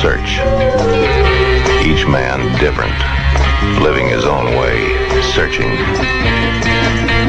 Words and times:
search. 0.00 0.38
Each 1.86 2.06
man 2.06 2.40
different, 2.58 2.94
living 3.82 4.08
his 4.08 4.24
own 4.24 4.46
way, 4.56 4.88
searching, 5.34 5.70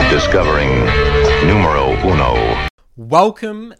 discovering 0.10 0.70
numero 1.48 1.91
uno. 2.09 2.68
Welcome, 2.98 3.73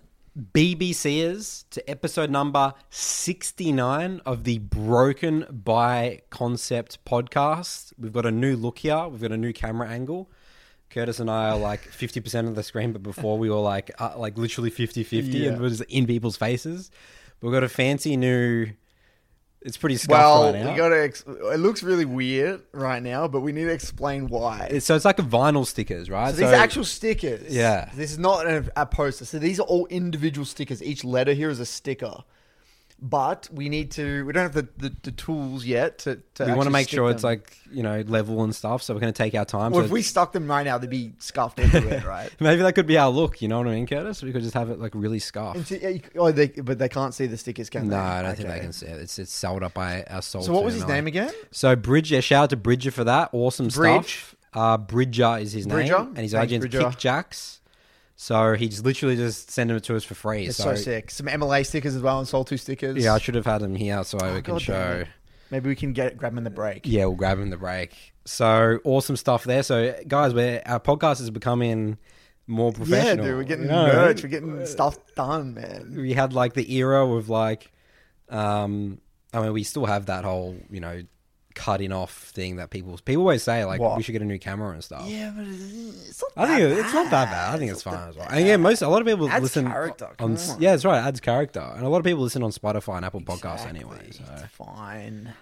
BBCers, 0.54 1.66
to 1.72 1.90
episode 1.90 2.30
number 2.30 2.74
69 2.90 4.22
of 4.26 4.44
the 4.44 4.60
Broken 4.60 5.46
by 5.52 6.22
Concept 6.30 7.04
podcast. 7.06 7.94
We've 7.98 8.14
got 8.14 8.26
a 8.26 8.32
new 8.32 8.56
look 8.56 8.80
here, 8.80 9.08
we've 9.08 9.22
got 9.22 9.32
a 9.32 9.38
new 9.38 9.54
camera 9.54 9.90
angle. 9.90 10.30
Curtis 10.90 11.20
and 11.20 11.30
I 11.30 11.50
are 11.50 11.58
like 11.58 11.82
50% 11.92 12.48
of 12.48 12.56
the 12.56 12.64
screen, 12.64 12.94
but 12.94 13.04
before 13.04 13.38
we 13.38 13.50
were 13.50 13.56
like 13.58 13.92
uh, 14.00 14.14
like 14.18 14.38
literally 14.38 14.70
50 14.70 15.04
50 15.04 15.32
Yeah. 15.38 15.50
and 15.50 15.58
it 15.58 15.62
was 15.62 15.82
in 15.82 16.06
people's 16.06 16.38
faces. 16.38 16.92
We've 17.46 17.54
got 17.54 17.64
a 17.64 17.70
fancy 17.70 18.18
new. 18.18 18.72
It's 19.62 19.78
pretty 19.78 19.98
scuffed 19.98 20.10
Well, 20.20 20.52
right 20.54 20.64
now. 20.64 20.72
we 20.72 20.76
gotta. 20.78 21.04
Ex- 21.04 21.24
it 21.28 21.60
looks 21.60 21.84
really 21.84 22.06
weird 22.06 22.64
right 22.72 23.02
now, 23.04 23.28
but 23.28 23.42
we 23.42 23.52
need 23.52 23.66
to 23.66 23.72
explain 23.72 24.28
why. 24.30 24.66
It's- 24.66 24.86
so 24.86 24.96
it's 24.96 25.06
like 25.06 25.20
a 25.20 25.24
vinyl 25.24 25.64
stickers, 25.66 26.10
right? 26.10 26.32
so 26.34 26.38
these 26.42 26.50
are 26.50 26.56
actual 26.56 26.84
stickers. 26.86 27.54
Yeah. 27.54 27.92
This 27.94 28.12
is 28.12 28.18
not 28.18 28.48
a, 28.48 28.66
a 28.76 28.88
poster. 28.88 29.26
So 29.26 29.38
these 29.38 29.60
are 29.60 29.64
all 29.68 29.86
individual 29.88 30.44
stickers. 30.46 30.82
Each 30.82 31.04
letter 31.04 31.34
here 31.34 31.52
is 31.52 31.60
a 31.60 31.68
sticker. 31.68 32.24
But 32.98 33.50
we 33.52 33.68
need 33.68 33.92
to. 33.92 34.26
We 34.26 34.32
don't 34.32 34.44
have 34.44 34.54
the, 34.54 34.68
the, 34.78 34.96
the 35.04 35.12
tools 35.12 35.66
yet 35.66 36.00
to. 36.00 36.22
to 36.36 36.46
we 36.46 36.54
want 36.54 36.64
to 36.64 36.70
make 36.72 36.88
sure 36.88 37.12
it's 37.12 37.26
like 37.26 37.58
you 37.70 37.84
know 37.84 38.02
level 38.08 38.42
and 38.44 38.56
stuff. 38.56 38.82
So 38.84 38.94
we're 38.94 39.02
going 39.02 39.12
to 39.12 39.18
take 39.18 39.36
our 39.36 39.44
time. 39.44 39.74
Well, 39.74 39.82
so 39.82 39.86
if 39.86 39.92
we 39.92 40.02
stuck 40.02 40.32
them 40.32 40.48
right 40.50 40.64
now, 40.64 40.78
they'd 40.78 40.90
be 40.90 41.12
scuffed 41.20 41.60
everywhere, 41.60 42.04
right? 42.08 42.32
maybe 42.40 42.62
that 42.62 42.74
could 42.74 42.88
be 42.88 42.98
our 42.98 43.10
look. 43.10 43.42
You 43.42 43.50
know 43.50 43.58
what 43.58 43.68
I 43.68 43.72
mean, 43.76 43.86
Curtis? 43.86 44.24
We 44.24 44.32
could 44.32 44.44
just 44.44 44.54
have 44.54 44.70
it 44.70 44.80
like 44.80 44.94
really 44.96 45.20
scuffed. 45.20 45.58
And 45.58 45.68
so- 45.68 45.76
yeah, 45.76 45.98
oh, 46.18 46.32
they, 46.32 46.48
but 46.48 46.80
they 46.80 46.88
can't 46.88 47.14
see 47.14 47.26
the 47.26 47.38
stickers, 47.38 47.70
can 47.70 47.90
they? 47.90 47.96
No, 47.98 48.02
I 48.02 48.22
don't 48.22 48.36
think 48.36 48.48
they 48.48 48.60
can 48.62 48.72
see 48.74 48.86
it. 48.86 49.02
It's 49.02 49.20
it's 49.20 49.34
sold 49.34 49.62
up 49.64 49.74
by 49.74 50.04
our 50.04 50.22
soul. 50.22 50.42
So 50.44 50.54
what 50.54 50.64
was 50.64 50.74
his 50.74 50.88
name 50.88 51.06
again? 51.06 51.34
So 51.52 51.76
Bridger, 51.76 52.22
shout 52.22 52.44
out 52.46 52.50
to 52.52 52.58
Bridger 52.58 52.92
for 52.92 53.04
that. 53.04 53.30
Awesome 53.34 53.68
Bridge. 53.68 54.16
stuff. 54.16 54.36
Uh, 54.54 54.78
Bridger 54.78 55.38
is 55.42 55.52
his 55.52 55.68
Bridger? 55.68 55.98
name, 55.98 56.08
and 56.08 56.20
his 56.20 56.32
Thanks, 56.32 56.46
agent's 56.54 56.68
Bridger. 56.74 56.88
Kickjacks. 56.88 57.60
So 58.18 58.54
he 58.54 58.70
just 58.70 58.86
literally 58.86 59.16
just 59.18 59.52
sending 59.52 59.76
them 59.76 59.82
to 59.84 59.96
us 59.96 60.04
for 60.06 60.16
free. 60.16 60.46
It's 60.46 60.58
so, 60.58 60.76
sick. 60.76 61.12
Some 61.12 61.28
MLA 61.28 61.66
stickers 61.66 61.96
as 61.96 62.02
well 62.02 62.18
and 62.20 62.28
Soul 62.28 62.46
2 62.46 62.56
stickers. 62.58 63.04
Yeah, 63.04 63.14
I 63.14 63.18
should 63.20 63.36
have 63.36 63.46
had 63.46 63.60
them 63.62 63.76
here 63.76 64.04
so 64.06 64.18
we 64.18 64.24
can 64.24 64.38
Oh, 64.38 64.42
God 64.42 64.62
show. 64.62 65.04
Maybe 65.52 65.70
we 65.70 65.76
can 65.76 65.94
get 65.94 66.18
grab 66.18 66.32
them 66.32 66.40
in 66.40 66.44
the 66.44 66.50
break. 66.50 66.88
Yeah, 66.88 67.06
we'll 67.06 67.16
grab 67.16 67.40
him 67.40 67.50
the 67.50 67.58
break. 67.58 68.14
So 68.26 68.80
awesome 68.84 69.16
stuff 69.18 69.44
there. 69.44 69.64
So 69.64 69.94
guys, 70.08 70.34
we're, 70.34 70.62
our 70.66 70.80
podcast 70.80 71.22
is 71.22 71.30
becoming 71.30 71.98
more 72.48 72.72
professional. 72.72 73.26
Yeah, 73.26 73.32
dude, 73.32 73.38
we're 73.38 73.44
getting 73.44 73.66
You 73.66 73.72
know 73.72 73.84
what 73.84 73.92
I 73.96 74.06
merch, 74.06 74.24
we're 74.24 74.30
getting 74.30 74.66
stuff 74.66 74.98
done, 75.16 75.54
man. 75.54 75.94
we 75.96 76.14
had 76.14 76.34
like 76.34 76.54
the 76.54 76.74
era 76.74 77.06
of 77.06 77.30
like 77.30 77.72
um 78.30 79.00
I 79.34 79.42
mean 79.42 79.54
we 79.54 79.64
still 79.64 79.86
have 79.86 80.06
that 80.08 80.24
whole, 80.24 80.56
you 80.70 80.80
know, 80.80 81.04
cutting 81.56 81.92
off 81.92 82.12
thing 82.14 82.58
that 82.58 82.70
people 82.70 83.00
people 83.06 83.22
always 83.24 83.42
say 83.42 83.66
like 83.66 83.80
What? 83.82 83.98
we 83.98 84.04
should 84.04 84.12
get 84.12 84.22
a 84.22 84.26
new 84.26 84.38
camera 84.38 84.72
and 84.74 84.84
stuff. 84.84 85.06
Yeah, 85.08 85.32
but 85.36 85.46
it's 85.48 86.22
not. 86.22 86.32
I 86.36 86.48
think 86.48 86.60
that 86.60 86.72
it- 86.72 86.78
it's 86.86 86.94
not 86.94 87.10
that 87.12 87.32
bad. 87.32 87.56
I 87.56 87.58
think 87.58 87.72
it's 87.72 87.82
fine 87.82 88.10
as 88.10 88.16
well. 88.16 88.28
And 88.30 88.46
yeah, 88.46 88.58
most 88.58 88.82
a 88.82 88.88
lot 88.90 89.02
of 89.02 89.08
people 89.08 89.30
Adds 89.30 89.42
listen 89.44 89.66
character, 89.68 90.10
on 90.20 90.34
s- 90.34 90.52
on. 90.52 90.62
yeah, 90.62 90.72
that's 90.72 90.86
right. 90.86 91.00
It 91.00 91.08
adds 91.08 91.20
character, 91.22 91.62
and 91.62 91.86
a 91.86 91.90
lot 91.90 91.98
of 92.00 92.04
people 92.04 92.22
listen 92.24 92.44
on 92.44 92.52
Spotify 92.52 92.98
and 92.98 93.06
Apple 93.06 93.22
Podcasts 93.22 93.66
anyway. 93.66 94.10
So 94.12 94.24
It's 94.36 94.54
fine. 94.54 95.34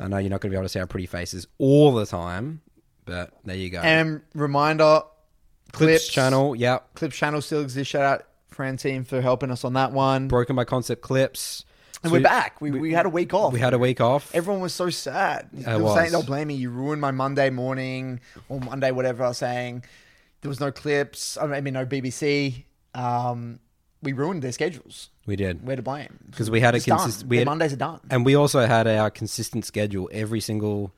I 0.00 0.08
know 0.08 0.16
you're 0.18 0.30
not 0.30 0.40
going 0.40 0.50
to 0.50 0.54
be 0.54 0.56
able 0.56 0.64
to 0.64 0.68
see 0.70 0.78
our 0.80 0.86
pretty 0.86 1.06
faces 1.06 1.46
all 1.58 1.92
the 1.92 2.06
time, 2.06 2.62
but 3.04 3.32
there 3.44 3.56
you 3.56 3.68
go. 3.68 3.80
And 3.80 4.22
reminder, 4.34 5.02
Clips, 5.72 6.04
Clips 6.04 6.08
channel, 6.08 6.54
yep. 6.56 6.94
Clips 6.94 7.16
channel 7.16 7.42
still 7.42 7.60
exists. 7.60 7.90
Shout 7.90 8.02
out 8.02 8.24
Francine 8.50 9.04
for 9.04 9.20
helping 9.20 9.50
us 9.50 9.64
on 9.64 9.72
that 9.74 9.92
one. 9.92 10.28
Broken 10.28 10.54
by 10.56 10.64
Concept 10.64 11.02
Clips. 11.02 11.64
And 12.02 12.10
So 12.10 12.16
we're 12.16 12.22
back. 12.22 12.60
We, 12.60 12.70
we, 12.70 12.92
had 12.92 13.06
a 13.06 13.10
week 13.10 13.32
off. 13.34 13.52
We 13.52 13.60
had 13.60 13.74
a 13.74 13.78
week 13.78 14.00
off. 14.00 14.34
Everyone 14.34 14.60
was 14.62 14.74
so 14.74 14.90
sad. 14.90 15.48
They 15.52 15.76
were 15.80 15.94
saying 15.94 16.10
they'll 16.12 16.22
blame 16.22 16.48
me. 16.48 16.54
You 16.54 16.70
ruined 16.70 17.00
my 17.00 17.10
Monday 17.12 17.50
morning 17.50 18.20
or 18.48 18.60
Monday, 18.60 18.90
whatever. 18.90 19.24
I 19.24 19.28
was 19.28 19.38
saying 19.38 19.84
there 20.40 20.48
was 20.48 20.60
no 20.60 20.72
clips. 20.72 21.36
I 21.36 21.60
mean, 21.60 21.74
no 21.74 21.86
BBC. 21.86 22.64
Um, 22.94 23.60
we 24.02 24.12
ruined 24.12 24.42
their 24.42 24.52
schedules. 24.52 25.10
we 25.26 25.36
did. 25.36 25.64
We're 25.64 25.76
to 25.76 25.82
blame 25.82 26.18
'Cause 26.32 26.50
we 26.50 26.58
had 26.60 26.74
a 26.74 26.78
It's 26.78 26.86
done. 26.86 26.98
consist- 26.98 27.26
we 27.26 27.36
had- 27.38 27.46
Mondays 27.46 27.72
are 27.72 27.76
done. 27.76 28.00
And 28.10 28.26
we 28.26 28.34
also 28.34 28.66
had 28.66 28.88
our 28.88 29.10
consistent 29.10 29.64
schedule 29.64 30.10
every 30.12 30.40
single 30.40 30.92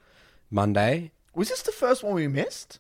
Monday. 0.50 1.12
Was 1.34 1.50
this 1.50 1.60
the 1.62 1.72
first 1.72 2.03
one 2.03 2.15
we 2.15 2.26
missed? 2.28 2.78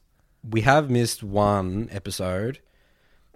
We 0.48 0.62
have 0.62 0.88
missed 0.90 1.22
one 1.22 1.88
episode. 1.92 2.60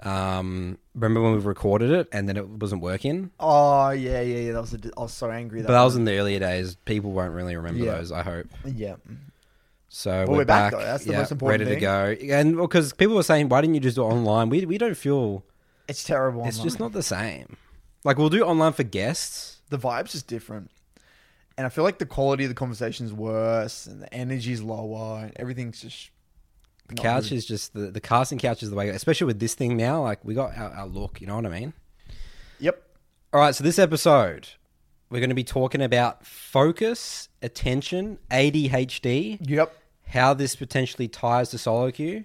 Um, 0.03 0.79
remember 0.95 1.21
when 1.21 1.33
we 1.33 1.39
recorded 1.41 1.91
it 1.91 2.09
and 2.13 2.29
then 2.29 2.37
it 2.37 2.49
wasn't 2.49 2.83
working? 2.83 3.31
Oh 3.41 3.91
yeah, 3.91 4.21
yeah, 4.21 4.37
yeah. 4.39 4.53
That 4.53 4.61
was 4.61 4.75
a, 4.75 4.79
I 4.97 5.01
was 5.03 5.13
so 5.13 5.31
angry. 5.31 5.63
But 5.63 5.73
that 5.73 5.83
was 5.83 5.97
in 5.97 6.05
the 6.05 6.17
earlier 6.19 6.39
days. 6.39 6.77
People 6.85 7.11
won't 7.13 7.33
really 7.33 7.57
remember 7.57 7.85
Yeah. 7.85 7.97
those, 7.97 8.13
I 8.13 8.23
hope. 8.23 8.47
yeah. 8.65 8.97
So 9.89 10.25
we're 10.29 10.39
we're, 10.39 10.45
back, 10.45 10.73
back. 10.73 10.83
That's 10.83 11.05
the 11.05 11.13
yeah, 11.13 11.19
most 11.19 11.33
important 11.33 11.61
ready 11.67 11.81
thing. 11.81 11.81
to 11.81 12.27
go. 12.27 12.35
And 12.37 12.57
because 12.59 12.93
people 12.93 13.17
were 13.17 13.23
saying, 13.23 13.49
why 13.49 13.61
didn't 13.63 13.75
you 13.75 13.81
just 13.81 13.97
do 13.97 14.03
it 14.03 14.07
online? 14.09 14.51
We 14.51 14.65
we 14.67 14.79
don't 14.79 14.97
feel 14.97 15.45
It's 15.89 16.05
terrible. 16.05 16.45
it's 16.47 16.59
just 16.59 16.79
not 16.79 16.93
the 16.93 17.03
same. 17.03 17.57
Like 18.05 18.19
we'll 18.19 18.29
do 18.29 18.43
online 18.45 18.75
for 18.75 18.83
guests. 18.85 19.61
the 19.71 19.79
vibes 19.79 20.15
is 20.15 20.23
different, 20.23 20.71
and 21.57 21.67
I 21.67 21.71
feel 21.71 21.85
like 21.85 21.99
the 21.99 22.07
quality 22.07 22.45
of 22.45 22.51
the 22.51 22.55
conversation 22.55 23.05
is 23.07 23.13
worse, 23.13 23.87
and 23.87 24.01
the 24.03 24.13
energy's 24.15 24.63
lower, 24.63 25.21
and 25.25 25.33
everything's 25.37 25.81
just. 25.81 26.11
The 26.89 26.95
couch 26.95 27.33
is 27.33 27.45
just 27.45 27.75
the 27.75 27.91
the 27.91 28.01
casting 28.01 28.39
couch 28.39 28.63
is 28.63 28.71
the 28.71 28.77
way. 28.77 28.89
Especially 28.89 29.27
with 29.27 29.41
this 29.41 29.55
thing 29.55 29.77
now, 29.77 30.03
like 30.03 30.25
we 30.25 30.35
got 30.35 30.57
our, 30.57 30.71
our 30.71 30.87
look. 30.87 31.21
You 31.21 31.27
know 31.27 31.37
what 31.37 31.47
I 31.47 31.61
mean? 31.61 31.73
Yep. 32.61 32.83
All 33.33 33.41
right, 33.41 33.55
so 33.55 33.63
this 33.63 33.79
episode, 33.79 34.49
we're 35.11 35.21
going 35.21 35.29
to 35.29 35.35
be 35.35 35.45
talking 35.45 35.83
about 35.83 36.25
focus, 36.25 37.29
attention, 37.43 38.19
ADHD, 38.31 39.39
Yep. 39.47 39.77
how 40.09 40.33
this 40.33 40.57
potentially 40.57 41.09
ties 41.09 41.51
to 41.51 41.59
solo 41.59 41.91
queue. 41.91 42.25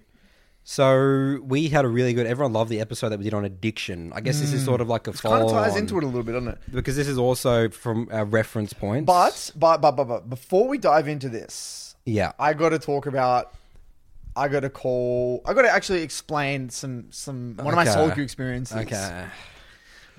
So 0.63 1.40
we 1.44 1.68
had 1.68 1.84
a 1.84 1.90
really 1.90 2.13
good. 2.13 2.25
Everyone 2.25 2.53
loved 2.53 2.69
the 2.69 2.80
episode 2.80 3.09
that 3.09 3.18
we 3.18 3.25
did 3.25 3.34
on 3.34 3.44
addiction. 3.44 4.13
I 4.16 4.22
guess 4.22 4.40
this 4.40 4.53
is 4.53 4.62
mm. 4.62 4.66
sort 4.66 4.80
of 4.80 4.88
like 4.88 5.07
a 5.07 5.12
Kind 5.12 5.44
of 5.44 5.50
follow 5.50 5.51
ties 5.51 5.75
into 5.75 5.97
it 5.97 6.06
a 6.06 6.07
little 6.07 6.24
bit, 6.24 6.31
doesn't 6.31 6.47
it? 6.47 6.59
because 6.72 6.95
this 6.95 7.09
is 7.09 7.18
also 7.18 7.68
from 7.68 8.07
our 8.12 8.24
reference 8.24 8.72
points. 8.72 9.06
But, 9.06 9.51
but, 9.57 9.81
but, 9.81 9.91
but, 9.91 10.06
but, 10.06 10.30
before 10.30 10.69
we 10.69 10.78
dive 10.78 11.09
into 11.09 11.28
this, 11.28 11.95
yeah, 12.06 12.31
I 12.40 12.53
got 12.53 12.69
to 12.69 12.80
talk 12.80 13.06
about. 13.07 13.53
I 14.35 14.47
got 14.47 14.61
to 14.61 14.69
call. 14.69 15.41
I 15.45 15.53
got 15.53 15.61
to 15.63 15.69
actually 15.71 16.01
explain 16.01 16.69
some 16.69 17.07
some 17.11 17.55
one 17.57 17.67
of 17.67 17.75
my 17.75 17.83
Okay. 17.83 17.91
solo 17.91 18.13
queue 18.13 18.23
experiences. 18.23 18.77
okay. 18.77 19.25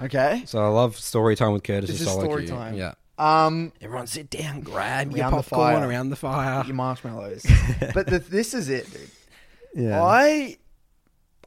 Okay. 0.01 0.43
So 0.47 0.65
I 0.65 0.69
love 0.69 0.97
story 0.97 1.37
time 1.37 1.53
with 1.53 1.63
Curtis. 1.63 1.91
This 1.91 2.01
and 2.01 2.09
is 2.09 2.13
solo 2.15 2.25
story 2.25 2.47
queue. 2.47 2.55
time. 2.55 2.75
Yeah. 2.75 2.95
Um, 3.17 3.73
Everyone 3.81 4.09
sit 4.09 4.29
down, 4.29 4.61
grab 4.63 5.13
your 5.13 5.21
Around 5.21 5.31
the 5.31 5.37
popcorn 5.43 5.75
fire. 5.81 5.89
around 5.89 6.11
the 6.11 6.17
fire. 6.17 6.65
your 6.65 6.75
marshmallows. 6.75 7.47
but 7.95 8.07
the, 8.09 8.19
this 8.19 8.55
is 8.55 8.69
it, 8.69 8.91
dude. 8.93 9.11
Yeah. 9.85 10.03
I 10.03 10.57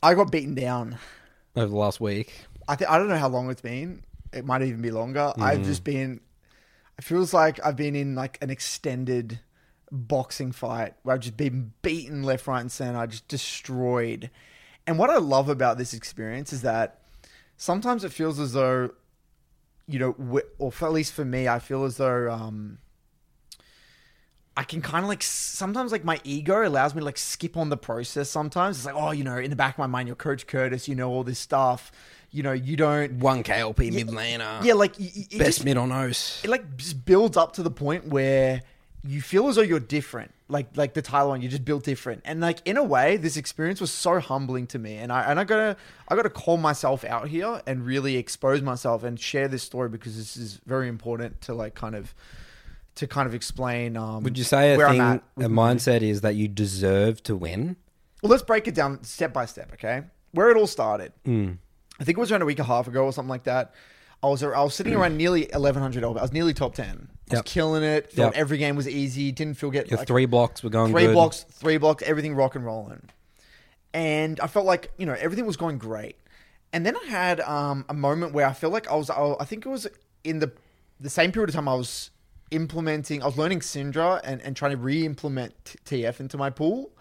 I 0.01 0.13
got 0.13 0.31
beaten 0.31 0.55
down. 0.55 0.97
Over 1.55 1.67
the 1.67 1.75
last 1.75 1.99
week. 1.99 2.33
I 2.69 2.75
think 2.75 2.89
I 2.89 2.97
don't 2.97 3.07
know 3.09 3.17
how 3.17 3.27
long 3.29 3.49
it's 3.49 3.61
been. 3.61 4.03
It 4.31 4.45
might 4.45 4.61
even 4.61 4.81
be 4.81 4.91
longer. 4.91 5.33
Mm. 5.37 5.41
I've 5.41 5.63
just 5.63 5.83
been. 5.83 6.21
It 6.97 7.03
feels 7.03 7.33
like 7.33 7.59
I've 7.65 7.75
been 7.75 7.95
in 7.95 8.15
like 8.15 8.37
an 8.41 8.49
extended 8.49 9.39
boxing 9.91 10.51
fight 10.51 10.93
where 11.03 11.15
I've 11.15 11.21
just 11.21 11.37
been 11.37 11.73
beaten 11.81 12.23
left, 12.23 12.47
right, 12.47 12.61
and 12.61 12.71
center. 12.71 12.97
I 12.97 13.05
just 13.05 13.27
destroyed. 13.27 14.29
And 14.85 14.97
what 14.97 15.09
I 15.09 15.17
love 15.17 15.49
about 15.49 15.77
this 15.77 15.93
experience 15.93 16.51
is 16.53 16.61
that 16.61 17.01
sometimes 17.57 18.03
it 18.03 18.11
feels 18.11 18.39
as 18.39 18.53
though, 18.53 18.91
you 19.87 19.99
know, 19.99 20.41
or 20.57 20.71
for, 20.71 20.85
at 20.87 20.93
least 20.93 21.13
for 21.13 21.25
me, 21.25 21.47
I 21.47 21.59
feel 21.59 21.83
as 21.83 21.97
though. 21.97 22.31
um 22.31 22.79
I 24.55 24.63
can 24.63 24.81
kind 24.81 25.03
of 25.05 25.09
like 25.09 25.21
sometimes 25.21 25.91
like 25.91 26.03
my 26.03 26.19
ego 26.23 26.67
allows 26.67 26.95
me 26.95 26.99
to 27.01 27.05
like 27.05 27.19
skip 27.19 27.55
on 27.57 27.69
the 27.69 27.77
process. 27.77 28.27
Sometimes 28.27 28.77
it's 28.77 28.87
like, 28.87 28.95
oh, 28.95 29.11
you 29.11 29.23
know, 29.23 29.37
in 29.37 29.51
the 29.51 29.55
back 29.55 29.75
of 29.75 29.77
my 29.77 29.85
mind, 29.85 30.07
you're 30.07 30.15
Coach 30.15 30.47
Curtis, 30.47 30.87
you 30.87 30.95
know 30.95 31.11
all 31.11 31.23
this 31.23 31.37
stuff. 31.37 31.91
You 32.31 32.41
know, 32.41 32.53
you 32.53 32.75
don't. 32.75 33.19
One 33.19 33.43
KLP 33.43 33.93
mid 33.93 34.07
laner. 34.07 34.63
Yeah, 34.63 34.73
like 34.73 34.97
y- 34.99 35.11
it, 35.13 35.37
Best 35.37 35.57
just, 35.59 35.63
mid 35.63 35.77
on 35.77 35.91
O's. 35.91 36.41
it 36.43 36.49
like 36.49 36.75
just 36.75 37.05
builds 37.05 37.37
up 37.37 37.53
to 37.53 37.61
the 37.63 37.69
point 37.69 38.07
where 38.07 38.63
you 39.07 39.21
feel 39.21 39.47
as 39.47 39.55
though 39.55 39.61
you're 39.61 39.79
different. 39.79 40.33
Like 40.49 40.75
like 40.75 40.93
the 40.93 41.01
Tyler 41.01 41.29
one, 41.29 41.41
you 41.41 41.49
just 41.49 41.65
built 41.65 41.83
different. 41.83 42.21
And 42.25 42.39
like 42.39 42.59
in 42.65 42.77
a 42.77 42.83
way, 42.83 43.17
this 43.17 43.37
experience 43.37 43.81
was 43.81 43.91
so 43.91 44.19
humbling 44.19 44.67
to 44.67 44.79
me. 44.79 44.95
And 44.95 45.11
I 45.11 45.23
and 45.23 45.39
I 45.39 45.43
gotta 45.43 45.77
I 46.07 46.15
gotta 46.15 46.29
call 46.29 46.57
myself 46.57 47.03
out 47.03 47.27
here 47.27 47.61
and 47.65 47.85
really 47.85 48.17
expose 48.17 48.61
myself 48.61 49.03
and 49.03 49.19
share 49.19 49.47
this 49.47 49.63
story 49.63 49.89
because 49.89 50.17
this 50.17 50.37
is 50.37 50.59
very 50.65 50.87
important 50.87 51.41
to 51.41 51.53
like 51.53 51.75
kind 51.75 51.95
of 51.95 52.13
to 52.95 53.07
kind 53.07 53.27
of 53.27 53.33
explain. 53.33 53.95
Um, 53.97 54.23
Would 54.23 54.37
you 54.37 54.43
say 54.43 54.73
a 54.73 54.77
thing, 54.77 55.01
a 55.01 55.49
mindset 55.49 56.01
is 56.01 56.21
that 56.21 56.35
you 56.35 56.47
deserve 56.47 57.23
to 57.23 57.35
win? 57.35 57.75
Well, 58.21 58.31
let's 58.31 58.43
break 58.43 58.67
it 58.67 58.75
down 58.75 59.03
step 59.03 59.33
by 59.33 59.45
step, 59.45 59.71
okay? 59.73 60.03
Where 60.31 60.49
it 60.49 60.57
all 60.57 60.67
started. 60.67 61.13
Hmm. 61.23 61.53
I 61.99 62.03
think 62.03 62.17
it 62.17 62.21
was 62.21 62.31
around 62.31 62.41
a 62.41 62.45
week 62.45 62.59
and 62.59 62.65
a 62.65 62.67
half 62.67 62.87
ago 62.87 63.05
or 63.05 63.13
something 63.13 63.29
like 63.29 63.43
that. 63.43 63.73
I 64.23 64.27
was 64.27 64.41
I 64.43 64.61
was 64.61 64.73
sitting 64.73 64.95
around 64.95 65.17
nearly 65.17 65.41
1100. 65.53 66.03
I 66.03 66.07
was 66.07 66.33
nearly 66.33 66.53
top 66.53 66.75
10. 66.75 67.09
Was. 67.29 67.37
Yep. 67.39 67.45
killing 67.45 67.83
it. 67.83 68.11
Felt 68.11 68.33
Yep. 68.33 68.39
every 68.41 68.57
game 68.57 68.75
was 68.75 68.87
easy. 68.87 69.31
Didn't 69.31 69.55
feel 69.55 69.69
get 69.71 69.89
Your 69.89 69.99
like, 69.99 70.07
three 70.07 70.25
blocks 70.25 70.63
were 70.63 70.69
going 70.69 70.91
three 70.91 71.07
good. 71.07 71.13
blocks, 71.13 71.43
three 71.51 71.77
blocks, 71.77 72.03
everything 72.05 72.35
rock 72.35 72.55
and 72.55 72.65
rolling. 72.65 73.09
And 73.93 74.39
I 74.39 74.47
felt 74.47 74.65
like 74.65 74.91
you 74.97 75.05
know 75.05 75.13
everything 75.19 75.45
was 75.45 75.57
going 75.57 75.77
great. 75.77 76.15
And 76.73 76.85
then 76.85 76.95
I 76.95 77.05
had 77.05 77.39
um, 77.41 77.85
a 77.89 77.93
moment 77.93 78.33
where 78.33 78.45
I 78.45 78.53
felt 78.53 78.73
like 78.73 78.89
I 78.89 78.95
was 78.95 79.09
I 79.09 79.35
I 79.39 79.45
think 79.45 79.65
it 79.65 79.69
was 79.69 79.87
in 80.23 80.39
the 80.39 80.51
the 80.99 81.09
same 81.09 81.31
period 81.31 81.49
of 81.49 81.55
time 81.55 81.67
I 81.67 81.75
was 81.75 82.11
implementing, 82.51 83.21
I 83.21 83.25
was 83.25 83.37
learning 83.37 83.59
Syndra 83.59 84.21
and, 84.23 84.41
and 84.41 84.55
trying 84.55 84.71
to 84.71 84.77
re-implement 84.77 85.53
TF 85.85 86.19
into 86.19 86.37
my 86.37 86.49
pool. 86.49 86.91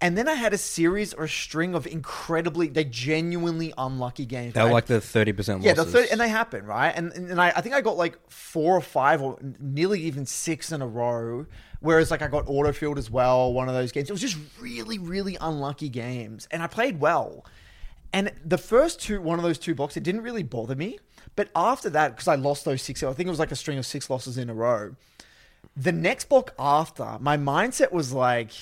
And 0.00 0.18
then 0.18 0.28
I 0.28 0.34
had 0.34 0.52
a 0.52 0.58
series 0.58 1.14
or 1.14 1.24
a 1.24 1.28
string 1.28 1.74
of 1.74 1.86
incredibly, 1.86 2.68
they 2.68 2.84
genuinely 2.84 3.72
unlucky 3.78 4.26
games. 4.26 4.54
They 4.54 4.60
were 4.60 4.66
right? 4.66 4.74
like 4.74 4.86
the 4.86 5.00
thirty 5.00 5.32
percent 5.32 5.60
losses. 5.60 5.78
Yeah, 5.78 5.84
the 5.84 5.90
30, 5.90 6.10
and 6.10 6.20
they 6.20 6.28
happen, 6.28 6.66
right? 6.66 6.92
And 6.94 7.12
and, 7.12 7.30
and 7.30 7.40
I, 7.40 7.50
I 7.50 7.60
think 7.60 7.74
I 7.74 7.80
got 7.80 7.96
like 7.96 8.18
four 8.30 8.76
or 8.76 8.80
five 8.80 9.22
or 9.22 9.38
nearly 9.58 10.02
even 10.02 10.26
six 10.26 10.72
in 10.72 10.82
a 10.82 10.86
row. 10.86 11.46
Whereas 11.80 12.10
like 12.10 12.22
I 12.22 12.28
got 12.28 12.46
autofilled 12.46 12.98
as 12.98 13.10
well, 13.10 13.52
one 13.52 13.68
of 13.68 13.74
those 13.74 13.92
games. 13.92 14.08
It 14.08 14.12
was 14.12 14.20
just 14.20 14.38
really, 14.60 14.98
really 14.98 15.36
unlucky 15.40 15.88
games. 15.88 16.48
And 16.50 16.62
I 16.62 16.66
played 16.66 17.00
well. 17.00 17.44
And 18.12 18.32
the 18.44 18.58
first 18.58 19.00
two, 19.00 19.20
one 19.20 19.38
of 19.38 19.44
those 19.44 19.58
two 19.58 19.74
blocks, 19.74 19.96
it 19.96 20.04
didn't 20.04 20.22
really 20.22 20.44
bother 20.44 20.76
me. 20.76 20.98
But 21.36 21.48
after 21.56 21.90
that, 21.90 22.12
because 22.12 22.28
I 22.28 22.36
lost 22.36 22.64
those 22.64 22.80
six, 22.80 23.02
I 23.02 23.12
think 23.12 23.26
it 23.26 23.30
was 23.30 23.40
like 23.40 23.50
a 23.50 23.56
string 23.56 23.76
of 23.76 23.84
six 23.84 24.08
losses 24.08 24.38
in 24.38 24.48
a 24.48 24.54
row. 24.54 24.94
The 25.76 25.92
next 25.92 26.28
block 26.28 26.54
after, 26.58 27.18
my 27.20 27.36
mindset 27.36 27.90
was 27.90 28.12
like, 28.12 28.52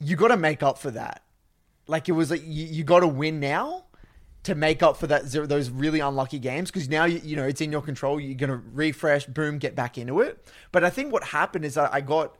you 0.00 0.16
got 0.16 0.28
to 0.28 0.36
make 0.36 0.62
up 0.62 0.78
for 0.78 0.90
that. 0.92 1.22
Like 1.86 2.08
it 2.08 2.12
was 2.12 2.30
like 2.30 2.42
you, 2.44 2.66
you 2.66 2.84
got 2.84 3.00
to 3.00 3.08
win 3.08 3.40
now 3.40 3.84
to 4.44 4.54
make 4.54 4.82
up 4.82 4.96
for 4.96 5.06
that 5.06 5.26
zero, 5.26 5.46
those 5.46 5.70
really 5.70 6.00
unlucky 6.00 6.38
games 6.38 6.70
because 6.70 6.88
now 6.88 7.04
you, 7.04 7.20
you 7.24 7.34
know 7.36 7.44
it's 7.44 7.60
in 7.60 7.72
your 7.72 7.82
control. 7.82 8.20
You're 8.20 8.36
gonna 8.36 8.62
refresh, 8.72 9.26
boom, 9.26 9.58
get 9.58 9.74
back 9.74 9.98
into 9.98 10.20
it. 10.20 10.46
But 10.70 10.84
I 10.84 10.90
think 10.90 11.12
what 11.12 11.24
happened 11.24 11.64
is 11.64 11.76
I 11.76 12.00
got 12.00 12.36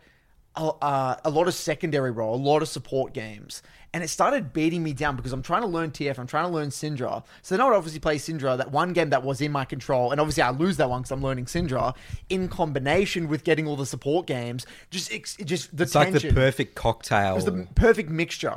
a, 0.57 0.61
uh, 0.81 1.17
a 1.25 1.31
lot 1.31 1.49
of 1.49 1.55
secondary 1.55 2.11
role, 2.11 2.35
a 2.35 2.37
lot 2.37 2.63
of 2.63 2.69
support 2.69 3.13
games, 3.13 3.63
and 3.93 4.03
it 4.05 4.09
started 4.09 4.53
beating 4.53 4.83
me 4.83 4.93
down 4.93 5.15
because 5.17 5.33
I'm 5.33 5.43
trying 5.43 5.63
to 5.63 5.69
learn 5.69 5.91
TF, 5.91 6.19
I'm 6.19 6.27
trying 6.27 6.47
to 6.47 6.51
learn 6.51 6.69
Syndra. 6.71 7.23
So 7.43 7.55
then 7.55 7.61
I 7.61 7.69
would 7.69 7.77
obviously 7.77 8.01
play 8.01 8.17
Syndra, 8.17 8.57
that 8.59 8.71
one 8.73 8.93
game 8.93 9.11
that 9.11 9.23
was 9.23 9.41
in 9.41 9.53
my 9.53 9.65
control, 9.65 10.11
and 10.13 10.21
obviously 10.21 10.43
I 10.43 10.51
lose 10.51 10.77
that 10.79 10.89
one 10.91 11.03
because 11.03 11.13
I'm 11.13 11.23
learning 11.23 11.47
Syndra. 11.47 11.95
In 12.29 12.49
combination 12.49 13.29
with 13.29 13.45
getting 13.45 13.67
all 13.67 13.77
the 13.77 13.87
support 13.87 14.27
games, 14.27 14.67
just 14.91 15.11
just 15.45 15.77
the 15.77 15.83
It's 15.85 15.95
like 15.95 16.13
the 16.13 16.33
perfect 16.33 16.75
cocktail. 16.75 17.33
it 17.33 17.37
was 17.37 17.45
the 17.45 17.67
perfect 17.75 18.11
mixture. 18.11 18.57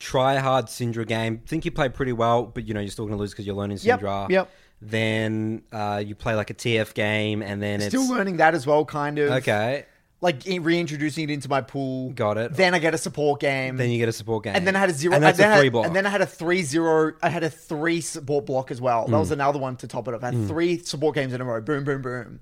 Try 0.00 0.36
hard 0.36 0.66
Syndra 0.66 1.06
game. 1.06 1.38
Think 1.46 1.64
you 1.64 1.70
play 1.70 1.88
pretty 1.88 2.12
well, 2.12 2.42
but 2.44 2.66
you 2.66 2.74
know 2.74 2.80
you're 2.80 2.90
still 2.90 3.06
going 3.06 3.16
to 3.16 3.20
lose 3.20 3.30
because 3.32 3.46
you're 3.46 3.54
learning 3.56 3.78
Yep, 3.82 4.00
Syndra. 4.00 4.28
yep. 4.30 4.50
Then 4.82 5.62
uh, 5.72 6.02
you 6.04 6.14
play 6.14 6.34
like 6.34 6.50
a 6.50 6.54
TF 6.54 6.92
game, 6.94 7.40
and 7.42 7.62
then 7.62 7.80
it's 7.80 7.88
Still 7.88 8.08
learning 8.08 8.36
that 8.38 8.54
as 8.54 8.66
well, 8.66 8.84
kind 8.84 9.18
of. 9.18 9.30
okay. 9.30 9.86
Like 10.24 10.42
reintroducing 10.46 11.24
it 11.28 11.32
into 11.32 11.48
my 11.48 11.60
pool. 11.60 12.10
Got 12.10 12.38
it. 12.38 12.54
Then 12.54 12.74
I 12.74 12.78
get 12.80 12.94
a 12.94 12.98
support 12.98 13.40
game. 13.40 13.76
Then 13.76 13.90
you 13.90 13.98
get 13.98 14.08
a 14.08 14.12
support 14.12 14.44
game, 14.44 14.56
and 14.56 14.66
then 14.66 14.74
I 14.74 14.80
had 14.80 14.90
a 14.90 14.92
zero. 14.92 15.14
and 15.14 15.22
that's 15.22 15.38
then 15.38 15.52
a 15.52 15.54
I- 15.54 15.58
three 15.60 15.68
block. 15.68 15.86
And 15.86 15.94
then 15.94 16.06
I 16.06 16.10
had 16.10 16.20
a 16.22 16.26
three 16.26 16.62
zero. 16.62 17.12
I 17.22 17.28
had 17.28 17.44
a 17.44 17.50
three 17.50 18.00
support 18.00 18.46
block 18.46 18.70
as 18.70 18.80
well. 18.80 19.06
That 19.06 19.18
was 19.18 19.28
Hmm. 19.28 19.34
another 19.34 19.58
one 19.58 19.76
to 19.76 19.86
top 19.86 20.08
it 20.08 20.14
off. 20.14 20.24
I 20.24 20.32
had 20.32 20.48
three 20.48 20.78
support 20.78 21.14
games 21.14 21.32
in 21.32 21.40
a 21.40 21.44
row. 21.44 21.60
Boom, 21.60 21.84
boom, 21.84 22.02
boom. 22.02 22.40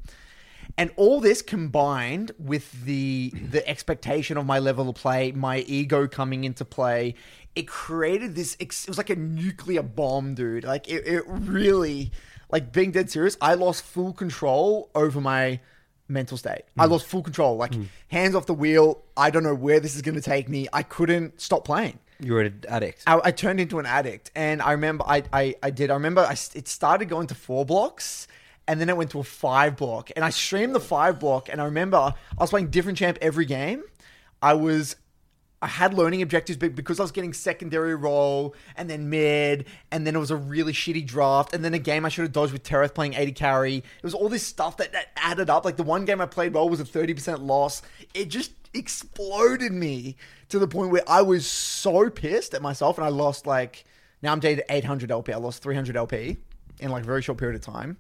And 0.78 0.90
all 0.96 1.20
this 1.20 1.42
combined 1.42 2.32
with 2.38 2.84
the 2.84 3.30
the 3.50 3.68
expectation 3.68 4.36
of 4.38 4.46
my 4.46 4.58
level 4.58 4.88
of 4.88 4.94
play, 4.94 5.32
my 5.32 5.58
ego 5.58 6.06
coming 6.08 6.44
into 6.44 6.64
play, 6.64 7.14
it 7.54 7.68
created 7.68 8.34
this. 8.36 8.56
It 8.58 8.72
was 8.88 8.96
like 8.96 9.10
a 9.10 9.16
nuclear 9.16 9.82
bomb, 9.82 10.34
dude. 10.34 10.64
Like 10.64 10.88
it, 10.88 11.06
it 11.06 11.24
really, 11.26 12.10
like 12.50 12.72
being 12.72 12.90
dead 12.92 13.10
serious. 13.10 13.36
I 13.40 13.54
lost 13.54 13.82
full 13.84 14.12
control 14.14 14.88
over 14.94 15.20
my 15.20 15.60
mental 16.12 16.36
state. 16.36 16.62
Mm. 16.76 16.82
I 16.82 16.84
lost 16.86 17.06
full 17.06 17.22
control. 17.22 17.56
Like 17.56 17.72
mm. 17.72 17.86
hands 18.08 18.34
off 18.34 18.46
the 18.46 18.54
wheel. 18.54 19.02
I 19.16 19.30
don't 19.30 19.42
know 19.42 19.54
where 19.54 19.80
this 19.80 19.96
is 19.96 20.02
going 20.02 20.14
to 20.14 20.20
take 20.20 20.48
me. 20.48 20.68
I 20.72 20.82
couldn't 20.82 21.40
stop 21.40 21.64
playing. 21.64 21.98
you're 22.20 22.40
an 22.40 22.64
addict. 22.68 23.02
I, 23.06 23.20
I 23.24 23.30
turned 23.30 23.60
into 23.60 23.78
an 23.78 23.86
addict, 23.86 24.30
and 24.34 24.62
I 24.62 24.72
remember 24.72 25.04
I 25.06 25.24
I, 25.32 25.54
I 25.62 25.70
did. 25.70 25.90
I 25.90 25.94
remember 25.94 26.20
I, 26.20 26.32
it 26.54 26.68
started 26.68 27.08
going 27.08 27.26
to 27.28 27.34
four 27.34 27.64
blocks, 27.64 28.28
and 28.68 28.80
then 28.80 28.88
it 28.88 28.96
went 28.96 29.10
to 29.10 29.20
a 29.20 29.24
five 29.24 29.76
block, 29.76 30.10
and 30.14 30.24
I 30.24 30.30
streamed 30.30 30.74
the 30.74 30.80
five 30.80 31.18
block, 31.18 31.48
and 31.48 31.60
I 31.60 31.64
remember 31.64 31.96
I 31.96 32.14
was 32.38 32.50
playing 32.50 32.68
different 32.68 32.98
champ 32.98 33.18
every 33.20 33.46
game. 33.46 33.82
I 34.40 34.54
was. 34.54 34.96
I 35.62 35.68
had 35.68 35.94
learning 35.94 36.22
objectives, 36.22 36.58
but 36.58 36.74
because 36.74 36.98
I 36.98 37.04
was 37.04 37.12
getting 37.12 37.32
secondary 37.32 37.94
role 37.94 38.56
and 38.76 38.90
then 38.90 39.08
mid, 39.08 39.66
and 39.92 40.04
then 40.04 40.16
it 40.16 40.18
was 40.18 40.32
a 40.32 40.36
really 40.36 40.72
shitty 40.72 41.06
draft, 41.06 41.54
and 41.54 41.64
then 41.64 41.72
a 41.72 41.78
game 41.78 42.04
I 42.04 42.08
should 42.08 42.22
have 42.22 42.32
dodged 42.32 42.52
with 42.52 42.64
Tereth 42.64 42.94
playing 42.94 43.14
AD 43.14 43.36
carry. 43.36 43.76
It 43.76 44.02
was 44.02 44.12
all 44.12 44.28
this 44.28 44.44
stuff 44.44 44.76
that, 44.78 44.92
that 44.92 45.12
added 45.16 45.48
up. 45.48 45.64
Like 45.64 45.76
the 45.76 45.84
one 45.84 46.04
game 46.04 46.20
I 46.20 46.26
played 46.26 46.52
well 46.52 46.68
was 46.68 46.80
a 46.80 46.84
30% 46.84 47.46
loss. 47.46 47.80
It 48.12 48.28
just 48.28 48.50
exploded 48.74 49.70
me 49.70 50.16
to 50.48 50.58
the 50.58 50.66
point 50.66 50.90
where 50.90 51.04
I 51.06 51.22
was 51.22 51.46
so 51.46 52.10
pissed 52.10 52.54
at 52.54 52.60
myself, 52.60 52.98
and 52.98 53.04
I 53.04 53.10
lost 53.10 53.46
like 53.46 53.84
now 54.20 54.32
I'm 54.32 54.40
to 54.40 54.64
800 54.68 55.12
LP. 55.12 55.32
I 55.32 55.36
lost 55.36 55.62
300 55.62 55.96
LP 55.96 56.38
in 56.80 56.90
like 56.90 57.04
a 57.04 57.06
very 57.06 57.22
short 57.22 57.38
period 57.38 57.54
of 57.54 57.62
time, 57.64 57.98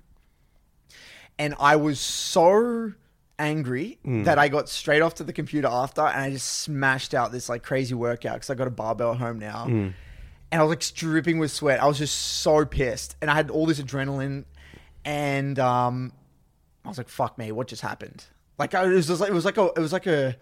and 1.38 1.54
I 1.60 1.76
was 1.76 2.00
so 2.00 2.94
angry 3.42 3.98
that 4.24 4.38
I 4.38 4.48
got 4.48 4.68
straight 4.68 5.02
off 5.02 5.14
to 5.16 5.24
the 5.24 5.32
computer 5.32 5.68
after, 5.68 6.02
and 6.02 6.20
I 6.22 6.30
just 6.30 6.48
smashed 6.62 7.12
out 7.14 7.32
this 7.32 7.48
like 7.48 7.62
crazy 7.62 7.94
workout 7.94 8.34
because 8.34 8.50
I 8.50 8.54
got 8.54 8.68
a 8.68 8.70
barbell 8.70 9.12
at 9.12 9.18
home 9.18 9.38
now, 9.38 9.66
and 10.50 10.60
I 10.60 10.62
was 10.62 10.70
like 10.70 10.84
dripping 10.94 11.38
with 11.38 11.50
sweat. 11.50 11.82
I 11.82 11.86
was 11.86 11.98
just 11.98 12.16
so 12.42 12.64
pissed, 12.64 13.16
and 13.20 13.30
I 13.30 13.34
had 13.34 13.50
all 13.50 13.66
this 13.66 13.80
adrenaline, 13.80 14.44
and 15.04 15.58
um, 15.58 16.12
I 16.84 16.88
was 16.88 16.98
like, 16.98 17.08
"Fuck 17.08 17.36
me, 17.38 17.52
what 17.52 17.66
just 17.68 17.82
happened?" 17.82 18.24
Like 18.58 18.74
I, 18.74 18.84
it 18.84 18.94
was 18.94 19.08
just 19.08 19.20
like 19.20 19.30
it 19.30 19.34
was 19.34 19.44
like 19.44 19.58
a 19.58 19.66
it 19.76 19.80
was 19.80 19.92
like 19.92 20.06
a 20.06 20.36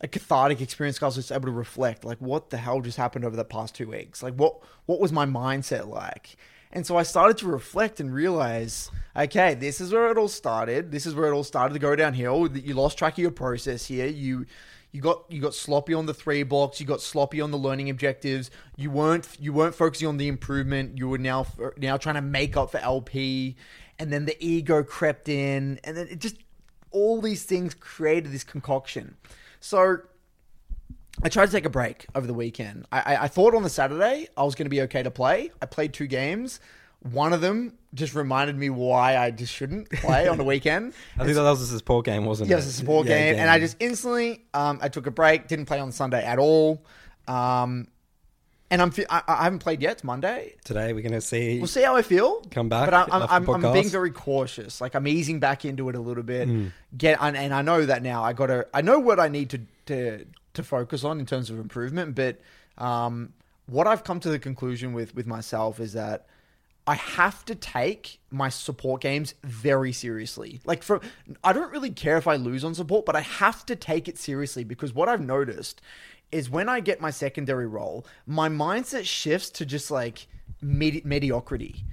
a 0.00 0.08
cathartic 0.08 0.60
experience. 0.60 1.02
I 1.02 1.06
was 1.06 1.14
just 1.14 1.32
able 1.32 1.46
to 1.46 1.52
reflect, 1.52 2.04
like, 2.04 2.18
what 2.18 2.50
the 2.50 2.58
hell 2.58 2.80
just 2.82 2.98
happened 2.98 3.24
over 3.24 3.36
the 3.36 3.44
past 3.44 3.74
two 3.74 3.88
weeks? 3.88 4.22
Like, 4.22 4.34
what 4.34 4.60
what 4.86 5.00
was 5.00 5.12
my 5.12 5.26
mindset 5.26 5.88
like? 5.88 6.36
And 6.76 6.86
so 6.86 6.98
I 6.98 7.04
started 7.04 7.38
to 7.38 7.46
reflect 7.46 8.00
and 8.00 8.12
realize, 8.12 8.90
okay, 9.16 9.54
this 9.54 9.80
is 9.80 9.94
where 9.94 10.10
it 10.10 10.18
all 10.18 10.28
started. 10.28 10.92
This 10.92 11.06
is 11.06 11.14
where 11.14 11.32
it 11.32 11.34
all 11.34 11.42
started 11.42 11.72
to 11.72 11.80
go 11.80 11.96
downhill. 11.96 12.54
You 12.54 12.74
lost 12.74 12.98
track 12.98 13.14
of 13.14 13.18
your 13.18 13.30
process 13.30 13.86
here. 13.86 14.06
You 14.06 14.44
you 14.92 15.00
got 15.00 15.24
you 15.30 15.40
got 15.40 15.54
sloppy 15.54 15.94
on 15.94 16.04
the 16.04 16.12
three 16.12 16.42
blocks. 16.42 16.78
You 16.78 16.84
got 16.84 17.00
sloppy 17.00 17.40
on 17.40 17.50
the 17.50 17.56
learning 17.56 17.88
objectives. 17.88 18.50
You 18.76 18.90
weren't 18.90 19.26
you 19.40 19.54
weren't 19.54 19.74
focusing 19.74 20.06
on 20.06 20.18
the 20.18 20.28
improvement. 20.28 20.98
You 20.98 21.08
were 21.08 21.16
now 21.16 21.46
now 21.78 21.96
trying 21.96 22.16
to 22.16 22.20
make 22.20 22.58
up 22.58 22.72
for 22.72 22.78
LP, 22.78 23.56
and 23.98 24.12
then 24.12 24.26
the 24.26 24.36
ego 24.38 24.82
crept 24.82 25.30
in, 25.30 25.80
and 25.82 25.96
then 25.96 26.08
it 26.08 26.18
just 26.18 26.36
all 26.90 27.22
these 27.22 27.44
things 27.44 27.72
created 27.72 28.32
this 28.32 28.44
concoction. 28.44 29.16
So 29.60 30.02
I 31.22 31.28
tried 31.28 31.46
to 31.46 31.52
take 31.52 31.64
a 31.64 31.70
break 31.70 32.06
over 32.14 32.26
the 32.26 32.34
weekend. 32.34 32.86
I, 32.92 32.98
I, 33.14 33.22
I 33.24 33.28
thought 33.28 33.54
on 33.54 33.62
the 33.62 33.70
Saturday 33.70 34.28
I 34.36 34.44
was 34.44 34.54
going 34.54 34.66
to 34.66 34.70
be 34.70 34.82
okay 34.82 35.02
to 35.02 35.10
play. 35.10 35.50
I 35.62 35.66
played 35.66 35.92
two 35.94 36.06
games. 36.06 36.60
One 37.00 37.32
of 37.32 37.40
them 37.40 37.74
just 37.94 38.14
reminded 38.14 38.56
me 38.56 38.68
why 38.68 39.16
I 39.16 39.30
just 39.30 39.52
shouldn't 39.52 39.88
play 39.90 40.28
on 40.28 40.38
the 40.38 40.44
weekend. 40.52 40.92
I 41.18 41.24
think 41.24 41.36
that 41.36 41.42
was 41.42 41.62
a 41.62 41.78
support 41.78 42.04
game, 42.04 42.24
wasn't 42.24 42.50
Yeah, 42.50 42.56
it? 42.56 42.58
it 42.58 42.64
was 42.64 42.66
a 42.66 42.72
support 42.72 43.06
Yeah, 43.06 43.32
game, 43.32 43.40
and 43.40 43.48
I 43.50 43.58
just 43.58 43.76
instantly 43.80 44.44
um, 44.54 44.78
I 44.82 44.88
took 44.88 45.06
a 45.06 45.10
break. 45.10 45.46
Didn't 45.48 45.66
play 45.66 45.78
on 45.78 45.92
Sunday 45.92 46.24
at 46.24 46.38
all. 46.38 46.84
Um, 47.28 47.88
and 48.70 48.82
I'm 48.82 48.92
I, 49.08 49.22
I 49.28 49.44
haven't 49.44 49.60
played 49.60 49.80
yet. 49.80 49.92
It's 49.92 50.04
Monday. 50.04 50.56
today 50.64 50.92
we're 50.92 51.02
gonna 51.02 51.20
see. 51.20 51.58
We'll 51.58 51.68
see 51.68 51.82
how 51.82 51.94
I 51.94 52.02
feel. 52.02 52.40
Come 52.50 52.68
back 52.68 52.86
but 52.90 52.94
I'm 52.94 53.12
I'm, 53.12 53.48
I'm, 53.48 53.64
I'm 53.64 53.72
being 53.72 53.88
very 53.88 54.10
cautious. 54.10 54.80
Like 54.80 54.94
I'm 54.96 55.06
easing 55.06 55.38
back 55.38 55.64
into 55.64 55.88
it 55.88 55.94
a 55.94 56.00
little 56.00 56.24
bit. 56.24 56.48
Hmm. 56.48 56.66
Get 56.96 57.18
and, 57.20 57.36
and 57.36 57.54
I 57.54 57.62
know 57.62 57.86
that 57.86 58.02
now. 58.02 58.24
I 58.24 58.32
got 58.32 58.46
to. 58.46 58.66
I 58.74 58.82
know 58.82 58.98
what 58.98 59.20
I 59.20 59.28
need 59.28 59.50
to 59.50 59.60
to 59.86 60.26
to 60.56 60.62
focus 60.62 61.04
on 61.04 61.20
in 61.20 61.26
terms 61.26 61.50
of 61.50 61.58
improvement. 61.58 62.14
But 62.14 62.40
um, 62.78 63.32
what 63.66 63.86
I've 63.86 64.04
come 64.04 64.20
to 64.20 64.28
the 64.28 64.38
conclusion 64.38 64.92
with 64.92 65.14
with 65.14 65.26
myself 65.26 65.80
is 65.80 65.92
that 65.94 66.26
I 66.86 66.94
have 66.94 67.44
to 67.46 67.54
take 67.54 68.20
my 68.30 68.48
support 68.48 69.00
games 69.00 69.34
very 69.42 69.92
seriously. 69.92 70.60
Like 70.64 70.82
for 70.82 71.00
I 71.42 71.52
don't 71.52 71.72
really 71.72 71.90
care 71.90 72.16
if 72.16 72.28
I 72.28 72.36
lose 72.36 72.64
on 72.64 72.74
support, 72.74 73.04
but 73.06 73.16
I 73.16 73.22
have 73.22 73.66
to 73.66 73.76
take 73.76 74.08
it 74.08 74.18
seriously 74.18 74.62
because 74.62 74.92
what 74.92 75.08
I've 75.08 75.20
noticed 75.20 75.80
is 76.30 76.50
when 76.50 76.68
I 76.68 76.80
get 76.80 77.00
my 77.00 77.10
secondary 77.10 77.66
role, 77.66 78.06
my 78.26 78.48
mindset 78.48 79.04
shifts 79.04 79.50
to 79.50 79.66
just 79.66 79.90
like 79.90 80.26
medi- 80.60 81.02
mediocrity. 81.04 81.84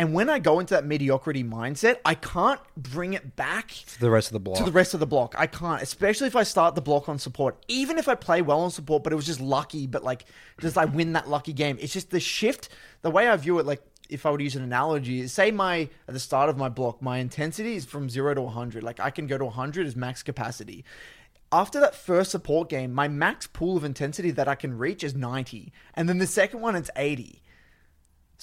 And 0.00 0.14
when 0.14 0.30
I 0.30 0.38
go 0.38 0.60
into 0.60 0.72
that 0.72 0.86
mediocrity 0.86 1.44
mindset, 1.44 1.98
I 2.06 2.14
can't 2.14 2.58
bring 2.74 3.12
it 3.12 3.36
back 3.36 3.68
to 3.68 4.00
the 4.00 4.08
rest 4.08 4.28
of 4.28 4.32
the 4.32 4.40
block. 4.40 4.56
to 4.56 4.64
the 4.64 4.72
rest 4.72 4.94
of 4.94 5.00
the 5.00 5.06
block. 5.06 5.34
I 5.36 5.46
can't, 5.46 5.82
especially 5.82 6.26
if 6.26 6.34
I 6.34 6.42
start 6.42 6.74
the 6.74 6.80
block 6.80 7.10
on 7.10 7.18
support. 7.18 7.62
Even 7.68 7.98
if 7.98 8.08
I 8.08 8.14
play 8.14 8.40
well 8.40 8.60
on 8.60 8.70
support, 8.70 9.04
but 9.04 9.12
it 9.12 9.16
was 9.16 9.26
just 9.26 9.42
lucky, 9.42 9.86
but 9.86 10.02
like 10.02 10.24
just 10.58 10.78
I 10.78 10.86
win 10.86 11.12
that 11.12 11.28
lucky 11.28 11.52
game. 11.52 11.76
It's 11.78 11.92
just 11.92 12.08
the 12.08 12.18
shift. 12.18 12.70
The 13.02 13.10
way 13.10 13.28
I 13.28 13.36
view 13.36 13.58
it, 13.58 13.66
like 13.66 13.82
if 14.08 14.24
I 14.24 14.34
to 14.34 14.42
use 14.42 14.56
an 14.56 14.62
analogy, 14.62 15.28
say 15.28 15.50
my 15.50 15.90
at 16.08 16.14
the 16.14 16.18
start 16.18 16.48
of 16.48 16.56
my 16.56 16.70
block, 16.70 17.02
my 17.02 17.18
intensity 17.18 17.76
is 17.76 17.84
from 17.84 18.08
zero 18.08 18.32
to 18.32 18.40
100. 18.40 18.82
Like 18.82 19.00
I 19.00 19.10
can 19.10 19.26
go 19.26 19.36
to 19.36 19.44
100 19.44 19.86
as 19.86 19.96
max 19.96 20.22
capacity. 20.22 20.82
After 21.52 21.78
that 21.78 21.94
first 21.94 22.30
support 22.30 22.70
game, 22.70 22.94
my 22.94 23.06
max 23.06 23.46
pool 23.46 23.76
of 23.76 23.84
intensity 23.84 24.30
that 24.30 24.48
I 24.48 24.54
can 24.54 24.78
reach 24.78 25.04
is 25.04 25.14
90, 25.14 25.74
and 25.92 26.08
then 26.08 26.16
the 26.16 26.26
second 26.26 26.62
one 26.62 26.74
it's 26.74 26.90
80. 26.96 27.42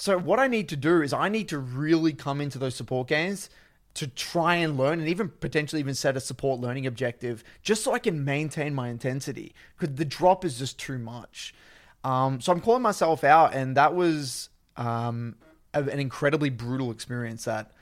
So 0.00 0.16
what 0.16 0.38
I 0.38 0.46
need 0.46 0.68
to 0.68 0.76
do 0.76 1.02
is 1.02 1.12
I 1.12 1.28
need 1.28 1.48
to 1.48 1.58
really 1.58 2.12
come 2.12 2.40
into 2.40 2.56
those 2.56 2.76
support 2.76 3.08
games 3.08 3.50
to 3.94 4.06
try 4.06 4.54
and 4.54 4.76
learn 4.76 5.00
and 5.00 5.08
even 5.08 5.28
potentially 5.28 5.80
even 5.80 5.96
set 5.96 6.16
a 6.16 6.20
support 6.20 6.60
learning 6.60 6.86
objective 6.86 7.42
just 7.62 7.82
so 7.82 7.92
I 7.92 7.98
can 7.98 8.24
maintain 8.24 8.76
my 8.76 8.90
intensity 8.90 9.56
because 9.76 9.96
the 9.96 10.04
drop 10.04 10.44
is 10.44 10.56
just 10.56 10.78
too 10.78 10.98
much. 10.98 11.52
Um, 12.04 12.40
so 12.40 12.52
I'm 12.52 12.60
calling 12.60 12.80
myself 12.80 13.24
out, 13.24 13.54
and 13.54 13.76
that 13.76 13.92
was 13.92 14.50
um, 14.76 15.34
an 15.74 15.98
incredibly 15.98 16.50
brutal 16.50 16.92
experience 16.92 17.46
that 17.46 17.72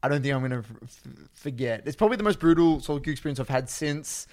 I 0.00 0.08
don't 0.08 0.22
think 0.22 0.32
I'm 0.32 0.48
going 0.48 0.62
to 0.62 0.68
f- 0.84 1.08
forget. 1.32 1.82
It's 1.86 1.96
probably 1.96 2.18
the 2.18 2.22
most 2.22 2.38
brutal 2.38 2.78
queue 2.78 3.10
experience 3.10 3.40
I've 3.40 3.48
had 3.48 3.68
since. 3.68 4.28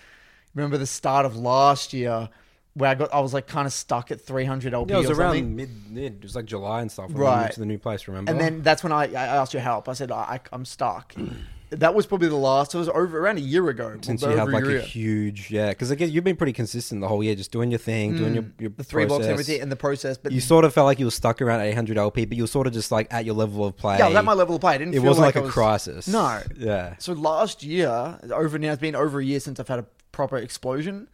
Remember 0.53 0.77
the 0.77 0.85
start 0.85 1.25
of 1.25 1.35
last 1.35 1.91
year, 1.91 2.29
where 2.73 2.89
I 2.89 2.95
got 2.95 3.13
I 3.13 3.19
was 3.19 3.33
like 3.33 3.47
kind 3.47 3.65
of 3.67 3.73
stuck 3.73 4.11
at 4.11 4.21
300 4.21 4.73
LP 4.73 4.91
Yeah, 4.91 4.97
it 4.97 5.01
was 5.01 5.09
or 5.09 5.21
around 5.21 5.35
something. 5.35 5.55
mid, 5.55 5.69
mid. 5.91 6.13
It 6.15 6.23
was 6.23 6.35
like 6.35 6.45
July 6.45 6.81
and 6.81 6.91
stuff. 6.91 7.07
When 7.09 7.17
we 7.17 7.23
Right. 7.25 7.41
moved 7.41 7.53
to 7.55 7.59
the 7.59 7.65
new 7.65 7.77
place. 7.77 8.07
Remember? 8.07 8.31
And 8.31 8.39
then 8.39 8.61
that's 8.61 8.83
when 8.83 8.91
I, 8.93 9.03
I 9.05 9.25
asked 9.37 9.53
your 9.53 9.61
help. 9.61 9.89
I 9.89 9.93
said 9.93 10.11
I, 10.11 10.39
I'm 10.53 10.63
stuck. 10.65 11.13
that 11.71 11.93
was 11.95 12.05
probably 12.05 12.27
the 12.29 12.35
last. 12.35 12.73
It 12.73 12.77
was 12.77 12.87
over 12.89 13.19
around 13.19 13.37
a 13.37 13.41
year 13.41 13.67
ago. 13.69 13.97
since 14.01 14.21
you 14.21 14.29
had 14.29 14.49
like 14.49 14.63
year. 14.65 14.77
a 14.77 14.81
huge 14.81 15.51
yeah, 15.51 15.69
because 15.69 15.91
I 15.91 15.95
guess 15.95 16.09
you've 16.11 16.23
been 16.23 16.35
pretty 16.37 16.53
consistent 16.53 17.01
the 17.01 17.07
whole 17.09 17.21
year, 17.23 17.35
just 17.35 17.51
doing 17.51 17.71
your 17.71 17.77
thing, 17.79 18.15
doing 18.17 18.35
your 18.35 18.45
your 18.59 18.69
Mm. 18.71 18.77
the 18.77 18.83
three 18.85 19.05
blocks 19.05 19.23
and 19.25 19.31
everything 19.33 19.61
and 19.61 19.69
the 19.71 19.75
process. 19.77 20.17
But 20.17 20.31
You 20.31 20.39
sort 20.39 20.63
of 20.63 20.73
felt 20.73 20.85
like 20.85 20.97
you 20.99 21.05
were 21.05 21.11
stuck 21.11 21.41
around 21.41 21.59
800 21.61 21.97
LP, 21.97 22.23
but 22.25 22.37
you 22.37 22.43
were 22.43 22.47
sort 22.47 22.67
of 22.67 22.73
just 22.73 22.89
like 22.91 23.07
at 23.13 23.25
your 23.25 23.35
level 23.35 23.65
of 23.65 23.75
play. 23.75 23.97
yeah, 23.97 24.07
was 24.07 24.15
at 24.15 24.23
my 24.25 24.33
level 24.33 24.55
of 24.55 24.61
play. 24.61 24.75
I 24.75 24.77
didn't. 24.77 24.95
It 24.95 24.99
wasn't 24.99 25.25
like, 25.25 25.35
like, 25.35 25.41
I 25.41 25.43
a 25.43 25.43
was- 25.43 25.53
crisis. 25.53 26.07
No. 26.07 26.41
Yeah. 26.57 26.95
So 26.99 27.11
last 27.13 27.63
year, 27.63 28.17
over 28.33 28.57
now, 28.59 28.71
it's 28.73 28.81
been 28.81 28.95
over 28.95 29.19
a 29.19 29.25
year 29.25 29.39
since 29.41 29.59
I've 29.59 29.67
had 29.67 29.79
a 29.79 29.85
proper 30.13 30.37
explosion. 30.37 31.09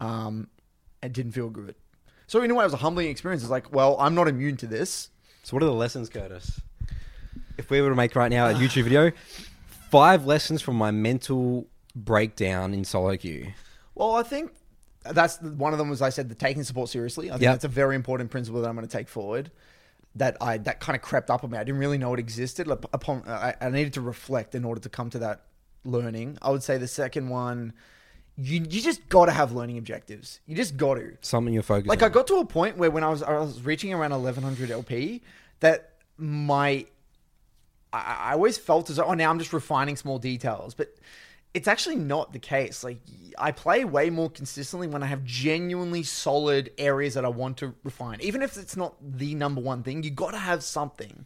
Um, 0.00 0.48
it 1.02 1.12
didn't 1.12 1.32
feel 1.32 1.50
good. 1.50 1.74
So 2.26 2.42
in 2.42 2.50
a 2.50 2.54
way, 2.54 2.62
it 2.64 2.66
was 2.66 2.72
a 2.74 2.78
humbling 2.78 3.08
experience. 3.08 3.42
It's 3.42 3.50
like, 3.50 3.72
well, 3.72 3.96
I'm 4.00 4.14
not 4.14 4.26
immune 4.28 4.56
to 4.58 4.66
this. 4.66 5.10
So 5.44 5.56
what 5.56 5.62
are 5.62 5.66
the 5.66 5.72
lessons, 5.72 6.08
Curtis? 6.08 6.60
If 7.56 7.70
we 7.70 7.80
were 7.80 7.88
to 7.90 7.94
make 7.94 8.14
right 8.16 8.30
now 8.30 8.48
a 8.48 8.54
YouTube 8.54 8.84
video, 8.84 9.12
five 9.90 10.26
lessons 10.26 10.60
from 10.62 10.76
my 10.76 10.90
mental 10.90 11.66
breakdown 11.94 12.74
in 12.74 12.84
solo 12.84 13.16
queue. 13.16 13.52
Well, 13.94 14.14
I 14.16 14.22
think 14.22 14.52
that's 15.10 15.40
one 15.40 15.72
of 15.72 15.78
them. 15.78 15.88
Was 15.88 16.02
I 16.02 16.08
said 16.10 16.28
the 16.28 16.34
taking 16.34 16.64
support 16.64 16.88
seriously. 16.90 17.28
I 17.30 17.34
think 17.34 17.42
Yep. 17.42 17.54
that's 17.54 17.64
a 17.64 17.68
very 17.68 17.94
important 17.94 18.30
principle 18.30 18.60
that 18.62 18.68
I'm 18.68 18.74
going 18.74 18.86
to 18.86 18.92
take 18.96 19.08
forward. 19.08 19.50
That 20.16 20.36
I 20.40 20.58
that 20.58 20.80
kind 20.80 20.96
of 20.96 21.02
crept 21.02 21.30
up 21.30 21.44
on 21.44 21.50
me. 21.50 21.58
I 21.58 21.64
didn't 21.64 21.78
really 21.78 21.98
know 21.98 22.12
it 22.14 22.18
existed. 22.20 22.66
Like, 22.66 22.80
Upon 22.92 23.22
I, 23.28 23.54
I 23.60 23.68
needed 23.70 23.92
to 23.94 24.00
reflect 24.00 24.54
in 24.54 24.64
order 24.64 24.80
to 24.80 24.88
come 24.88 25.10
to 25.10 25.18
that 25.20 25.42
learning. 25.84 26.38
I 26.42 26.50
would 26.50 26.62
say 26.62 26.76
the 26.78 26.88
second 26.88 27.28
one, 27.28 27.72
you 28.38 28.60
you 28.60 28.82
just 28.82 29.08
got 29.08 29.26
to 29.26 29.32
have 29.32 29.52
learning 29.52 29.78
objectives. 29.78 30.40
You 30.46 30.56
just 30.56 30.76
got 30.76 30.94
to. 30.94 31.16
Something 31.20 31.54
you're 31.54 31.62
focused 31.62 31.88
Like 31.88 32.02
on. 32.02 32.10
I 32.10 32.12
got 32.12 32.26
to 32.28 32.36
a 32.36 32.44
point 32.44 32.76
where 32.76 32.90
when 32.90 33.02
I 33.02 33.08
was 33.08 33.22
I 33.22 33.38
was 33.38 33.62
reaching 33.62 33.92
around 33.92 34.10
1100 34.10 34.70
LP, 34.70 35.22
that 35.60 35.92
my 36.18 36.86
I, 37.92 38.16
I 38.20 38.32
always 38.32 38.58
felt 38.58 38.90
as 38.90 38.96
though 38.96 39.04
oh 39.04 39.14
now 39.14 39.30
I'm 39.30 39.38
just 39.38 39.52
refining 39.52 39.96
small 39.96 40.18
details, 40.18 40.74
but 40.74 40.94
it's 41.54 41.66
actually 41.66 41.96
not 41.96 42.34
the 42.34 42.38
case. 42.38 42.84
Like 42.84 42.98
I 43.38 43.52
play 43.52 43.84
way 43.84 44.10
more 44.10 44.28
consistently 44.28 44.86
when 44.86 45.02
I 45.02 45.06
have 45.06 45.24
genuinely 45.24 46.02
solid 46.02 46.70
areas 46.76 47.14
that 47.14 47.24
I 47.24 47.28
want 47.28 47.56
to 47.58 47.74
refine, 47.84 48.20
even 48.20 48.42
if 48.42 48.58
it's 48.58 48.76
not 48.76 48.96
the 49.00 49.34
number 49.34 49.62
one 49.62 49.82
thing. 49.82 50.02
You 50.02 50.10
got 50.10 50.32
to 50.32 50.38
have 50.38 50.62
something 50.62 51.24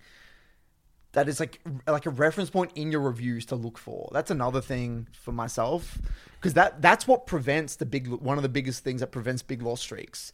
that 1.12 1.29
is 1.29 1.40
like 1.40 1.61
like 1.87 2.07
a 2.07 2.11
reference 2.11 2.50
point 2.50 2.73
in 2.75 2.93
your 2.93 3.00
reviews 3.00 3.45
to 3.47 3.57
look 3.57 3.79
for. 3.79 4.09
That's 4.12 4.31
another 4.31 4.61
thing 4.61 5.09
for 5.12 5.33
myself 5.33 5.99
because 6.35 6.55
that 6.55 6.81
that's 6.83 7.07
what 7.09 7.26
prevents 7.26 7.76
the 7.76 7.87
big 7.87 8.09
one 8.09 8.37
of 8.37 8.43
the 8.43 8.49
biggest 8.49 8.85
things 8.85 9.00
that 9.00 9.09
prevents 9.12 9.43
big 9.43 9.62
loss 9.62 9.81
streaks. 9.81 10.33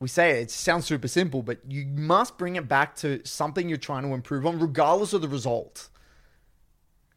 We 0.00 0.08
say 0.08 0.40
it, 0.40 0.42
it 0.42 0.50
sounds 0.50 0.84
super 0.86 1.08
simple, 1.08 1.42
but 1.42 1.58
you 1.68 1.86
must 1.86 2.36
bring 2.36 2.56
it 2.56 2.68
back 2.68 2.96
to 2.96 3.24
something 3.24 3.68
you're 3.68 3.78
trying 3.78 4.02
to 4.02 4.08
improve 4.12 4.44
on, 4.44 4.58
regardless 4.58 5.12
of 5.14 5.22
the 5.22 5.28
result. 5.28 5.88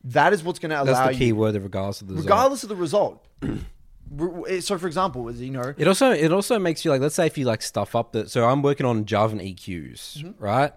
That 0.04 0.32
is 0.32 0.44
what's 0.44 0.60
going 0.60 0.70
to 0.70 0.78
allow 0.78 0.94
That's 0.94 1.14
the 1.14 1.20
key 1.20 1.28
you, 1.28 1.36
word, 1.36 1.56
of 1.56 1.64
regardless 1.64 2.02
of 2.02 2.08
the 2.08 2.14
result. 2.14 2.26
regardless 2.30 2.64
of 2.64 2.70
the 2.70 2.76
result. 2.76 3.26
So, 4.62 4.78
for 4.78 4.88
example, 4.88 5.28
as 5.28 5.42
you 5.42 5.52
know, 5.52 5.74
It 5.78 5.86
also 5.86 6.12
it 6.12 6.32
also 6.32 6.58
makes 6.60 6.86
you 6.86 6.92
like 6.92 7.02
let's 7.02 7.16
say 7.16 7.26
if 7.26 7.38
you 7.38 7.44
like 7.44 7.62
stuff 7.62 7.94
up 7.94 8.14
that 8.14 8.30
so 8.32 8.48
I'm 8.48 8.62
working 8.62 8.86
on 8.86 9.04
Java 9.04 9.34
and 9.38 9.42
EQs, 9.42 10.20
Mm-hmm. 10.24 10.42
right? 10.42 10.72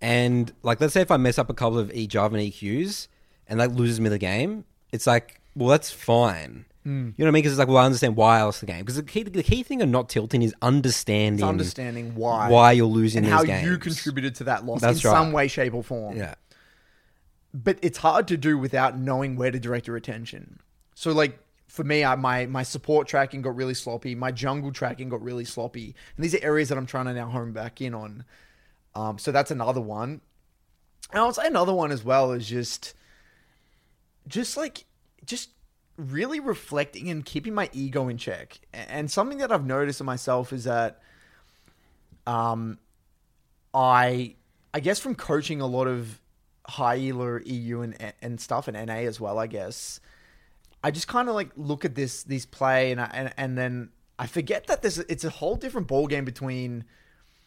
And 0.00 0.52
like 0.62 0.80
let's 0.80 0.94
say 0.94 1.02
if 1.02 1.10
I 1.10 1.16
mess 1.16 1.38
up 1.38 1.50
a 1.50 1.54
couple 1.54 1.78
of 1.78 1.92
e 1.92 2.06
Java 2.06 2.36
and 2.36 2.52
EQs 2.52 3.08
and 3.46 3.60
that 3.60 3.72
loses 3.72 4.00
me 4.00 4.08
the 4.08 4.18
game, 4.18 4.64
it's 4.92 5.06
like 5.06 5.40
well 5.54 5.68
that's 5.68 5.90
fine. 5.90 6.64
Mm. 6.86 6.88
You 6.88 7.24
know 7.24 7.26
what 7.26 7.28
I 7.28 7.30
mean? 7.32 7.32
Because 7.34 7.52
it's 7.52 7.58
like 7.58 7.68
well 7.68 7.76
I 7.78 7.84
understand 7.84 8.16
why 8.16 8.38
I 8.38 8.42
lost 8.42 8.60
the 8.60 8.66
game 8.66 8.80
because 8.80 8.96
the 8.96 9.02
key 9.02 9.22
the 9.22 9.42
key 9.42 9.62
thing 9.62 9.82
of 9.82 9.88
not 9.88 10.08
tilting 10.08 10.42
is 10.42 10.54
understanding 10.62 11.40
it's 11.40 11.48
understanding 11.48 12.14
why 12.14 12.48
why 12.48 12.72
you're 12.72 12.86
losing 12.86 13.24
and 13.24 13.26
these 13.26 13.32
how 13.32 13.44
games. 13.44 13.66
you 13.66 13.76
contributed 13.76 14.34
to 14.36 14.44
that 14.44 14.64
loss 14.64 14.80
That's 14.80 15.04
in 15.04 15.10
right. 15.10 15.16
some 15.16 15.32
way, 15.32 15.48
shape, 15.48 15.74
or 15.74 15.82
form. 15.82 16.16
Yeah, 16.16 16.36
but 17.52 17.78
it's 17.82 17.98
hard 17.98 18.28
to 18.28 18.38
do 18.38 18.56
without 18.56 18.98
knowing 18.98 19.36
where 19.36 19.50
to 19.50 19.60
direct 19.60 19.86
your 19.86 19.96
attention. 19.96 20.60
So 20.94 21.12
like 21.12 21.38
for 21.70 21.84
me, 21.84 22.04
I, 22.04 22.16
my 22.16 22.46
my 22.46 22.62
support 22.62 23.06
tracking 23.06 23.42
got 23.42 23.54
really 23.54 23.74
sloppy. 23.74 24.14
My 24.14 24.32
jungle 24.32 24.72
tracking 24.72 25.08
got 25.08 25.22
really 25.22 25.44
sloppy, 25.44 25.94
and 26.16 26.24
these 26.24 26.34
are 26.34 26.42
areas 26.42 26.70
that 26.70 26.78
I'm 26.78 26.86
trying 26.86 27.06
to 27.06 27.14
now 27.14 27.28
hone 27.28 27.52
back 27.52 27.80
in 27.80 27.94
on. 27.94 28.24
Um, 28.94 29.18
so 29.18 29.32
that's 29.32 29.50
another 29.50 29.80
one. 29.80 30.20
And 31.10 31.20
I'll 31.20 31.32
say 31.32 31.46
another 31.46 31.72
one 31.74 31.90
as 31.92 32.04
well 32.04 32.32
is 32.32 32.48
just, 32.48 32.94
just 34.28 34.56
like, 34.56 34.84
just 35.24 35.50
really 35.96 36.40
reflecting 36.40 37.10
and 37.10 37.24
keeping 37.24 37.54
my 37.54 37.68
ego 37.72 38.08
in 38.08 38.16
check. 38.16 38.60
And 38.72 39.10
something 39.10 39.38
that 39.38 39.52
I've 39.52 39.66
noticed 39.66 40.00
in 40.00 40.06
myself 40.06 40.52
is 40.52 40.64
that, 40.64 41.00
um, 42.26 42.78
I 43.74 44.36
I 44.72 44.80
guess 44.80 44.98
from 45.00 45.14
coaching 45.14 45.60
a 45.60 45.66
lot 45.66 45.86
of 45.86 46.20
high 46.66 47.08
elo 47.08 47.40
EU 47.44 47.80
and 47.80 48.14
and 48.22 48.40
stuff 48.40 48.68
and 48.68 48.86
NA 48.86 48.94
as 48.94 49.20
well, 49.20 49.38
I 49.38 49.46
guess. 49.46 50.00
I 50.82 50.90
just 50.90 51.08
kind 51.08 51.28
of 51.28 51.34
like 51.34 51.50
look 51.56 51.84
at 51.84 51.94
this 51.94 52.22
these 52.22 52.46
play 52.46 52.92
and 52.92 53.00
I, 53.00 53.10
and 53.12 53.32
and 53.36 53.58
then 53.58 53.90
I 54.18 54.26
forget 54.26 54.66
that 54.66 54.82
there's 54.82 54.98
it's 54.98 55.24
a 55.24 55.30
whole 55.30 55.56
different 55.56 55.88
ball 55.88 56.06
game 56.06 56.24
between 56.24 56.84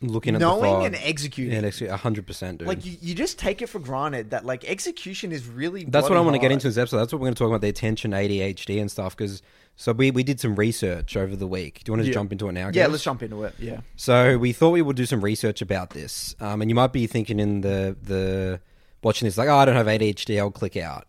looking 0.10 0.36
at 0.36 0.42
knowing 0.42 0.86
and 0.86 0.96
executing. 0.96 1.54
and 1.64 1.82
a 1.90 1.98
hundred 1.98 2.28
percent, 2.28 2.60
dude. 2.60 2.68
like 2.68 2.86
you, 2.86 2.98
you 3.02 3.16
just 3.16 3.40
take 3.40 3.62
it 3.62 3.68
for 3.68 3.80
granted 3.80 4.32
that 4.32 4.46
like 4.46 4.66
execution 4.66 5.32
is 5.32 5.48
really 5.48 5.86
That's 5.86 6.10
what 6.10 6.18
I 6.18 6.22
want 6.22 6.36
to 6.36 6.40
get 6.40 6.52
into 6.52 6.68
this 6.68 6.78
episode. 6.78 6.98
That's 6.98 7.14
what 7.14 7.20
we're 7.22 7.28
going 7.28 7.36
to 7.36 7.40
talk 7.40 7.48
about 7.50 7.62
the 7.62 7.70
attention, 7.70 8.12
ADHD, 8.12 8.80
and 8.80 8.90
stuff. 8.92 9.16
Because 9.16 9.42
so 9.76 9.92
we, 9.92 10.12
we 10.12 10.24
did 10.24 10.40
some 10.40 10.56
research 10.56 11.18
over 11.18 11.36
the 11.36 11.48
week. 11.48 11.82
Do 11.84 11.90
you 11.90 11.94
want 11.94 12.04
to 12.04 12.08
Yeah. 12.10 12.14
jump 12.14 12.32
into 12.32 12.48
it 12.50 12.52
now? 12.52 12.68
Yeah, 12.68 12.84
guys? 12.84 12.92
let's 12.92 13.04
jump 13.04 13.24
into 13.24 13.44
it. 13.44 13.56
Yeah. 13.60 13.82
So 13.96 14.38
we 14.38 14.54
thought 14.54 14.72
we 14.72 14.82
would 14.82 14.96
do 14.96 15.06
some 15.06 15.22
research 15.22 15.62
about 15.62 15.92
this, 15.92 16.36
um, 16.40 16.62
and 16.62 16.70
you 16.70 16.76
might 16.76 16.94
be 16.94 17.08
thinking 17.08 17.40
in 17.40 17.62
the 17.62 17.96
the 18.02 18.60
watching 19.02 19.26
this 19.26 19.38
like, 19.38 19.50
oh, 19.50 19.56
I 19.58 19.66
don't 19.66 19.76
have 19.76 19.88
ADHD. 19.88 20.38
I'll 20.40 20.52
click 20.52 20.78
out. 20.78 21.08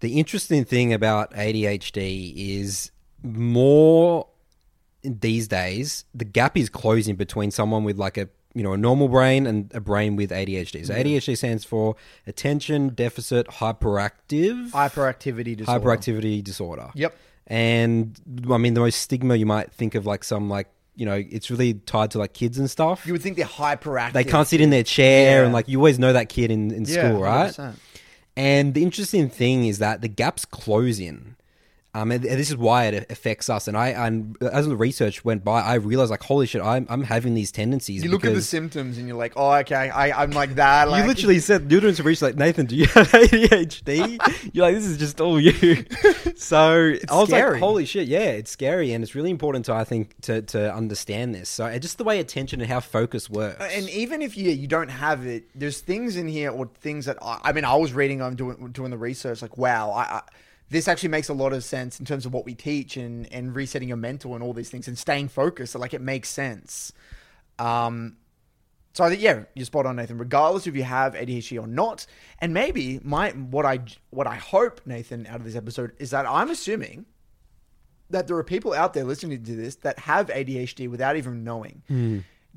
The 0.00 0.18
interesting 0.18 0.64
thing 0.64 0.92
about 0.92 1.32
ADHD 1.32 2.32
is 2.58 2.90
more 3.22 4.26
these 5.04 5.48
days 5.48 6.04
the 6.14 6.24
gap 6.24 6.56
is 6.56 6.68
closing 6.68 7.16
between 7.16 7.50
someone 7.50 7.82
with 7.84 7.98
like 7.98 8.16
a 8.16 8.28
you 8.54 8.62
know 8.62 8.72
a 8.72 8.76
normal 8.76 9.08
brain 9.08 9.46
and 9.46 9.74
a 9.74 9.80
brain 9.80 10.14
with 10.16 10.30
ADHD. 10.30 10.86
So 10.86 10.94
ADHD 10.94 11.36
stands 11.36 11.64
for 11.64 11.96
attention 12.26 12.90
deficit 12.90 13.46
hyperactive 13.48 14.70
Hyperactivity 14.70 15.56
disorder. 15.56 15.80
hyperactivity 15.86 16.44
disorder. 16.44 16.90
Yep. 16.94 17.16
And 17.46 18.20
I 18.50 18.58
mean 18.58 18.74
the 18.74 18.80
most 18.80 19.00
stigma 19.00 19.36
you 19.36 19.46
might 19.46 19.72
think 19.72 19.94
of 19.94 20.06
like 20.06 20.22
some 20.24 20.48
like 20.48 20.68
you 20.94 21.06
know 21.06 21.14
it's 21.30 21.50
really 21.50 21.74
tied 21.74 22.10
to 22.12 22.18
like 22.18 22.34
kids 22.34 22.58
and 22.58 22.70
stuff. 22.70 23.06
You 23.06 23.12
would 23.12 23.22
think 23.22 23.36
they're 23.36 23.46
hyperactive. 23.46 24.12
they 24.12 24.24
can't 24.24 24.46
sit 24.46 24.60
in 24.60 24.70
their 24.70 24.82
chair 24.84 25.38
Yeah. 25.40 25.44
and 25.44 25.52
like 25.52 25.66
you 25.68 25.78
always 25.78 25.98
know 25.98 26.12
that 26.12 26.28
kid 26.28 26.50
in, 26.50 26.70
in 26.70 26.84
Yeah, 26.84 27.08
school, 27.08 27.22
right? 27.22 27.50
100%. 27.50 27.74
And 28.36 28.74
the 28.74 28.82
interesting 28.82 29.28
thing 29.28 29.66
is 29.66 29.78
that 29.78 30.00
the 30.00 30.08
gap's 30.08 30.44
closing. 30.44 31.36
Um, 31.94 32.10
and 32.10 32.24
and 32.24 32.40
this 32.40 32.48
is 32.48 32.56
why 32.56 32.86
it 32.86 33.10
affects 33.10 33.50
us. 33.50 33.68
And 33.68 33.76
I, 33.76 33.88
and 33.88 34.34
as 34.40 34.66
the 34.66 34.76
research 34.76 35.26
went 35.26 35.44
by, 35.44 35.60
I 35.60 35.74
realized 35.74 36.10
like, 36.10 36.22
holy 36.22 36.46
shit, 36.46 36.62
I'm, 36.62 36.86
I'm 36.88 37.02
having 37.02 37.34
these 37.34 37.52
tendencies. 37.52 38.02
You 38.02 38.10
look 38.10 38.24
at 38.24 38.34
the 38.34 38.40
symptoms 38.40 38.96
and 38.96 39.06
you're 39.06 39.16
like, 39.18 39.34
oh, 39.36 39.52
okay, 39.56 39.90
I, 39.90 40.22
I'm 40.22 40.30
like 40.30 40.54
that. 40.54 40.88
Like, 40.88 41.02
you 41.02 41.08
literally 41.08 41.38
said 41.38 41.70
you're 41.70 41.82
doing 41.82 41.94
some 41.94 42.06
research 42.06 42.28
like 42.28 42.36
Nathan, 42.36 42.64
do 42.64 42.76
you 42.76 42.86
have 42.86 43.08
ADHD? 43.08 44.50
you're 44.54 44.64
like, 44.64 44.74
this 44.74 44.86
is 44.86 44.96
just 44.96 45.20
all 45.20 45.38
you. 45.38 45.84
so 46.36 46.94
I 47.10 47.14
was 47.14 47.28
scary. 47.28 47.52
like, 47.52 47.60
holy 47.60 47.84
shit, 47.84 48.08
yeah, 48.08 48.20
it's 48.20 48.50
scary, 48.50 48.94
and 48.94 49.04
it's 49.04 49.14
really 49.14 49.30
important 49.30 49.66
to 49.66 49.74
I 49.74 49.84
think 49.84 50.18
to 50.22 50.40
to 50.40 50.74
understand 50.74 51.34
this. 51.34 51.50
So 51.50 51.66
uh, 51.66 51.78
just 51.78 51.98
the 51.98 52.04
way 52.04 52.20
attention 52.20 52.62
and 52.62 52.70
how 52.70 52.80
focus 52.80 53.28
works. 53.28 53.62
And 53.70 53.90
even 53.90 54.22
if 54.22 54.34
you 54.34 54.50
you 54.50 54.66
don't 54.66 54.90
have 54.90 55.26
it, 55.26 55.44
there's 55.54 55.80
things 55.80 56.16
in 56.16 56.26
here 56.26 56.52
or 56.52 56.70
things 56.80 57.04
that 57.04 57.18
I, 57.20 57.38
I 57.44 57.52
mean, 57.52 57.66
I 57.66 57.76
was 57.76 57.92
reading, 57.92 58.22
I'm 58.22 58.34
doing 58.34 58.72
doing 58.72 58.90
the 58.90 58.96
research. 58.98 59.42
Like, 59.42 59.58
wow, 59.58 59.90
I, 59.90 60.02
I, 60.02 60.22
this 60.72 60.88
actually 60.88 61.10
makes 61.10 61.28
a 61.28 61.34
lot 61.34 61.52
of 61.52 61.62
sense 61.62 62.00
in 62.00 62.06
terms 62.06 62.24
of 62.26 62.32
what 62.32 62.44
we 62.44 62.54
teach 62.54 62.96
and 62.96 63.30
and 63.32 63.54
resetting 63.54 63.88
your 63.88 63.96
mental 63.98 64.34
and 64.34 64.42
all 64.42 64.52
these 64.52 64.70
things 64.70 64.88
and 64.88 64.96
staying 64.98 65.28
focused. 65.28 65.72
So 65.72 65.78
like, 65.78 65.94
it 65.94 66.00
makes 66.00 66.28
sense. 66.28 66.92
Um, 67.58 68.16
so 68.94 69.04
I 69.04 69.08
think 69.10 69.22
yeah, 69.22 69.44
you're 69.54 69.64
spot 69.66 69.86
on, 69.86 69.96
Nathan. 69.96 70.18
Regardless 70.18 70.66
if 70.66 70.74
you 70.74 70.82
have 70.84 71.14
ADHD 71.14 71.60
or 71.62 71.66
not, 71.66 72.06
and 72.40 72.52
maybe 72.52 73.00
my 73.02 73.30
what 73.30 73.64
I 73.64 73.80
what 74.10 74.26
I 74.26 74.36
hope, 74.36 74.80
Nathan, 74.86 75.26
out 75.26 75.36
of 75.36 75.44
this 75.44 75.56
episode 75.56 75.92
is 75.98 76.10
that 76.10 76.26
I'm 76.26 76.50
assuming 76.50 77.06
that 78.10 78.26
there 78.26 78.36
are 78.36 78.44
people 78.44 78.74
out 78.74 78.92
there 78.92 79.04
listening 79.04 79.42
to 79.44 79.56
this 79.56 79.76
that 79.76 79.98
have 80.00 80.26
ADHD 80.28 80.90
without 80.90 81.16
even 81.16 81.44
knowing. 81.44 81.82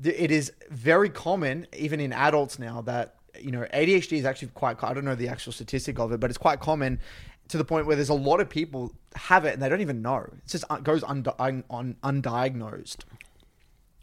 Th- 0.02 0.14
It 0.18 0.30
is 0.30 0.52
very 0.70 1.08
common, 1.08 1.66
even 1.74 2.00
in 2.00 2.12
adults 2.12 2.58
now, 2.58 2.82
that 2.82 3.14
you 3.40 3.50
know 3.50 3.66
ADHD 3.72 4.18
is 4.18 4.24
actually 4.26 4.48
quite. 4.48 4.82
I 4.82 4.92
don't 4.92 5.04
know 5.06 5.14
the 5.14 5.28
actual 5.28 5.52
statistic 5.52 5.98
of 5.98 6.12
it, 6.12 6.20
but 6.20 6.28
it's 6.30 6.38
quite 6.38 6.60
common 6.60 7.00
to 7.48 7.58
the 7.58 7.64
point 7.64 7.86
where 7.86 7.96
there's 7.96 8.08
a 8.08 8.14
lot 8.14 8.40
of 8.40 8.48
people 8.48 8.92
have 9.14 9.44
it 9.44 9.54
and 9.54 9.62
they 9.62 9.68
don't 9.68 9.80
even 9.80 10.02
know. 10.02 10.18
It 10.18 10.46
just 10.48 10.64
uh, 10.70 10.78
goes 10.78 11.02
undi- 11.04 11.30
un- 11.38 11.64
un- 11.70 11.96
undiagnosed. 12.02 13.04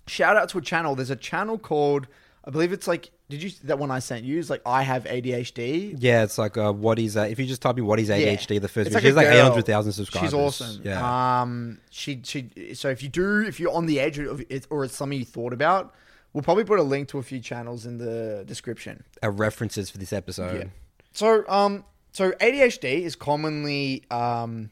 Shout 0.08 0.36
out 0.36 0.50
to 0.50 0.58
a 0.58 0.62
channel. 0.62 0.96
There's 0.96 1.10
a 1.10 1.16
channel 1.16 1.58
called 1.58 2.08
I 2.46 2.52
believe 2.52 2.74
it's 2.74 2.88
like 2.88 3.12
Did 3.30 3.42
you 3.42 3.52
that 3.64 3.80
one 3.80 3.90
I 3.90 4.00
sent 4.00 4.26
you? 4.26 4.38
Is 4.38 4.50
like 4.50 4.62
I 4.66 4.82
have 4.84 5.06
ADHD. 5.06 5.96
Yeah, 5.98 6.24
it's 6.24 6.38
like 6.38 6.58
uh, 6.58 6.74
what 6.74 7.00
is 7.00 7.16
uh, 7.16 7.22
if 7.22 7.40
you 7.40 7.46
just 7.46 7.62
type 7.62 7.78
in 7.78 7.86
what 7.86 8.00
is 8.00 8.10
ADHD, 8.10 8.60
the 8.60 8.68
first 8.68 8.88
It's 8.88 8.96
video, 8.96 9.10
she's 9.10 9.14
a 9.14 9.16
like 9.16 9.28
eight 9.28 9.40
hundred 9.42 9.66
thousand 9.66 9.94
subscribers. 9.94 10.30
She's 10.32 10.34
awesome. 10.34 10.82
Yeah, 10.84 11.42
Um. 11.42 11.80
She 11.90 12.22
she. 12.24 12.74
So 12.74 12.90
if 12.90 13.02
you 13.02 13.08
do, 13.10 13.42
if 13.44 13.60
you're 13.60 13.72
on 13.72 13.86
the 13.86 14.00
edge 14.00 14.20
of 14.20 14.44
it, 14.50 14.68
or 14.70 14.84
it's 14.84 14.96
something 14.96 15.18
you 15.18 15.24
thought 15.26 15.54
about, 15.54 15.94
we'll 16.34 16.44
probably 16.44 16.66
put 16.66 16.80
a 16.80 16.84
link 16.84 17.08
to 17.10 17.18
a 17.18 17.24
few 17.24 17.40
channels 17.40 17.86
in 17.86 17.98
the 17.98 18.44
description. 18.46 19.04
our 19.22 19.32
references 19.32 19.90
for 19.90 19.98
this 19.98 20.12
episode. 20.12 20.70
So 21.14 21.46
um. 21.48 21.86
So 22.14 22.32
ADHD 22.32 23.02
is 23.02 23.16
commonly 23.16 24.04
um. 24.10 24.70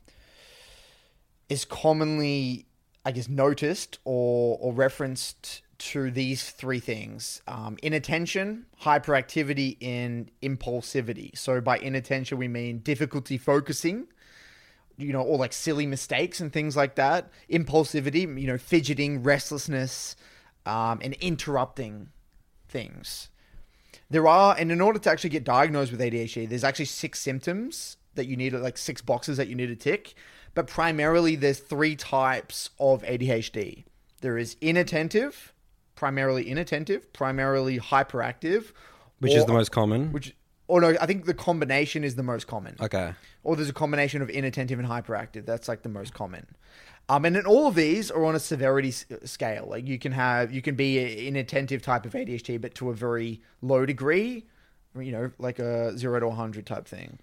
Is 1.49 1.65
commonly, 1.65 2.65
I 3.03 3.11
guess, 3.11 3.27
noticed 3.27 3.99
or 4.05 4.57
or 4.61 4.71
referenced 4.71 5.63
to 5.79 6.11
these 6.11 6.49
three 6.51 6.79
things: 6.79 7.41
um, 7.47 7.77
inattention, 7.83 8.67
hyperactivity, 8.81 9.75
and 9.81 10.31
impulsivity. 10.41 11.37
So 11.37 11.59
by 11.59 11.77
inattention, 11.77 12.37
we 12.37 12.47
mean 12.47 12.79
difficulty 12.79 13.37
focusing 13.37 14.07
you 14.97 15.11
know, 15.11 15.21
or 15.21 15.37
like 15.37 15.51
silly 15.51 15.87
mistakes 15.87 16.39
and 16.39 16.53
things 16.53 16.77
like 16.77 16.95
that. 16.95 17.29
Impulsivity, 17.49 18.21
you 18.39 18.47
know, 18.47 18.57
fidgeting, 18.57 19.23
restlessness, 19.23 20.15
um, 20.65 20.99
and 21.01 21.13
interrupting 21.15 22.09
things. 22.69 23.29
There 24.11 24.27
are, 24.27 24.55
and 24.59 24.71
in 24.71 24.81
order 24.81 24.99
to 24.99 25.09
actually 25.09 25.29
get 25.29 25.45
diagnosed 25.45 25.91
with 25.91 26.01
ADHD, 26.01 26.47
there's 26.47 26.65
actually 26.65 26.85
six 26.85 27.19
symptoms 27.19 27.95
that 28.15 28.27
you 28.27 28.35
need, 28.35 28.51
like 28.53 28.77
six 28.77 29.01
boxes 29.01 29.37
that 29.37 29.47
you 29.47 29.55
need 29.55 29.67
to 29.67 29.75
tick. 29.75 30.13
But 30.53 30.67
primarily, 30.67 31.37
there's 31.37 31.59
three 31.59 31.95
types 31.95 32.71
of 32.77 33.03
ADHD. 33.03 33.85
There 34.19 34.37
is 34.37 34.57
inattentive, 34.59 35.53
primarily 35.95 36.49
inattentive, 36.49 37.13
primarily 37.13 37.79
hyperactive, 37.79 38.73
Which 39.19 39.33
is 39.33 39.45
the 39.45 39.53
most 39.53 39.71
common. 39.71 40.11
which, 40.11 40.35
or 40.67 40.81
no, 40.81 40.95
I 40.99 41.05
think 41.05 41.25
the 41.25 41.33
combination 41.33 42.03
is 42.03 42.15
the 42.15 42.23
most 42.23 42.47
common 42.47 42.75
okay. 42.81 43.13
or 43.43 43.55
there's 43.55 43.69
a 43.69 43.73
combination 43.73 44.21
of 44.21 44.29
inattentive 44.29 44.77
and 44.77 44.87
hyperactive. 44.87 45.45
That's 45.45 45.67
like 45.67 45.83
the 45.83 45.89
most 45.89 46.13
common. 46.13 46.47
Um, 47.09 47.25
and 47.25 47.35
then 47.35 47.45
all 47.45 47.67
of 47.67 47.75
these 47.75 48.09
are 48.09 48.23
on 48.25 48.35
a 48.35 48.39
severity 48.39 48.89
s- 48.89 49.05
scale. 49.25 49.67
Like 49.69 49.85
you 49.87 49.99
can 49.99 50.11
have, 50.13 50.51
you 50.53 50.61
can 50.61 50.75
be 50.75 50.97
a 50.99 51.27
inattentive 51.27 51.81
type 51.81 52.05
of 52.05 52.13
ADHD, 52.13 52.59
but 52.61 52.73
to 52.75 52.89
a 52.89 52.93
very 52.93 53.41
low 53.61 53.85
degree, 53.85 54.45
you 54.97 55.11
know, 55.11 55.31
like 55.37 55.59
a 55.59 55.97
zero 55.97 56.19
to 56.19 56.27
100 56.27 56.65
type 56.65 56.87
thing. 56.87 57.19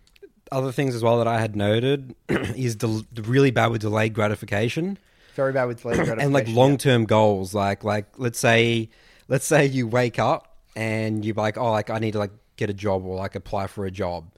Other 0.52 0.72
things 0.72 0.94
as 0.94 1.02
well 1.02 1.18
that 1.18 1.26
I 1.26 1.40
had 1.40 1.56
noted 1.56 2.14
is 2.28 2.76
del- 2.76 3.04
really 3.14 3.50
bad 3.50 3.70
with 3.70 3.80
delayed 3.80 4.12
gratification. 4.14 4.98
Very 5.34 5.52
bad 5.52 5.64
with 5.66 5.82
delayed 5.82 5.96
gratification. 5.96 6.20
and 6.24 6.34
like 6.34 6.48
long 6.48 6.76
term 6.76 7.04
goals 7.04 7.54
like 7.54 7.84
like 7.84 8.06
let's 8.18 8.38
say 8.38 8.88
let's 9.28 9.46
say 9.46 9.64
you 9.66 9.86
wake 9.86 10.18
up 10.18 10.56
and 10.74 11.24
you're 11.24 11.34
like 11.34 11.56
oh 11.56 11.70
like 11.70 11.90
i 11.90 11.98
need 11.98 12.12
to 12.12 12.18
like 12.18 12.30
get 12.56 12.68
a 12.70 12.74
job 12.74 13.04
or 13.04 13.16
like 13.16 13.34
apply 13.34 13.66
for 13.68 13.86
a 13.86 13.90
job 13.90 14.32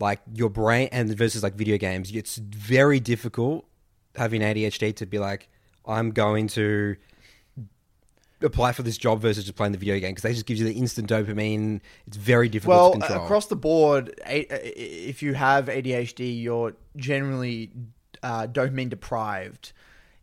like 0.00 0.20
your 0.32 0.48
brain 0.48 0.88
and 0.92 1.14
versus 1.16 1.42
like 1.42 1.54
video 1.54 1.76
games 1.76 2.10
it's 2.12 2.36
very 2.36 3.00
difficult 3.00 3.66
having 4.16 4.40
adhd 4.40 4.96
to 4.96 5.06
be 5.06 5.18
like 5.18 5.48
i'm 5.86 6.10
going 6.10 6.48
to 6.48 6.96
apply 8.42 8.72
for 8.72 8.82
this 8.82 8.98
job 8.98 9.20
versus 9.20 9.44
just 9.44 9.56
playing 9.56 9.72
the 9.72 9.78
video 9.78 9.98
game 9.98 10.10
because 10.10 10.22
they 10.22 10.32
just 10.32 10.46
gives 10.46 10.60
you 10.60 10.66
the 10.66 10.74
instant 10.74 11.08
dopamine 11.08 11.80
it's 12.06 12.16
very 12.16 12.48
difficult 12.48 12.76
Well, 12.76 12.92
to 12.92 12.98
control 12.98 13.24
across 13.24 13.46
the 13.46 13.56
board, 13.56 14.20
if 14.26 15.22
you 15.22 15.34
have 15.34 15.66
ADHD, 15.66 16.42
you're 16.42 16.74
generally 16.96 17.70
uh, 18.22 18.46
dopamine 18.46 18.90
deprived. 18.90 19.72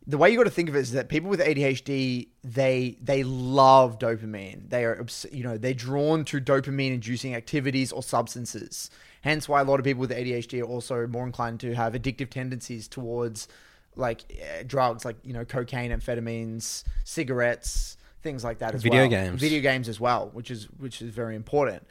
The 0.06 0.18
way 0.18 0.30
you 0.30 0.36
got 0.36 0.44
to 0.44 0.50
think 0.50 0.68
of 0.68 0.76
it 0.76 0.80
is 0.80 0.92
that 0.92 1.08
people 1.08 1.30
with 1.30 1.40
ADHD 1.40 2.28
they 2.42 2.98
they 3.02 3.22
love 3.22 3.98
dopamine. 3.98 4.68
They 4.68 4.84
are 4.84 5.04
you 5.32 5.42
know 5.42 5.56
they're 5.56 5.72
drawn 5.72 6.26
to 6.26 6.40
dopamine 6.40 6.92
inducing 6.92 7.34
activities 7.34 7.90
or 7.90 8.02
substances. 8.02 8.90
Hence, 9.22 9.48
why 9.48 9.62
a 9.62 9.64
lot 9.64 9.80
of 9.80 9.84
people 9.84 10.02
with 10.02 10.10
ADHD 10.10 10.60
are 10.60 10.66
also 10.66 11.06
more 11.06 11.24
inclined 11.24 11.58
to 11.60 11.74
have 11.74 11.94
addictive 11.94 12.28
tendencies 12.28 12.86
towards 12.86 13.48
like 13.96 14.20
uh, 14.32 14.62
drugs, 14.66 15.04
like 15.04 15.16
you 15.24 15.32
know 15.32 15.44
cocaine, 15.44 15.90
amphetamines, 15.90 16.84
cigarettes, 17.04 17.96
things 18.22 18.44
like 18.44 18.58
that 18.58 18.74
as 18.74 18.82
Video 18.82 19.02
well. 19.02 19.08
games. 19.10 19.40
Video 19.40 19.60
games 19.60 19.88
as 19.88 19.98
well, 20.00 20.30
which 20.32 20.50
is 20.50 20.64
which 20.78 21.00
is 21.02 21.10
very 21.10 21.36
important. 21.36 21.86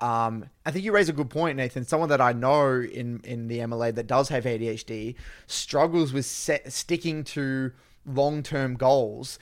Um, 0.00 0.44
I 0.64 0.70
think 0.70 0.84
you 0.84 0.92
raise 0.92 1.08
a 1.08 1.12
good 1.12 1.28
point, 1.30 1.56
Nathan. 1.56 1.84
Someone 1.84 2.08
that 2.10 2.20
I 2.20 2.32
know 2.32 2.80
in 2.80 3.20
in 3.24 3.48
the 3.48 3.58
MLA 3.58 3.94
that 3.96 4.06
does 4.06 4.28
have 4.28 4.44
ADHD 4.44 5.16
struggles 5.48 6.12
with 6.12 6.24
set, 6.24 6.72
sticking 6.72 7.24
to 7.24 7.72
long 8.06 8.42
term 8.42 8.74
goals 8.74 9.38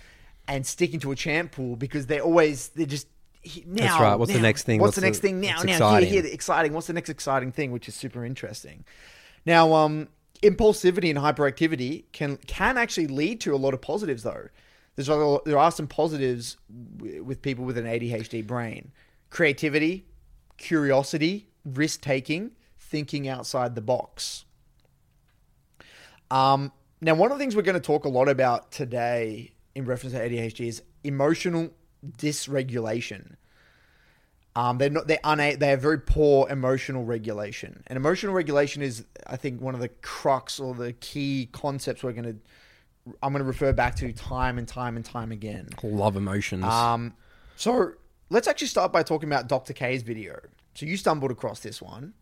and 0.49 0.67
sticking 0.67 0.99
to 1.01 1.13
a 1.13 1.17
champ 1.17 1.53
pool 1.53 1.77
because 1.77 2.07
they're 2.07 2.23
always 2.23 2.69
they're 2.69 2.87
just 2.87 3.07
now. 3.67 4.01
right. 4.01 4.17
What's 4.17 4.33
the 4.33 4.41
next 4.41 4.63
thing? 4.63 4.81
What's, 4.81 4.89
What's 4.89 4.95
the 4.97 5.01
the- 5.03 5.07
next 5.09 5.19
thing 5.19 5.41
now? 5.41 5.63
Now 5.63 5.73
exciting? 5.75 6.09
here, 6.09 6.23
here, 6.23 6.33
exciting. 6.33 6.73
What's 6.73 6.87
the 6.87 6.93
next 6.95 7.11
exciting 7.11 7.53
thing? 7.53 7.71
Which 7.71 7.87
is 7.89 7.95
super 7.95 8.25
interesting. 8.25 8.85
Now, 9.45 9.75
um, 9.75 10.09
impulsivity 10.43 11.11
and 11.11 11.19
hyperactivity 11.19 12.05
can 12.13 12.37
can 12.47 12.77
actually 12.77 13.07
lead 13.07 13.41
to 13.43 13.55
a 13.55 13.57
lot 13.57 13.75
of 13.75 13.81
positives, 13.81 14.23
though. 14.23 14.49
There's 14.95 15.09
a, 15.09 15.39
there 15.45 15.59
are 15.59 15.71
some 15.71 15.87
positives 15.87 16.57
with 16.69 17.43
people 17.43 17.65
with 17.65 17.79
an 17.79 17.85
ADHD 17.85 18.47
brain: 18.47 18.93
creativity, 19.31 20.07
curiosity, 20.57 21.49
risk 21.65 22.01
taking, 22.01 22.53
thinking 22.79 23.29
outside 23.29 23.75
the 23.75 23.83
box. 23.83 24.45
Um, 26.31 26.73
now, 27.01 27.15
one 27.15 27.31
of 27.31 27.39
the 27.39 27.43
things 27.43 27.55
we're 27.55 27.63
going 27.63 27.75
to 27.75 27.81
talk 27.81 28.05
a 28.05 28.09
lot 28.09 28.29
about 28.29 28.73
today 28.73 29.53
in 29.75 29.85
reference 29.85 30.15
to 30.15 30.21
ADHD 30.21 30.67
is 30.67 30.83
emotional 31.05 31.71
dysregulation. 32.19 33.37
Um, 34.57 34.79
they're 34.79 34.91
not. 34.91 35.07
They're 35.07 35.21
una- 35.25 35.57
They 35.57 35.69
have 35.69 35.83
very 35.83 36.01
poor 36.01 36.49
emotional 36.49 37.05
regulation, 37.05 37.83
and 37.87 37.97
emotional 37.97 38.33
regulation 38.33 38.83
is, 38.83 39.05
I 39.27 39.37
think, 39.37 39.61
one 39.61 39.75
of 39.75 39.81
the 39.81 39.91
crux 40.01 40.59
or 40.59 40.75
the 40.75 40.95
key 40.95 41.49
concepts 41.53 42.03
we're 42.03 42.13
going 42.13 42.25
to. 42.25 42.37
I'm 43.23 43.33
going 43.33 43.43
to 43.45 43.47
refer 43.47 43.73
back 43.73 43.95
to 43.97 44.13
time 44.13 44.59
and 44.59 44.67
time 44.67 44.97
and 44.97 45.05
time 45.05 45.31
again. 45.31 45.69
love 45.85 46.17
emotions 46.17 46.65
Um, 46.65 47.15
so 47.55 47.93
let's 48.31 48.49
actually 48.49 48.67
start 48.67 48.93
by 48.93 49.03
talking 49.05 49.29
about 49.29 49.47
Dr. 49.49 49.73
K's 49.75 50.03
video. 50.03 50.41
So 50.75 50.87
you 50.87 50.97
stumbled 50.97 51.31
across 51.31 51.61
this 51.61 51.81
one. 51.81 52.15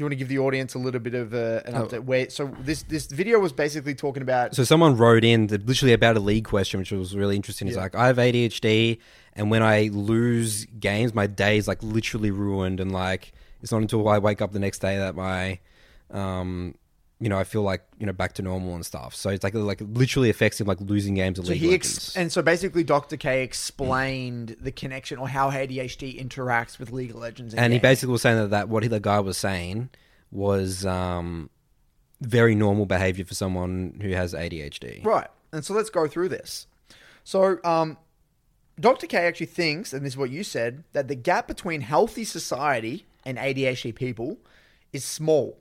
Do 0.00 0.04
you 0.04 0.06
want 0.06 0.12
to 0.12 0.16
give 0.16 0.28
the 0.28 0.38
audience 0.38 0.72
a 0.72 0.78
little 0.78 0.98
bit 0.98 1.12
of 1.12 1.34
a, 1.34 1.62
an 1.66 1.74
update? 1.74 2.04
Where 2.04 2.30
so 2.30 2.50
this 2.62 2.84
this 2.84 3.04
video 3.04 3.38
was 3.38 3.52
basically 3.52 3.94
talking 3.94 4.22
about 4.22 4.54
So 4.54 4.64
someone 4.64 4.96
wrote 4.96 5.24
in 5.24 5.46
literally 5.48 5.92
about 5.92 6.16
a 6.16 6.20
league 6.20 6.46
question, 6.46 6.80
which 6.80 6.90
was 6.90 7.14
really 7.14 7.36
interesting. 7.36 7.68
It's 7.68 7.76
Yeah. 7.76 7.82
like 7.82 7.94
I 7.94 8.06
have 8.06 8.16
ADHD, 8.16 8.96
and 9.34 9.50
when 9.50 9.62
I 9.62 9.90
lose 9.92 10.64
games, 10.64 11.12
my 11.12 11.26
day 11.26 11.58
is 11.58 11.68
like 11.68 11.82
literally 11.82 12.30
ruined, 12.30 12.80
and 12.80 12.90
like 12.92 13.32
it's 13.60 13.72
not 13.72 13.82
until 13.82 14.08
I 14.08 14.16
wake 14.16 14.40
up 14.40 14.52
the 14.52 14.58
next 14.58 14.78
day 14.78 14.96
that 14.96 15.14
my, 15.16 15.58
um, 16.10 16.76
you 17.20 17.28
know, 17.28 17.38
I 17.38 17.44
feel 17.44 17.62
like 17.62 17.82
you 17.98 18.06
know 18.06 18.12
back 18.12 18.32
to 18.34 18.42
normal 18.42 18.74
and 18.74 18.84
stuff. 18.84 19.14
So 19.14 19.28
it's 19.30 19.44
like 19.44 19.54
like 19.54 19.80
literally 19.82 20.30
affects 20.30 20.60
him 20.60 20.66
like 20.66 20.80
losing 20.80 21.14
games 21.14 21.38
of 21.38 21.46
so 21.46 21.52
League 21.52 21.60
he 21.60 21.66
Legends. 21.68 21.96
ex- 21.96 22.16
and 22.16 22.32
so 22.32 22.40
basically 22.42 22.82
Dr. 22.82 23.16
K 23.16 23.42
explained 23.42 24.56
the 24.60 24.72
connection 24.72 25.18
or 25.18 25.28
how 25.28 25.50
ADHD 25.50 26.20
interacts 26.20 26.78
with 26.78 26.90
League 26.90 27.10
of 27.10 27.16
Legends. 27.16 27.54
and 27.54 27.72
he 27.72 27.78
basically 27.78 28.12
was 28.12 28.22
saying 28.22 28.38
that, 28.38 28.50
that 28.50 28.68
what 28.68 28.82
he, 28.82 28.88
the 28.88 29.00
guy 29.00 29.20
was 29.20 29.36
saying 29.36 29.90
was 30.32 30.86
um, 30.86 31.50
very 32.20 32.54
normal 32.54 32.86
behavior 32.86 33.24
for 33.24 33.34
someone 33.34 33.98
who 34.00 34.10
has 34.10 34.32
ADHD. 34.34 35.04
Right. 35.04 35.28
And 35.52 35.64
so 35.64 35.74
let's 35.74 35.90
go 35.90 36.06
through 36.06 36.30
this. 36.30 36.66
So, 37.24 37.58
um, 37.64 37.96
Dr. 38.78 39.06
K 39.06 39.18
actually 39.18 39.46
thinks, 39.46 39.92
and 39.92 40.06
this 40.06 40.14
is 40.14 40.16
what 40.16 40.30
you 40.30 40.42
said, 40.42 40.84
that 40.92 41.08
the 41.08 41.14
gap 41.14 41.46
between 41.46 41.82
healthy 41.82 42.24
society 42.24 43.04
and 43.26 43.36
ADHD 43.36 43.94
people 43.94 44.38
is 44.92 45.04
small. 45.04 45.58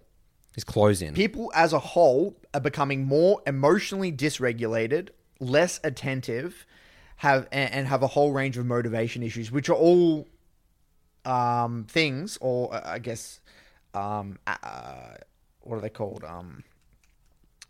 He's 0.60 0.66
closing. 0.66 1.14
People 1.14 1.54
as 1.56 1.72
a 1.72 1.80
whole 1.80 2.36
are 2.54 2.60
becoming 2.60 3.06
more 3.06 3.42
emotionally 3.48 4.12
dysregulated, 4.12 5.08
less 5.40 5.80
attentive, 5.86 6.66
have 7.16 7.48
and, 7.54 7.72
and 7.72 7.88
have 7.88 8.04
a 8.04 8.08
whole 8.08 8.34
range 8.34 8.58
of 8.58 8.66
motivation 8.66 9.24
issues, 9.24 9.54
which 9.54 9.70
are 9.70 9.76
all 9.76 10.28
um, 11.24 11.86
things, 11.86 12.38
or 12.42 12.76
uh, 12.76 12.82
I 12.84 13.00
guess, 13.00 13.40
um, 13.94 14.38
uh, 14.46 15.16
what 15.62 15.78
are 15.78 15.82
they 15.82 15.90
called? 15.90 16.26
Um, 16.26 16.66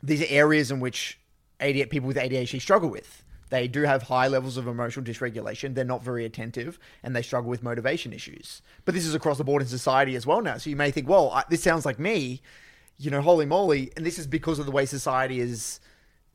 these 0.01 0.23
are 0.23 0.33
areas 0.33 0.71
in 0.71 0.79
which 0.79 1.19
ADHD, 1.59 1.91
people 1.91 2.07
with 2.07 2.17
ADHD 2.17 2.59
struggle 2.59 2.89
with. 2.89 3.23
They 3.51 3.67
do 3.67 3.83
have 3.83 4.01
high 4.01 4.29
levels 4.29 4.57
of 4.57 4.65
emotional 4.65 5.05
dysregulation. 5.05 5.75
They're 5.75 5.85
not 5.85 6.03
very 6.03 6.25
attentive, 6.25 6.79
and 7.03 7.15
they 7.15 7.21
struggle 7.21 7.51
with 7.51 7.61
motivation 7.61 8.13
issues. 8.13 8.63
But 8.83 8.95
this 8.95 9.05
is 9.05 9.13
across 9.13 9.37
the 9.37 9.43
board 9.43 9.61
in 9.61 9.67
society 9.67 10.15
as 10.15 10.25
well 10.25 10.41
now. 10.41 10.57
So 10.57 10.71
you 10.71 10.75
may 10.75 10.89
think, 10.89 11.07
well, 11.07 11.29
I, 11.29 11.43
this 11.51 11.61
sounds 11.61 11.85
like 11.85 11.99
me, 11.99 12.41
you 12.99 13.09
know, 13.09 13.21
holy 13.21 13.45
moly! 13.45 13.91
And 13.95 14.05
this 14.05 14.19
is 14.19 14.27
because 14.27 14.59
of 14.59 14.65
the 14.65 14.71
way 14.71 14.85
society 14.85 15.39
is 15.39 15.79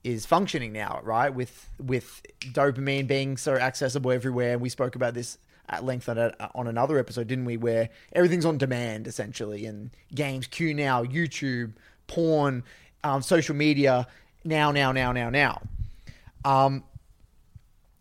is 0.02 0.26
functioning 0.26 0.72
now, 0.72 1.00
right? 1.02 1.32
With 1.32 1.70
with 1.78 2.22
dopamine 2.52 3.06
being 3.06 3.36
so 3.36 3.54
accessible 3.54 4.10
everywhere. 4.10 4.54
And 4.54 4.62
we 4.62 4.68
spoke 4.68 4.96
about 4.96 5.14
this 5.14 5.38
at 5.68 5.84
length 5.84 6.08
on, 6.08 6.18
a, 6.18 6.34
on 6.54 6.66
another 6.66 6.98
episode, 6.98 7.26
didn't 7.26 7.46
we? 7.46 7.56
Where 7.56 7.88
everything's 8.12 8.44
on 8.44 8.58
demand 8.58 9.06
essentially, 9.06 9.64
and 9.66 9.90
games, 10.14 10.46
Q 10.46 10.74
now, 10.74 11.04
YouTube, 11.04 11.74
porn, 12.06 12.64
um, 13.02 13.22
social 13.22 13.54
media, 13.54 14.06
now, 14.44 14.72
now, 14.72 14.92
now, 14.92 15.12
now, 15.12 15.30
now. 15.30 15.62
Um, 16.44 16.84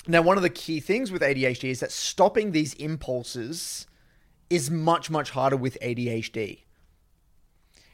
Now, 0.05 0.21
one 0.21 0.35
of 0.35 0.43
the 0.43 0.49
key 0.49 0.81
things 0.81 1.11
with 1.11 1.21
ADHD 1.21 1.69
is 1.69 1.79
that 1.79 1.91
stopping 1.91 2.51
these 2.51 2.73
impulses 2.73 3.87
is 4.49 4.69
much, 4.69 5.09
much 5.09 5.29
harder 5.31 5.55
with 5.55 5.77
ADHD. 5.81 6.63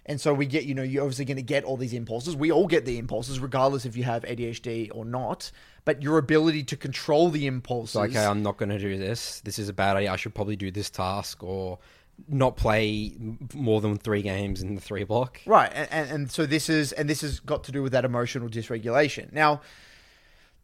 And 0.06 0.20
so 0.20 0.34
we 0.34 0.46
get, 0.46 0.66
you 0.66 0.74
know, 0.74 0.84
you're 0.84 1.04
obviously 1.04 1.26
going 1.26 1.38
to 1.38 1.44
get 1.44 1.64
all 1.64 1.78
these 1.78 1.94
impulses. 1.94 2.36
We 2.36 2.52
all 2.52 2.68
get 2.68 2.86
the 2.86 2.98
impulses, 2.98 3.40
regardless 3.40 3.86
if 3.86 3.96
you 3.96 4.04
have 4.04 4.24
ADHD 4.24 4.90
or 4.94 5.06
not. 5.06 5.52
But 5.86 6.02
your 6.02 6.18
ability 6.18 6.64
to 6.66 6.78
control 6.78 7.30
the 7.30 7.48
impulses. 7.48 7.96
Like, 7.96 8.12
okay, 8.12 8.26
I'm 8.26 8.42
not 8.42 8.58
going 8.58 8.70
to 8.70 8.80
do 8.80 8.98
this. 8.98 9.42
This 9.42 9.60
is 9.60 9.70
a 9.70 9.74
bad 9.74 9.98
idea. 9.98 10.12
I 10.12 10.16
should 10.16 10.34
probably 10.34 10.56
do 10.56 10.72
this 10.72 10.90
task 10.90 11.44
or 11.44 11.80
not 12.28 12.58
play 12.58 13.14
more 13.54 13.82
than 13.82 13.98
three 13.98 14.22
games 14.22 14.62
in 14.62 14.76
the 14.76 14.82
three 14.82 15.04
block. 15.04 15.40
Right, 15.46 15.72
and, 15.74 15.88
and, 15.92 16.12
and 16.12 16.32
so 16.32 16.46
this 16.46 16.70
is 16.70 16.92
and 16.92 17.10
this 17.10 17.22
has 17.22 17.40
got 17.40 17.64
to 17.66 17.72
do 17.72 17.82
with 17.82 17.92
that 17.94 18.06
emotional 18.06 18.50
dysregulation. 18.50 19.32
Now, 19.32 19.62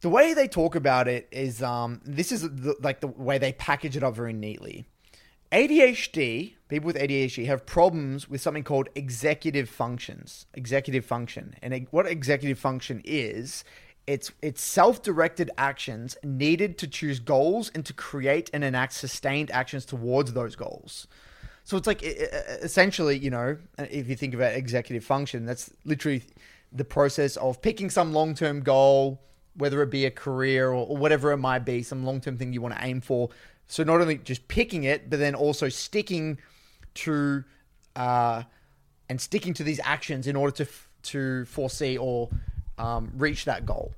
the 0.01 0.09
way 0.09 0.33
they 0.33 0.47
talk 0.47 0.75
about 0.75 1.07
it 1.07 1.27
is 1.31 1.63
um, 1.63 2.01
this 2.03 2.31
is 2.31 2.41
the, 2.41 2.75
like 2.81 2.99
the 2.99 3.07
way 3.07 3.37
they 3.37 3.53
package 3.53 3.95
it 3.95 4.03
up 4.03 4.15
very 4.15 4.33
neatly. 4.33 4.85
ADHD, 5.51 6.54
people 6.67 6.87
with 6.87 6.95
ADHD 6.95 7.45
have 7.45 7.65
problems 7.65 8.29
with 8.29 8.41
something 8.41 8.63
called 8.63 8.89
executive 8.95 9.69
functions. 9.69 10.45
Executive 10.53 11.05
function, 11.05 11.55
and 11.61 11.87
what 11.91 12.07
executive 12.07 12.59
function 12.59 13.01
is, 13.05 13.63
it's 14.07 14.31
it's 14.41 14.61
self-directed 14.61 15.51
actions 15.57 16.17
needed 16.23 16.77
to 16.79 16.87
choose 16.87 17.19
goals 17.19 17.71
and 17.73 17.85
to 17.85 17.93
create 17.93 18.49
and 18.53 18.63
enact 18.63 18.93
sustained 18.93 19.51
actions 19.51 19.85
towards 19.85 20.33
those 20.33 20.55
goals. 20.55 21.07
So 21.63 21.77
it's 21.77 21.87
like 21.87 22.03
essentially, 22.03 23.17
you 23.17 23.31
know, 23.31 23.57
if 23.79 24.07
you 24.07 24.15
think 24.15 24.35
about 24.35 24.53
executive 24.53 25.03
function, 25.03 25.47
that's 25.47 25.71
literally 25.83 26.23
the 26.71 26.85
process 26.85 27.37
of 27.37 27.59
picking 27.61 27.89
some 27.89 28.13
long-term 28.13 28.61
goal, 28.61 29.19
whether 29.55 29.81
it 29.81 29.89
be 29.89 30.05
a 30.05 30.11
career 30.11 30.69
or, 30.69 30.85
or 30.85 30.97
whatever 30.97 31.31
it 31.31 31.37
might 31.37 31.65
be, 31.65 31.81
some 31.81 32.05
long-term 32.05 32.37
thing 32.37 32.53
you 32.53 32.61
want 32.61 32.75
to 32.75 32.85
aim 32.85 33.01
for. 33.01 33.29
So 33.67 33.83
not 33.83 33.99
only 33.99 34.19
just 34.19 34.47
picking 34.47 34.83
it, 34.83 35.09
but 35.09 35.17
then 35.17 35.33
also 35.33 35.67
sticking 35.67 36.37
to 36.95 37.43
uh, 37.95 38.43
and 39.09 39.21
sticking 39.21 39.53
to 39.53 39.63
these 39.63 39.79
actions 39.83 40.27
in 40.27 40.35
order 40.35 40.51
to 40.51 40.63
f- 40.63 40.89
to 41.03 41.45
foresee 41.45 41.97
or 41.97 42.29
um, 42.77 43.11
reach 43.15 43.45
that 43.45 43.65
goal. 43.65 43.93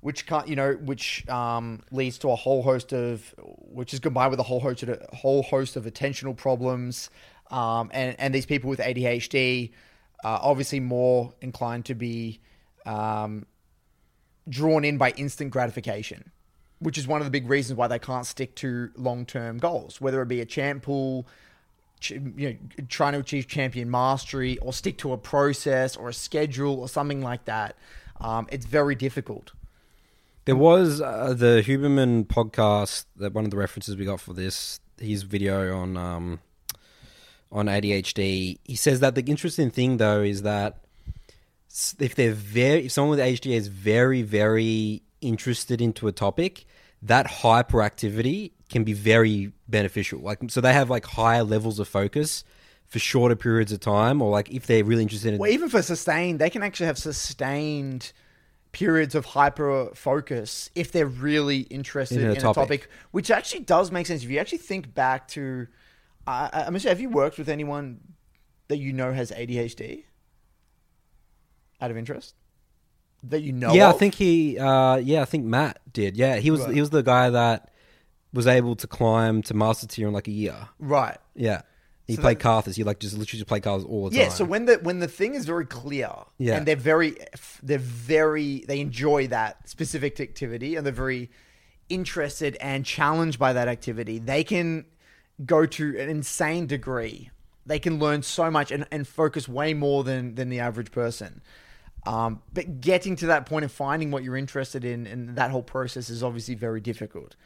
Which 0.00 0.26
can't 0.26 0.48
you 0.48 0.56
know 0.56 0.72
which 0.72 1.28
um, 1.28 1.82
leads 1.92 2.18
to 2.18 2.30
a 2.30 2.36
whole 2.36 2.62
host 2.62 2.92
of 2.92 3.34
which 3.38 3.94
is 3.94 4.00
combined 4.00 4.30
with 4.30 4.40
a 4.40 4.44
whole 4.44 4.60
host 4.60 4.82
of 4.82 5.00
whole 5.12 5.42
host 5.42 5.76
of 5.76 5.84
attentional 5.84 6.36
problems 6.36 7.08
um, 7.50 7.90
and 7.92 8.16
and 8.18 8.34
these 8.34 8.46
people 8.46 8.68
with 8.68 8.80
ADHD 8.80 9.70
are 10.24 10.40
obviously 10.42 10.80
more 10.80 11.32
inclined 11.40 11.84
to 11.84 11.94
be 11.94 12.40
um, 12.84 13.46
drawn 14.48 14.84
in 14.84 14.98
by 14.98 15.10
instant 15.12 15.50
gratification 15.52 16.32
which 16.82 16.98
is 16.98 17.06
one 17.06 17.20
of 17.20 17.24
the 17.24 17.30
big 17.30 17.48
reasons 17.48 17.76
why 17.76 17.86
they 17.86 17.98
can't 17.98 18.26
stick 18.26 18.54
to 18.54 18.90
long-term 18.96 19.58
goals 19.58 20.00
whether 20.00 20.20
it 20.22 20.28
be 20.28 20.40
a 20.40 20.46
champ 20.46 20.82
pool 20.82 21.26
you 22.08 22.20
know 22.36 22.84
trying 22.88 23.12
to 23.12 23.18
achieve 23.18 23.46
champion 23.46 23.90
mastery 23.90 24.58
or 24.58 24.72
stick 24.72 24.98
to 24.98 25.12
a 25.12 25.18
process 25.18 25.96
or 25.96 26.08
a 26.08 26.12
schedule 26.14 26.80
or 26.80 26.88
something 26.88 27.20
like 27.20 27.44
that 27.44 27.76
um, 28.20 28.46
it's 28.50 28.66
very 28.66 28.94
difficult 28.94 29.52
There 30.44 30.56
was 30.56 31.00
uh, 31.00 31.34
the 31.36 31.62
Huberman 31.64 32.26
podcast 32.26 33.04
that 33.16 33.32
one 33.32 33.44
of 33.44 33.50
the 33.52 33.56
references 33.56 33.96
we 33.96 34.04
got 34.04 34.20
for 34.20 34.32
this 34.32 34.80
his 34.98 35.22
video 35.22 35.76
on 35.76 35.96
um, 35.96 36.40
on 37.50 37.66
ADHD. 37.66 38.58
He 38.64 38.76
says 38.76 39.00
that 39.00 39.14
the 39.14 39.22
interesting 39.22 39.70
thing 39.70 39.98
though 39.98 40.22
is 40.22 40.42
that 40.42 40.78
if 41.98 42.14
they're 42.14 42.32
very 42.32 42.86
if 42.86 42.92
someone 42.92 43.16
with 43.16 43.20
ADHD 43.20 43.52
is 43.52 43.68
very 43.68 44.22
very 44.22 45.02
interested 45.22 45.80
into 45.80 46.08
a 46.08 46.12
topic, 46.12 46.66
that 47.00 47.26
hyperactivity 47.26 48.52
can 48.70 48.84
be 48.84 48.92
very 48.92 49.52
beneficial. 49.68 50.20
Like 50.20 50.38
so 50.48 50.60
they 50.60 50.72
have 50.72 50.90
like 50.90 51.04
higher 51.06 51.42
levels 51.44 51.78
of 51.78 51.88
focus 51.88 52.44
for 52.86 52.98
shorter 52.98 53.34
periods 53.36 53.72
of 53.72 53.80
time 53.80 54.20
or 54.20 54.30
like 54.30 54.50
if 54.50 54.66
they're 54.66 54.84
really 54.84 55.02
interested 55.02 55.32
in 55.32 55.38
Well, 55.38 55.50
even 55.50 55.68
for 55.68 55.80
sustained, 55.82 56.38
they 56.38 56.50
can 56.50 56.62
actually 56.62 56.86
have 56.86 56.98
sustained 56.98 58.12
periods 58.72 59.14
of 59.14 59.24
hyper 59.26 59.90
focus 59.94 60.70
if 60.74 60.92
they're 60.92 61.06
really 61.06 61.60
interested 61.60 62.18
In 62.18 62.24
in 62.24 62.30
a 62.30 62.32
a, 62.32 62.36
topic. 62.36 62.62
topic. 62.62 62.88
which 63.10 63.30
actually 63.30 63.60
does 63.60 63.90
make 63.90 64.06
sense. 64.06 64.22
If 64.24 64.30
you 64.30 64.38
actually 64.38 64.58
think 64.58 64.94
back 64.94 65.28
to, 65.28 65.66
uh, 66.26 66.48
I'm 66.52 66.74
have 66.74 67.00
you 67.00 67.10
worked 67.10 67.38
with 67.38 67.48
anyone 67.48 68.00
that 68.68 68.78
you 68.78 68.92
know 68.92 69.12
has 69.12 69.30
ADHD? 69.30 70.04
Out 71.80 71.90
of 71.90 71.96
interest, 71.96 72.34
that 73.24 73.42
you 73.42 73.52
know? 73.52 73.72
Yeah, 73.72 73.88
I 73.88 73.92
think 73.92 74.14
he. 74.14 74.58
Uh, 74.58 74.96
yeah, 74.96 75.22
I 75.22 75.24
think 75.24 75.44
Matt 75.44 75.78
did. 75.92 76.16
Yeah, 76.16 76.36
he 76.36 76.50
was. 76.50 76.60
Right. 76.62 76.74
He 76.74 76.80
was 76.80 76.90
the 76.90 77.02
guy 77.02 77.30
that 77.30 77.70
was 78.32 78.46
able 78.46 78.74
to 78.76 78.86
climb 78.86 79.42
to 79.42 79.54
master 79.54 79.86
tier 79.86 80.08
in 80.08 80.14
like 80.14 80.28
a 80.28 80.32
year. 80.32 80.56
right. 80.78 81.18
Yeah, 81.34 81.62
he 82.06 82.14
So 82.16 82.22
played 82.22 82.38
that- 82.40 82.44
Karthus. 82.44 82.74
He 82.76 82.84
like 82.84 82.98
just 82.98 83.14
literally 83.16 83.38
just 83.38 83.46
played 83.48 83.62
Karthus 83.62 83.86
all 83.88 84.08
the 84.10 84.16
Yeah, 84.16 84.22
time. 84.24 84.30
Yeah. 84.30 84.34
So 84.36 84.44
when 84.44 84.64
the 84.66 84.74
when 84.82 84.98
the 85.00 85.08
thing 85.08 85.34
is 85.34 85.44
very 85.44 85.66
clear, 85.66 86.10
Yeah. 86.38 86.56
and 86.56 86.66
they're 86.66 86.76
very 86.76 87.16
they're 87.62 87.78
very 87.78 88.64
they 88.66 88.80
enjoy 88.80 89.26
that 89.28 89.68
specific 89.68 90.18
activity, 90.20 90.76
and 90.76 90.84
they're 90.86 90.92
very 90.92 91.30
interested 91.88 92.56
and 92.60 92.84
challenged 92.86 93.38
by 93.38 93.52
that 93.52 93.68
activity, 93.68 94.18
they 94.18 94.44
can 94.44 94.86
go 95.44 95.66
to 95.66 95.98
an 96.00 96.08
insane 96.08 96.66
degree. 96.66 97.30
They 97.66 97.78
can 97.78 97.98
learn 97.98 98.22
so 98.22 98.50
much 98.50 98.70
and, 98.72 98.86
and 98.90 99.06
focus 99.06 99.48
way 99.48 99.74
more 99.74 100.04
than 100.04 100.34
than 100.34 100.48
the 100.48 100.58
average 100.60 100.90
person. 100.90 101.42
Um, 102.04 102.42
but 102.52 102.80
getting 102.80 103.14
to 103.16 103.26
that 103.26 103.46
point 103.46 103.62
and 103.64 103.70
finding 103.70 104.10
what 104.10 104.24
you're 104.24 104.36
interested 104.36 104.84
in 104.84 105.06
and 105.06 105.36
that 105.36 105.50
whole 105.50 105.62
process 105.62 106.10
is 106.10 106.22
obviously 106.22 106.54
very 106.54 106.80
difficult. 106.80 107.36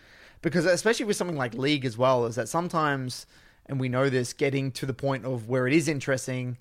Because 0.42 0.64
especially 0.64 1.04
with 1.06 1.16
something 1.16 1.36
like 1.36 1.54
League 1.54 1.84
as 1.84 1.98
well, 1.98 2.24
is 2.26 2.36
that 2.36 2.48
sometimes, 2.48 3.26
and 3.66 3.78
we 3.78 3.88
know 3.88 4.08
this, 4.08 4.32
getting 4.32 4.70
to 4.72 4.86
the 4.86 4.94
point 4.94 5.24
of 5.24 5.48
where 5.48 5.66
it 5.66 5.72
is 5.74 5.88
interesting 5.88 6.56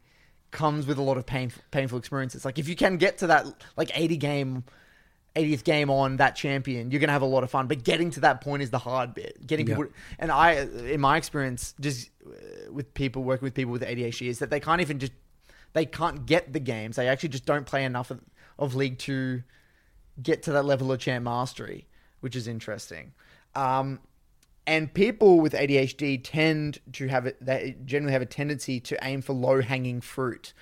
comes 0.51 0.87
with 0.87 0.97
a 0.97 1.01
lot 1.01 1.17
of 1.17 1.25
pain, 1.25 1.51
painful 1.71 1.97
experiences. 1.97 2.45
Like 2.45 2.57
if 2.59 2.67
you 2.67 2.75
can 2.75 2.97
get 2.97 3.17
to 3.19 3.27
that 3.27 3.45
like 3.77 3.91
80 3.97 4.17
game, 4.17 4.63
80th 5.35 5.63
game 5.65 5.89
on 5.89 6.17
that 6.17 6.35
champion, 6.35 6.91
you're 6.91 7.01
gonna 7.01 7.11
have 7.11 7.21
a 7.21 7.25
lot 7.25 7.43
of 7.43 7.51
fun. 7.51 7.67
But 7.67 7.83
getting 7.83 8.09
to 8.11 8.21
that 8.21 8.41
point 8.41 8.63
is 8.63 8.69
the 8.69 8.79
hard 8.79 9.13
bit. 9.13 9.45
Getting 9.45 9.67
Yeah. 9.67 9.75
people, 9.75 9.91
and 10.17 10.31
I, 10.31 10.53
in 10.53 11.01
my 11.01 11.17
experience, 11.17 11.75
just 11.79 12.09
uh, 12.25 12.71
with 12.71 12.93
people 12.93 13.23
working 13.23 13.45
with 13.45 13.53
people 13.53 13.73
with 13.73 13.83
ADHD, 13.83 14.27
is 14.27 14.39
that 14.39 14.49
they 14.49 14.61
can't 14.61 14.79
even 14.81 14.99
just 14.99 15.11
they 15.73 15.85
can't 15.85 16.25
get 16.25 16.53
the 16.53 16.59
games. 16.59 16.95
They 16.95 17.07
actually 17.07 17.29
just 17.29 17.45
don't 17.45 17.65
play 17.65 17.83
enough 17.83 18.11
of, 18.11 18.21
of 18.57 18.75
League 18.75 18.99
to 18.99 19.43
get 20.21 20.43
to 20.43 20.51
that 20.53 20.65
level 20.65 20.91
of 20.91 20.99
champ 20.99 21.25
mastery, 21.25 21.87
which 22.21 22.35
is 22.35 22.47
interesting. 22.47 23.13
Um, 23.55 23.99
and 24.67 24.93
people 24.93 25.39
with 25.39 25.53
ADHD 25.53 26.21
tend 26.23 26.79
to 26.93 27.07
have 27.07 27.25
it. 27.25 27.37
They 27.43 27.75
generally 27.85 28.13
have 28.13 28.21
a 28.21 28.27
tendency 28.27 28.79
to 28.81 28.97
aim 29.03 29.21
for 29.21 29.33
low 29.33 29.61
hanging 29.61 30.01
fruit, 30.01 30.53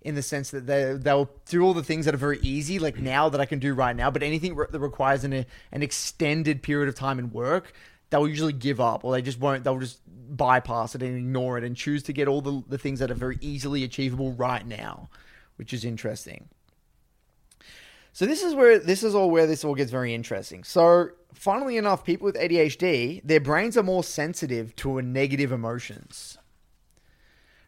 in 0.00 0.14
the 0.16 0.22
sense 0.22 0.50
that 0.50 0.66
they 0.66 0.94
they'll 0.94 1.30
do 1.46 1.62
all 1.62 1.74
the 1.74 1.84
things 1.84 2.04
that 2.06 2.14
are 2.14 2.18
very 2.18 2.40
easy, 2.40 2.78
like 2.78 2.98
now 2.98 3.28
that 3.28 3.40
I 3.40 3.46
can 3.46 3.58
do 3.58 3.72
right 3.74 3.94
now. 3.94 4.10
But 4.10 4.22
anything 4.22 4.56
re- 4.56 4.66
that 4.68 4.80
requires 4.80 5.24
an 5.24 5.32
an 5.32 5.82
extended 5.82 6.62
period 6.62 6.88
of 6.88 6.94
time 6.94 7.18
in 7.18 7.30
work, 7.30 7.72
they'll 8.12 8.28
usually 8.28 8.52
give 8.52 8.78
up, 8.78 9.04
or 9.04 9.12
they 9.12 9.22
just 9.22 9.40
won't. 9.40 9.64
They'll 9.64 9.80
just 9.80 10.00
bypass 10.06 10.94
it 10.94 11.02
and 11.02 11.16
ignore 11.16 11.58
it, 11.58 11.64
and 11.64 11.74
choose 11.74 12.04
to 12.04 12.12
get 12.12 12.28
all 12.28 12.42
the 12.42 12.62
the 12.68 12.78
things 12.78 13.00
that 13.00 13.10
are 13.10 13.14
very 13.14 13.38
easily 13.40 13.82
achievable 13.82 14.32
right 14.32 14.64
now, 14.64 15.08
which 15.56 15.72
is 15.72 15.84
interesting. 15.84 16.48
So 18.12 18.26
this 18.26 18.42
is 18.42 18.54
where 18.54 18.78
this 18.78 19.02
is 19.02 19.14
all 19.14 19.30
where 19.30 19.46
this 19.46 19.64
all 19.64 19.74
gets 19.74 19.90
very 19.90 20.14
interesting. 20.14 20.62
So, 20.62 21.08
funnily 21.32 21.78
enough, 21.78 22.04
people 22.04 22.26
with 22.26 22.36
ADHD, 22.36 23.22
their 23.24 23.40
brains 23.40 23.76
are 23.78 23.82
more 23.82 24.04
sensitive 24.04 24.76
to 24.76 25.00
negative 25.00 25.50
emotions, 25.50 26.36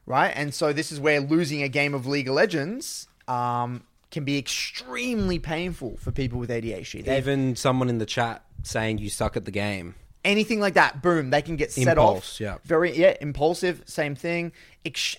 right? 0.04 0.32
And 0.36 0.52
so 0.52 0.74
this 0.74 0.92
is 0.92 1.00
where 1.00 1.20
losing 1.20 1.62
a 1.62 1.68
game 1.68 1.94
of 1.94 2.06
League 2.06 2.28
of 2.28 2.34
Legends 2.34 3.08
um, 3.26 3.84
can 4.10 4.24
be 4.24 4.36
extremely 4.36 5.38
painful 5.38 5.96
for 5.96 6.12
people 6.12 6.38
with 6.38 6.50
ADHD. 6.50 7.02
They 7.02 7.16
even 7.16 7.56
someone 7.56 7.88
in 7.88 7.96
the 7.96 8.06
chat 8.06 8.44
saying 8.62 8.98
you 8.98 9.08
suck 9.08 9.38
at 9.38 9.46
the 9.46 9.50
game. 9.50 9.94
Anything 10.24 10.60
like 10.60 10.74
that, 10.74 11.02
boom, 11.02 11.30
they 11.30 11.42
can 11.42 11.56
get 11.56 11.70
set 11.72 11.88
Impulse, 11.88 12.36
off. 12.36 12.40
yeah. 12.40 12.56
very 12.64 12.96
yeah, 12.96 13.16
impulsive. 13.20 13.82
Same 13.86 14.14
thing. 14.14 14.52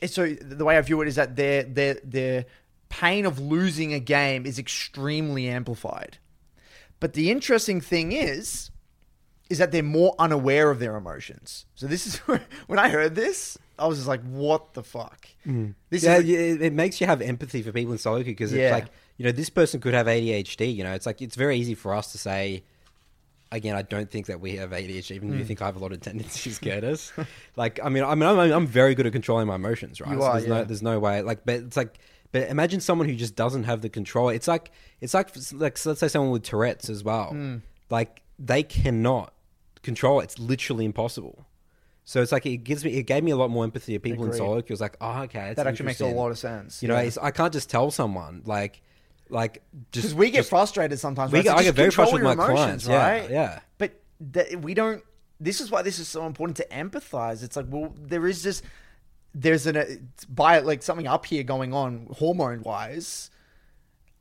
So 0.07 0.27
the 0.33 0.65
way 0.65 0.77
I 0.77 0.81
view 0.81 1.01
it 1.01 1.07
is 1.07 1.15
that 1.15 1.35
their 1.35 1.63
their 1.63 1.97
their 2.03 2.45
pain 2.89 3.25
of 3.25 3.39
losing 3.39 3.93
a 3.93 3.99
game 3.99 4.45
is 4.45 4.57
extremely 4.59 5.47
amplified. 5.47 6.17
But 6.99 7.13
the 7.13 7.29
interesting 7.31 7.81
thing 7.81 8.11
is, 8.13 8.71
is 9.49 9.57
that 9.57 9.71
they're 9.71 9.83
more 9.83 10.15
unaware 10.17 10.71
of 10.71 10.79
their 10.79 10.95
emotions. 10.95 11.65
So 11.75 11.87
this 11.87 12.07
is 12.07 12.15
where, 12.27 12.41
when 12.67 12.79
I 12.79 12.89
heard 12.89 13.15
this, 13.15 13.57
I 13.77 13.87
was 13.87 13.97
just 13.97 14.07
like, 14.07 14.23
"What 14.23 14.73
the 14.73 14.83
fuck?" 14.83 15.27
Mm. 15.45 15.75
This 15.89 16.03
Yeah, 16.03 16.17
is 16.17 16.25
yeah, 16.25 16.37
it 16.39 16.61
it 16.61 16.73
makes 16.73 17.01
you 17.01 17.07
have 17.07 17.21
empathy 17.21 17.61
for 17.61 17.71
people 17.71 17.91
in 17.91 17.97
solo 17.97 18.17
queue 18.23 18.31
because 18.33 18.53
Yeah. 18.53 18.63
it's 18.67 18.71
like 18.71 18.85
you 19.17 19.25
know 19.25 19.31
this 19.31 19.49
person 19.49 19.79
could 19.81 19.93
have 19.93 20.07
ADHD. 20.07 20.73
You 20.73 20.83
know, 20.83 20.93
it's 20.93 21.05
like 21.05 21.21
it's 21.21 21.35
very 21.35 21.57
easy 21.57 21.75
for 21.75 21.93
us 21.93 22.11
to 22.13 22.17
say. 22.17 22.63
Again, 23.51 23.75
I 23.75 23.83
don't 23.83 24.09
think 24.09 24.25
that 24.25 24.41
we 24.41 24.55
have 24.57 24.71
ADHD. 24.71 25.11
Even 25.11 25.27
Hmm. 25.29 25.33
though 25.35 25.39
you 25.39 25.45
think 25.45 25.61
I 25.61 25.65
have 25.67 25.75
a 25.75 25.79
lot 25.79 25.91
of 25.91 26.01
tendencies, 26.01 26.59
Curtis. 26.63 27.13
like, 27.55 27.79
I 27.83 27.89
mean, 27.89 28.03
I 28.03 28.15
mean, 28.15 28.27
I'm, 28.27 28.39
I'm 28.51 28.67
very 28.67 28.95
good 28.95 29.05
at 29.05 29.13
controlling 29.13 29.47
my 29.47 29.55
emotions, 29.55 30.01
right? 30.01 30.11
You 30.11 30.19
So 30.19 30.23
are, 30.25 30.33
there's 30.33 30.43
yeah. 30.47 30.53
no, 30.55 30.63
there's 30.63 30.81
no 30.83 30.99
way. 30.99 31.21
Like, 31.21 31.45
but 31.45 31.55
it's 31.55 31.77
like, 31.77 31.97
but 32.31 32.49
imagine 32.49 32.81
someone 32.81 33.07
who 33.07 33.15
just 33.15 33.35
doesn't 33.35 33.63
have 33.63 33.81
the 33.81 33.89
control. 33.89 34.29
It's 34.29 34.47
like, 34.47 34.71
it's 34.99 35.13
like, 35.13 35.29
like, 35.53 35.77
so 35.77 35.91
let's 35.91 35.99
say 35.99 36.07
someone 36.07 36.31
with 36.31 36.43
Tourette's 36.43 36.89
as 36.89 37.03
well. 37.03 37.29
Hmm. 37.29 37.57
like 37.89 38.21
they 38.37 38.63
cannot 38.63 39.31
control 39.83 40.19
it. 40.19 40.23
It's 40.25 40.39
literally 40.39 40.83
impossible. 40.83 41.45
So 42.03 42.21
it's 42.21 42.31
like 42.31 42.45
it 42.45 42.57
gives 42.57 42.83
me, 42.83 42.93
it 42.97 43.03
gave 43.03 43.23
me 43.23 43.31
a 43.31 43.35
lot 43.37 43.49
more 43.49 43.63
empathy 43.63 43.95
of 43.95 44.01
people 44.03 44.25
Agreed. 44.25 44.33
in 44.35 44.37
solo. 44.39 44.57
It 44.57 44.69
was 44.69 44.81
like, 44.81 44.97
oh, 45.01 45.21
okay, 45.23 45.53
that 45.55 45.65
actually 45.65 45.85
makes 45.87 46.01
a 46.01 46.07
lot 46.07 46.31
of 46.31 46.37
sense. 46.37 46.81
You 46.83 46.89
know, 46.89 46.95
Yeah. 46.95 47.01
it's, 47.07 47.17
I 47.17 47.31
can't 47.31 47.53
just 47.53 47.69
tell 47.69 47.89
someone 47.91 48.41
like, 48.45 48.81
like 49.29 49.63
just 49.91 50.03
because 50.07 50.13
we 50.15 50.29
get 50.31 50.37
just- 50.39 50.49
frustrated 50.49 50.99
sometimes. 50.99 51.31
we 51.31 51.39
right? 51.39 51.43
get, 51.43 51.51
So 51.51 51.57
I 51.57 51.63
get 51.63 51.75
very 51.75 51.91
frustrated 51.91 52.27
with 52.27 52.37
my 52.37 52.45
emotions, 52.45 52.85
clients. 52.85 52.87
right? 52.87 53.29
Yeah, 53.29 53.41
yeah. 53.53 53.59
But 53.77 54.01
th- 54.33 54.55
we 54.57 54.73
don't. 54.73 55.03
This 55.39 55.59
is 55.61 55.69
why 55.71 55.81
this 55.81 55.99
is 55.99 56.07
so 56.07 56.25
important 56.25 56.57
to 56.57 56.67
empathize. 56.69 57.43
It's 57.43 57.55
like, 57.55 57.65
well, 57.69 57.93
there 57.99 58.25
is 58.27 58.41
just 58.43 58.63
there's 59.33 59.67
an 59.67 59.75
a, 59.75 59.85
by 60.29 60.59
like 60.59 60.81
something 60.81 61.07
up 61.07 61.25
here 61.25 61.43
going 61.43 61.73
on 61.73 62.07
hormone 62.17 62.61
wise, 62.61 63.29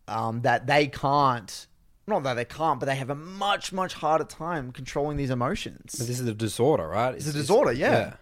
um, 0.08 0.42
that 0.42 0.66
they 0.66 0.86
can't. 0.88 1.66
Not 2.06 2.22
that 2.24 2.34
they 2.34 2.44
can't, 2.44 2.78
but 2.80 2.86
they 2.86 2.96
have 2.96 3.08
a 3.10 3.14
much 3.14 3.72
much 3.72 3.94
harder 3.94 4.24
time 4.24 4.72
controlling 4.72 5.16
these 5.16 5.30
emotions. 5.30 5.94
But 5.98 6.06
this 6.06 6.20
is 6.20 6.26
a 6.28 6.34
disorder, 6.34 6.86
right? 6.88 7.14
It's 7.14 7.26
a 7.26 7.32
disorder, 7.32 7.72
yeah. 7.72 8.14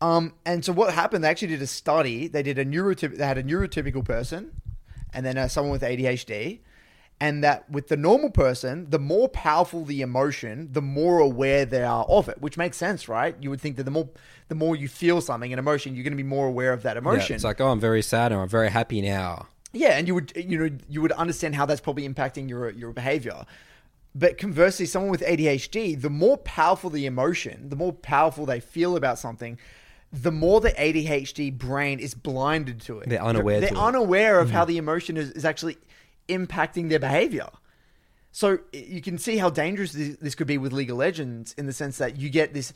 Um, 0.00 0.34
and 0.46 0.64
so 0.64 0.72
what 0.72 0.92
happened? 0.94 1.24
They 1.24 1.28
actually 1.28 1.48
did 1.48 1.62
a 1.62 1.66
study. 1.66 2.28
They 2.28 2.42
did 2.42 2.58
a 2.58 2.64
neurotyp- 2.64 3.16
They 3.16 3.26
had 3.26 3.38
a 3.38 3.42
neurotypical 3.42 4.04
person, 4.04 4.52
and 5.14 5.24
then 5.24 5.38
uh, 5.38 5.48
someone 5.48 5.72
with 5.72 5.82
ADHD, 5.82 6.60
and 7.20 7.44
that 7.44 7.70
with 7.70 7.88
the 7.88 7.96
normal 7.96 8.30
person, 8.30 8.90
the 8.90 8.98
more 8.98 9.28
powerful 9.28 9.84
the 9.84 10.02
emotion, 10.02 10.68
the 10.72 10.82
more 10.82 11.20
aware 11.20 11.64
they 11.64 11.82
are 11.84 12.04
of 12.04 12.28
it. 12.28 12.40
Which 12.40 12.56
makes 12.56 12.76
sense, 12.76 13.08
right? 13.08 13.36
You 13.40 13.50
would 13.50 13.60
think 13.60 13.76
that 13.76 13.84
the 13.84 13.90
more 13.90 14.08
the 14.48 14.54
more 14.54 14.76
you 14.76 14.88
feel 14.88 15.20
something, 15.20 15.52
an 15.52 15.58
emotion, 15.58 15.94
you're 15.94 16.04
going 16.04 16.12
to 16.12 16.16
be 16.16 16.22
more 16.22 16.46
aware 16.46 16.72
of 16.72 16.82
that 16.82 16.96
Yeah, 16.96 17.02
emotion. 17.02 17.36
it's 17.36 17.44
like, 17.44 17.60
oh, 17.60 17.68
I'm 17.68 17.80
very 17.80 18.02
sad 18.02 18.32
or 18.32 18.42
I'm 18.42 18.48
very 18.48 18.70
happy 18.70 19.00
now. 19.00 19.46
Yeah, 19.72 19.96
and 19.98 20.06
you 20.06 20.14
would 20.14 20.32
you 20.36 20.58
know 20.58 20.76
you 20.88 21.00
would 21.02 21.12
understand 21.12 21.54
how 21.54 21.66
that's 21.66 21.80
probably 21.80 22.08
impacting 22.08 22.48
your 22.48 22.70
your 22.70 22.92
behavior. 22.92 23.44
But 24.16 24.38
conversely, 24.38 24.86
someone 24.86 25.10
with 25.10 25.22
ADHD, 25.22 26.00
the 26.00 26.10
more 26.10 26.36
powerful 26.36 26.88
the 26.88 27.04
emotion, 27.06 27.68
the 27.68 27.76
more 27.76 27.92
powerful 27.92 28.46
they 28.46 28.60
feel 28.60 28.96
about 28.96 29.18
something, 29.18 29.58
the 30.22 30.32
more 30.32 30.60
the 30.60 30.70
ADHD 30.70 31.56
brain 31.56 31.98
is 31.98 32.14
blinded 32.14 32.80
to 32.82 33.00
it. 33.00 33.08
They're 33.08 33.22
unaware 33.22 33.60
They're. 33.60 33.70
Mm-hmm. 33.70 33.78
unaware 33.78 34.38
of 34.38 34.50
how 34.50 34.64
the 34.64 34.78
emotion 34.78 35.16
is, 35.16 35.30
is 35.32 35.44
actually 35.44 35.76
impacting 36.28 36.88
their 36.88 36.98
behavior. 36.98 37.48
So 38.32 38.58
you 38.72 39.00
can 39.00 39.18
see 39.18 39.36
how 39.36 39.50
dangerous 39.50 39.92
this, 39.92 40.16
this 40.16 40.34
could 40.34 40.46
be 40.46 40.58
with 40.58 40.72
League 40.72 40.90
of 40.90 40.96
Legends 40.96 41.54
in 41.58 41.66
the 41.66 41.72
sense 41.72 41.98
that 41.98 42.16
you 42.16 42.30
get 42.30 42.54
this 42.54 42.72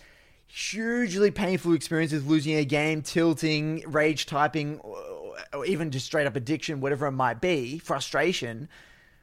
hugely 0.47 1.31
painful 1.31 1.75
experience 1.75 2.13
with 2.13 2.27
losing 2.27 2.55
a 2.57 2.65
game, 2.65 3.03
tilting, 3.03 3.83
rage 3.87 4.27
typing, 4.27 4.79
or 4.81 5.19
or 5.53 5.65
even 5.67 5.91
just 5.91 6.07
straight 6.07 6.27
up 6.27 6.37
addiction, 6.37 6.81
whatever 6.81 7.07
it 7.07 7.13
might 7.13 7.41
be, 7.41 7.79
frustration. 7.79 8.69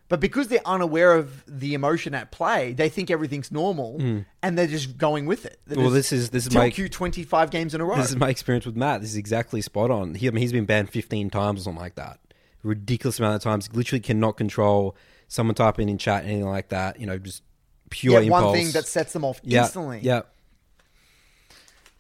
But 0.07 0.19
because 0.19 0.49
they're 0.49 0.59
unaware 0.65 1.13
of 1.15 1.43
the 1.47 1.73
emotion 1.73 2.13
at 2.13 2.31
play, 2.31 2.73
they 2.73 2.89
think 2.89 3.09
everything's 3.09 3.51
normal 3.51 3.99
and 4.43 4.57
they're 4.57 4.67
just 4.67 4.97
going 4.99 5.25
with 5.25 5.45
it. 5.45 5.59
They're 5.65 5.75
Hmm. 5.75 5.81
Well, 5.81 5.89
just 5.93 6.11
this 6.11 6.19
is- 6.19 6.29
this 6.29 6.45
is 6.47 6.53
my- 6.53 6.65
you 6.67 6.87
25 6.87 7.49
games 7.49 7.73
in 7.73 7.81
a 7.81 7.85
row. 7.85 7.95
This 7.97 8.11
is 8.11 8.15
my 8.15 8.29
experience 8.29 8.65
with 8.67 8.75
Matt. 8.75 9.01
This 9.01 9.09
is 9.11 9.15
exactly 9.17 9.61
spot 9.61 9.89
on. 9.89 10.13
He, 10.13 10.27
I 10.27 10.31
mean, 10.31 10.41
he's 10.41 10.51
been 10.51 10.65
banned 10.65 10.91
15 10.91 11.29
times 11.31 11.61
or 11.61 11.63
something 11.63 11.81
like 11.81 11.95
that. 11.95 12.19
Ridiculous 12.61 13.17
amount 13.19 13.35
of 13.35 13.41
times. 13.41 13.67
Literally 13.73 13.99
cannot 13.99 14.37
control 14.37 14.95
someone 15.27 15.55
typing 15.55 15.89
in 15.89 15.97
chat, 15.97 16.23
anything 16.23 16.45
like 16.45 16.69
that. 16.69 16.99
You 16.99 17.07
know, 17.07 17.17
just 17.17 17.41
pure 17.89 18.13
yeah, 18.13 18.25
impulse. 18.25 18.43
one 18.43 18.53
thing 18.53 18.71
that 18.71 18.85
sets 18.85 19.11
them 19.13 19.25
off 19.25 19.39
yeah, 19.43 19.63
instantly. 19.63 19.99
Yeah. 20.03 20.21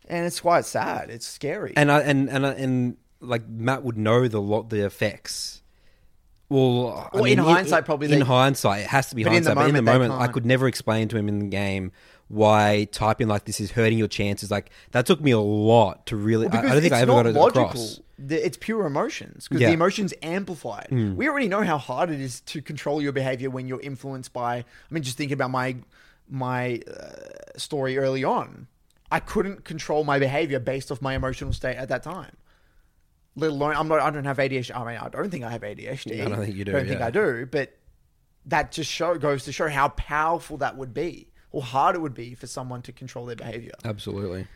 And 0.07 0.25
it's 0.27 0.39
quite 0.39 0.65
sad. 0.65 1.09
It's 1.09 1.25
scary. 1.27 1.73
And 1.75 1.91
I, 1.91 2.01
and 2.01 2.29
and 2.29 2.45
and 2.45 2.97
like 3.19 3.47
Matt 3.49 3.83
would 3.83 3.97
know 3.97 4.27
the 4.27 4.39
lot 4.41 4.69
the 4.69 4.85
effects. 4.85 5.61
Well, 6.49 7.09
I 7.11 7.15
Well, 7.15 7.25
in 7.25 7.37
hindsight, 7.39 7.85
probably 7.85 8.11
in 8.11 8.19
they- 8.19 8.25
hindsight 8.25 8.81
it 8.81 8.87
has 8.87 9.09
to 9.09 9.15
be 9.15 9.23
But 9.23 9.33
in 9.33 9.43
the 9.43 9.49
hindsight. 9.49 9.55
but 9.55 9.69
in 9.69 9.75
the 9.75 9.81
moment, 9.81 10.11
moment, 10.13 10.29
I 10.29 10.31
could 10.31 10.45
never 10.45 10.67
explain 10.67 11.07
to 11.09 11.17
him 11.17 11.27
in 11.27 11.39
the 11.39 11.45
game 11.47 11.91
why 12.27 12.87
typing 12.91 13.27
like 13.27 13.45
this 13.45 13.59
is 13.59 13.71
hurting 13.71 13.97
your 13.97 14.07
chances. 14.07 14.49
Like 14.51 14.69
that 14.91 15.05
took 15.05 15.21
me 15.21 15.31
a 15.31 15.39
lot 15.39 16.05
to 16.07 16.15
really. 16.15 16.47
Well, 16.47 16.57
I, 16.63 16.67
I 16.69 16.71
don't 16.73 16.81
think 16.81 16.93
I 16.93 17.01
ever 17.01 17.11
got 17.13 17.25
it 17.27 17.35
across. 17.35 17.99
The- 18.19 18.45
It's 18.45 18.57
pure 18.57 18.85
emotions 18.85 19.47
because 19.47 19.61
Yeah. 19.61 19.67
The 19.69 19.73
emotions 19.73 20.13
amplified. 20.21 20.87
We 20.91 21.27
already 21.27 21.47
know 21.47 21.63
how 21.63 21.77
hard 21.77 22.09
it 22.11 22.21
is 22.21 22.41
to 22.41 22.61
control 22.61 23.01
your 23.01 23.11
behavior 23.11 23.49
when 23.49 23.67
you're 23.67 23.81
influenced 23.81 24.31
by. 24.31 24.57
I 24.57 24.63
mean, 24.91 25.03
just 25.03 25.17
think 25.17 25.31
about 25.31 25.51
my 25.51 25.77
my 26.29 26.81
uh, 26.87 27.57
story 27.57 27.97
early 27.97 28.23
on. 28.23 28.67
I 29.11 29.19
couldn't 29.19 29.63
control 29.63 30.03
my 30.03 30.17
behavior 30.17 30.59
based 30.59 30.91
off 30.91 31.01
my 31.01 31.13
emotional 31.15 31.53
state 31.53 31.75
at 31.77 31.89
that 31.89 32.01
time. 32.03 32.35
Let 33.35 33.51
alone, 33.51 33.75
I'm 33.75 33.87
not. 33.87 33.99
I 33.99 34.09
don't 34.11 34.23
have 34.25 34.37
ADHD. 34.37 34.75
I 34.75 34.79
mean, 34.85 34.97
I 34.97 35.09
don't 35.09 35.29
think 35.29 35.43
I 35.43 35.49
have 35.51 35.61
ADHD. 35.61 36.21
I 36.25 36.29
don't 36.29 36.39
think 36.39 36.55
you 36.55 36.63
do, 36.65 36.71
Don't 36.71 36.87
think 36.87 36.99
yeah. 36.99 37.07
I 37.07 37.11
do. 37.11 37.45
But 37.49 37.77
that 38.45 38.71
just 38.71 38.89
show 38.91 39.17
goes 39.17 39.43
to 39.45 39.51
show 39.51 39.67
how 39.67 39.89
powerful 39.89 40.57
that 40.57 40.77
would 40.77 40.93
be, 40.93 41.27
or 41.51 41.61
hard 41.61 41.95
it 41.95 41.99
would 42.01 42.13
be 42.13 42.33
for 42.35 42.47
someone 42.47 42.81
to 42.83 42.91
control 42.93 43.25
their 43.25 43.35
behavior. 43.35 43.73
Absolutely. 43.83 44.47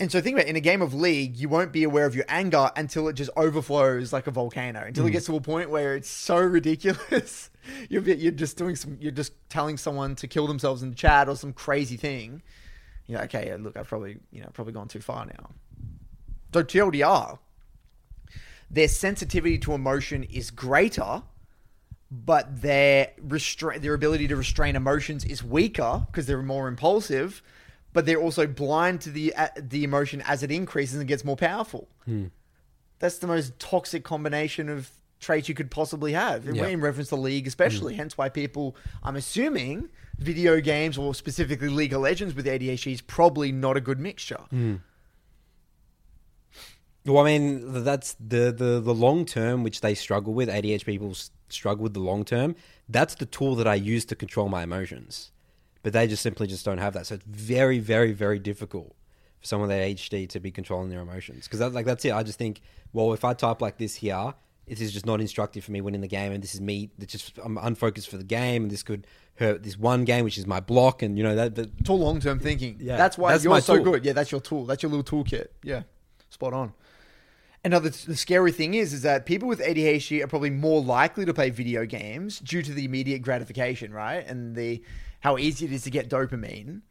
And 0.00 0.12
so 0.12 0.20
think 0.20 0.34
about 0.36 0.46
it, 0.46 0.50
in 0.50 0.56
a 0.56 0.60
game 0.60 0.80
of 0.82 0.94
League, 0.94 1.36
you 1.38 1.48
won't 1.48 1.72
be 1.72 1.82
aware 1.82 2.06
of 2.06 2.14
your 2.14 2.24
anger 2.28 2.70
until 2.76 3.08
it 3.08 3.14
just 3.14 3.30
overflows 3.36 4.12
like 4.12 4.26
a 4.28 4.30
volcano. 4.30 4.84
Until 4.84 5.04
Mm. 5.04 5.08
it 5.08 5.10
gets 5.12 5.26
to 5.26 5.34
a 5.36 5.40
point 5.40 5.70
where 5.70 5.96
it's 5.96 6.08
so 6.08 6.36
ridiculous, 6.58 7.50
you're 7.88 8.02
you're 8.02 8.30
just 8.30 8.56
doing 8.56 8.76
some, 8.76 8.96
you're 9.00 9.10
just 9.10 9.32
telling 9.48 9.76
someone 9.76 10.14
to 10.16 10.28
kill 10.28 10.46
themselves 10.46 10.82
in 10.82 10.90
the 10.90 10.94
chat 10.96 11.28
or 11.28 11.34
some 11.34 11.52
crazy 11.52 11.96
thing. 11.96 12.42
You're 13.06 13.20
like, 13.20 13.34
okay, 13.34 13.48
yeah, 13.48 13.56
look, 13.58 13.76
I've 13.76 13.88
probably 13.88 14.18
you 14.30 14.40
know 14.42 14.50
probably 14.52 14.72
gone 14.74 14.86
too 14.88 15.00
far 15.00 15.24
now. 15.26 15.50
So 16.54 16.62
TLDR, 16.62 17.38
their 18.70 18.88
sensitivity 18.88 19.58
to 19.58 19.72
emotion 19.72 20.24
is 20.24 20.50
greater, 20.50 21.22
but 22.10 22.62
their 22.62 23.10
restra- 23.26 23.80
their 23.80 23.94
ability 23.94 24.28
to 24.28 24.36
restrain 24.36 24.76
emotions 24.76 25.24
is 25.24 25.42
weaker 25.44 26.06
because 26.06 26.26
they're 26.26 26.42
more 26.42 26.68
impulsive. 26.68 27.42
But 27.92 28.04
they're 28.06 28.20
also 28.20 28.46
blind 28.46 29.00
to 29.02 29.10
the 29.10 29.34
uh, 29.34 29.48
the 29.56 29.82
emotion 29.84 30.22
as 30.26 30.42
it 30.42 30.50
increases 30.50 30.98
and 30.98 31.08
gets 31.08 31.24
more 31.24 31.36
powerful. 31.36 31.88
Hmm. 32.04 32.26
That's 32.98 33.18
the 33.18 33.26
most 33.26 33.58
toxic 33.58 34.04
combination 34.04 34.68
of 34.68 34.90
traits 35.20 35.48
you 35.48 35.54
could 35.54 35.70
possibly 35.70 36.12
have 36.12 36.46
in, 36.46 36.54
Yeah. 36.54 36.66
in 36.66 36.80
reference 36.80 37.08
to 37.08 37.16
League, 37.16 37.46
especially. 37.46 37.94
Hmm. 37.94 38.00
Hence 38.00 38.18
why 38.18 38.28
people, 38.28 38.76
I'm 39.02 39.16
assuming, 39.16 39.88
video 40.18 40.60
games 40.60 40.98
or 40.98 41.14
specifically 41.14 41.68
League 41.68 41.92
of 41.92 42.02
Legends 42.02 42.34
with 42.34 42.46
ADHD 42.46 42.92
is 42.92 43.00
probably 43.00 43.50
not 43.52 43.76
a 43.76 43.80
good 43.80 43.98
mixture. 43.98 44.40
Hmm. 44.50 44.76
Well, 47.08 47.24
I 47.26 47.38
mean, 47.38 47.84
that's 47.84 48.14
the 48.14 48.52
the 48.52 48.80
the 48.80 48.94
long 48.94 49.24
term 49.24 49.62
which 49.62 49.80
they 49.80 49.94
struggle 49.94 50.34
with. 50.34 50.48
ADHD 50.48 50.84
people 50.84 51.14
struggle 51.48 51.82
with 51.82 51.94
the 51.94 52.00
long 52.00 52.24
term. 52.24 52.54
That's 52.88 53.14
the 53.14 53.26
tool 53.26 53.54
that 53.56 53.66
I 53.66 53.74
use 53.74 54.04
to 54.06 54.14
control 54.14 54.48
my 54.48 54.62
emotions, 54.62 55.30
but 55.82 55.92
they 55.92 56.06
just 56.06 56.22
simply 56.22 56.46
just 56.46 56.64
don't 56.64 56.78
have 56.78 56.92
that. 56.94 57.06
So 57.06 57.16
it's 57.16 57.24
very, 57.24 57.78
very, 57.78 58.12
very 58.12 58.38
difficult 58.38 58.94
for 59.40 59.46
someone 59.46 59.68
with 59.68 59.78
ADHD 59.78 60.28
to 60.30 60.40
be 60.40 60.50
controlling 60.50 60.90
their 60.90 61.00
emotions 61.00 61.44
because 61.44 61.60
that, 61.60 61.72
like 61.72 61.86
that's 61.86 62.04
it. 62.04 62.12
I 62.12 62.22
just 62.22 62.38
think, 62.38 62.60
well, 62.92 63.12
if 63.12 63.24
I 63.24 63.34
type 63.34 63.60
like 63.60 63.78
this 63.78 63.96
here, 63.96 64.34
this 64.66 64.80
is 64.80 64.92
just 64.92 65.06
not 65.06 65.20
instructive 65.20 65.64
for 65.64 65.72
me 65.72 65.80
winning 65.80 66.00
the 66.00 66.08
game, 66.08 66.32
and 66.32 66.42
this 66.42 66.54
is 66.54 66.60
me. 66.60 66.90
That's 66.98 67.12
just 67.12 67.38
I'm 67.42 67.56
unfocused 67.58 68.08
for 68.10 68.18
the 68.18 68.24
game, 68.24 68.64
and 68.64 68.70
this 68.70 68.82
could 68.82 69.06
hurt 69.36 69.62
this 69.62 69.78
one 69.78 70.04
game, 70.04 70.24
which 70.24 70.36
is 70.36 70.46
my 70.46 70.60
block, 70.60 71.02
and 71.02 71.16
you 71.16 71.24
know 71.24 71.34
that. 71.36 71.54
that 71.54 71.70
It's 71.78 71.88
all 71.88 71.98
long 71.98 72.20
term 72.20 72.38
thinking. 72.38 72.76
Yeah, 72.80 72.96
that's 72.96 73.16
why 73.16 73.32
that's 73.32 73.44
you're 73.44 73.60
so 73.60 73.76
tool. 73.76 73.92
good. 73.92 74.04
Yeah, 74.04 74.12
that's 74.12 74.30
your 74.30 74.40
tool. 74.40 74.66
That's 74.66 74.82
your 74.82 74.90
little 74.90 75.04
toolkit. 75.04 75.48
Yeah, 75.62 75.82
spot 76.28 76.52
on. 76.52 76.72
Another 77.64 77.90
the 77.90 78.16
scary 78.16 78.52
thing 78.52 78.74
is, 78.74 78.92
is 78.92 79.02
that 79.02 79.26
people 79.26 79.48
with 79.48 79.60
ADHD 79.60 80.22
are 80.22 80.28
probably 80.28 80.50
more 80.50 80.80
likely 80.80 81.24
to 81.24 81.34
play 81.34 81.50
video 81.50 81.84
games 81.84 82.38
due 82.38 82.62
to 82.62 82.72
the 82.72 82.84
immediate 82.84 83.20
gratification, 83.20 83.92
right, 83.92 84.24
and 84.26 84.54
the 84.54 84.82
how 85.20 85.36
easy 85.38 85.66
it 85.66 85.72
is 85.72 85.82
to 85.82 85.90
get 85.90 86.08
dopamine, 86.08 86.82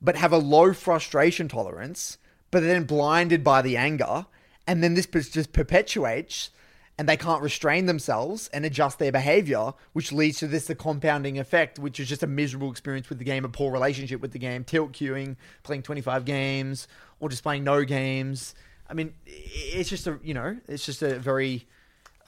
but 0.00 0.16
have 0.16 0.32
a 0.32 0.38
low 0.38 0.72
frustration 0.72 1.48
tolerance, 1.48 2.16
but 2.50 2.62
then 2.62 2.84
blinded 2.84 3.44
by 3.44 3.60
the 3.60 3.76
anger, 3.76 4.26
and 4.66 4.82
then 4.82 4.94
this 4.94 5.06
just 5.06 5.52
perpetuates, 5.52 6.50
and 6.98 7.06
they 7.06 7.16
can't 7.18 7.42
restrain 7.42 7.84
themselves 7.84 8.48
and 8.54 8.64
adjust 8.64 8.98
their 8.98 9.12
behavior, 9.12 9.74
which 9.92 10.12
leads 10.12 10.38
to 10.38 10.46
this 10.46 10.66
the 10.66 10.74
compounding 10.74 11.38
effect, 11.38 11.78
which 11.78 12.00
is 12.00 12.08
just 12.08 12.22
a 12.22 12.26
miserable 12.26 12.70
experience 12.70 13.10
with 13.10 13.18
the 13.18 13.24
game, 13.24 13.44
a 13.44 13.50
poor 13.50 13.70
relationship 13.70 14.22
with 14.22 14.32
the 14.32 14.38
game, 14.38 14.64
tilt 14.64 14.92
queuing, 14.92 15.36
playing 15.62 15.82
25 15.82 16.24
games, 16.24 16.88
or 17.20 17.28
just 17.28 17.42
playing 17.42 17.64
no 17.64 17.84
games. 17.84 18.54
I 18.88 18.94
mean, 18.94 19.14
it's 19.26 19.88
just 19.88 20.06
a, 20.06 20.18
you 20.22 20.34
know, 20.34 20.56
it's 20.68 20.84
just 20.84 21.02
a 21.02 21.18
very, 21.18 21.66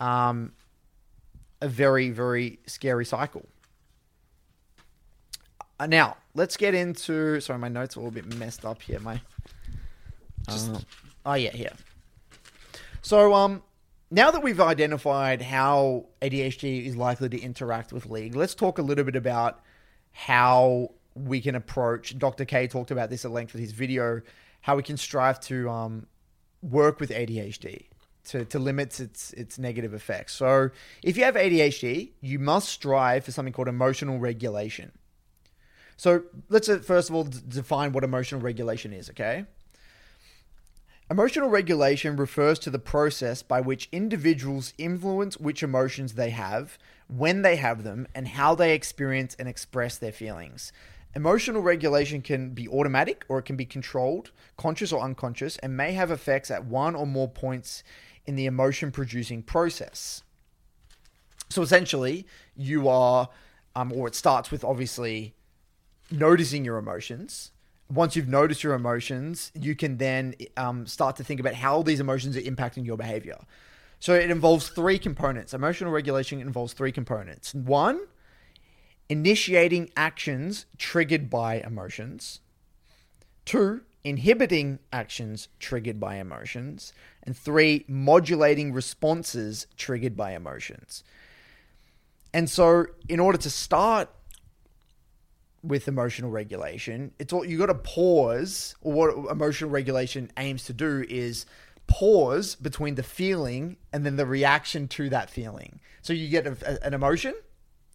um, 0.01 0.53
a 1.61 1.69
very, 1.69 2.11
very 2.11 2.59
scary 2.67 3.05
cycle. 3.05 3.47
Uh, 5.81 5.87
now, 5.87 6.17
let's 6.35 6.57
get 6.57 6.75
into, 6.75 7.41
sorry, 7.41 7.59
my 7.59 7.69
notes 7.69 7.97
are 7.97 8.01
a 8.01 8.03
little 8.03 8.15
bit 8.23 8.37
messed 8.37 8.65
up 8.65 8.83
here. 8.83 8.99
My, 8.99 9.21
uh, 10.49 10.79
oh 11.25 11.35
yeah, 11.35 11.51
here. 11.51 11.73
So, 13.03 13.33
um, 13.33 13.63
now 14.11 14.31
that 14.31 14.43
we've 14.43 14.61
identified 14.61 15.43
how 15.43 16.07
ADHD 16.23 16.87
is 16.87 16.97
likely 16.97 17.29
to 17.29 17.41
interact 17.41 17.93
with 17.93 18.07
League, 18.07 18.35
let's 18.35 18.55
talk 18.55 18.79
a 18.79 18.83
little 18.83 19.05
bit 19.05 19.17
about 19.17 19.61
how 20.11 20.93
we 21.15 21.41
can 21.41 21.55
approach. 21.55 22.19
Dr. 22.19 22.45
K 22.45 22.67
talked 22.67 22.91
about 22.91 23.11
this 23.11 23.25
at 23.25 23.31
length 23.31 23.53
with 23.53 23.61
his 23.61 23.73
video. 23.73 24.21
How 24.63 24.77
we 24.77 24.83
can 24.83 24.97
strive 24.97 25.39
to 25.41 25.69
um, 25.71 26.07
work 26.63 27.01
with 27.01 27.11
ADHD 27.11 27.87
to, 28.25 28.45
to 28.45 28.59
limit 28.59 29.01
its 29.01 29.33
its 29.33 29.59
negative 29.59 29.95
effects. 29.95 30.35
So, 30.35 30.71
if 31.03 31.17
you 31.17 31.25
have 31.25 31.35
ADHD, 31.35 32.11
you 32.21 32.39
must 32.39 32.69
strive 32.69 33.25
for 33.25 33.33
something 33.33 33.53
called 33.53 33.69
emotional 33.69 34.19
regulation. 34.19 34.93
So 35.99 36.23
let's 36.49 36.69
uh, 36.69 36.79
first 36.79 37.11
of 37.11 37.17
all 37.17 37.25
d- 37.25 37.41
define 37.47 37.93
what 37.93 38.05
emotional 38.05 38.41
regulation 38.41 38.93
is, 38.93 39.11
okay? 39.11 39.45
Emotional 41.11 41.49
regulation 41.49 42.17
refers 42.17 42.59
to 42.61 42.71
the 42.71 42.79
process 42.79 43.43
by 43.43 43.61
which 43.61 43.89
individuals 43.91 44.75
influence 44.79 45.39
which 45.39 45.63
emotions 45.63 46.15
they 46.15 46.31
have, 46.31 46.79
when 47.09 47.43
they 47.43 47.57
have 47.57 47.83
them, 47.83 48.07
and 48.15 48.29
how 48.29 48.55
they 48.55 48.75
experience 48.75 49.35
and 49.41 49.49
express 49.49 49.99
their 49.99 50.13
feelings. 50.13 50.73
Emotional 51.15 51.63
regulation 51.63 52.21
can 52.23 52.51
be 52.51 52.69
automatic 52.69 53.25
or 53.29 53.39
it 53.39 53.45
can 53.45 53.57
be 53.57 53.65
controlled, 53.65 54.31
conscious 54.57 54.93
or 54.93 55.03
unconscious, 55.03 55.57
and 55.59 55.77
may 55.77 55.93
have 55.93 56.11
effects 56.11 56.51
at 56.51 56.65
one 56.65 56.95
or 56.95 57.07
more 57.07 57.29
points 57.29 57.83
in 58.27 58.37
the 58.37 58.47
emotion 58.47 58.93
producing 58.93 59.43
process. 59.43 60.23
So 61.49 61.63
essentially, 61.63 62.27
you 62.55 62.89
are, 62.89 63.31
um, 63.75 63.93
or 63.93 64.07
it 64.07 64.15
starts 64.15 64.51
with 64.51 64.65
obviously 64.65 65.35
noticing 66.11 66.65
your 66.65 66.77
emotions. 66.77 67.53
Once 67.91 68.15
you've 68.15 68.29
noticed 68.29 68.63
your 68.63 68.75
emotions, 68.75 69.51
you 69.55 69.75
can 69.75 69.97
then 69.97 70.35
um, 70.59 70.87
start 70.87 71.17
to 71.17 71.25
think 71.25 71.41
about 71.41 71.55
how 71.55 71.83
these 71.83 72.01
emotions 72.01 72.37
are 72.37 72.43
impacting 72.43 72.85
your 72.85 72.99
behavior. 72.99 73.39
So 73.99 74.15
it 74.15 74.31
involves 74.31 74.69
three 74.69 74.99
components. 74.99 75.55
Emotional 75.55 75.91
regulation 75.91 76.41
involves 76.41 76.75
three 76.75 76.93
components. 76.93 77.55
One, 77.55 78.01
initiating 79.09 79.91
actions 79.97 80.67
triggered 80.77 81.31
by 81.31 81.57
emotions. 81.61 82.41
Two, 83.45 83.83
inhibiting 84.05 84.79
actions 84.93 85.49
triggered 85.59 85.99
by 85.99 86.17
emotions. 86.17 86.93
And 87.23 87.37
three, 87.37 87.85
modulating 87.89 88.73
responses 88.73 89.67
triggered 89.77 90.17
by 90.17 90.33
emotions. 90.33 91.05
And 92.33 92.49
so, 92.49 92.87
in 93.09 93.21
order 93.21 93.39
to 93.39 93.51
start 93.51 94.11
with 95.63 95.89
emotional 95.89 96.31
regulation, 96.31 97.13
it's 97.19 97.33
all 97.33 97.45
you 97.45 97.59
got 97.59 97.67
to 97.67 97.75
pause. 97.75 98.75
Or 98.81 98.93
what 98.93 99.31
emotional 99.33 99.71
regulation 99.71 100.31
aims 100.37 100.65
to 100.65 100.73
do 100.73 101.05
is 101.09 101.47
pause 101.87 102.55
between 102.55 102.95
the 102.95 103.03
feeling 103.03 103.79
and 103.93 104.05
then 104.05 104.17
the 104.17 104.27
reaction 104.27 104.89
to 104.89 105.09
that 105.09 105.31
feeling. 105.31 105.81
So 106.03 106.13
you 106.13 106.29
get 106.29 106.47
a, 106.47 106.57
a, 106.65 106.87
an 106.87 106.95
emotion, 106.95 107.35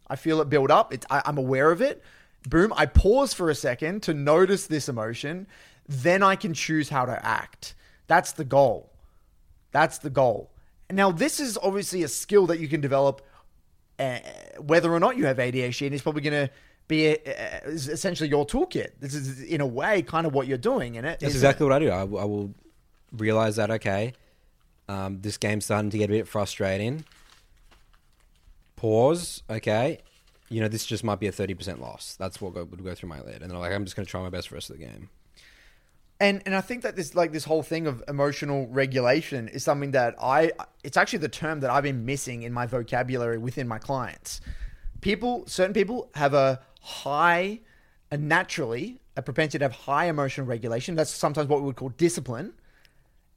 I 0.08 0.16
feel 0.16 0.42
it 0.42 0.50
build 0.50 0.72
up. 0.72 0.94
It's, 0.94 1.06
I, 1.10 1.22
I'm 1.26 1.38
aware 1.38 1.72
of 1.72 1.82
it. 1.82 2.04
Boom. 2.50 2.74
I 2.76 2.86
pause 2.86 3.34
for 3.34 3.50
a 3.50 3.56
second 3.56 4.04
to 4.04 4.14
notice 4.14 4.68
this 4.68 4.90
emotion. 4.90 5.48
Then 5.88 6.24
I 6.24 6.36
can 6.36 6.54
choose 6.54 6.90
how 6.90 7.06
to 7.06 7.26
act. 7.26 7.76
That's 8.08 8.34
the 8.34 8.44
goal. 8.44 8.92
That's 9.72 9.98
the 9.98 10.10
goal. 10.10 10.52
Now, 10.92 11.12
this 11.12 11.40
is 11.40 11.58
obviously 11.62 12.04
a 12.04 12.08
skill 12.08 12.48
that 12.48 12.60
you 12.60 12.68
can 12.68 12.82
develop 12.82 13.22
uh, 14.00 14.20
whether 14.60 14.92
or 14.94 15.00
not 15.00 15.18
you 15.18 15.26
have 15.26 15.38
ADHD, 15.38 15.86
and 15.86 15.94
it's 15.94 16.04
probably 16.04 16.22
going 16.22 16.48
to 16.48 16.54
be 16.88 17.08
a, 17.08 17.18
a, 17.26 17.70
essentially 17.70 18.30
your 18.30 18.46
toolkit. 18.46 18.92
This 19.00 19.14
is, 19.16 19.42
in 19.42 19.62
a 19.62 19.66
way, 19.66 20.02
kind 20.02 20.28
of 20.28 20.34
what 20.34 20.48
you're 20.48 20.58
doing 20.58 20.96
in 20.96 21.06
it. 21.06 21.20
That's 21.20 21.34
exactly 21.34 21.66
what 21.66 21.74
I 21.74 21.80
do. 21.80 21.90
I, 21.90 22.04
will- 22.04 22.30
will 22.30 22.54
realize 23.12 23.56
that 23.56 23.72
okay, 23.72 24.14
um, 24.90 25.22
this 25.22 25.38
game's 25.38 25.66
starting 25.66 25.90
to 25.92 25.98
get 25.98 26.10
a 26.10 26.14
bit 26.14 26.28
frustrating. 26.28 27.06
Pause. 28.84 29.44
Okay, 29.50 30.00
you 30.50 30.60
know 30.60 30.68
this 30.68 30.86
just 30.86 31.06
might 31.06 31.22
be 31.22 31.28
a 31.28 31.32
thirty 31.32 31.54
percent 31.54 31.80
loss. 31.80 32.18
That's 32.20 32.42
what 32.42 32.54
go, 32.54 32.66
would 32.66 32.84
go 32.84 32.94
through 32.94 33.08
my 33.08 33.16
head, 33.16 33.40
and 33.42 33.50
then 33.50 33.58
like 33.58 33.72
I'm 33.72 33.86
just 33.86 33.96
going 33.96 34.06
to 34.06 34.12
try 34.12 34.22
my 34.22 34.30
best 34.30 34.50
for 34.50 34.56
the 34.56 34.58
rest 34.58 34.70
of 34.72 34.78
the 34.78 34.86
game. 34.86 35.10
and 36.20 36.42
and 36.46 36.56
I 36.56 36.62
think 36.62 36.84
that 36.84 36.96
this 36.96 37.16
like 37.16 37.32
this 37.32 37.46
whole 37.46 37.64
thing 37.64 37.88
of 37.88 38.04
emotional 38.08 38.68
regulation 38.68 39.48
is 39.48 39.64
something 39.64 39.92
that 39.92 40.16
I 40.22 40.52
it's 40.84 40.98
actually 40.98 41.20
the 41.20 41.30
term 41.30 41.62
that 41.62 41.70
I've 41.70 41.84
been 41.84 42.06
missing 42.06 42.44
in 42.44 42.54
my 42.54 42.66
vocabulary 42.66 43.38
within 43.38 43.68
my 43.68 43.80
clients. 43.80 44.42
People, 45.02 45.44
certain 45.48 45.74
people 45.74 46.10
have 46.16 46.34
a 46.34 46.62
high, 46.82 47.60
a 48.12 48.18
naturally 48.18 49.00
a 49.16 49.22
propensity 49.22 49.60
to 49.60 49.66
have 49.66 49.74
high 49.74 50.06
emotional 50.06 50.48
regulation. 50.48 50.96
That's 50.96 51.12
sometimes 51.12 51.48
what 51.48 51.60
we 51.60 51.68
would 51.68 51.76
call 51.76 51.90
discipline. 51.90 52.54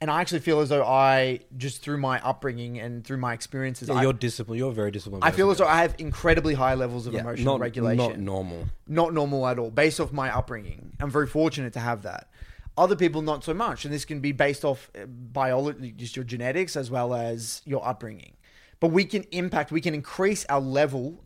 And 0.01 0.11
I 0.11 0.21
actually 0.21 0.41
feel 0.41 0.61
as 0.61 0.69
though 0.69 0.85
I 0.85 1.41
just 1.57 1.81
through 1.81 1.97
my 1.97 2.21
upbringing 2.23 2.79
and 2.79 3.03
through 3.03 3.17
my 3.17 3.33
experiences, 3.33 3.89
Yeah, 3.89 3.95
I, 3.95 4.03
you're 4.03 4.13
disciplined. 4.13 4.59
You're 4.59 4.73
very 4.73 4.91
disciplined. 4.91 5.25
I 5.25 5.31
feel 5.31 5.51
as 5.51 5.57
person. 5.57 5.67
though 5.67 5.73
I 5.73 5.83
have 5.83 5.95
incredibly 5.99 6.53
high 6.55 6.75
levels 6.75 7.07
of 7.07 7.15
Yeah, 7.15 7.21
emotional 7.21 7.55
not, 7.55 7.61
regulation 7.61 7.97
Not 7.97 8.19
normal. 8.19 8.67
not 8.87 9.15
normal 9.15 9.47
at 9.47 9.59
all, 9.59 9.71
based 9.71 9.99
off 9.99 10.13
my 10.13 10.35
upbringing. 10.35 10.93
I'm 11.01 11.11
very 11.11 11.27
fortunate 11.27 11.73
to 11.75 11.81
have 11.81 12.03
that. 12.03 12.29
Other 12.77 12.95
people, 12.95 13.23
not 13.23 13.43
so 13.43 13.55
much. 13.55 13.87
And 13.87 13.95
this 13.95 14.05
can 14.05 14.21
be 14.21 14.33
based 14.33 14.63
off 14.63 14.91
uh, 14.95 15.07
biology, 15.07 15.93
just 15.93 16.15
your 16.15 16.27
genetics, 16.27 16.77
as 16.77 16.91
well 16.91 17.15
as 17.15 17.63
your 17.65 17.87
upbringing. 17.87 18.35
But 18.81 18.89
we 18.89 19.07
can 19.07 19.23
impact, 19.33 19.73
we 19.73 19.81
can 19.81 19.95
increase 19.95 20.45
our 20.51 20.61
level 20.61 21.25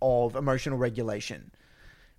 of 0.00 0.36
emotional 0.36 0.78
regulation 0.78 1.50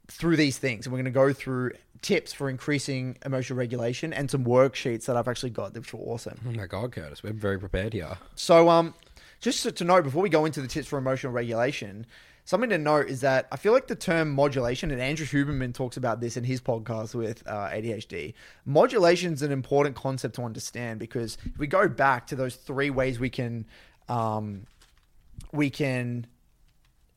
through 0.09 0.35
these 0.35 0.57
things. 0.57 0.85
And 0.85 0.91
we're 0.91 0.97
going 0.97 1.05
to 1.05 1.11
go 1.11 1.31
through 1.31 1.71
tips 2.03 2.33
for 2.33 2.49
increasing 2.49 3.17
emotional 3.25 3.57
regulation 3.57 4.13
and 4.13 4.29
some 4.29 4.45
worksheets 4.45 5.05
that 5.05 5.17
I've 5.17 5.27
actually 5.27 5.49
got, 5.49 5.73
which 5.73 5.93
were 5.93 6.01
awesome. 6.01 6.39
Oh 6.47 6.51
my 6.51 6.67
god, 6.67 6.91
Curtis, 6.91 7.23
we're 7.23 7.33
very 7.33 7.57
prepared 7.57 7.93
here. 7.93 8.17
So, 8.35 8.69
um, 8.69 8.93
just 9.39 9.63
to, 9.63 9.71
to 9.71 9.83
know 9.83 10.01
before 10.01 10.21
we 10.21 10.29
go 10.29 10.45
into 10.45 10.61
the 10.61 10.67
tips 10.67 10.87
for 10.87 10.99
emotional 10.99 11.33
regulation, 11.33 12.05
something 12.45 12.69
to 12.69 12.77
note 12.77 13.07
is 13.07 13.21
that 13.21 13.47
I 13.51 13.57
feel 13.57 13.73
like 13.73 13.87
the 13.87 13.95
term 13.95 14.31
modulation, 14.31 14.91
and 14.91 15.01
Andrew 15.01 15.25
Huberman 15.25 15.73
talks 15.73 15.97
about 15.97 16.19
this 16.19 16.37
in 16.37 16.43
his 16.43 16.61
podcast 16.61 17.15
with 17.15 17.43
uh, 17.47 17.69
ADHD. 17.69 18.33
Modulation 18.65 19.33
is 19.33 19.41
an 19.41 19.51
important 19.51 19.95
concept 19.95 20.35
to 20.35 20.43
understand 20.43 20.99
because 20.99 21.37
if 21.45 21.57
we 21.57 21.67
go 21.67 21.87
back 21.87 22.27
to 22.27 22.35
those 22.35 22.55
three 22.55 22.89
ways 22.89 23.19
we 23.19 23.29
can, 23.29 23.65
um, 24.09 24.65
we 25.51 25.69
can, 25.69 26.27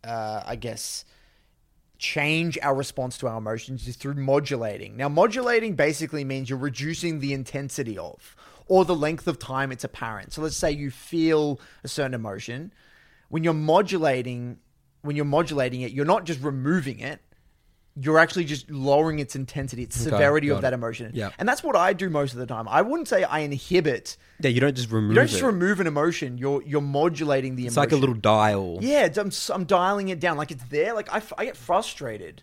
uh, 0.05 0.43
I 0.47 0.57
guess, 0.57 1.05
change 1.99 2.59
our 2.63 2.75
response 2.75 3.19
to 3.19 3.29
our 3.29 3.39
emotions 3.39 3.89
is 3.89 3.97
through 3.97 4.15
modulating. 4.15 4.97
Now, 4.97 5.09
modulating 5.09 5.75
basically 5.75 6.25
means 6.25 6.51
you're 6.51 6.59
reducing 6.59 7.21
the 7.21 7.33
intensity 7.33 7.97
of 7.99 8.37
or 8.69 8.85
the 8.85 8.95
length 8.95 9.27
of 9.29 9.39
time 9.39 9.73
it's 9.73 9.85
apparent. 9.85 10.33
So 10.33 10.43
let's 10.43 10.57
say 10.57 10.71
you 10.73 10.91
feel 10.91 11.61
a 11.85 11.89
certain 11.89 12.15
emotion. 12.15 12.73
When 13.29 13.45
you're 13.45 13.55
modulating, 13.55 14.59
when 15.03 15.17
you're 15.17 15.25
modulating 15.25 15.83
it, 15.83 15.93
you're 15.93 16.05
not 16.05 16.25
just 16.25 16.41
removing 16.43 17.01
it. 17.01 17.21
You're 17.99 18.19
actually 18.19 18.45
just 18.45 18.71
lowering 18.71 19.21
its 19.21 19.35
intensity, 19.35 19.83
its 19.85 19.97
Okay, 19.99 20.11
severity 20.11 20.51
of 20.51 20.61
that 20.61 20.75
emotion. 20.75 21.13
Yeah. 21.15 21.31
And 21.39 21.49
that's 21.49 21.63
what 21.65 21.77
I 21.77 21.95
do 21.95 22.11
most 22.11 22.35
of 22.35 22.39
the 22.39 22.45
time. 22.47 22.69
I 22.69 22.83
wouldn't 22.83 23.09
say 23.09 23.25
I 23.25 23.39
inhibit. 23.39 24.19
Yeah, 24.41 24.51
you 24.51 24.61
don't 24.61 24.77
just 24.77 24.91
remove 24.91 25.13
You 25.13 25.15
don't 25.15 25.25
it. 25.25 25.29
just 25.29 25.43
remove 25.43 25.81
an 25.81 25.87
emotion. 25.87 26.37
You're 26.37 26.63
you're 26.63 26.83
modulating 26.83 27.57
the 27.57 27.63
emotion. 27.63 27.67
it's 27.69 27.77
emotion. 27.77 27.91
like 27.91 27.93
a 27.93 28.01
little 28.01 28.15
dial. 28.21 28.79
Yeah, 28.83 29.09
I'm, 29.17 29.31
I'm 29.51 29.65
dialing 29.65 30.11
it 30.11 30.21
down. 30.21 30.37
Like 30.37 30.51
it's 30.51 30.65
there. 30.65 30.93
Like 30.95 31.11
I, 31.11 31.23
I 31.39 31.47
get 31.47 31.57
frustrated, 31.57 32.43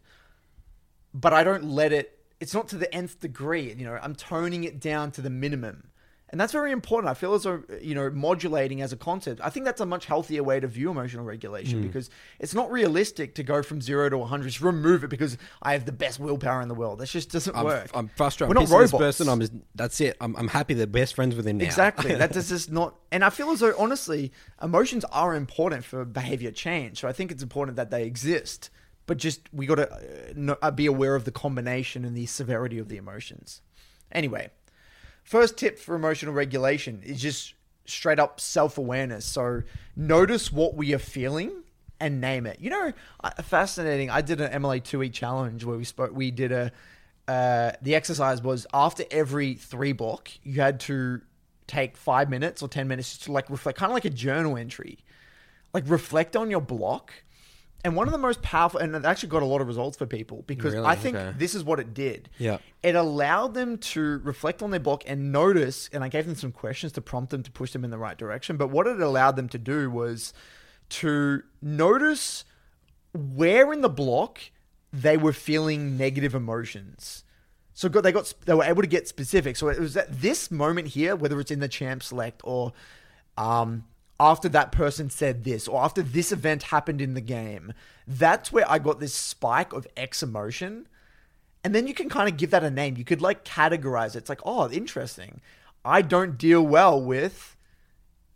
but 1.13 1.33
I 1.33 1.43
don't 1.43 1.65
let 1.65 1.91
it. 1.93 2.17
It's 2.39 2.53
not 2.53 2.67
to 2.69 2.77
the 2.77 2.93
nth 2.93 3.19
degree. 3.19 3.71
You 3.73 3.85
know, 3.85 3.99
I'm 4.01 4.15
toning 4.15 4.63
it 4.63 4.79
down 4.79 5.11
to 5.11 5.21
the 5.21 5.29
minimum, 5.29 5.89
and 6.33 6.41
that's 6.41 6.51
very 6.51 6.71
important. 6.71 7.11
I 7.11 7.13
feel 7.13 7.35
as 7.35 7.43
though 7.43 7.61
you 7.79 7.93
know, 7.93 8.09
modulating 8.09 8.81
as 8.81 8.91
a 8.91 8.97
concept. 8.97 9.39
I 9.43 9.51
think 9.51 9.65
that's 9.65 9.79
a 9.81 9.85
much 9.85 10.07
healthier 10.07 10.41
way 10.41 10.59
to 10.59 10.65
view 10.65 10.89
emotional 10.89 11.23
regulation 11.23 11.81
Hmm. 11.81 11.87
because 11.87 12.09
it's 12.39 12.55
not 12.55 12.71
realistic 12.71 13.35
to 13.35 13.43
go 13.43 13.61
from 13.61 13.81
zero 13.81 14.09
to 14.09 14.17
100. 14.17 14.45
Just 14.45 14.59
remove 14.59 15.03
it 15.03 15.09
because 15.09 15.37
I 15.61 15.73
have 15.73 15.85
the 15.85 15.91
best 15.91 16.19
willpower 16.19 16.63
in 16.63 16.69
the 16.69 16.73
world. 16.73 16.97
That 16.97 17.09
just 17.09 17.31
doesn't 17.31 17.55
I'm, 17.55 17.65
work. 17.65 17.91
I'm 17.93 18.07
frustrated. 18.07 18.49
We're 18.55 18.63
I'm 18.63 18.69
not 18.69 18.79
this 18.79 18.91
robots. 18.93 19.03
person. 19.17 19.29
I'm 19.29 19.41
just, 19.41 19.53
that's 19.75 20.01
it. 20.01 20.17
I'm, 20.19 20.35
I'm 20.35 20.47
happy 20.47 20.73
they're 20.73 20.87
best 20.87 21.13
friends 21.13 21.35
with 21.35 21.45
him 21.47 21.59
now. 21.59 21.65
Exactly. 21.65 22.15
that 22.15 22.35
is 22.35 22.49
just 22.49 22.71
not. 22.71 22.95
And 23.11 23.23
I 23.23 23.29
feel 23.29 23.51
as 23.51 23.59
though, 23.59 23.75
honestly, 23.77 24.31
emotions 24.59 25.05
are 25.11 25.35
important 25.35 25.85
for 25.85 26.03
behavior 26.03 26.49
change. 26.49 26.99
So 26.99 27.07
I 27.07 27.11
think 27.13 27.31
it's 27.31 27.43
important 27.43 27.77
that 27.77 27.91
they 27.91 28.05
exist. 28.05 28.71
But 29.05 29.17
just 29.17 29.53
we 29.53 29.67
got 29.67 29.75
to 29.75 29.91
uh, 29.93 29.99
no- 30.35 30.57
uh, 30.63 30.71
be 30.71 30.87
aware 30.87 31.13
of 31.13 31.25
the 31.25 31.31
combination 31.31 32.03
and 32.05 32.17
the 32.17 32.25
severity 32.25 32.79
of 32.79 32.89
the 32.89 32.97
emotions. 32.97 33.61
Anyway, 34.11 34.49
first 35.23 35.57
tip 35.57 35.79
for 35.79 35.95
emotional 35.95 36.33
regulation 36.33 37.01
is 37.03 37.21
just 37.21 37.53
straight 37.85 38.19
up 38.19 38.39
self 38.39 38.77
awareness. 38.77 39.25
So 39.25 39.63
notice 39.95 40.51
what 40.51 40.75
we 40.75 40.93
are 40.93 40.99
feeling 40.99 41.63
and 41.99 42.19
name 42.19 42.45
it. 42.45 42.59
You 42.59 42.69
know, 42.69 42.93
fascinating. 43.43 44.09
I 44.09 44.21
did 44.21 44.41
an 44.41 44.51
MLA 44.61 44.81
2E 44.81 45.13
challenge 45.13 45.63
where 45.63 45.77
we 45.77 45.83
spoke, 45.83 46.11
we 46.13 46.31
did 46.31 46.51
a, 46.51 46.71
uh, 47.27 47.71
the 47.81 47.95
exercise 47.95 48.41
was 48.41 48.67
after 48.73 49.03
every 49.09 49.53
three 49.53 49.93
block, 49.93 50.29
you 50.43 50.59
had 50.61 50.79
to 50.81 51.21
take 51.67 51.95
five 51.95 52.29
minutes 52.29 52.61
or 52.61 52.67
10 52.67 52.87
minutes 52.87 53.11
just 53.11 53.23
to 53.23 53.31
like 53.31 53.49
reflect, 53.49 53.77
kind 53.77 53.89
of 53.89 53.93
like 53.93 54.05
a 54.05 54.09
journal 54.09 54.57
entry, 54.57 54.99
like 55.73 55.83
reflect 55.87 56.35
on 56.35 56.51
your 56.51 56.61
block. 56.61 57.13
And 57.85 57.97
one 57.97 58.07
of 58.07 58.13
the 58.13 58.17
most 58.17 58.41
powerful, 58.41 58.79
and 58.79 58.95
it 58.95 59.03
actually 59.03 59.27
got 59.29 59.43
a 59.43 59.45
lot 59.45 59.59
of 59.59 59.67
results 59.67 59.97
for 59.97 60.05
people 60.05 60.43
because 60.47 60.73
Really? 60.73 60.85
I 60.85 60.95
think 60.95 61.17
Okay. 61.17 61.37
this 61.37 61.53
is 61.53 61.65
what 61.65 61.79
it 61.81 61.93
did. 61.93 62.29
Yeah. 62.37 62.59
It 62.81 62.95
allowed 62.95 63.53
them 63.55 63.77
to 63.77 64.19
reflect 64.23 64.61
on 64.63 64.71
their 64.71 64.79
block 64.79 65.03
and 65.05 65.33
notice, 65.33 65.89
and 65.91 66.01
I 66.01 66.07
gave 66.07 66.25
them 66.25 66.35
some 66.35 66.53
questions 66.53 66.93
to 66.93 67.01
prompt 67.01 67.31
them 67.31 67.43
to 67.43 67.51
push 67.51 67.73
them 67.73 67.83
in 67.83 67.91
the 67.91 67.97
right 67.97 68.17
direction. 68.17 68.55
But 68.55 68.69
what 68.69 68.87
it 68.87 69.01
allowed 69.01 69.35
them 69.35 69.49
to 69.49 69.57
do 69.57 69.89
was 69.89 70.33
to 70.89 71.43
notice 71.61 72.45
where 73.13 73.73
in 73.73 73.81
the 73.81 73.89
block 73.89 74.39
they 74.93 75.17
were 75.17 75.33
feeling 75.33 75.97
negative 75.97 76.33
emotions. 76.33 77.23
So 77.73 77.89
got, 77.89 78.03
they 78.03 78.11
got 78.11 78.33
they 78.45 78.53
were 78.53 78.63
able 78.63 78.81
to 78.83 78.87
get 78.87 79.07
specific. 79.07 79.57
So 79.57 79.67
it 79.67 79.79
was 79.79 79.97
at 79.97 80.21
this 80.21 80.49
moment 80.51 80.89
here, 80.89 81.15
whether 81.15 81.39
it's 81.39 81.51
in 81.51 81.59
the 81.59 81.67
champ 81.67 82.03
select 82.03 82.41
or 82.43 82.71
um, 83.37 83.83
after 84.19 84.47
that 84.49 84.71
person 84.71 85.09
said 85.09 85.43
this 85.43 85.67
or 85.67 85.83
after 85.83 86.01
this 86.01 86.31
event 86.31 86.63
happened 86.63 87.01
in 87.01 87.13
the 87.13 87.21
game, 87.21 87.73
that's 88.07 88.51
where 88.51 88.69
I 88.69 88.79
got 88.79 88.99
this 88.99 89.13
spike 89.13 89.73
of 89.73 89.87
X 89.97 90.23
emotion. 90.23 90.87
And 91.63 91.73
then 91.73 91.87
you 91.87 91.93
can 91.93 92.09
kind 92.09 92.29
of 92.29 92.37
give 92.37 92.51
that 92.51 92.63
a 92.63 92.69
name. 92.69 92.97
You 92.97 93.05
could 93.05 93.21
like 93.21 93.45
categorize 93.45 94.15
it. 94.15 94.19
It's 94.19 94.29
like, 94.29 94.41
oh, 94.45 94.69
interesting. 94.69 95.41
I 95.85 96.01
don't 96.01 96.37
deal 96.37 96.61
well 96.61 97.01
with, 97.01 97.57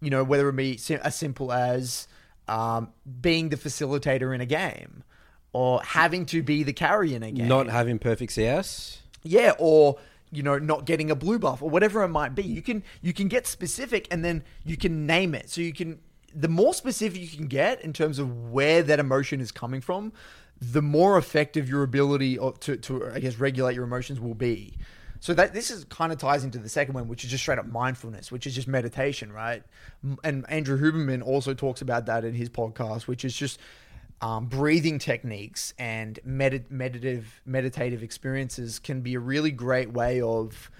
you 0.01 0.09
know, 0.09 0.23
whether 0.23 0.49
it 0.49 0.55
be 0.55 0.77
sim- 0.77 1.01
as 1.03 1.15
simple 1.15 1.51
as 1.51 2.07
um, 2.47 2.89
being 3.21 3.49
the 3.49 3.57
facilitator 3.57 4.33
in 4.33 4.41
a 4.41 4.45
game 4.45 5.03
or 5.53 5.81
having 5.81 6.25
to 6.27 6.41
be 6.41 6.63
the 6.63 6.73
carry 6.73 7.13
in 7.13 7.23
a 7.23 7.31
game. 7.31 7.47
Not 7.47 7.67
having 7.67 7.99
perfect 7.99 8.31
CS. 8.33 9.01
Yeah, 9.23 9.53
or 9.57 9.97
you 10.31 10.43
know, 10.43 10.57
not 10.57 10.85
getting 10.85 11.09
a 11.09 11.15
blue 11.15 11.39
buff 11.39 11.61
or 11.61 11.69
whatever 11.69 12.03
it 12.03 12.09
might 12.09 12.35
be. 12.35 12.43
You 12.43 12.61
can 12.61 12.83
you 13.01 13.13
can 13.13 13.27
get 13.27 13.47
specific 13.47 14.07
and 14.11 14.23
then 14.23 14.43
you 14.65 14.77
can 14.77 15.05
name 15.05 15.33
it. 15.33 15.49
So 15.49 15.61
you 15.61 15.73
can 15.73 15.99
the 16.33 16.47
more 16.47 16.73
specific 16.73 17.21
you 17.21 17.27
can 17.27 17.47
get 17.47 17.81
in 17.81 17.93
terms 17.93 18.19
of 18.19 18.51
where 18.51 18.83
that 18.83 18.99
emotion 18.99 19.39
is 19.39 19.51
coming 19.51 19.81
from, 19.81 20.13
the 20.61 20.81
more 20.81 21.17
effective 21.17 21.69
your 21.69 21.83
ability 21.83 22.37
to 22.59 22.77
to 22.77 23.09
I 23.13 23.19
guess 23.19 23.37
regulate 23.37 23.75
your 23.75 23.85
emotions 23.85 24.19
will 24.19 24.35
be. 24.35 24.77
So 25.19 25.33
that 25.33 25.53
this 25.53 25.71
is 25.71 25.83
kind 25.85 26.11
of 26.11 26.19
ties 26.19 26.43
into 26.43 26.59
the 26.59 26.69
second 26.69 26.93
one, 26.93 27.07
which 27.07 27.23
is 27.23 27.31
just 27.31 27.43
straight 27.43 27.57
up 27.57 27.65
mindfulness, 27.65 28.31
which 28.31 28.45
is 28.45 28.53
just 28.53 28.67
meditation, 28.67 29.31
right? 29.31 29.63
And 30.23 30.47
Andrew 30.49 30.79
Huberman 30.79 31.25
also 31.25 31.53
talks 31.53 31.81
about 31.81 32.05
that 32.05 32.23
in 32.23 32.35
his 32.35 32.49
podcast, 32.49 33.07
which 33.07 33.25
is 33.25 33.35
just 33.35 33.59
um, 34.21 34.45
breathing 34.47 34.99
techniques 34.99 35.73
and 35.77 36.19
medit- 36.27 36.71
meditative 36.71 37.41
meditative 37.45 38.01
experiences 38.01 38.79
can 38.79 39.01
be 39.01 39.13
a 39.13 39.19
really 39.19 39.51
great 39.51 39.91
way 39.91 40.21
of 40.21 40.71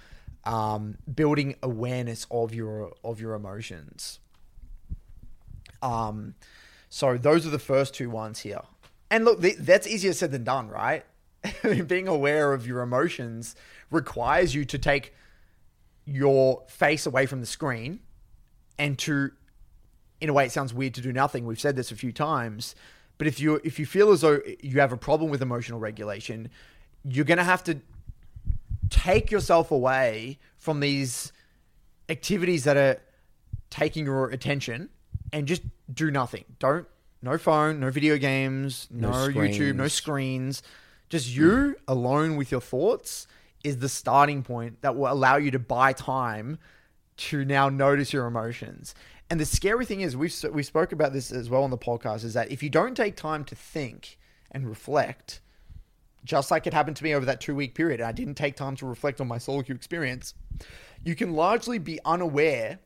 um, 0.44 0.98
building 1.14 1.56
awareness 1.62 2.26
of 2.32 2.54
your 2.54 2.94
of 3.04 3.22
your 3.22 3.34
emotions. 3.34 4.20
Um, 5.82 6.36
so 6.90 7.18
those 7.18 7.46
are 7.46 7.52
the 7.52 7.60
first 7.60 7.94
two 7.94 8.10
ones 8.10 8.40
here. 8.40 8.62
And 9.12 9.26
look, 9.26 9.42
th- 9.42 9.58
that's 9.58 9.88
easier 9.88 10.14
said 10.14 10.32
than 10.32 10.44
done, 10.44 10.70
right? 10.70 11.06
Being 11.88 12.08
aware 12.08 12.54
of 12.54 12.66
your 12.66 12.82
emotions 12.82 13.56
requires 13.92 14.56
you 14.56 14.66
to 14.66 14.78
take 14.78 15.14
your 16.06 16.64
face 16.68 17.06
away 17.06 17.26
from 17.26 17.42
the 17.42 17.46
screen 17.46 18.00
and 18.80 18.98
to 18.98 19.32
in 20.20 20.30
a 20.30 20.34
way 20.34 20.46
it 20.46 20.52
sounds 20.52 20.74
weird 20.74 20.94
to 20.94 21.02
do 21.02 21.12
nothing 21.12 21.46
we've 21.46 21.60
said 21.60 21.76
this 21.76 21.92
a 21.92 21.96
few 21.96 22.12
times 22.12 22.76
but 23.18 23.28
if 23.28 23.40
you 23.40 23.60
if 23.64 23.80
you 23.80 23.86
feel 23.86 24.12
as 24.12 24.22
though 24.22 24.40
you 24.62 24.80
have 24.80 24.92
a 24.92 24.98
problem 24.98 25.30
with 25.30 25.42
emotional 25.42 25.80
regulation 25.80 26.50
you're 27.04 27.26
going 27.26 27.38
to 27.38 27.44
have 27.44 27.64
to 27.64 27.80
take 28.90 29.32
yourself 29.32 29.72
away 29.72 30.38
from 30.58 30.80
these 30.80 31.32
activities 32.10 32.64
that 32.64 32.78
are 32.78 33.02
taking 33.70 34.06
your 34.06 34.30
attention 34.30 34.90
and 35.34 35.48
just 35.48 35.62
do 35.94 36.10
nothing 36.12 36.46
don't 36.60 36.88
no 37.22 37.38
phone 37.38 37.80
no 37.80 37.90
video 37.92 38.18
games 38.18 38.88
no, 38.92 39.10
No 39.10 39.28
youtube 39.28 39.76
no 39.76 39.88
screens. 39.88 40.58
screens 40.58 40.64
just 41.10 41.30
you 41.30 41.76
alone 41.88 42.36
with 42.36 42.52
your 42.52 42.62
thoughts 42.62 43.28
is 43.64 43.78
the 43.78 43.90
starting 43.90 44.44
point 44.44 44.82
that 44.82 44.96
will 44.96 45.12
allow 45.12 45.38
you 45.38 45.52
to 45.52 45.60
buy 45.60 45.94
time 45.94 46.58
to 47.18 47.44
now 47.44 47.68
notice 47.68 48.14
your 48.14 48.28
emotions. 48.28 48.94
And 49.30 49.40
the 49.40 49.46
scary 49.46 49.86
thing 49.86 50.02
is, 50.02 50.16
we've 50.16 50.34
we 50.52 50.64
spoke 50.64 50.92
about 50.92 51.14
this 51.14 51.32
as 51.32 51.50
well 51.50 51.64
on 51.64 51.70
the 51.70 51.78
podcast, 51.78 52.24
is 52.24 52.34
that 52.34 52.52
if 52.52 52.64
you 52.64 52.70
don't 52.70 52.96
take 52.96 53.16
time 53.16 53.44
to 53.46 53.56
think 53.56 54.18
and 54.52 54.68
reflect, 54.68 55.42
just 56.24 56.50
like 56.50 56.66
it 56.66 56.74
happened 56.74 56.98
to 56.98 57.04
me 57.04 57.14
over 57.14 57.26
that 57.26 57.42
two 57.42 57.56
week 57.56 57.76
period, 57.76 58.00
and 58.00 58.08
I 58.08 58.14
didn't 58.14 58.36
take 58.36 58.56
time 58.56 58.76
to 58.78 58.86
reflect 58.86 59.20
on 59.20 59.28
my 59.28 59.38
solo 59.38 59.62
queue 59.64 59.76
experience, 59.76 60.34
you 61.04 61.16
can 61.16 61.34
largely 61.34 61.78
be 61.78 62.00
unaware, 62.06 62.80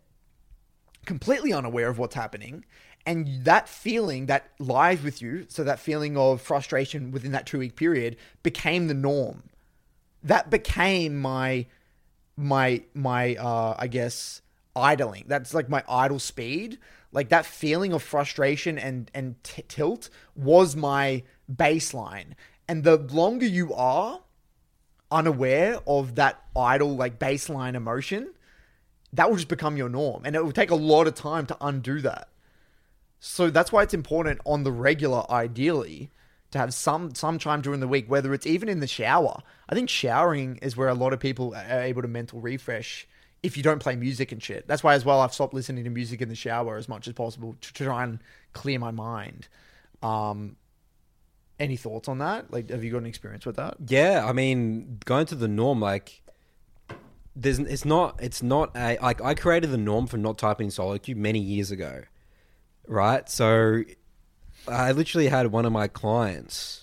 completely 1.05 1.53
unaware 1.53 1.89
of 1.89 1.99
what's 1.99 2.15
happening. 2.15 2.65
And 3.05 3.45
that 3.45 3.67
feeling 3.67 4.27
that 4.27 4.51
lies 4.59 5.01
with 5.01 5.21
you, 5.21 5.45
so 5.47 5.63
that 5.63 5.79
feeling 5.79 6.17
of 6.17 6.39
frustration 6.41 7.11
within 7.11 7.31
that 7.31 7.45
two 7.45 7.59
week 7.59 7.75
period 7.75 8.17
became 8.43 8.87
the 8.87 8.93
norm 8.93 9.43
that 10.23 10.49
became 10.49 11.19
my 11.19 11.65
my 12.37 12.83
my 12.93 13.35
uh 13.35 13.75
i 13.77 13.87
guess 13.87 14.41
idling. 14.75 15.25
That's 15.27 15.53
like 15.53 15.69
my 15.69 15.83
idle 15.87 16.19
speed. 16.19 16.79
Like 17.11 17.29
that 17.29 17.45
feeling 17.45 17.93
of 17.93 18.01
frustration 18.01 18.77
and 18.77 19.11
and 19.13 19.41
t- 19.43 19.63
tilt 19.67 20.09
was 20.35 20.75
my 20.75 21.23
baseline. 21.53 22.33
And 22.67 22.83
the 22.83 22.97
longer 22.97 23.45
you 23.45 23.73
are 23.73 24.21
unaware 25.11 25.79
of 25.85 26.15
that 26.15 26.41
idle 26.55 26.95
like 26.95 27.19
baseline 27.19 27.75
emotion 27.75 28.31
that 29.13 29.29
will 29.29 29.35
just 29.35 29.49
become 29.49 29.77
your 29.77 29.89
norm. 29.89 30.23
And 30.25 30.35
it 30.35 30.43
will 30.43 30.51
take 30.51 30.71
a 30.71 30.75
lot 30.75 31.07
of 31.07 31.15
time 31.15 31.45
to 31.47 31.57
undo 31.59 32.01
that. 32.01 32.29
So 33.19 33.49
that's 33.49 33.71
why 33.71 33.83
it's 33.83 33.93
important 33.93 34.39
on 34.45 34.63
the 34.63 34.71
regular, 34.71 35.29
ideally, 35.29 36.11
to 36.51 36.57
have 36.57 36.73
some 36.73 37.13
some 37.13 37.37
time 37.37 37.61
during 37.61 37.79
the 37.79 37.87
week, 37.87 38.09
whether 38.09 38.33
it's 38.33 38.47
even 38.47 38.67
in 38.67 38.79
the 38.79 38.87
shower. 38.87 39.41
I 39.69 39.75
think 39.75 39.89
showering 39.89 40.57
is 40.61 40.75
where 40.75 40.87
a 40.87 40.95
lot 40.95 41.13
of 41.13 41.19
people 41.19 41.53
are 41.53 41.81
able 41.81 42.01
to 42.01 42.07
mental 42.07 42.41
refresh 42.41 43.07
if 43.43 43.57
you 43.57 43.63
don't 43.63 43.79
play 43.79 43.95
music 43.95 44.31
and 44.31 44.41
shit. 44.41 44.67
That's 44.67 44.83
why 44.83 44.93
as 44.93 45.03
well 45.03 45.21
I've 45.21 45.33
stopped 45.33 45.53
listening 45.53 45.83
to 45.83 45.89
music 45.89 46.21
in 46.21 46.29
the 46.29 46.35
shower 46.35 46.77
as 46.77 46.87
much 46.87 47.07
as 47.07 47.13
possible 47.13 47.55
to 47.59 47.73
try 47.73 48.03
and 48.03 48.19
clear 48.53 48.79
my 48.79 48.91
mind. 48.91 49.47
Um, 50.03 50.57
any 51.59 51.75
thoughts 51.75 52.07
on 52.07 52.19
that? 52.19 52.51
Like, 52.51 52.69
have 52.69 52.83
you 52.83 52.91
got 52.91 52.99
an 52.99 53.05
experience 53.05 53.45
with 53.45 53.55
that? 53.55 53.77
Yeah, 53.87 54.25
I 54.27 54.33
mean, 54.33 54.99
going 55.05 55.25
to 55.27 55.35
the 55.35 55.47
norm, 55.47 55.79
like, 55.79 56.21
there's, 57.35 57.59
it's 57.59 57.85
not, 57.85 58.19
it's 58.21 58.43
not 58.43 58.75
a, 58.75 58.97
like, 59.01 59.21
I 59.21 59.33
created 59.33 59.71
the 59.71 59.77
norm 59.77 60.07
for 60.07 60.17
not 60.17 60.37
typing 60.37 60.65
in 60.65 60.71
solo 60.71 60.97
queue 60.97 61.15
many 61.15 61.39
years 61.39 61.71
ago, 61.71 62.03
right? 62.87 63.27
So, 63.29 63.83
I 64.67 64.91
literally 64.91 65.27
had 65.27 65.47
one 65.47 65.65
of 65.65 65.71
my 65.71 65.87
clients 65.87 66.80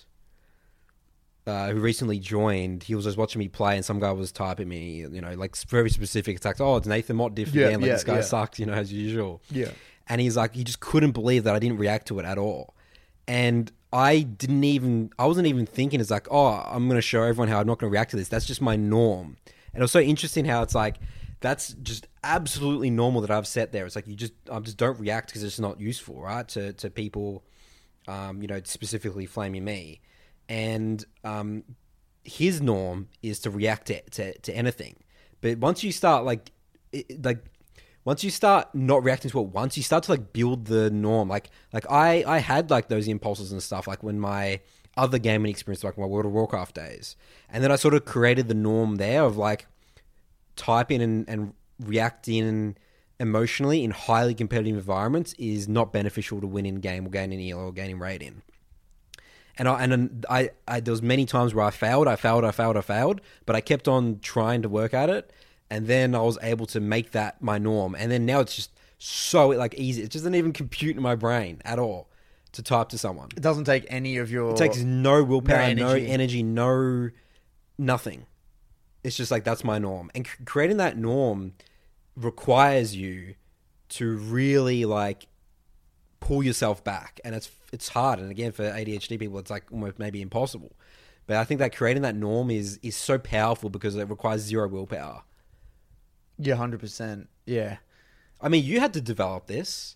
uh, 1.47 1.69
who 1.69 1.79
recently 1.79 2.19
joined. 2.19 2.83
He 2.83 2.95
was 2.95 3.05
just 3.05 3.17
watching 3.17 3.39
me 3.39 3.47
play, 3.47 3.75
and 3.75 3.85
some 3.85 3.99
guy 3.99 4.11
was 4.11 4.31
typing 4.31 4.67
me, 4.67 5.05
you 5.11 5.21
know, 5.21 5.33
like 5.33 5.55
very 5.67 5.89
specific. 5.89 6.35
It's 6.35 6.45
like, 6.45 6.61
oh, 6.61 6.77
it's 6.77 6.87
Nathan 6.87 7.15
Mott 7.15 7.35
diff 7.35 7.53
Yeah, 7.53 7.67
again. 7.67 7.81
Like 7.81 7.87
yeah, 7.87 7.93
this 7.93 8.03
guy 8.03 8.15
yeah. 8.15 8.21
sucked, 8.21 8.59
you 8.59 8.65
know, 8.65 8.73
as 8.73 8.91
usual. 8.91 9.41
Yeah. 9.49 9.71
And 10.07 10.19
he's 10.19 10.35
like, 10.35 10.55
he 10.55 10.63
just 10.63 10.79
couldn't 10.79 11.11
believe 11.11 11.43
that 11.43 11.55
I 11.55 11.59
didn't 11.59 11.77
react 11.77 12.07
to 12.07 12.19
it 12.19 12.25
at 12.25 12.37
all. 12.37 12.73
And 13.27 13.71
I 13.93 14.21
didn't 14.21 14.63
even, 14.63 15.11
I 15.19 15.27
wasn't 15.27 15.45
even 15.47 15.67
thinking, 15.67 15.99
it's 16.01 16.09
like, 16.09 16.27
oh, 16.31 16.47
I'm 16.47 16.87
going 16.87 16.97
to 16.97 17.01
show 17.01 17.21
everyone 17.21 17.47
how 17.47 17.59
I'm 17.59 17.67
not 17.67 17.77
going 17.77 17.91
to 17.91 17.93
react 17.93 18.11
to 18.11 18.17
this. 18.17 18.27
That's 18.27 18.45
just 18.45 18.61
my 18.61 18.75
norm. 18.75 19.37
And 19.71 19.81
it 19.81 19.83
was 19.83 19.91
so 19.91 19.99
interesting 19.99 20.45
how 20.45 20.63
it's 20.63 20.73
like, 20.73 20.97
that's 21.41 21.73
just 21.83 22.07
absolutely 22.23 22.89
normal 22.89 23.21
that 23.21 23.29
I've 23.29 23.47
set 23.47 23.71
there. 23.71 23.85
It's 23.85 23.95
like, 23.95 24.07
you 24.07 24.15
just, 24.15 24.33
I 24.51 24.59
just 24.59 24.77
don't 24.77 24.99
react 24.99 25.27
because 25.27 25.43
it's 25.43 25.59
not 25.59 25.79
useful, 25.79 26.19
right? 26.19 26.47
To, 26.49 26.73
to 26.73 26.89
people, 26.89 27.43
um, 28.07 28.41
you 28.41 28.47
know, 28.47 28.61
specifically 28.63 29.27
flaming 29.27 29.63
me. 29.63 30.01
And 30.49 31.05
um, 31.23 31.63
his 32.23 32.61
norm 32.61 33.07
is 33.23 33.39
to 33.41 33.49
react 33.49 33.87
to, 33.87 34.01
to, 34.09 34.37
to 34.39 34.53
anything. 34.53 34.97
But 35.39 35.59
once 35.59 35.83
you 35.83 35.93
start 35.93 36.25
like, 36.25 36.51
it, 36.91 37.23
like, 37.23 37.45
once 38.03 38.23
you 38.23 38.31
start 38.31 38.73
not 38.73 39.03
reacting 39.03 39.29
to 39.31 39.39
it 39.39 39.47
once, 39.47 39.77
you 39.77 39.83
start 39.83 40.03
to 40.03 40.11
like 40.11 40.33
build 40.33 40.65
the 40.65 40.89
norm. 40.89 41.29
Like, 41.29 41.51
like 41.71 41.85
I, 41.89 42.23
I 42.25 42.39
had 42.39 42.71
like 42.71 42.89
those 42.89 43.07
impulses 43.07 43.51
and 43.51 43.61
stuff. 43.61 43.87
Like 43.87 44.01
when 44.03 44.19
my 44.19 44.61
other 44.97 45.19
gaming 45.19 45.51
experience, 45.51 45.83
like 45.83 45.97
my 45.97 46.05
World 46.05 46.25
of 46.25 46.31
Warcraft 46.31 46.75
days, 46.75 47.15
and 47.49 47.63
then 47.63 47.71
I 47.71 47.75
sort 47.75 47.93
of 47.93 48.05
created 48.05 48.47
the 48.47 48.53
norm 48.55 48.95
there 48.95 49.23
of 49.23 49.37
like 49.37 49.67
typing 50.55 51.01
and, 51.01 51.29
and 51.29 51.53
reacting 51.79 52.75
emotionally 53.19 53.83
in 53.83 53.91
highly 53.91 54.33
competitive 54.33 54.75
environments 54.75 55.33
is 55.33 55.67
not 55.67 55.91
beneficial 55.93 56.41
to 56.41 56.47
win 56.47 56.65
in 56.65 56.75
game 56.75 57.05
or 57.05 57.09
gaining 57.09 57.51
elo 57.51 57.67
or 57.67 57.71
gaining 57.71 57.99
rating. 57.99 58.41
And 59.59 59.67
I 59.67 59.83
and 59.83 60.25
I, 60.29 60.51
I 60.67 60.79
there 60.79 60.93
was 60.93 61.01
many 61.01 61.25
times 61.25 61.53
where 61.53 61.65
I 61.65 61.69
failed, 61.69 62.07
I 62.07 62.15
failed, 62.15 62.45
I 62.45 62.51
failed, 62.51 62.77
I 62.77 62.81
failed, 62.81 63.21
but 63.45 63.55
I 63.57 63.61
kept 63.61 63.89
on 63.89 64.19
trying 64.21 64.61
to 64.61 64.69
work 64.69 64.93
at 64.93 65.09
it, 65.09 65.31
and 65.69 65.85
then 65.85 66.15
I 66.15 66.21
was 66.21 66.37
able 66.41 66.65
to 66.67 66.79
make 66.79 67.11
that 67.11 67.41
my 67.43 67.57
norm. 67.57 67.93
And 67.93 68.09
then 68.09 68.25
now 68.25 68.39
it's 68.39 68.55
just 68.55 68.71
so 68.97 69.49
like 69.49 69.75
easy. 69.75 70.01
It 70.01 70.11
doesn't 70.11 70.33
even 70.33 70.53
compute 70.53 70.95
in 70.95 71.03
my 71.03 71.15
brain 71.15 71.61
at 71.65 71.77
all 71.77 72.09
to 72.53 72.63
type 72.63 72.89
to 72.89 72.97
someone. 72.97 73.29
It 73.35 73.41
doesn't 73.41 73.65
take 73.65 73.85
any 73.89 74.17
of 74.17 74.31
your. 74.31 74.51
It 74.51 74.57
takes 74.57 74.79
no 74.79 75.23
willpower, 75.23 75.75
no 75.75 75.89
energy. 75.89 76.07
energy, 76.07 76.43
no 76.43 77.09
nothing. 77.77 78.25
It's 79.03 79.17
just 79.17 79.29
like 79.29 79.43
that's 79.43 79.65
my 79.65 79.77
norm, 79.77 80.09
and 80.15 80.25
c- 80.25 80.43
creating 80.45 80.77
that 80.77 80.97
norm 80.97 81.53
requires 82.15 82.95
you 82.95 83.35
to 83.89 84.17
really 84.17 84.85
like 84.85 85.27
pull 86.21 86.43
yourself 86.43 86.83
back, 86.83 87.19
and 87.25 87.35
it's 87.35 87.49
it's 87.71 87.89
hard. 87.89 88.19
And 88.19 88.31
again, 88.31 88.51
for 88.51 88.63
ADHD 88.63 89.19
people, 89.19 89.39
it's 89.39 89.51
like 89.51 89.65
almost 89.71 89.99
maybe 89.99 90.21
impossible. 90.21 90.71
But 91.27 91.37
I 91.37 91.43
think 91.43 91.59
that 91.59 91.75
creating 91.75 92.03
that 92.03 92.15
norm 92.15 92.49
is 92.49 92.79
is 92.81 92.95
so 92.95 93.17
powerful 93.19 93.69
because 93.69 93.95
it 93.95 94.09
requires 94.09 94.41
zero 94.41 94.67
willpower. 94.67 95.23
Yeah, 96.37 96.55
hundred 96.55 96.79
percent. 96.79 97.27
Yeah. 97.45 97.77
I 98.41 98.49
mean, 98.49 98.63
you 98.63 98.79
had 98.79 98.93
to 98.93 99.01
develop 99.01 99.47
this. 99.47 99.95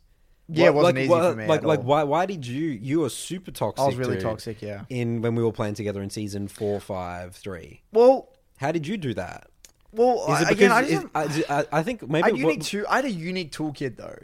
Yeah, 0.49 0.65
it 0.67 0.73
wasn't 0.73 0.95
like, 0.97 1.03
easy 1.05 1.11
why- 1.11 1.31
for 1.31 1.35
me 1.37 1.47
Like, 1.47 1.63
like, 1.63 1.81
why? 1.83 2.03
Why 2.03 2.25
did 2.25 2.45
you? 2.45 2.67
You 2.69 2.99
were 3.01 3.09
super 3.09 3.51
toxic. 3.51 3.81
I 3.81 3.85
was 3.87 3.95
really 3.95 4.15
dude, 4.15 4.23
toxic. 4.23 4.61
Yeah. 4.61 4.83
In 4.89 5.21
when 5.21 5.35
we 5.35 5.43
were 5.43 5.53
playing 5.53 5.75
together 5.75 6.01
in 6.01 6.09
season 6.09 6.47
four, 6.49 6.79
five, 6.81 7.35
three. 7.35 7.81
Well, 7.93 8.29
How 8.57 8.71
did 8.71 8.85
you 8.85 8.97
do 8.97 9.13
that? 9.13 9.47
well. 9.93 10.25
Is 10.33 10.41
it 10.41 10.51
again, 10.51 10.71
I, 10.71 10.81
because 10.81 11.37
is- 11.37 11.45
I, 11.49 11.65
I- 11.71 11.83
think 11.83 12.07
maybe 12.09 12.27
I, 12.27 12.31
what- 12.43 12.73
I 12.89 12.95
had 12.97 13.05
a 13.05 13.11
unique 13.11 13.51
toolkit 13.53 13.95
though. 13.95 14.19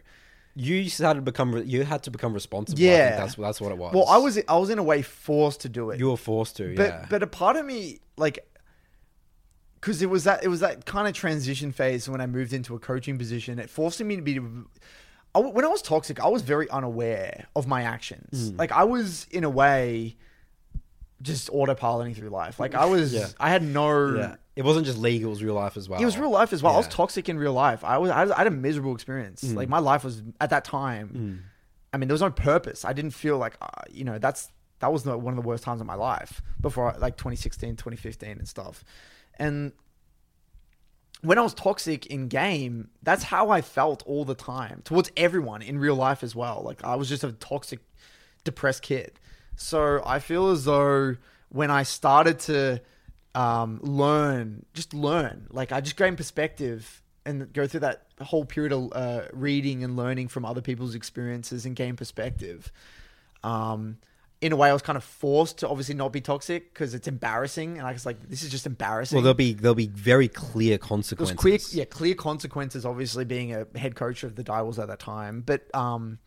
You 0.60 0.90
started 0.90 1.20
to 1.20 1.32
become 1.32 1.64
you 1.66 1.84
had 1.84 2.04
to 2.04 2.12
become 2.12 2.34
responsible. 2.34 2.80
I 2.82 2.86
Yeah. 2.86 3.10
think 3.10 3.22
that's 3.22 3.36
that's 3.36 3.62
what 3.62 3.72
it 3.72 3.78
was. 3.78 3.94
Well, 3.94 4.08
I 4.08 4.18
was 4.18 4.38
I 4.48 4.58
was 4.58 4.70
in 4.70 4.78
a 4.80 4.84
way 4.84 5.02
forced 5.02 5.62
to 5.62 5.70
do 5.70 5.90
it. 5.92 6.00
you 6.00 6.10
were 6.10 6.18
forced 6.18 6.58
to. 6.58 6.76
but 6.76 6.84
yeah, 6.90 7.06
but 7.10 7.24
a 7.24 7.28
part 7.28 7.56
of 7.56 7.66
me 7.66 8.00
like 8.18 8.46
because 9.76 10.02
it 10.02 10.10
was 10.10 10.26
that 10.26 10.44
it 10.44 10.50
was 10.50 10.60
that 10.60 10.86
kind 10.86 11.08
of 11.08 11.14
transition 11.14 11.72
phase 11.72 12.10
when 12.10 12.20
I 12.20 12.26
moved 12.28 12.52
into 12.54 12.76
a 12.76 12.80
coaching 12.80 13.18
position. 13.18 13.60
It 13.60 13.70
forced 13.70 14.02
me 14.04 14.16
to 14.18 14.22
be. 14.22 14.40
I, 15.36 15.40
when 15.40 15.64
I 15.64 15.68
was 15.70 15.82
toxic, 15.82 16.20
I 16.20 16.28
was 16.28 16.42
very 16.42 16.70
unaware 16.70 17.46
of 17.56 17.66
my 17.68 17.84
actions. 17.84 18.52
Mm. 18.52 18.60
Like 18.60 18.72
I 18.72 18.84
was 18.84 19.28
in 19.32 19.44
a 19.44 19.50
way 19.50 20.18
just 21.22 21.50
autopiloting 21.52 22.16
through 22.16 22.30
life. 22.30 22.60
Like 22.60 22.76
I 22.76 22.86
was, 22.86 23.14
Yeah. 23.14 23.28
I 23.40 23.50
had 23.50 23.62
no. 23.64 24.16
Yeah. 24.16 24.36
It 24.60 24.66
wasn't 24.66 24.86
just 24.86 24.98
League; 24.98 25.22
it 25.22 25.26
was 25.26 25.42
real 25.42 25.54
life 25.54 25.78
as 25.78 25.88
well. 25.88 26.02
It 26.02 26.06
was 26.06 26.18
real 26.18 26.32
life 26.32 26.52
as 26.52 26.62
well. 26.62 26.74
I 26.74 26.78
was 26.78 26.88
Yeah. 26.88 26.92
Mm. 26.92 26.96
toxic 26.96 27.30
in 27.30 27.38
real 27.40 27.54
life. 27.54 27.82
I 27.86 27.98
was. 27.98 28.12
I 28.12 28.38
had 28.38 28.46
a 28.46 28.52
miserable 28.52 28.94
experience. 28.94 29.42
Like 29.44 29.70
my 29.70 29.80
life 29.80 30.04
was 30.04 30.22
at 30.42 30.50
that 30.50 30.66
time. 30.66 31.44
I 31.94 31.98
mean, 31.98 32.10
there 32.10 32.14
was 32.14 32.22
no 32.22 32.30
purpose. 32.30 32.84
I 32.84 32.92
didn't 32.92 33.12
feel 33.12 33.38
like, 33.38 33.56
uh, 33.62 33.68
you 33.90 34.04
know, 34.04 34.20
that's 34.20 34.52
that 34.80 34.92
was 34.92 35.04
the, 35.04 35.18
one 35.18 35.34
of 35.34 35.42
the 35.42 35.48
worst 35.48 35.64
times 35.64 35.80
of 35.80 35.88
my 35.88 35.96
life 35.96 36.42
before, 36.60 36.94
I, 36.94 36.98
like 36.98 37.16
2016, 37.16 37.78
2015, 37.78 38.38
and 38.38 38.48
stuff. 38.48 38.84
And 39.38 39.72
when 41.22 41.38
I 41.38 41.42
was 41.42 41.54
toxic 41.54 42.06
in 42.08 42.28
game, 42.28 42.90
that's 43.02 43.24
how 43.24 43.50
I 43.50 43.62
felt 43.62 44.04
all 44.06 44.26
the 44.26 44.36
time 44.36 44.82
towards 44.84 45.10
everyone 45.18 45.62
in 45.62 45.80
real 45.80 45.96
life 45.96 46.22
as 46.22 46.36
well. 46.36 46.62
Like 46.66 46.84
I 46.84 46.96
was 46.96 47.08
just 47.10 47.24
a 47.24 47.32
toxic, 47.32 47.80
depressed 48.44 48.82
kid. 48.84 49.20
So 49.56 50.02
I 50.06 50.20
feel 50.20 50.50
as 50.50 50.66
though 50.66 51.16
when 51.50 51.72
I 51.72 51.84
started 51.84 52.40
to 52.42 52.82
um, 53.36 53.80
learn, 53.82 54.66
just 54.74 54.94
learn, 54.94 55.48
like 55.50 55.72
I 55.72 55.82
just 55.82 55.96
gain 55.96 56.16
perspective 56.16 57.02
and 57.26 57.52
go 57.54 57.68
through 57.68 57.82
that 57.82 58.08
whole 58.22 58.46
period 58.46 58.74
of 58.74 58.92
uh, 58.94 59.22
reading 59.34 59.84
and 59.84 59.96
learning 59.96 60.30
from 60.30 60.46
other 60.46 60.62
people's 60.62 60.96
experiences 60.96 61.66
and 61.66 61.76
gain 61.76 61.96
perspective. 61.96 62.72
Um, 63.44 63.98
in 64.42 64.54
a 64.54 64.56
way, 64.56 64.70
I 64.70 64.74
was 64.74 64.82
kind 64.82 64.96
of 64.96 65.04
forced 65.04 65.60
to 65.60 65.70
obviously 65.70 65.96
not 65.96 66.14
be 66.14 66.22
toxic 66.22 66.74
because 66.74 66.94
it's 66.94 67.08
embarrassing, 67.08 67.78
and 67.78 67.86
I 67.86 67.92
was 67.92 68.06
like, 68.06 68.30
"This 68.30 68.42
is 68.42 68.50
just 68.50 68.66
embarrassing." 68.66 69.18
Well, 69.18 69.24
there'll 69.24 69.34
be 69.34 69.54
there'll 69.54 69.76
be 69.76 69.88
very 69.88 70.30
clear 70.30 70.78
consequences. 70.78 71.36
clear, 71.36 71.60
yeah, 71.72 71.84
clear 71.84 72.16
consequences. 72.16 72.86
Obviously, 72.86 73.26
being 73.26 73.54
a 73.54 73.68
head 73.78 73.96
coach 73.96 74.24
of 74.24 74.36
the 74.36 74.44
Direwolves 74.44 74.80
at 74.80 74.88
that 74.88 75.00
time, 75.00 75.42
but 75.46 75.64
um, 75.76 76.20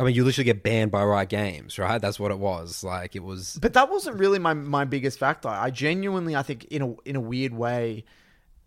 I 0.00 0.04
mean, 0.04 0.14
you 0.14 0.24
literally 0.24 0.44
get 0.44 0.62
banned 0.62 0.90
by 0.92 1.02
Riot 1.04 1.28
Games, 1.28 1.76
right? 1.78 2.00
That's 2.00 2.20
what 2.20 2.30
it 2.30 2.38
was. 2.38 2.84
Like 2.84 3.16
it 3.16 3.22
was. 3.24 3.58
but 3.60 3.72
that 3.74 3.90
wasn't 3.90 4.18
really 4.18 4.38
my 4.38 4.54
my 4.54 4.84
biggest 4.84 5.18
factor. 5.18 5.48
I 5.48 5.70
genuinely, 5.70 6.36
I 6.36 6.42
think, 6.42 6.64
in 6.66 6.82
a 6.82 6.94
in 7.08 7.16
a 7.16 7.20
weird 7.20 7.52
way, 7.52 8.04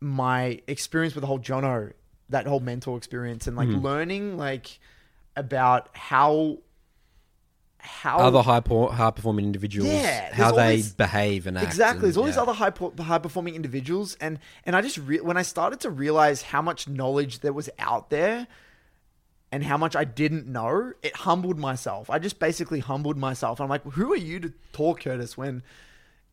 my 0.02 0.60
experience 0.68 1.16
with 1.16 1.22
the 1.22 1.28
whole 1.28 1.40
Jono, 1.40 1.94
that 2.30 2.48
whole 2.48 2.60
mental 2.60 2.98
experience, 2.98 3.48
and 3.48 3.56
like 3.56 3.70
Hmm. 3.70 3.78
learning 3.80 4.38
like 4.38 4.80
about 5.38 5.90
how 5.94 6.58
how 7.84 8.20
Other 8.20 8.42
high 8.44 8.62
high 8.92 9.10
performing 9.12 9.46
individuals, 9.46 9.90
Yeah, 9.90 10.34
how 10.36 10.52
they 10.52 10.76
these- 10.78 10.94
behave 10.94 11.48
and 11.48 11.58
act. 11.58 11.66
Exactly. 11.66 11.96
and- 11.98 12.04
There's 12.04 12.18
all 12.18 12.26
these 12.26 12.38
other 12.38 12.54
high 12.54 12.72
high 13.00 13.18
performing 13.18 13.56
individuals, 13.56 14.16
and 14.22 14.38
and 14.66 14.76
I 14.76 14.82
just 14.82 14.98
re- 14.98 15.22
when 15.22 15.38
I 15.38 15.42
started 15.42 15.80
to 15.80 15.90
realize 15.90 16.42
how 16.44 16.62
much 16.62 16.88
knowledge 16.88 17.40
there 17.40 17.54
was 17.54 17.70
out 17.80 18.10
there, 18.12 18.48
and 19.52 19.64
how 19.64 19.78
much 19.78 19.96
I 19.96 20.06
didn't 20.06 20.48
know, 20.48 20.94
it 21.02 21.16
humbled 21.16 21.60
myself. 21.60 22.10
I 22.10 22.20
just 22.20 22.40
basically 22.40 22.80
humbled 22.80 23.18
myself. 23.18 23.60
I'm 23.60 23.70
like, 23.70 23.84
who 23.84 24.14
are 24.14 24.18
you 24.18 24.40
to 24.40 24.54
talk, 24.72 25.02
Curtis? 25.02 25.38
When 25.38 25.62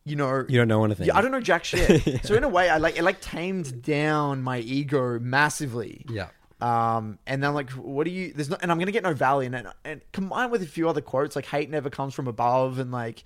you 0.05 0.15
know 0.15 0.45
You 0.47 0.57
don't 0.57 0.67
know 0.67 0.83
anything. 0.85 1.07
Yeah, 1.07 1.17
I 1.17 1.21
don't 1.21 1.31
know 1.31 1.41
jack 1.41 1.63
shit. 1.63 2.23
So 2.25 2.35
in 2.35 2.43
a 2.43 2.49
way, 2.49 2.69
I 2.69 2.77
like 2.77 2.97
it 2.97 3.03
like 3.03 3.21
tamed 3.21 3.81
down 3.81 4.41
my 4.41 4.59
ego 4.59 5.19
massively. 5.19 6.05
Yeah. 6.09 6.29
Um, 6.61 7.19
and 7.25 7.41
then 7.41 7.53
like, 7.53 7.69
what 7.71 8.05
do 8.05 8.11
you? 8.11 8.33
There's 8.33 8.49
no, 8.49 8.57
and 8.61 8.71
I'm 8.71 8.79
gonna 8.79 8.91
get 8.91 9.03
no 9.03 9.13
value 9.13 9.47
in 9.47 9.53
it. 9.53 9.65
And 9.85 10.01
combined 10.11 10.51
with 10.51 10.61
a 10.61 10.65
few 10.65 10.89
other 10.89 11.01
quotes, 11.01 11.35
like 11.35 11.45
hate 11.45 11.69
never 11.69 11.89
comes 11.89 12.13
from 12.13 12.27
above, 12.27 12.79
and 12.79 12.91
like, 12.91 13.23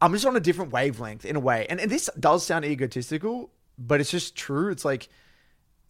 I'm 0.00 0.12
just 0.12 0.24
on 0.24 0.36
a 0.36 0.40
different 0.40 0.72
wavelength 0.72 1.24
in 1.24 1.36
a 1.36 1.40
way. 1.40 1.66
And 1.68 1.80
and 1.80 1.90
this 1.90 2.08
does 2.18 2.44
sound 2.44 2.64
egotistical, 2.64 3.50
but 3.78 4.00
it's 4.00 4.10
just 4.10 4.36
true. 4.36 4.70
It's 4.70 4.84
like, 4.84 5.08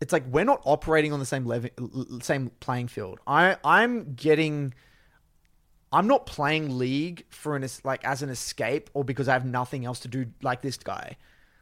it's 0.02 0.12
like 0.12 0.26
we're 0.26 0.44
not 0.44 0.60
operating 0.64 1.12
on 1.12 1.20
the 1.20 1.26
same 1.26 1.46
level, 1.46 1.70
same 2.20 2.50
playing 2.58 2.88
field. 2.88 3.20
I 3.24 3.56
I'm 3.64 4.14
getting. 4.14 4.74
I'm 5.92 6.08
not 6.08 6.26
playing 6.26 6.76
League 6.76 7.24
for 7.28 7.54
an 7.54 7.64
like 7.84 8.04
as 8.04 8.20
an 8.20 8.28
escape 8.28 8.90
or 8.94 9.04
because 9.04 9.28
I 9.28 9.34
have 9.34 9.44
nothing 9.44 9.84
else 9.84 10.00
to 10.00 10.08
do 10.08 10.26
like 10.42 10.60
this 10.60 10.76
guy. 10.76 11.16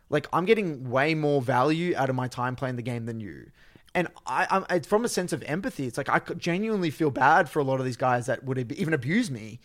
Like 0.08 0.26
I'm 0.32 0.46
getting 0.46 0.88
way 0.88 1.14
more 1.14 1.42
value 1.42 1.94
out 1.96 2.08
of 2.08 2.16
my 2.16 2.28
time 2.28 2.56
playing 2.56 2.76
the 2.76 2.82
game 2.82 3.04
than 3.04 3.20
you. 3.20 3.50
And 3.94 4.08
I, 4.24 4.46
I'm 4.50 4.64
it's 4.70 4.88
from 4.88 5.04
a 5.04 5.08
sense 5.08 5.34
of 5.34 5.42
empathy. 5.42 5.86
It's 5.86 5.98
like 5.98 6.08
I 6.08 6.20
genuinely 6.34 6.90
feel 6.90 7.10
bad 7.10 7.50
for 7.50 7.58
a 7.58 7.64
lot 7.64 7.78
of 7.78 7.84
these 7.84 7.98
guys 7.98 8.24
that 8.24 8.42
would 8.44 8.72
even 8.72 8.94
abuse 8.94 9.30
me 9.30 9.60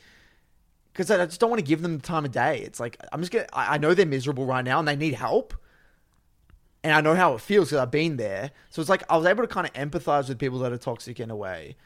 because 0.91 1.09
I 1.09 1.23
just 1.25 1.39
don't 1.39 1.49
want 1.49 1.59
to 1.59 1.65
give 1.65 1.81
them 1.81 1.95
the 1.95 2.03
time 2.03 2.25
of 2.25 2.31
day. 2.33 2.59
It's 2.59 2.81
like 2.81 2.97
I'm 3.13 3.21
just 3.21 3.31
gonna. 3.31 3.45
I 3.53 3.75
I 3.75 3.77
know 3.77 3.93
they're 3.93 4.05
miserable 4.05 4.45
right 4.45 4.65
now 4.65 4.79
and 4.79 4.87
they 4.87 4.97
need 4.97 5.13
help, 5.13 5.53
and 6.85 6.93
I 6.93 7.01
know 7.01 7.15
how 7.15 7.33
it 7.33 7.41
feels 7.41 7.69
because 7.69 7.81
I've 7.81 7.89
been 7.89 8.17
there. 8.17 8.51
So 8.69 8.79
it's 8.79 8.91
like 8.91 9.03
I 9.09 9.17
was 9.17 9.25
able 9.25 9.41
to 9.41 9.47
kind 9.47 9.65
of 9.65 9.73
empathize 9.73 10.29
with 10.29 10.37
people 10.37 10.59
that 10.59 10.71
are 10.71 10.77
toxic 10.77 11.19
in 11.19 11.31
a 11.31 11.35
way. 11.35 11.77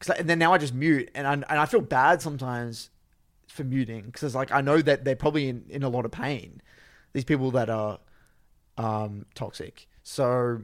Cause 0.00 0.16
and 0.16 0.30
then 0.30 0.38
now 0.38 0.54
I 0.54 0.58
just 0.58 0.72
mute, 0.72 1.10
and 1.14 1.26
I, 1.26 1.32
and 1.34 1.44
I 1.44 1.66
feel 1.66 1.82
bad 1.82 2.22
sometimes 2.22 2.88
for 3.48 3.64
muting 3.64 4.06
because 4.06 4.34
like 4.34 4.50
I 4.50 4.62
know 4.62 4.80
that 4.80 5.04
they're 5.04 5.14
probably 5.14 5.50
in, 5.50 5.66
in 5.68 5.82
a 5.82 5.90
lot 5.90 6.06
of 6.06 6.10
pain. 6.10 6.62
These 7.12 7.24
people 7.24 7.50
that 7.50 7.68
are 7.68 7.98
um, 8.78 9.26
toxic. 9.34 9.88
So 10.02 10.62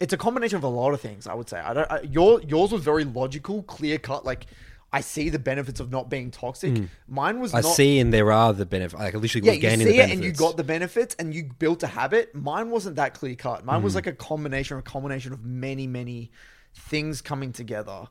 it's 0.00 0.14
a 0.14 0.16
combination 0.16 0.56
of 0.56 0.64
a 0.64 0.68
lot 0.68 0.94
of 0.94 1.00
things. 1.02 1.26
I 1.26 1.34
would 1.34 1.50
say. 1.50 1.58
I 1.58 1.74
don't. 1.74 1.92
I, 1.92 2.00
your 2.00 2.40
yours 2.40 2.72
was 2.72 2.82
very 2.82 3.04
logical, 3.04 3.62
clear 3.64 3.98
cut. 3.98 4.24
Like 4.24 4.46
I 4.92 5.00
see 5.00 5.30
the 5.30 5.38
benefits 5.38 5.80
of 5.80 5.90
not 5.90 6.10
being 6.10 6.30
toxic. 6.30 6.76
Mine 7.08 7.40
was 7.40 7.52
Hmm. 7.52 7.56
I 7.56 7.60
not. 7.62 7.74
see, 7.74 7.98
and 7.98 8.12
there 8.12 8.30
are 8.30 8.52
the 8.52 8.66
benefits. 8.66 9.00
Like, 9.00 9.14
I 9.14 9.18
literally 9.18 9.46
Yeah, 9.46 9.52
was 9.52 9.56
you 9.56 9.62
gaining 9.62 9.78
see 9.86 9.92
the 9.92 9.94
it 9.94 9.96
benefits. 9.98 10.14
and 10.16 10.24
you 10.24 10.32
got 10.32 10.56
the 10.58 10.64
benefits 10.64 11.14
and 11.18 11.34
you 11.34 11.50
built 11.58 11.82
a 11.82 11.86
habit. 11.86 12.34
Mine 12.34 12.70
wasn't 12.70 12.96
that 12.96 13.14
clear 13.14 13.34
cut. 13.34 13.64
Mine 13.64 13.78
Hmm. 13.80 13.84
was 13.84 13.94
like 13.94 14.06
a 14.06 14.12
combination, 14.12 14.76
a 14.76 14.82
combination 14.82 15.32
of 15.32 15.44
many, 15.44 15.86
many 15.86 16.30
things 16.74 17.20
coming 17.22 17.52
together 17.52 18.08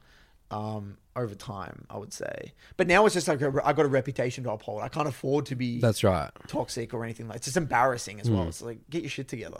um, 0.49 0.97
over 1.15 1.33
time. 1.33 1.85
I 1.89 1.97
would 1.97 2.11
say, 2.11 2.53
but 2.77 2.85
now 2.87 3.05
it's 3.05 3.13
just 3.13 3.27
like 3.27 3.41
a, 3.41 3.53
I 3.63 3.71
got 3.73 3.85
a 3.85 3.89
reputation 3.89 4.43
to 4.45 4.51
uphold. 4.51 4.81
I 4.81 4.89
can't 4.89 5.07
afford 5.07 5.45
to 5.45 5.55
be 5.55 5.79
That's 5.79 6.03
right. 6.03 6.29
toxic 6.47 6.93
or 6.93 7.03
anything 7.05 7.27
like. 7.27 7.35
That. 7.35 7.37
It's 7.37 7.45
just 7.45 7.57
embarrassing 7.57 8.19
as 8.19 8.29
well. 8.29 8.47
It's 8.49 8.61
like 8.61 8.79
get 8.89 9.01
your 9.03 9.09
shit 9.09 9.27
together. 9.29 9.57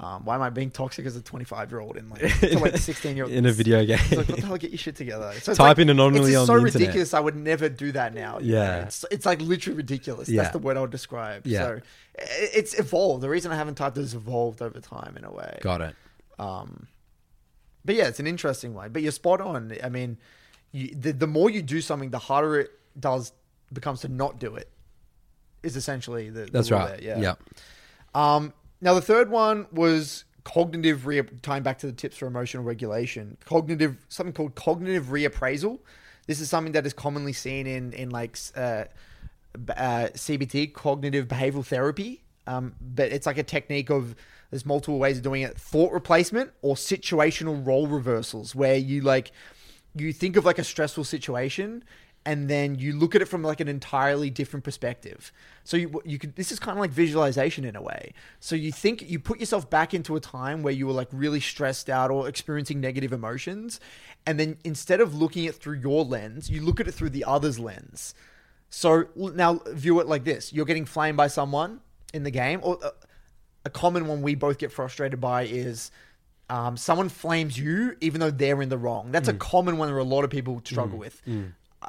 Um, 0.00 0.24
why 0.24 0.36
am 0.36 0.42
I 0.42 0.50
being 0.50 0.70
toxic 0.70 1.06
as 1.06 1.16
a 1.16 1.20
25 1.22 1.72
year 1.72 1.80
old 1.80 1.96
in 1.96 2.08
like 2.08 2.20
to 2.40 2.58
like 2.60 2.76
16 2.76 3.16
year 3.16 3.24
old 3.24 3.32
In 3.34 3.46
a 3.46 3.52
video 3.52 3.84
game. 3.84 3.98
It's 4.00 4.12
like 4.16 4.28
what 4.28 4.40
the 4.40 4.46
hell? 4.46 4.56
Get 4.56 4.70
your 4.70 4.78
shit 4.78 4.94
together. 4.94 5.32
So 5.42 5.54
Type 5.54 5.60
like, 5.76 5.78
in 5.78 5.90
anonymously 5.90 6.32
it's 6.34 6.38
on 6.40 6.46
so 6.46 6.54
internet. 6.56 6.74
ridiculous. 6.74 7.14
I 7.14 7.20
would 7.20 7.34
never 7.34 7.68
do 7.68 7.90
that 7.92 8.14
now. 8.14 8.34
know? 8.34 8.44
Yeah. 8.44 8.84
it's, 8.84 9.04
it's 9.10 9.26
like 9.26 9.40
literally 9.40 9.76
ridiculous. 9.76 10.28
Yeah. 10.28 10.42
That's 10.42 10.52
the 10.52 10.60
word 10.60 10.76
I 10.76 10.82
would 10.82 10.90
describe. 10.92 11.46
Yeah. 11.48 11.58
So 11.58 11.80
it's 12.16 12.78
evolved. 12.78 13.22
The 13.24 13.28
reason 13.28 13.50
I 13.50 13.56
haven't 13.56 13.74
typed 13.74 13.98
it 13.98 14.02
is 14.02 14.14
evolved 14.14 14.62
over 14.62 14.78
time 14.80 15.16
in 15.16 15.24
a 15.24 15.32
way. 15.32 15.58
got 15.62 15.80
it. 15.80 15.96
Um, 16.38 16.86
but 17.84 17.96
yeah, 17.96 18.06
it's 18.06 18.20
an 18.20 18.28
interesting 18.28 18.74
one. 18.74 18.92
But 18.92 19.02
you're 19.02 19.10
spot 19.12 19.40
on. 19.40 19.72
I 19.82 19.88
mean, 19.88 20.18
you, 20.70 20.94
the 20.94 21.12
the 21.12 21.26
more 21.26 21.50
you 21.50 21.60
do 21.62 21.80
something, 21.80 22.10
the 22.10 22.18
harder 22.20 22.60
it 22.60 22.70
does 23.00 23.32
becomes 23.72 24.02
to 24.02 24.08
not 24.08 24.38
do 24.38 24.54
it. 24.54 24.68
Is 25.64 25.74
essentially 25.74 26.30
the, 26.30 26.42
the 26.44 26.50
That's 26.52 26.70
right. 26.70 27.00
there, 27.00 27.18
Yeah. 27.18 27.34
um, 28.14 28.52
now 28.80 28.94
the 28.94 29.02
third 29.02 29.30
one 29.30 29.66
was 29.72 30.24
cognitive 30.44 31.06
re 31.06 31.22
tying 31.42 31.62
back 31.62 31.78
to 31.78 31.86
the 31.86 31.92
tips 31.92 32.16
for 32.16 32.26
emotional 32.26 32.64
regulation. 32.64 33.36
Cognitive 33.44 33.96
something 34.08 34.32
called 34.32 34.54
cognitive 34.54 35.06
reappraisal. 35.06 35.78
This 36.26 36.40
is 36.40 36.48
something 36.48 36.72
that 36.72 36.86
is 36.86 36.92
commonly 36.92 37.32
seen 37.32 37.66
in 37.66 37.92
in 37.92 38.10
like 38.10 38.38
uh, 38.56 38.84
uh, 39.76 40.08
CBT, 40.14 40.72
cognitive 40.72 41.28
behavioral 41.28 41.64
therapy. 41.64 42.22
Um, 42.46 42.74
but 42.80 43.12
it's 43.12 43.26
like 43.26 43.38
a 43.38 43.42
technique 43.42 43.90
of 43.90 44.14
there's 44.50 44.64
multiple 44.64 44.98
ways 44.98 45.18
of 45.18 45.22
doing 45.22 45.42
it: 45.42 45.58
thought 45.58 45.92
replacement 45.92 46.52
or 46.62 46.74
situational 46.74 47.66
role 47.66 47.86
reversals, 47.86 48.54
where 48.54 48.76
you 48.76 49.02
like 49.02 49.32
you 49.94 50.12
think 50.12 50.36
of 50.36 50.44
like 50.44 50.58
a 50.58 50.64
stressful 50.64 51.04
situation 51.04 51.84
and 52.28 52.46
then 52.46 52.74
you 52.74 52.92
look 52.92 53.14
at 53.14 53.22
it 53.22 53.24
from 53.24 53.42
like 53.42 53.58
an 53.58 53.68
entirely 53.68 54.28
different 54.28 54.62
perspective. 54.62 55.32
So 55.64 55.78
you 55.78 56.02
you 56.04 56.18
could 56.18 56.36
this 56.36 56.52
is 56.52 56.58
kind 56.58 56.76
of 56.76 56.80
like 56.80 56.90
visualization 56.90 57.64
in 57.64 57.74
a 57.74 57.80
way. 57.80 58.12
So 58.38 58.54
you 58.54 58.70
think 58.70 59.08
you 59.08 59.18
put 59.18 59.40
yourself 59.40 59.70
back 59.70 59.94
into 59.94 60.14
a 60.14 60.20
time 60.20 60.62
where 60.62 60.74
you 60.74 60.86
were 60.86 60.92
like 60.92 61.08
really 61.10 61.40
stressed 61.40 61.88
out 61.88 62.10
or 62.10 62.28
experiencing 62.28 62.82
negative 62.82 63.14
emotions 63.14 63.80
and 64.26 64.38
then 64.38 64.58
instead 64.62 65.00
of 65.00 65.14
looking 65.14 65.46
at 65.46 65.54
through 65.54 65.78
your 65.78 66.04
lens, 66.04 66.50
you 66.50 66.60
look 66.60 66.80
at 66.80 66.86
it 66.86 66.92
through 66.92 67.10
the 67.10 67.24
other's 67.24 67.58
lens. 67.58 68.14
So 68.68 69.06
now 69.16 69.62
view 69.68 69.98
it 70.00 70.06
like 70.06 70.24
this. 70.24 70.52
You're 70.52 70.66
getting 70.66 70.84
flamed 70.84 71.16
by 71.16 71.28
someone 71.28 71.80
in 72.12 72.24
the 72.24 72.30
game 72.30 72.60
or 72.62 72.78
uh, 72.84 72.90
a 73.64 73.70
common 73.70 74.06
one 74.06 74.20
we 74.20 74.34
both 74.34 74.58
get 74.58 74.70
frustrated 74.70 75.18
by 75.18 75.44
is 75.44 75.90
um, 76.50 76.76
someone 76.76 77.08
flames 77.08 77.58
you 77.58 77.96
even 78.02 78.20
though 78.20 78.30
they're 78.30 78.60
in 78.60 78.68
the 78.68 78.76
wrong. 78.76 79.12
That's 79.12 79.28
a 79.28 79.32
common 79.32 79.78
one 79.78 79.88
that 79.88 79.98
a 79.98 80.02
lot 80.02 80.24
of 80.24 80.30
people 80.30 80.60
struggle 80.62 80.98
with. 80.98 81.22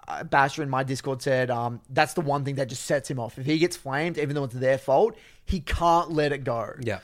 Uh, 0.08 0.24
Basher 0.24 0.62
in 0.62 0.70
my 0.70 0.84
Discord 0.84 1.22
said 1.22 1.50
um, 1.50 1.82
that's 1.90 2.14
the 2.14 2.22
one 2.22 2.46
thing 2.46 2.56
that 2.56 2.70
just 2.70 2.86
sets 2.86 3.10
him 3.10 3.20
off. 3.20 3.40
If 3.40 3.46
he 3.46 3.58
gets 3.58 3.76
flamed, 3.76 4.18
even 4.18 4.36
though 4.36 4.44
it's 4.44 4.54
their 4.54 4.78
fault, 4.78 5.18
he 5.46 5.62
can't 5.62 6.12
let 6.12 6.32
it 6.32 6.44
go. 6.44 6.74
Yeah. 6.80 7.00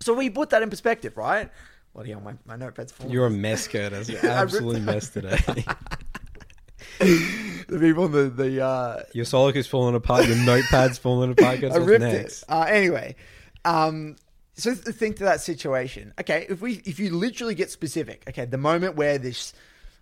So 0.00 0.12
we 0.12 0.28
put 0.28 0.50
that 0.50 0.62
in 0.62 0.68
perspective, 0.68 1.16
right? 1.16 1.50
Bloody 1.94 2.10
hell, 2.10 2.20
my, 2.20 2.34
my 2.44 2.56
notepad's 2.56 2.92
full. 2.92 3.10
You're 3.10 3.26
a 3.26 3.30
mess, 3.30 3.66
Curtis. 3.66 4.08
You're 4.10 4.26
absolutely 4.26 4.82
mess 4.82 5.08
today. 5.08 5.38
the 6.98 7.78
people 7.80 8.04
on 8.04 8.12
the 8.12 8.28
the 8.28 8.62
uh, 8.62 9.02
Your 9.14 9.24
is 9.56 9.66
falling 9.66 9.94
apart. 9.94 10.26
Your 10.26 10.36
notepad's 10.36 10.98
falling 10.98 11.30
apart. 11.30 11.60
Curtis. 11.60 11.74
I 11.76 11.78
ripped 11.78 12.02
next? 12.02 12.42
it. 12.42 12.50
Uh, 12.50 12.66
anyway, 12.68 13.16
Um, 13.64 14.16
so 14.54 14.74
think 14.74 15.16
to 15.16 15.24
that 15.24 15.40
situation. 15.40 16.12
Okay, 16.20 16.46
if 16.48 16.60
we 16.60 16.82
if 16.84 16.98
you 16.98 17.14
literally 17.14 17.54
get 17.54 17.70
specific, 17.70 18.24
okay, 18.28 18.44
the 18.44 18.58
moment 18.58 18.96
where 18.96 19.18
this 19.18 19.52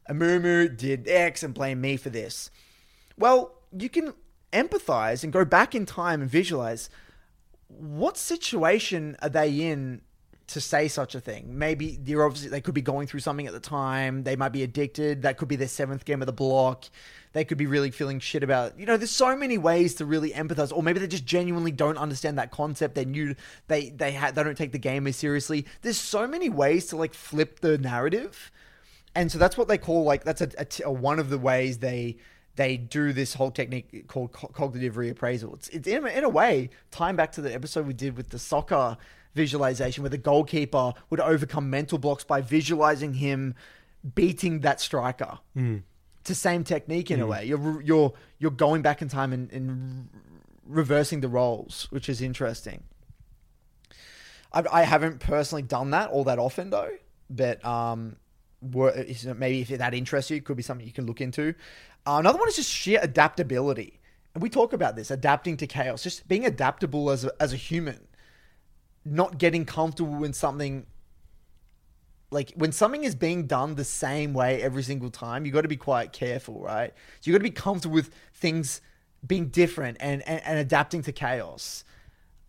Amumu 0.08 0.76
did 0.76 1.08
X 1.08 1.42
and 1.42 1.54
blame 1.54 1.80
me 1.80 1.96
for 1.96 2.10
this, 2.10 2.50
well, 3.16 3.52
you 3.76 3.88
can 3.88 4.14
empathize 4.52 5.24
and 5.24 5.32
go 5.32 5.44
back 5.44 5.74
in 5.74 5.86
time 5.86 6.20
and 6.20 6.30
visualize 6.30 6.88
what 7.68 8.16
situation 8.16 9.16
are 9.20 9.28
they 9.28 9.62
in 9.62 10.00
to 10.46 10.60
say 10.60 10.88
such 10.88 11.14
a 11.14 11.20
thing. 11.20 11.58
Maybe 11.58 11.98
they're 12.00 12.24
obviously 12.24 12.50
they 12.50 12.60
could 12.60 12.74
be 12.74 12.82
going 12.82 13.06
through 13.06 13.20
something 13.20 13.46
at 13.46 13.52
the 13.52 13.60
time. 13.60 14.24
They 14.24 14.36
might 14.36 14.50
be 14.50 14.62
addicted. 14.62 15.22
That 15.22 15.38
could 15.38 15.48
be 15.48 15.56
their 15.56 15.68
seventh 15.68 16.04
game 16.04 16.20
of 16.20 16.26
the 16.26 16.32
block. 16.32 16.84
They 17.32 17.44
could 17.44 17.58
be 17.58 17.66
really 17.66 17.90
feeling 17.90 18.20
shit 18.20 18.42
about. 18.42 18.78
You 18.78 18.86
know, 18.86 18.96
there's 18.96 19.10
so 19.10 19.36
many 19.36 19.58
ways 19.58 19.94
to 19.96 20.04
really 20.04 20.30
empathize, 20.30 20.72
or 20.72 20.82
maybe 20.82 21.00
they 21.00 21.06
just 21.06 21.24
genuinely 21.24 21.72
don't 21.72 21.96
understand 21.96 22.38
that 22.38 22.50
concept. 22.50 22.94
They 22.94 23.06
knew 23.06 23.34
they 23.68 23.88
they 23.88 24.12
had 24.12 24.34
they 24.34 24.44
don't 24.44 24.56
take 24.56 24.72
the 24.72 24.78
game 24.78 25.06
as 25.06 25.16
seriously. 25.16 25.66
There's 25.82 25.98
so 25.98 26.26
many 26.26 26.50
ways 26.50 26.86
to 26.86 26.96
like 26.96 27.14
flip 27.14 27.60
the 27.60 27.78
narrative, 27.78 28.52
and 29.14 29.30
so 29.30 29.38
that's 29.38 29.56
what 29.56 29.68
they 29.68 29.78
call 29.78 30.04
like 30.04 30.24
that's 30.24 30.40
a, 30.40 30.50
a 30.58 30.66
a 30.86 30.92
one 30.92 31.18
of 31.18 31.30
the 31.30 31.38
ways 31.38 31.78
they 31.78 32.16
they 32.56 32.76
do 32.76 33.12
this 33.12 33.34
whole 33.34 33.50
technique 33.50 34.06
called 34.06 34.32
co- 34.32 34.46
cognitive 34.48 34.94
reappraisal. 34.94 35.54
It's, 35.54 35.68
it's 35.70 35.88
in, 35.88 36.04
a- 36.06 36.08
in 36.10 36.22
a 36.24 36.28
way 36.28 36.70
time 36.92 37.16
back 37.16 37.32
to 37.32 37.40
the 37.40 37.52
episode 37.52 37.86
we 37.86 37.92
did 37.94 38.16
with 38.16 38.30
the 38.30 38.38
soccer 38.38 38.96
visualization, 39.34 40.02
where 40.04 40.10
the 40.10 40.18
goalkeeper 40.18 40.92
would 41.10 41.18
overcome 41.18 41.68
mental 41.68 41.98
blocks 41.98 42.22
by 42.22 42.40
visualizing 42.40 43.14
him 43.14 43.54
beating 44.14 44.60
that 44.60 44.80
striker. 44.80 45.38
It's 46.20 46.28
the 46.28 46.34
same 46.36 46.62
technique 46.62 47.10
in 47.10 47.20
a 47.20 47.26
way. 47.26 47.44
You're 47.44 47.82
you're 47.82 48.12
you're 48.38 48.50
going 48.52 48.82
back 48.82 49.02
in 49.02 49.08
time 49.08 49.32
and, 49.32 49.52
and 49.52 50.08
reversing 50.64 51.20
the 51.20 51.28
roles, 51.28 51.88
which 51.90 52.08
is 52.08 52.22
interesting. 52.22 52.84
I, 54.52 54.64
I 54.70 54.82
haven't 54.84 55.20
personally 55.20 55.62
done 55.62 55.90
that 55.90 56.10
all 56.10 56.24
that 56.24 56.38
often 56.38 56.70
though, 56.70 56.90
but 57.28 57.64
um, 57.64 58.16
maybe 59.36 59.60
if 59.62 59.68
that 59.68 59.94
interests 59.94 60.30
you, 60.30 60.38
it 60.38 60.44
could 60.44 60.56
be 60.56 60.62
something 60.62 60.86
you 60.86 60.92
can 60.92 61.06
look 61.06 61.20
into. 61.20 61.54
Uh, 62.06 62.16
another 62.18 62.38
one 62.38 62.48
is 62.48 62.56
just 62.56 62.70
sheer 62.70 62.98
adaptability, 63.02 64.00
and 64.34 64.42
we 64.42 64.48
talk 64.48 64.72
about 64.72 64.96
this 64.96 65.10
adapting 65.10 65.56
to 65.58 65.66
chaos, 65.66 66.02
just 66.02 66.26
being 66.28 66.44
adaptable 66.44 67.10
as 67.10 67.24
a, 67.24 67.32
as 67.40 67.52
a 67.52 67.56
human, 67.56 68.06
not 69.04 69.38
getting 69.38 69.64
comfortable 69.64 70.14
when 70.14 70.32
something 70.32 70.86
like 72.30 72.52
when 72.56 72.72
something 72.72 73.04
is 73.04 73.14
being 73.14 73.46
done 73.46 73.76
the 73.76 73.84
same 73.84 74.34
way 74.34 74.60
every 74.60 74.82
single 74.82 75.10
time, 75.10 75.46
you 75.46 75.52
got 75.52 75.62
to 75.62 75.68
be 75.68 75.76
quite 75.76 76.12
careful, 76.12 76.60
right? 76.60 76.92
So 77.20 77.30
you 77.30 77.32
got 77.32 77.38
to 77.38 77.44
be 77.44 77.50
comfortable 77.50 77.94
with 77.94 78.10
things 78.34 78.80
being 79.26 79.48
different 79.48 79.98
and, 80.00 80.26
and, 80.28 80.42
and 80.44 80.58
adapting 80.58 81.02
to 81.02 81.12
chaos. 81.12 81.84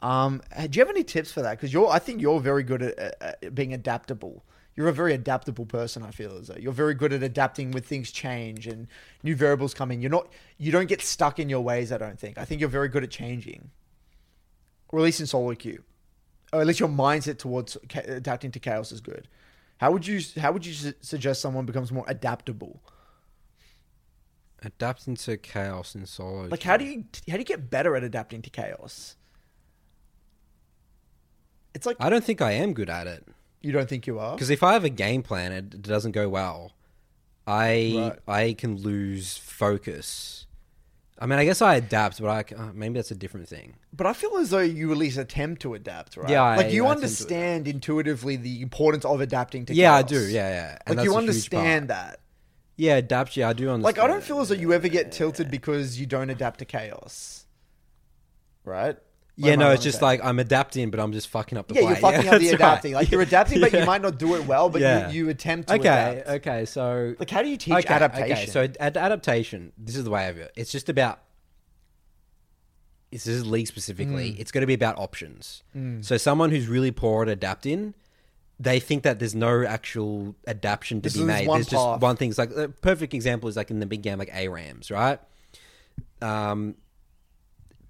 Um, 0.01 0.41
do 0.57 0.69
you 0.71 0.81
have 0.81 0.89
any 0.89 1.03
tips 1.03 1.31
for 1.31 1.41
that? 1.41 1.51
Because 1.51 1.71
you're, 1.71 1.87
I 1.87 1.99
think 1.99 2.21
you're 2.21 2.39
very 2.39 2.63
good 2.63 2.81
at, 2.81 2.97
at, 2.99 3.43
at 3.43 3.55
being 3.55 3.73
adaptable. 3.73 4.43
You're 4.75 4.89
a 4.89 4.93
very 4.93 5.13
adaptable 5.13 5.65
person. 5.65 6.03
I 6.03 6.11
feel 6.11 6.37
as 6.37 6.47
though 6.47 6.57
you're 6.59 6.73
very 6.73 6.93
good 6.93 7.13
at 7.13 7.23
adapting 7.23 7.71
when 7.71 7.83
things 7.83 8.11
change 8.11 8.67
and 8.67 8.87
new 9.23 9.35
variables 9.35 9.73
come 9.73 9.91
in. 9.91 10.01
You're 10.01 10.11
not, 10.11 10.27
you 10.57 10.71
don't 10.71 10.87
get 10.87 11.01
stuck 11.01 11.39
in 11.39 11.47
your 11.47 11.61
ways. 11.61 11.91
I 11.91 11.97
don't 11.97 12.19
think. 12.19 12.37
I 12.37 12.45
think 12.45 12.59
you're 12.59 12.69
very 12.69 12.89
good 12.89 13.03
at 13.03 13.09
changing, 13.09 13.71
or 14.89 14.99
at 14.99 15.03
least 15.03 15.21
in 15.21 15.27
solo 15.27 15.55
queue, 15.55 15.83
or 16.51 16.61
at 16.61 16.67
least 16.67 16.81
your 16.81 16.89
mindset 16.89 17.37
towards 17.37 17.77
adapting 17.93 18.51
to 18.51 18.59
chaos 18.59 18.91
is 18.91 18.99
good. 18.99 19.29
How 19.77 19.91
would 19.91 20.05
you, 20.05 20.21
how 20.37 20.51
would 20.51 20.65
you 20.65 20.73
su- 20.73 20.93
suggest 21.01 21.41
someone 21.41 21.65
becomes 21.65 21.91
more 21.91 22.05
adaptable? 22.07 22.81
Adapting 24.61 25.15
to 25.15 25.37
chaos 25.37 25.95
in 25.95 26.05
solo. 26.05 26.47
Like, 26.47 26.63
how 26.63 26.75
do 26.75 26.85
you, 26.85 27.05
how 27.29 27.33
do 27.33 27.39
you 27.39 27.45
get 27.45 27.69
better 27.69 27.95
at 27.95 28.03
adapting 28.03 28.41
to 28.41 28.49
chaos? 28.49 29.15
It's 31.73 31.85
like 31.85 31.97
I 31.99 32.09
don't 32.09 32.23
think 32.23 32.41
I 32.41 32.53
am 32.53 32.73
good 32.73 32.89
at 32.89 33.05
it 33.05 33.25
you 33.65 33.71
don't 33.71 33.89
think 33.89 34.05
you 34.07 34.19
are. 34.19 34.35
because 34.35 34.49
if 34.49 34.63
I 34.63 34.73
have 34.73 34.83
a 34.83 34.89
game 34.89 35.23
plan 35.23 35.51
and 35.51 35.73
it 35.73 35.81
doesn't 35.81 36.11
go 36.11 36.29
well, 36.29 36.73
I 37.47 37.93
Right. 38.27 38.41
I 38.43 38.53
can 38.53 38.77
lose 38.77 39.37
focus. 39.37 40.47
I 41.17 41.27
mean, 41.27 41.39
I 41.39 41.45
guess 41.45 41.61
I 41.61 41.75
adapt, 41.75 42.21
but 42.21 42.29
I 42.29 42.55
uh, 42.55 42.71
maybe 42.73 42.95
that's 42.95 43.11
a 43.11 43.15
different 43.15 43.47
thing. 43.47 43.75
But 43.93 44.05
I 44.05 44.13
feel 44.13 44.35
as 44.37 44.49
though 44.49 44.59
you 44.59 44.91
at 44.91 44.97
least 44.97 45.17
attempt 45.17 45.61
to 45.61 45.73
adapt, 45.73 46.17
right? 46.17 46.29
Yeah, 46.29 46.43
I- 46.43 46.57
like 46.57 46.73
you 46.73 46.85
I 46.87 46.91
understand 46.91 47.67
intuitively 47.67 48.35
the 48.35 48.61
importance 48.61 49.05
of 49.05 49.21
adapting 49.21 49.65
to 49.67 49.73
chaos. 49.73 49.79
Yeah, 49.81 49.93
I 49.93 50.01
do. 50.01 50.19
Yeah, 50.27 50.49
yeah. 50.49 50.77
And 50.85 50.97
Like 50.97 51.05
you 51.05 51.11
that's 51.13 51.19
a 51.19 51.21
huge 51.21 51.29
understand 51.29 51.87
that. 51.89 52.19
Yeah, 52.77 52.95
adapt. 52.97 53.37
Yeah, 53.37 53.47
I 53.47 53.53
do 53.53 53.69
understand. 53.69 53.83
Like 53.83 53.99
I 53.99 54.07
don't 54.07 54.23
feel 54.23 54.41
as 54.41 54.49
though 54.49 54.55
you 54.55 54.73
ever 54.73 54.89
get 54.89 55.13
tilted 55.13 55.49
because 55.49 55.97
you 55.99 56.05
don't 56.05 56.29
adapt 56.29 56.59
to 56.59 56.65
chaos. 56.65 57.45
Right? 58.65 58.97
What 59.37 59.49
Yeah, 59.49 59.55
no, 59.55 59.71
it's 59.71 59.83
just 59.83 60.01
like 60.01 60.23
I'm 60.23 60.39
adapting, 60.39 60.91
but 60.91 60.99
I'm 60.99 61.11
just 61.11 61.27
fucking 61.27 61.57
up 61.57 61.67
the 61.67 61.75
yeah, 61.75 61.81
play. 61.81 61.89
you're 61.89 61.95
fucking 61.97 62.27
up 62.29 62.39
the 62.39 62.49
adapting. 62.49 62.93
right. 62.93 62.99
Like 63.01 63.11
you're 63.11 63.21
adapting, 63.21 63.59
but 63.59 63.73
Yeah. 63.73 63.81
you 63.81 63.85
might 63.85 64.01
not 64.01 64.17
do 64.17 64.35
it 64.35 64.45
well. 64.47 64.69
But 64.69 64.79
Yeah. 64.81 65.09
you, 65.09 65.25
you 65.25 65.29
attempt 65.29 65.67
to 65.67 65.73
Okay, 65.75 65.87
adapt. 66.21 66.29
okay. 66.29 66.65
So 66.65 67.15
Like 67.19 67.29
how 67.29 67.41
do 67.41 67.49
you 67.49 67.57
teach 67.57 67.73
okay, 67.73 67.93
adaptation? 67.93 68.31
Okay, 68.31 68.45
so 68.45 68.61
ad- 68.79 68.95
adaptation. 68.97 69.73
This 69.77 69.95
is 69.97 70.05
the 70.05 70.09
way 70.09 70.25
I 70.27 70.31
view 70.31 70.43
it. 70.43 70.53
It's 70.55 70.71
just 70.71 70.87
about. 70.89 71.19
This 73.11 73.27
is 73.27 73.45
league 73.45 73.67
specifically. 73.67 74.31
Mm. 74.31 74.39
It's 74.39 74.51
going 74.51 74.61
to 74.61 74.67
be 74.67 74.73
about 74.73 74.97
options. 74.99 75.63
So 76.01 76.17
someone 76.17 76.49
who's 76.51 76.67
really 76.67 76.91
poor 76.91 77.23
at 77.23 77.29
adapting, 77.29 77.93
they 78.59 78.79
think 78.79 79.03
that 79.03 79.19
there's 79.19 79.35
no 79.35 79.63
actual 79.65 80.35
adaptation 80.47 80.99
to 81.01 81.09
This 81.09 81.17
be 81.17 81.23
made. 81.23 81.47
there's 81.49 81.69
path. 81.69 81.71
just 81.71 82.01
one 82.01 82.17
thing. 82.17 82.29
It's 82.29 82.37
like 82.37 82.51
a 82.55 82.67
perfect 82.69 83.13
example 83.13 83.47
is 83.47 83.55
like 83.55 83.71
in 83.71 83.79
the 83.79 83.85
big 83.85 84.01
game, 84.01 84.17
like 84.17 84.31
ARAMs, 84.33 84.91
right? 84.91 85.19
Um, 86.21 86.75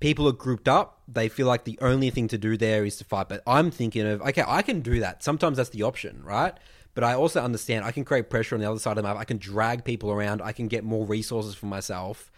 people 0.06 0.28
are 0.28 0.34
grouped 0.34 0.68
up. 0.68 1.02
They 1.08 1.30
feel 1.30 1.48
like 1.48 1.64
the 1.64 1.80
only 1.82 2.12
thing 2.12 2.28
to 2.28 2.38
do 2.38 2.58
there 2.58 2.86
is 2.86 2.96
to 2.98 3.04
fight. 3.04 3.28
But 3.28 3.42
I'm 3.48 3.72
thinking 3.72 4.06
of, 4.06 4.22
okay, 4.22 4.44
I 4.46 4.62
can 4.62 4.82
do 4.82 5.00
that. 5.00 5.24
Sometimes 5.24 5.58
that's 5.58 5.72
the 5.72 5.82
option, 5.82 6.22
right? 6.24 6.54
But 6.94 7.04
I 7.04 7.16
also 7.16 7.42
understand 7.42 7.84
I 7.84 7.92
can 7.92 8.06
create 8.06 8.30
pressure 8.30 8.54
on 8.54 8.62
the 8.62 8.70
other 8.70 8.78
side 8.78 8.92
of 8.92 8.98
the 8.98 9.04
map. 9.04 9.18
I 9.18 9.24
can 9.24 9.38
drag 9.38 9.84
people 9.84 10.12
around. 10.12 10.44
I 10.44 10.52
can 10.52 10.68
get 10.68 10.84
more 10.84 11.08
resources 11.08 11.56
for 11.56 11.66
myself. 11.66 12.32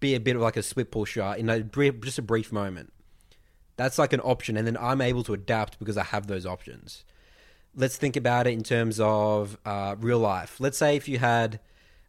Be 0.00 0.16
a 0.16 0.20
bit 0.20 0.34
of 0.34 0.42
like 0.42 0.56
a 0.56 0.64
split 0.64 0.90
pusher 0.90 1.22
in 1.38 1.48
a 1.48 1.62
just 1.62 2.18
a 2.18 2.22
brief 2.22 2.50
moment. 2.50 2.92
That's 3.76 4.00
like 4.00 4.12
an 4.12 4.20
option, 4.20 4.56
and 4.56 4.66
then 4.66 4.76
I'm 4.76 5.00
able 5.00 5.22
to 5.22 5.32
adapt 5.32 5.78
because 5.78 5.96
I 5.96 6.02
have 6.02 6.26
those 6.26 6.44
options. 6.44 7.04
Let's 7.76 7.96
think 7.96 8.16
about 8.16 8.48
it 8.48 8.52
in 8.52 8.64
terms 8.64 8.98
of 8.98 9.56
uh, 9.64 9.94
real 9.98 10.18
life. 10.18 10.58
Let's 10.58 10.76
say 10.76 10.96
if 10.96 11.08
you 11.08 11.18
had 11.18 11.60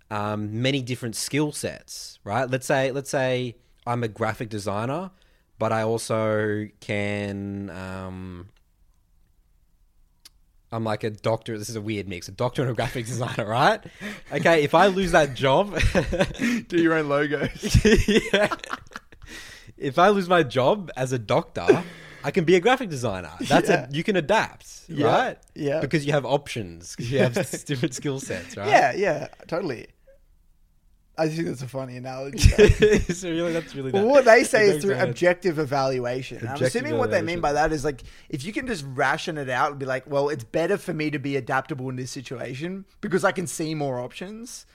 um, 0.10 0.62
many 0.64 0.82
different 0.82 1.16
skill 1.16 1.52
sets, 1.52 2.18
right? 2.24 2.50
Let's 2.50 2.66
say 2.66 2.92
let's 2.92 3.12
say 3.12 3.58
I'm 3.86 4.04
a 4.04 4.08
graphic 4.08 4.50
designer, 4.50 5.12
but 5.60 5.72
I 5.72 5.82
also 5.84 6.68
can. 6.80 7.70
Um, 7.70 8.50
I'm 10.72 10.84
like 10.84 11.04
a 11.04 11.12
doctor. 11.12 11.58
This 11.60 11.70
is 11.70 11.76
a 11.76 11.82
weird 11.82 12.08
mix. 12.08 12.28
A 12.28 12.32
doctor 12.32 12.62
and 12.64 12.72
a 12.72 12.74
graphic 12.74 13.06
designer, 13.14 13.46
right? 13.46 13.80
Okay, 14.32 14.64
if 14.64 14.74
I 14.74 14.88
lose 14.88 15.12
that 15.12 15.34
job, 15.36 15.78
do 16.68 16.82
your 16.82 16.94
own 16.94 17.10
logos. 17.10 17.86
yeah. 18.34 18.48
If 19.78 20.00
I 20.00 20.10
lose 20.10 20.28
my 20.30 20.44
job 20.44 20.90
as 20.96 21.12
a 21.12 21.20
doctor, 21.20 21.84
I 22.24 22.32
can 22.32 22.46
be 22.46 22.56
a 22.56 22.60
graphic 22.60 22.90
designer. 22.90 23.32
That's 23.42 23.70
Yeah. 23.70 23.88
a 23.90 23.92
you 23.94 24.04
can 24.04 24.16
adapt, 24.16 24.84
Yeah, 24.88 25.06
right? 25.08 25.38
yeah. 25.56 25.80
Because 25.82 26.06
you 26.06 26.14
have 26.14 26.26
options. 26.26 26.96
you 26.98 27.20
have 27.20 27.34
different 27.66 27.94
skill 27.94 28.20
sets, 28.20 28.56
right? 28.58 28.68
Yeah, 28.70 28.94
yeah, 28.96 29.28
totally. 29.48 29.88
I 31.16 31.30
think 31.30 31.48
that's 31.48 31.62
a 31.62 31.68
funny 31.68 31.98
analogy. 31.98 32.40
so 33.14 33.30
really, 33.30 33.54
that's 33.54 33.76
really. 33.76 33.92
Well, 33.92 34.08
what 34.08 34.26
they 34.26 34.44
say 34.54 34.66
is 34.70 34.84
through 34.84 34.96
objective 34.98 35.60
evaluation. 35.60 36.40
I'm 36.40 36.54
Objective 36.54 36.68
assuming 36.68 36.98
what 36.98 37.12
they 37.12 37.22
mean 37.22 37.40
by 37.40 37.54
that 37.54 37.72
is 37.72 37.86
like 37.86 38.02
if 38.30 38.44
you 38.44 38.52
can 38.52 38.66
just 38.66 38.84
ration 38.88 39.38
it 39.38 39.50
out 39.50 39.72
and 39.72 39.80
be 39.80 39.86
like, 39.86 40.10
well, 40.10 40.30
it's 40.30 40.44
better 40.44 40.78
for 40.78 40.94
me 40.94 41.12
to 41.12 41.20
be 41.20 41.36
adaptable 41.36 41.90
in 41.90 41.98
this 41.98 42.10
situation 42.10 42.86
because 43.00 43.24
I 43.24 43.32
can 43.32 43.46
see 43.46 43.76
more 43.76 44.00
options. 44.00 44.66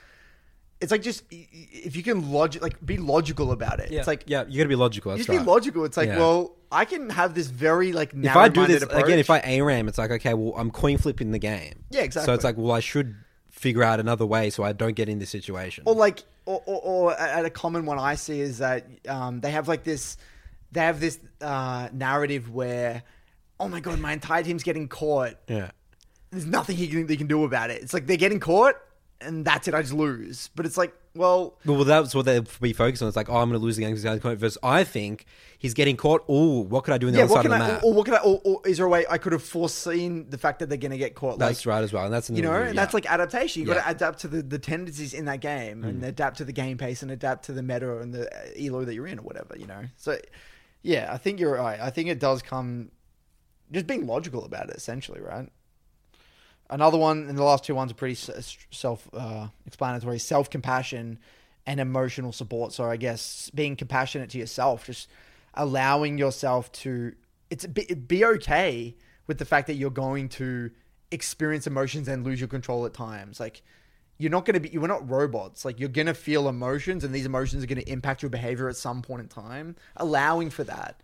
It's 0.80 0.93
like 0.93 1.03
just 1.03 1.24
if 1.30 1.97
you 1.97 2.05
can 2.05 2.30
logic, 2.30 2.62
like 2.62 2.84
be 2.86 2.99
logical 2.99 3.51
about 3.51 3.80
it. 3.80 3.91
Yeah, 3.91 3.99
It's 3.99 4.07
like 4.07 4.22
yeah, 4.26 4.45
you 4.49 4.59
got 4.59 4.62
to 4.64 4.68
be 4.68 4.76
logical. 4.76 5.11
That's 5.11 5.26
just 5.26 5.28
right. 5.28 5.41
be 5.41 5.45
logical. 5.45 5.84
It's 5.84 5.97
like, 5.97 6.09
Yeah. 6.09 6.18
well, 6.18 6.55
I 6.70 6.84
can 6.84 7.11
have 7.11 7.34
this 7.34 7.49
very 7.49 7.93
like 7.93 8.14
if 8.14 8.36
I 8.36 8.49
do 8.49 8.64
this 8.64 8.84
approach. 8.84 9.07
again, 9.07 9.18
if 9.18 9.28
I 9.28 9.41
ARAM, 9.41 9.89
it's 9.89 9.99
like 9.99 10.12
okay, 10.12 10.34
well, 10.34 10.55
I'm 10.57 10.70
coin 10.70 10.99
flipping 10.99 11.32
the 11.32 11.41
game. 11.41 11.84
Yeah, 11.91 12.03
exactly. 12.03 12.26
So 12.26 12.34
it's 12.34 12.45
like, 12.45 12.57
well, 12.57 12.70
I 12.70 12.78
should 12.78 13.16
figure 13.59 13.82
out 13.82 13.98
another 14.00 14.24
way 14.24 14.50
so 14.50 14.62
I 14.62 14.72
don't 14.72 14.94
get 14.94 15.09
in 15.09 15.18
this 15.18 15.30
situation. 15.30 15.84
or 15.86 15.94
like 15.94 16.24
or, 16.46 16.62
or, 16.64 16.80
or 16.80 17.12
a 17.12 17.44
a 17.44 17.50
common 17.50 17.84
one 17.84 17.98
I 17.98 18.14
see 18.14 18.40
is 18.40 18.59
that 18.59 18.86
um, 19.09 19.40
they 19.40 19.50
have 19.50 19.68
like 19.68 19.84
this 19.84 20.16
they 20.72 20.80
have 20.80 21.00
this 21.00 21.18
uh, 21.40 21.88
narrative 21.92 22.50
where 22.50 23.02
oh 23.61 23.68
my 23.68 23.80
god 23.80 23.98
my 23.98 24.12
entire 24.12 24.42
team's 24.42 24.62
getting 24.62 24.88
caught 24.88 25.34
yeah. 25.48 25.70
there's 26.30 26.46
nothing 26.46 26.76
he 26.76 26.88
can, 26.88 27.06
they 27.06 27.16
can 27.16 27.26
do 27.26 27.44
about 27.44 27.70
it 27.70 27.82
it's 27.82 27.92
like 27.92 28.06
they're 28.06 28.16
getting 28.16 28.40
caught 28.40 28.76
and 29.20 29.44
that's 29.44 29.66
it 29.66 29.74
I 29.74 29.82
just 29.82 29.94
lose 29.94 30.50
but 30.54 30.64
it's 30.64 30.76
like 30.76 30.94
well 31.19 31.59
Well, 31.66 31.85
that's 31.85 32.14
what 32.14 32.25
they'll 32.25 32.47
be 32.61 32.73
focused 32.73 33.03
on. 33.03 33.09
It's 33.09 33.16
like, 33.16 33.29
oh, 33.29 33.37
I'm 33.37 33.51
going 33.51 33.61
to 33.61 33.64
lose 33.64 33.77
the 33.77 33.83
game 33.83 33.95
because 33.95 34.21
caught. 34.21 34.39
Versus, 34.39 34.57
I 34.62 34.85
think 34.85 35.27
he's 35.59 35.75
getting 35.75 35.97
caught. 35.97 36.25
Oh, 36.29 36.61
what 36.61 36.85
could 36.85 36.95
I 36.95 36.99
do 36.99 37.09
in 37.09 37.12
the 37.12 37.19
yeah 37.19 37.25
other 37.25 37.35
what 37.35 37.43
side 37.43 37.53
of 37.53 37.59
the 37.59 37.64
I 37.64 37.69
map? 37.69 37.83
or, 37.83 37.87
or 37.87 37.95
what 37.95 38.05
can 38.07 38.14
I 38.14 38.19
or, 38.19 38.41
or 38.45 38.62
is 38.64 38.79
there 38.79 38.87
a 38.87 38.89
way 38.89 39.05
I 39.11 39.19
could 39.19 39.33
have 39.33 39.43
foreseen 39.43 40.31
the 40.31 40.39
fact 40.39 40.61
that 40.61 40.69
they're 40.69 40.79
going 40.79 40.93
to 40.93 40.99
get 40.99 41.14
caught 41.14 41.39
like 41.39 41.51
that's 41.51 41.66
right 41.66 41.83
as 41.83 41.93
well, 41.93 42.05
and 42.05 42.14
that's 42.14 42.31
you 42.31 42.43
know, 42.43 42.55
and 42.55 42.79
that's 42.79 42.95
like 42.95 43.11
adaptation. 43.11 43.62
You 43.62 43.69
got 43.69 43.85
to 43.85 43.91
adapt 43.91 44.21
to 44.21 44.29
the, 44.29 44.43
the 44.43 44.59
tendencies 44.59 45.12
in 45.12 45.27
that 45.27 45.41
game, 45.41 45.85
and 45.85 46.03
adapt 46.05 46.39
to 46.39 46.45
the 46.45 46.53
game 46.53 46.79
pace, 46.79 47.03
and 47.03 47.11
adapt 47.11 47.45
to 47.47 47.53
the 47.53 47.62
meta 47.62 47.99
and 47.99 48.14
the 48.14 48.33
uh, 48.33 48.47
elo 48.59 48.85
that 48.85 48.95
you're 48.95 49.07
in, 49.07 49.19
or 49.19 49.23
whatever. 49.23 49.57
You 49.59 49.66
know, 49.66 49.83
so 49.97 50.19
yeah, 50.83 51.09
I 51.12 51.19
think 51.19 51.41
you're 51.41 51.57
right. 51.57 51.81
I 51.81 51.91
think 51.91 52.09
it 52.09 52.21
does 52.21 52.43
come 52.43 52.91
just 53.73 53.87
being 53.87 54.07
logical 54.07 54.45
about 54.45 54.71
it, 54.71 54.77
essentially, 54.77 55.21
right? 55.21 55.51
Another 56.71 56.99
one, 56.99 57.29
and 57.29 57.39
the 57.39 57.45
last 57.45 57.64
two 57.64 57.75
ones 57.75 57.91
are 57.91 57.95
pretty 57.95 58.12
s- 58.12 58.59
self 58.71 59.09
uh, 59.14 59.49
explanatory 59.66 60.19
self 60.19 60.51
compassion 60.51 61.19
and 61.66 61.81
emotional 61.81 62.33
support. 62.33 62.73
So, 62.73 62.85
I 62.85 62.97
guess 62.97 63.51
being 63.55 63.77
compassionate 63.77 64.31
to 64.31 64.39
yourself, 64.39 64.87
just 64.87 65.09
allowing 65.55 66.19
yourself 66.19 66.71
to, 66.73 67.14
it's 67.51 67.66
be, 67.66 67.85
be 67.95 68.25
okay 68.25 68.95
with 69.27 69.39
the 69.39 69.45
fact 69.45 69.66
that 69.69 69.75
you're 69.75 69.91
going 69.91 70.29
to 70.31 70.71
experience 71.11 71.66
emotions 71.66 72.07
and 72.07 72.25
lose 72.25 72.41
your 72.41 72.49
control 72.49 72.85
at 72.85 72.93
times. 72.93 73.41
Like, 73.41 73.62
you're 74.19 74.31
not 74.31 74.45
going 74.45 74.55
to 74.55 74.61
be, 74.61 74.69
you're 74.69 74.87
not 74.87 75.09
robots. 75.09 75.64
Like, 75.64 75.81
you're 75.81 75.89
going 75.89 76.07
to 76.07 76.14
feel 76.14 76.49
emotions, 76.49 77.03
and 77.03 77.14
these 77.14 77.27
emotions 77.27 77.64
are 77.64 77.66
going 77.66 77.81
to 77.81 77.91
impact 77.91 78.23
your 78.23 78.31
behavior 78.31 78.69
at 78.69 78.77
some 78.77 79.01
point 79.01 79.23
in 79.23 79.29
time. 79.29 79.75
Allowing 79.97 80.51
for 80.51 80.64
that 80.64 81.01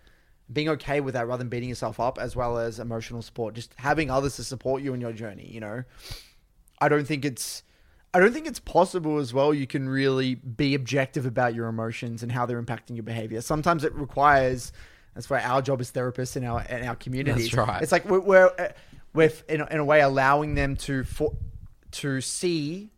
being 0.53 0.68
okay 0.68 1.01
with 1.01 1.14
that 1.14 1.26
rather 1.26 1.38
than 1.38 1.49
beating 1.49 1.68
yourself 1.68 1.99
up, 1.99 2.18
as 2.18 2.36
well 2.36 2.59
as 2.59 2.78
emotional 2.78 3.22
support, 3.22 3.55
just 3.55 3.74
having 3.76 4.11
others 4.11 4.36
to 4.36 4.45
support 4.45 4.82
you 4.82 4.95
in 4.95 5.01
your 5.01 5.12
journey. 5.12 5.49
You 5.51 5.61
know, 5.61 5.84
I 6.80 6.88
don't 6.88 7.07
think 7.07 7.24
it's, 7.24 7.62
I 8.12 8.20
don't 8.20 8.32
think 8.32 8.47
it's 8.47 8.61
possible 8.61 9.18
as 9.18 9.32
well. 9.32 9.55
You 9.55 9.66
can 9.66 9.88
really 9.88 10.34
be 10.34 10.74
objective 10.74 11.26
about 11.26 11.55
your 11.55 11.66
emotions 11.66 12.22
and 12.22 12.30
how 12.30 12.47
they're 12.47 12.62
impacting 12.62 12.95
your 12.95 13.03
behavior. 13.05 13.40
Sometimes 13.40 13.84
it 13.84 13.95
requires. 13.95 14.72
That's 15.14 15.30
why 15.30 15.40
our 15.42 15.62
job 15.62 15.80
as 15.80 15.90
therapists 15.92 16.36
in 16.36 16.45
our 16.45 16.62
in 16.62 16.86
our 16.86 16.97
community. 16.97 17.42
That's 17.42 17.55
right. 17.55 17.82
It's 17.82 17.92
like 17.92 18.05
we're 18.05 18.20
we're, 18.20 18.72
we're 19.14 19.32
in, 19.49 19.61
a- 19.61 19.66
in 19.66 19.78
a 19.78 19.84
way 19.84 20.01
allowing 20.01 20.55
them 20.57 20.76
to 20.76 21.05
for, 21.05 21.32
to 21.92 22.20
see 22.20 22.90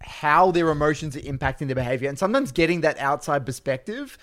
how 0.00 0.50
their 0.50 0.68
emotions 0.70 1.16
are 1.16 1.20
impacting 1.20 1.66
their 1.66 1.74
behavior 1.74 2.08
and 2.08 2.18
sometimes 2.18 2.52
getting 2.52 2.82
that 2.82 2.98
outside 2.98 3.44
perspective 3.44 4.18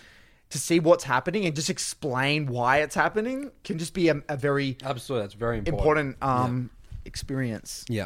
to 0.54 0.60
see 0.60 0.80
what's 0.80 1.04
happening 1.04 1.46
and 1.48 1.56
just 1.56 1.72
explain 1.72 2.46
why 2.46 2.78
it's 2.82 2.94
happening 2.94 3.52
can 3.64 3.80
just 3.80 3.92
be 3.96 4.08
a, 4.10 4.22
a 4.30 4.38
very 4.38 4.78
Absolutely, 4.84 5.24
that's 5.24 5.34
very 5.34 5.58
important. 5.58 6.16
important 6.16 6.18
um, 6.24 6.70
experience 7.06 7.84
Yeah. 7.90 8.06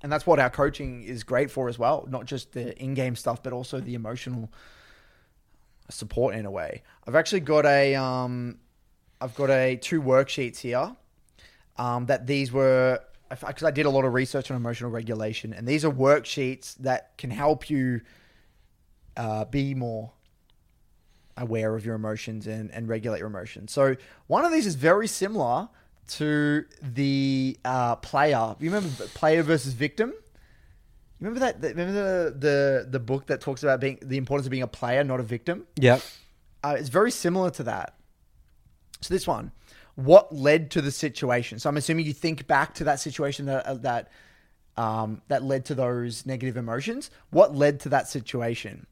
and 0.00 0.12
that's 0.12 0.24
what 0.26 0.38
our 0.38 0.50
coaching 0.50 1.02
is 1.02 1.24
great 1.24 1.50
for 1.50 1.68
as 1.68 1.76
well 1.76 2.06
not 2.08 2.26
just 2.26 2.52
the 2.52 2.80
in-game 2.80 3.16
stuff 3.16 3.42
but 3.42 3.52
also 3.52 3.80
the 3.80 3.94
emotional 3.96 4.48
support 5.90 6.36
in 6.36 6.46
a 6.46 6.50
way 6.50 6.82
i've 7.06 7.16
actually 7.16 7.40
got 7.40 7.66
a 7.66 7.94
um, 7.96 8.58
i've 9.20 9.34
got 9.34 9.50
a 9.50 9.74
two 9.76 10.00
worksheets 10.00 10.58
here 10.58 10.94
um, 11.76 12.06
that 12.06 12.26
these 12.28 12.52
were 12.52 13.00
because 13.28 13.64
I 13.64 13.72
did 13.72 13.84
a 13.86 13.90
lot 13.90 14.04
of 14.04 14.14
research 14.14 14.48
on 14.52 14.56
emotional 14.56 14.90
regulation, 14.92 15.52
and 15.52 15.66
these 15.66 15.84
are 15.84 15.90
worksheets 15.90 16.76
that 16.76 17.18
can 17.18 17.30
help 17.30 17.68
you 17.68 18.02
uh, 19.16 19.44
be 19.46 19.74
more 19.74 20.12
aware 21.36 21.74
of 21.74 21.84
your 21.84 21.94
emotions 21.94 22.46
and, 22.46 22.70
and 22.70 22.88
regulate 22.88 23.18
your 23.18 23.28
emotions. 23.28 23.72
So 23.72 23.96
one 24.26 24.44
of 24.44 24.52
these 24.52 24.66
is 24.66 24.74
very 24.74 25.08
similar 25.08 25.68
to 26.06 26.64
the 26.82 27.58
uh, 27.64 27.96
player. 27.96 28.54
You 28.60 28.70
remember 28.70 29.06
player 29.14 29.42
versus 29.42 29.72
victim? 29.72 30.10
You 31.20 31.28
remember 31.28 31.40
that? 31.40 31.62
Remember 31.62 31.92
the, 31.92 32.38
the 32.38 32.86
the 32.90 33.00
book 33.00 33.26
that 33.26 33.40
talks 33.40 33.62
about 33.62 33.80
being 33.80 33.98
the 34.02 34.16
importance 34.16 34.46
of 34.46 34.50
being 34.50 34.62
a 34.62 34.68
player, 34.68 35.02
not 35.04 35.20
a 35.20 35.22
victim. 35.22 35.66
Yep. 35.76 36.02
Uh, 36.62 36.76
it's 36.78 36.88
very 36.88 37.10
similar 37.10 37.50
to 37.50 37.62
that. 37.62 37.94
So 39.00 39.14
this 39.14 39.26
one, 39.26 39.52
what 39.94 40.34
led 40.34 40.70
to 40.72 40.82
the 40.82 40.90
situation? 40.90 41.58
So 41.58 41.68
I'm 41.68 41.76
assuming 41.76 42.06
you 42.06 42.12
think 42.12 42.46
back 42.46 42.74
to 42.74 42.84
that 42.84 43.00
situation 43.00 43.46
that 43.46 43.66
uh, 43.66 43.74
that 43.74 44.10
um, 44.76 45.22
that 45.28 45.42
led 45.42 45.64
to 45.66 45.74
those 45.74 46.26
negative 46.26 46.56
emotions. 46.56 47.10
What 47.30 47.54
led 47.54 47.80
to 47.80 47.88
that 47.90 48.08
situation? 48.08 48.86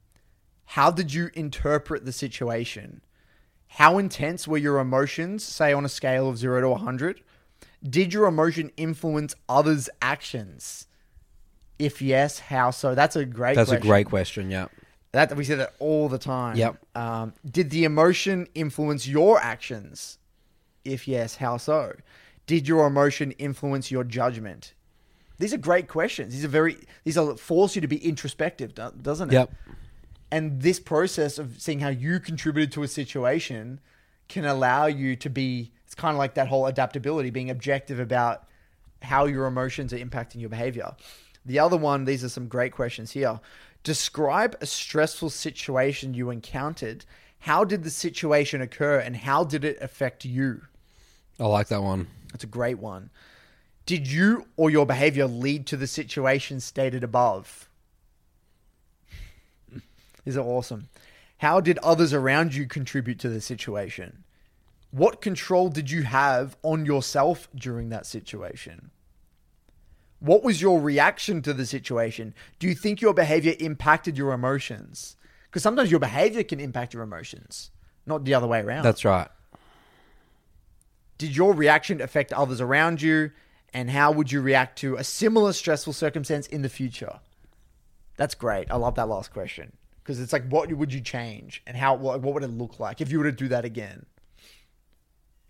How 0.72 0.90
did 0.90 1.12
you 1.12 1.28
interpret 1.34 2.06
the 2.06 2.12
situation? 2.12 3.02
How 3.66 3.98
intense 3.98 4.48
were 4.48 4.56
your 4.56 4.78
emotions, 4.78 5.44
say 5.44 5.70
on 5.74 5.84
a 5.84 5.88
scale 5.88 6.30
of 6.30 6.38
zero 6.38 6.62
to 6.62 6.70
100? 6.70 7.20
Did 7.84 8.14
your 8.14 8.26
emotion 8.26 8.70
influence 8.78 9.34
others' 9.50 9.90
actions? 10.00 10.86
If 11.78 12.00
yes, 12.00 12.38
how 12.38 12.70
so? 12.70 12.94
That's 12.94 13.16
a 13.16 13.26
great 13.26 13.54
That's 13.54 13.68
question. 13.68 13.86
a 13.86 13.86
great 13.86 14.06
question. 14.06 14.50
Yeah. 14.50 14.68
That 15.10 15.36
we 15.36 15.44
say 15.44 15.56
that 15.56 15.74
all 15.78 16.08
the 16.08 16.16
time. 16.16 16.56
Yep. 16.56 16.78
Um, 16.94 17.34
did 17.44 17.68
the 17.68 17.84
emotion 17.84 18.48
influence 18.54 19.06
your 19.06 19.38
actions? 19.40 20.16
If 20.86 21.06
yes, 21.06 21.36
how 21.36 21.58
so? 21.58 21.96
Did 22.46 22.66
your 22.66 22.86
emotion 22.86 23.32
influence 23.32 23.90
your 23.90 24.04
judgment? 24.04 24.72
These 25.38 25.52
are 25.52 25.58
great 25.58 25.88
questions. 25.88 26.32
These 26.32 26.46
are 26.46 26.48
very. 26.48 26.78
These 27.04 27.18
are 27.18 27.36
force 27.36 27.74
you 27.74 27.82
to 27.82 27.88
be 27.88 27.98
introspective, 27.98 28.74
doesn't 28.74 29.28
it? 29.28 29.34
Yep. 29.34 29.52
And 30.32 30.62
this 30.62 30.80
process 30.80 31.38
of 31.38 31.60
seeing 31.60 31.80
how 31.80 31.90
you 31.90 32.18
contributed 32.18 32.72
to 32.72 32.82
a 32.82 32.88
situation 32.88 33.80
can 34.28 34.46
allow 34.46 34.86
you 34.86 35.14
to 35.16 35.28
be. 35.28 35.72
It's 35.84 35.94
kind 35.94 36.14
of 36.14 36.18
like 36.18 36.32
that 36.34 36.48
whole 36.48 36.64
adaptability, 36.64 37.28
being 37.28 37.50
objective 37.50 38.00
about 38.00 38.48
how 39.02 39.26
your 39.26 39.44
emotions 39.44 39.92
are 39.92 39.98
impacting 39.98 40.40
your 40.40 40.48
behavior. 40.48 40.96
The 41.44 41.58
other 41.58 41.76
one, 41.76 42.06
these 42.06 42.24
are 42.24 42.30
some 42.30 42.48
great 42.48 42.72
questions 42.72 43.10
here. 43.10 43.40
Describe 43.82 44.56
a 44.62 44.66
stressful 44.66 45.28
situation 45.28 46.14
you 46.14 46.30
encountered. 46.30 47.04
How 47.40 47.62
did 47.64 47.84
the 47.84 47.90
situation 47.90 48.62
occur 48.62 49.00
and 49.00 49.14
how 49.14 49.44
did 49.44 49.66
it 49.66 49.76
affect 49.82 50.24
you? 50.24 50.62
I 51.38 51.44
like 51.44 51.68
that 51.68 51.82
one. 51.82 52.06
That's 52.30 52.44
a 52.44 52.46
great 52.46 52.78
one. 52.78 53.10
Did 53.84 54.10
you 54.10 54.46
or 54.56 54.70
your 54.70 54.86
behavior 54.86 55.26
lead 55.26 55.66
to 55.66 55.76
the 55.76 55.86
situation 55.86 56.58
stated 56.60 57.04
above? 57.04 57.68
These 60.24 60.36
are 60.36 60.46
awesome. 60.46 60.88
How 61.38 61.60
did 61.60 61.78
others 61.78 62.12
around 62.12 62.54
you 62.54 62.66
contribute 62.66 63.18
to 63.20 63.28
the 63.28 63.40
situation? 63.40 64.24
What 64.92 65.20
control 65.20 65.70
did 65.70 65.90
you 65.90 66.02
have 66.02 66.56
on 66.62 66.86
yourself 66.86 67.48
during 67.54 67.88
that 67.88 68.06
situation? 68.06 68.90
What 70.20 70.44
was 70.44 70.62
your 70.62 70.80
reaction 70.80 71.42
to 71.42 71.52
the 71.52 71.66
situation? 71.66 72.34
Do 72.60 72.68
you 72.68 72.74
think 72.74 73.00
your 73.00 73.14
behavior 73.14 73.54
impacted 73.58 74.16
your 74.16 74.32
emotions? 74.32 75.16
Because 75.46 75.62
sometimes 75.62 75.90
your 75.90 75.98
behavior 75.98 76.44
can 76.44 76.60
impact 76.60 76.94
your 76.94 77.02
emotions, 77.02 77.72
not 78.06 78.24
the 78.24 78.34
other 78.34 78.46
way 78.46 78.60
around. 78.60 78.84
That's 78.84 79.04
right. 79.04 79.28
Did 81.18 81.34
your 81.34 81.54
reaction 81.54 82.00
affect 82.00 82.32
others 82.32 82.60
around 82.60 83.02
you? 83.02 83.32
And 83.74 83.90
how 83.90 84.12
would 84.12 84.30
you 84.30 84.40
react 84.40 84.78
to 84.80 84.96
a 84.96 85.04
similar 85.04 85.52
stressful 85.52 85.94
circumstance 85.94 86.46
in 86.46 86.62
the 86.62 86.68
future? 86.68 87.20
That's 88.16 88.34
great. 88.34 88.70
I 88.70 88.76
love 88.76 88.94
that 88.94 89.08
last 89.08 89.32
question 89.32 89.72
because 90.02 90.20
it's 90.20 90.32
like, 90.32 90.48
what 90.48 90.72
would 90.72 90.92
you 90.92 91.00
change, 91.00 91.62
and 91.66 91.76
how? 91.76 91.94
What, 91.94 92.20
what 92.20 92.34
would 92.34 92.42
it 92.42 92.48
look 92.50 92.80
like 92.80 93.00
if 93.00 93.10
you 93.10 93.18
were 93.18 93.24
to 93.24 93.32
do 93.32 93.48
that 93.48 93.64
again? 93.64 94.06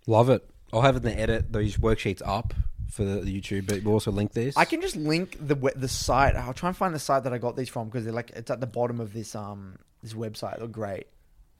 Love 0.06 0.28
it. 0.28 0.48
I'll 0.72 0.82
have 0.82 0.96
in 0.96 1.02
the 1.02 1.18
edit 1.18 1.52
those 1.52 1.76
worksheets 1.76 2.22
up 2.24 2.54
for 2.90 3.04
the, 3.04 3.20
YouTube, 3.20 3.66
but 3.66 3.82
we'll 3.82 3.94
also 3.94 4.10
link 4.10 4.32
this. 4.32 4.56
I 4.56 4.64
can 4.64 4.80
just 4.80 4.96
link 4.96 5.36
the 5.40 5.54
the 5.76 5.88
site. 5.88 6.36
I'll 6.36 6.52
try 6.52 6.68
and 6.68 6.76
find 6.76 6.94
the 6.94 6.98
site 6.98 7.24
that 7.24 7.32
I 7.32 7.38
got 7.38 7.56
these 7.56 7.68
from 7.68 7.88
because 7.88 8.04
they're 8.04 8.12
like 8.12 8.30
it's 8.30 8.50
at 8.50 8.60
the 8.60 8.66
bottom 8.66 9.00
of 9.00 9.12
this 9.12 9.34
um 9.34 9.78
this 10.02 10.12
website. 10.14 10.58
They're 10.58 10.68
great. 10.68 11.06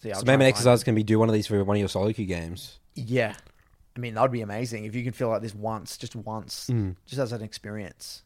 So, 0.03 0.09
yeah, 0.09 0.15
so 0.15 0.25
maybe 0.27 0.45
an 0.45 0.49
exercise 0.49 0.83
can 0.83 0.95
be 0.95 1.03
do 1.03 1.19
one 1.19 1.29
of 1.29 1.33
these 1.33 1.47
for 1.47 1.63
one 1.65 1.77
of 1.77 1.81
your 1.81 1.89
solo 1.89 2.13
queue 2.13 2.27
games. 2.27 2.79
Yeah, 2.95 3.35
I 3.97 4.01
mean 4.01 4.15
that 4.15 4.23
would 4.23 4.33
be 4.33 4.43
amazing 4.43 4.85
if 4.85 4.95
you 4.95 5.05
can 5.05 5.13
feel 5.13 5.29
like 5.29 5.43
this 5.43 5.55
once, 5.55 5.97
just 5.97 6.17
once, 6.17 6.69
just 7.07 7.21
as 7.21 7.33
an 7.33 7.43
experience. 7.43 8.23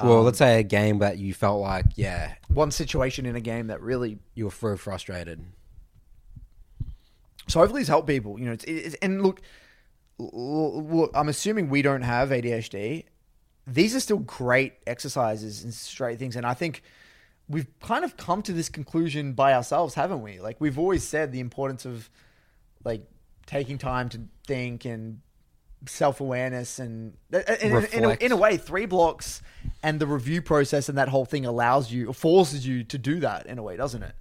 Well, 0.00 0.18
Um, 0.18 0.24
let's 0.24 0.38
say 0.38 0.58
a 0.58 0.62
game 0.62 0.98
that 0.98 1.18
you 1.18 1.34
felt 1.34 1.60
like, 1.60 1.86
yeah, 1.94 2.34
One 2.48 2.70
situation 2.70 3.26
in 3.26 3.36
a 3.36 3.40
game 3.40 3.68
that 3.68 3.80
really 3.80 4.18
you 4.34 4.46
were 4.46 4.50
so 4.50 4.76
frustrated. 4.76 5.44
So 7.48 7.60
hopefully 7.60 7.80
it's 7.82 7.88
helped 7.88 8.08
people. 8.08 8.38
You 8.38 8.46
know, 8.46 8.52
it's, 8.52 8.64
it's 8.64 8.94
and 8.96 9.22
look, 9.22 9.40
look. 10.18 11.10
I'm 11.14 11.28
assuming 11.28 11.68
we 11.68 11.82
don't 11.82 12.02
have 12.02 12.30
ADHD. 12.30 13.04
These 13.66 13.94
are 13.94 14.00
still 14.00 14.18
great 14.18 14.74
exercises 14.86 15.64
and 15.64 15.72
straight 15.72 16.18
things, 16.18 16.36
and 16.36 16.46
I 16.46 16.54
think 16.54 16.82
we've 17.48 17.66
kind 17.80 18.04
of 18.04 18.16
come 18.16 18.42
to 18.42 18.52
this 18.52 18.68
conclusion 18.68 19.32
by 19.32 19.52
ourselves, 19.52 19.94
haven't 19.94 20.22
we? 20.22 20.40
Like 20.40 20.60
we've 20.60 20.78
always 20.78 21.04
said 21.04 21.32
the 21.32 21.40
importance 21.40 21.84
of 21.84 22.08
like 22.84 23.06
taking 23.46 23.78
time 23.78 24.08
to 24.10 24.20
think 24.46 24.84
and 24.84 25.20
self 25.86 26.20
awareness 26.20 26.78
and, 26.78 27.16
and, 27.32 27.44
and 27.48 27.84
in, 27.92 28.04
a, 28.04 28.14
in 28.14 28.32
a 28.32 28.36
way, 28.36 28.56
three 28.56 28.86
blocks 28.86 29.42
and 29.82 30.00
the 30.00 30.06
review 30.06 30.42
process 30.42 30.88
and 30.88 30.98
that 30.98 31.08
whole 31.08 31.24
thing 31.24 31.46
allows 31.46 31.92
you, 31.92 32.08
or 32.08 32.14
forces 32.14 32.66
you 32.66 32.84
to 32.84 32.98
do 32.98 33.20
that 33.20 33.46
in 33.46 33.58
a 33.58 33.62
way, 33.62 33.76
doesn't 33.76 34.02
it? 34.02 34.14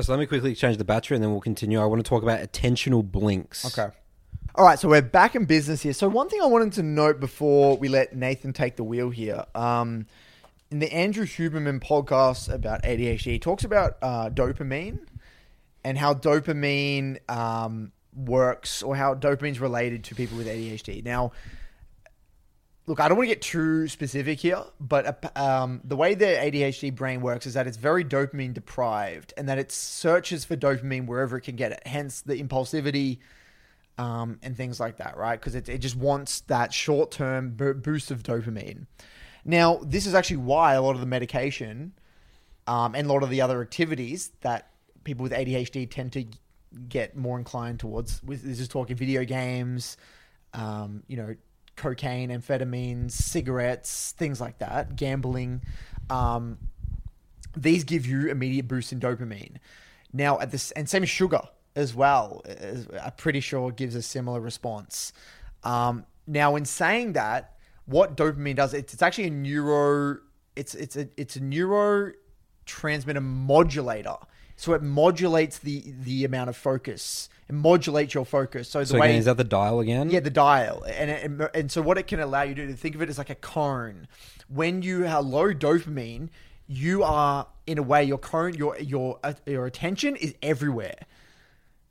So 0.00 0.12
let 0.12 0.20
me 0.20 0.26
quickly 0.26 0.54
change 0.54 0.76
the 0.76 0.84
battery 0.84 1.16
and 1.16 1.24
then 1.24 1.32
we'll 1.32 1.40
continue. 1.40 1.80
I 1.80 1.84
want 1.84 2.04
to 2.04 2.08
talk 2.08 2.22
about 2.22 2.40
attentional 2.40 3.04
blinks. 3.04 3.66
Okay. 3.66 3.92
All 4.54 4.64
right, 4.64 4.78
so 4.78 4.88
we're 4.88 5.02
back 5.02 5.34
in 5.34 5.44
business 5.44 5.82
here. 5.82 5.92
So 5.92 6.08
one 6.08 6.28
thing 6.28 6.40
I 6.42 6.46
wanted 6.46 6.72
to 6.74 6.82
note 6.82 7.20
before 7.20 7.76
we 7.76 7.88
let 7.88 8.14
Nathan 8.14 8.52
take 8.52 8.76
the 8.76 8.84
wheel 8.84 9.10
here, 9.10 9.44
um, 9.54 10.06
in 10.70 10.78
the 10.78 10.92
Andrew 10.92 11.24
Huberman 11.24 11.80
podcast 11.80 12.52
about 12.52 12.82
ADHD, 12.82 13.22
he 13.22 13.38
talks 13.38 13.64
about 13.64 13.96
uh, 14.02 14.30
dopamine 14.30 15.00
and 15.84 15.98
how 15.98 16.14
dopamine 16.14 17.18
um, 17.30 17.92
works, 18.26 18.82
or 18.82 18.96
how 18.96 19.14
dopamine's 19.14 19.60
related 19.60 20.04
to 20.04 20.14
people 20.14 20.36
with 20.36 20.46
ADHD. 20.46 21.04
Now, 21.04 21.32
look, 22.86 23.00
I 23.00 23.08
don't 23.08 23.16
want 23.16 23.28
to 23.28 23.34
get 23.34 23.42
too 23.42 23.88
specific 23.88 24.40
here, 24.40 24.62
but 24.80 25.36
um, 25.36 25.80
the 25.84 25.96
way 25.96 26.14
the 26.14 26.26
ADHD 26.26 26.94
brain 26.94 27.20
works 27.20 27.46
is 27.46 27.54
that 27.54 27.66
it's 27.66 27.76
very 27.76 28.04
dopamine 28.04 28.54
deprived, 28.54 29.32
and 29.36 29.48
that 29.48 29.58
it 29.58 29.72
searches 29.72 30.44
for 30.44 30.56
dopamine 30.56 31.06
wherever 31.06 31.36
it 31.36 31.42
can 31.42 31.56
get 31.56 31.72
it. 31.72 31.82
Hence 31.86 32.20
the 32.22 32.42
impulsivity. 32.42 33.18
Um, 33.98 34.38
and 34.42 34.56
things 34.56 34.80
like 34.80 34.96
that, 34.96 35.18
right? 35.18 35.38
Because 35.38 35.54
it, 35.54 35.68
it 35.68 35.78
just 35.78 35.94
wants 35.94 36.40
that 36.42 36.72
short 36.72 37.10
term 37.10 37.50
bo- 37.50 37.74
boost 37.74 38.10
of 38.10 38.22
dopamine. 38.22 38.86
Now, 39.44 39.80
this 39.84 40.06
is 40.06 40.14
actually 40.14 40.38
why 40.38 40.72
a 40.72 40.80
lot 40.80 40.94
of 40.94 41.00
the 41.00 41.06
medication 41.06 41.92
um, 42.66 42.94
and 42.94 43.08
a 43.08 43.12
lot 43.12 43.22
of 43.22 43.30
the 43.30 43.40
other 43.42 43.60
activities 43.60 44.32
that 44.40 44.70
people 45.04 45.22
with 45.22 45.32
ADHD 45.32 45.90
tend 45.90 46.12
to 46.12 46.24
get 46.88 47.16
more 47.16 47.38
inclined 47.38 47.80
towards. 47.80 48.22
With 48.22 48.42
this 48.42 48.60
is 48.60 48.68
talking 48.68 48.96
video 48.96 49.24
games, 49.24 49.96
um, 50.54 51.02
you 51.08 51.16
know, 51.16 51.34
cocaine, 51.76 52.30
amphetamines, 52.30 53.12
cigarettes, 53.12 54.12
things 54.18 54.40
like 54.40 54.58
that, 54.58 54.96
gambling. 54.96 55.62
Um, 56.08 56.58
these 57.56 57.84
give 57.84 58.06
you 58.06 58.28
immediate 58.28 58.68
boost 58.68 58.92
in 58.92 59.00
dopamine. 59.00 59.56
Now, 60.12 60.38
at 60.40 60.50
this, 60.50 60.70
and 60.72 60.88
same 60.88 61.02
as 61.02 61.10
sugar 61.10 61.42
as 61.74 61.94
well. 61.94 62.42
is- 62.44 62.88
I'm 63.02 63.12
pretty 63.12 63.40
sure 63.40 63.70
gives 63.70 63.94
a 63.94 64.02
similar 64.02 64.40
response. 64.40 65.12
Um, 65.62 66.04
now, 66.26 66.56
in 66.56 66.64
saying 66.64 67.14
that, 67.14 67.56
what 67.86 68.16
dopamine 68.16 68.56
does, 68.56 68.74
it's, 68.74 68.92
it's 68.94 69.02
actually 69.02 69.28
a 69.28 69.30
neuro, 69.30 70.18
it's 70.54 70.74
it's 70.74 70.96
a 70.96 71.08
it's 71.16 71.36
a 71.36 71.40
neurotransmitter 71.40 73.22
modulator. 73.22 74.16
So 74.60 74.74
it 74.74 74.82
modulates 74.82 75.56
the 75.58 75.94
the 76.02 76.22
amount 76.22 76.50
of 76.50 76.56
focus. 76.56 77.30
It 77.48 77.54
modulates 77.54 78.12
your 78.12 78.26
focus. 78.26 78.68
So 78.68 78.80
the 78.80 78.86
So 78.86 78.98
way 78.98 79.06
again, 79.08 79.18
is 79.20 79.24
that 79.24 79.38
the 79.38 79.42
dial 79.44 79.80
again? 79.80 80.10
yeah, 80.10 80.20
the 80.20 80.28
dial, 80.28 80.84
and 80.84 81.10
it, 81.10 81.50
and 81.54 81.72
so 81.72 81.80
what 81.80 81.96
it 81.96 82.06
can 82.06 82.20
allow 82.20 82.42
you 82.42 82.54
to 82.54 82.66
do, 82.66 82.74
think 82.74 82.94
of 82.94 83.00
it 83.00 83.08
as 83.08 83.16
like 83.16 83.30
a 83.30 83.34
cone. 83.36 84.06
When 84.48 84.82
you 84.82 85.04
have 85.04 85.24
low 85.24 85.54
dopamine, 85.54 86.28
you 86.66 87.02
are 87.02 87.46
in 87.66 87.78
a 87.78 87.82
way 87.82 88.04
your 88.04 88.18
cone, 88.18 88.52
your 88.52 88.78
your 88.78 89.18
uh, 89.24 89.32
your 89.46 89.64
attention 89.64 90.14
is 90.16 90.34
everywhere 90.42 91.06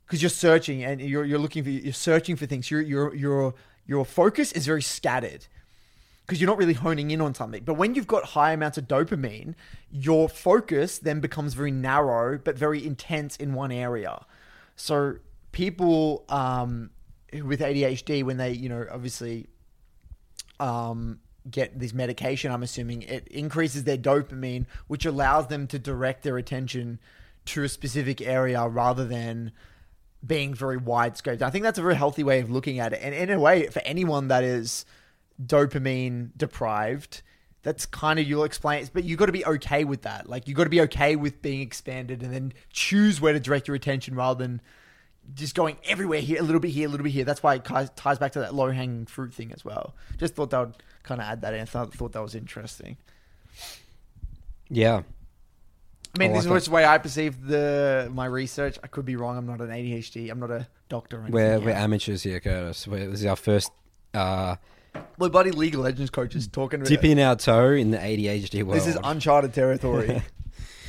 because 0.06 0.22
you're 0.22 0.30
searching 0.30 0.84
and 0.84 1.00
you're 1.00 1.24
you're 1.24 1.40
looking 1.40 1.64
for 1.64 1.70
you're 1.70 1.92
searching 1.92 2.36
for 2.36 2.46
things. 2.46 2.70
Your 2.70 2.82
your 2.82 3.12
your 3.16 3.54
your 3.84 4.04
focus 4.04 4.52
is 4.52 4.64
very 4.64 4.82
scattered 4.82 5.48
because 6.30 6.40
you're 6.40 6.46
not 6.46 6.58
really 6.58 6.74
honing 6.74 7.10
in 7.10 7.20
on 7.20 7.34
something. 7.34 7.64
But 7.64 7.74
when 7.74 7.96
you've 7.96 8.06
got 8.06 8.24
high 8.24 8.52
amounts 8.52 8.78
of 8.78 8.86
dopamine, 8.86 9.56
your 9.90 10.28
focus 10.28 10.98
then 10.98 11.18
becomes 11.18 11.54
very 11.54 11.72
narrow 11.72 12.38
but 12.38 12.56
very 12.56 12.86
intense 12.86 13.34
in 13.34 13.52
one 13.52 13.72
area. 13.72 14.24
So 14.76 15.16
people 15.50 16.24
um, 16.28 16.90
with 17.32 17.58
ADHD, 17.58 18.22
when 18.22 18.36
they 18.36 18.52
you 18.52 18.68
know 18.68 18.86
obviously 18.92 19.48
um, 20.60 21.18
get 21.50 21.76
this 21.80 21.92
medication, 21.92 22.52
I'm 22.52 22.62
assuming 22.62 23.02
it 23.02 23.26
increases 23.26 23.82
their 23.82 23.98
dopamine, 23.98 24.66
which 24.86 25.04
allows 25.04 25.48
them 25.48 25.66
to 25.66 25.80
direct 25.80 26.22
their 26.22 26.38
attention 26.38 27.00
to 27.46 27.64
a 27.64 27.68
specific 27.68 28.20
area 28.20 28.68
rather 28.68 29.04
than 29.04 29.50
being 30.24 30.54
very 30.54 30.76
wide 30.76 31.16
scoped. 31.16 31.42
I 31.42 31.50
think 31.50 31.64
that's 31.64 31.80
a 31.80 31.82
very 31.82 31.96
healthy 31.96 32.22
way 32.22 32.38
of 32.38 32.52
looking 32.52 32.78
at 32.78 32.92
it. 32.92 33.00
And 33.02 33.12
in 33.12 33.30
a 33.30 33.40
way, 33.40 33.66
for 33.66 33.82
anyone 33.84 34.28
that 34.28 34.44
is 34.44 34.84
dopamine 35.44 36.30
deprived, 36.36 37.22
that's 37.62 37.86
kind 37.86 38.18
of 38.18 38.26
you'll 38.26 38.44
explain 38.44 38.82
it, 38.82 38.90
but 38.92 39.04
you've 39.04 39.18
got 39.18 39.26
to 39.26 39.32
be 39.32 39.44
okay 39.44 39.84
with 39.84 40.02
that. 40.02 40.28
Like 40.28 40.48
you've 40.48 40.56
got 40.56 40.64
to 40.64 40.70
be 40.70 40.80
okay 40.82 41.16
with 41.16 41.42
being 41.42 41.60
expanded 41.60 42.22
and 42.22 42.32
then 42.32 42.52
choose 42.72 43.20
where 43.20 43.32
to 43.32 43.40
direct 43.40 43.68
your 43.68 43.74
attention 43.74 44.14
rather 44.14 44.42
than 44.42 44.60
just 45.34 45.54
going 45.54 45.76
everywhere 45.84 46.20
here, 46.20 46.40
a 46.40 46.42
little 46.42 46.60
bit 46.60 46.70
here, 46.70 46.88
a 46.88 46.90
little 46.90 47.04
bit 47.04 47.12
here. 47.12 47.24
That's 47.24 47.42
why 47.42 47.56
it 47.56 47.64
ties- 47.64 48.18
back 48.18 48.32
to 48.32 48.40
that 48.40 48.54
low 48.54 48.70
hanging 48.70 49.06
fruit 49.06 49.34
thing 49.34 49.52
as 49.52 49.64
well. 49.64 49.94
Just 50.18 50.34
thought 50.34 50.50
that 50.50 50.58
would 50.58 50.74
kind 51.02 51.20
of 51.20 51.26
add 51.26 51.42
that 51.42 51.54
in. 51.54 51.60
I 51.60 51.64
thought, 51.64 51.92
thought 51.92 52.12
that 52.12 52.22
was 52.22 52.34
interesting. 52.34 52.96
Yeah. 54.68 55.02
I 56.14 56.18
mean, 56.18 56.30
I 56.30 56.34
this 56.34 56.46
like 56.46 56.56
is 56.56 56.64
the 56.64 56.70
way 56.72 56.84
I 56.84 56.98
perceive 56.98 57.46
the 57.46 58.10
my 58.12 58.26
research. 58.26 58.78
I 58.82 58.88
could 58.88 59.04
be 59.04 59.14
wrong. 59.16 59.36
I'm 59.36 59.46
not 59.46 59.60
an 59.60 59.68
ADHD. 59.68 60.30
I'm 60.30 60.40
not 60.40 60.50
a 60.50 60.66
doctor. 60.88 61.18
Or 61.18 61.20
anything 61.20 61.34
We're, 61.34 61.60
we're 61.60 61.70
amateurs 61.70 62.24
here, 62.24 62.40
Curtis. 62.40 62.88
We're, 62.88 63.06
this 63.06 63.20
is 63.20 63.26
our 63.26 63.36
first 63.36 63.70
uh, 64.12 64.56
My 65.18 65.28
buddy 65.28 65.50
League 65.50 65.74
of 65.74 65.80
Legends 65.80 66.10
coach 66.10 66.34
is 66.34 66.48
talking 66.48 66.80
about 66.80 66.88
dipping 66.88 67.20
our 67.20 67.36
toe 67.36 67.72
in 67.72 67.90
the 67.90 67.98
ADHD 67.98 68.62
world. 68.62 68.76
This 68.76 68.86
is 68.86 68.98
uncharted 69.04 69.52
territory. 69.52 70.22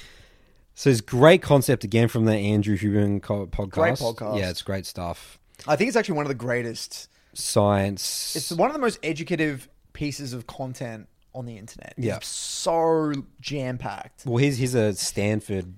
so 0.76 0.90
it's 0.90 1.02
great 1.02 1.42
concept 1.42 1.84
again 1.84 2.08
from 2.08 2.26
the 2.26 2.34
Andrew 2.34 2.78
Huberman 2.78 3.22
co- 3.22 3.48
podcast. 3.48 3.70
Great 3.72 3.96
podcast. 3.96 4.40
Yeah, 4.40 4.50
it's 4.50 4.62
great 4.62 4.86
stuff. 4.86 5.38
I 5.68 5.76
think 5.76 5.90
it's 5.90 5.98
actually 5.98 6.16
one 6.16 6.26
of 6.26 6.30
the 6.30 6.36
greatest. 6.36 7.10
Science. 7.34 8.36
It's 8.36 8.52
one 8.52 8.70
of 8.70 8.74
the 8.74 8.80
most 8.80 9.00
educative 9.04 9.70
pieces 9.94 10.34
of 10.34 10.48
content 10.48 11.08
on 11.34 11.46
the 11.46 11.58
internet. 11.58 11.94
Yeah. 11.98 12.18
It's 12.18 12.28
so 12.28 13.14
jam 13.40 13.78
packed. 13.78 14.26
well, 14.26 14.38
he's 14.38 14.58
he's 14.58 14.76
a 14.76 14.94
Stanford 14.94 15.74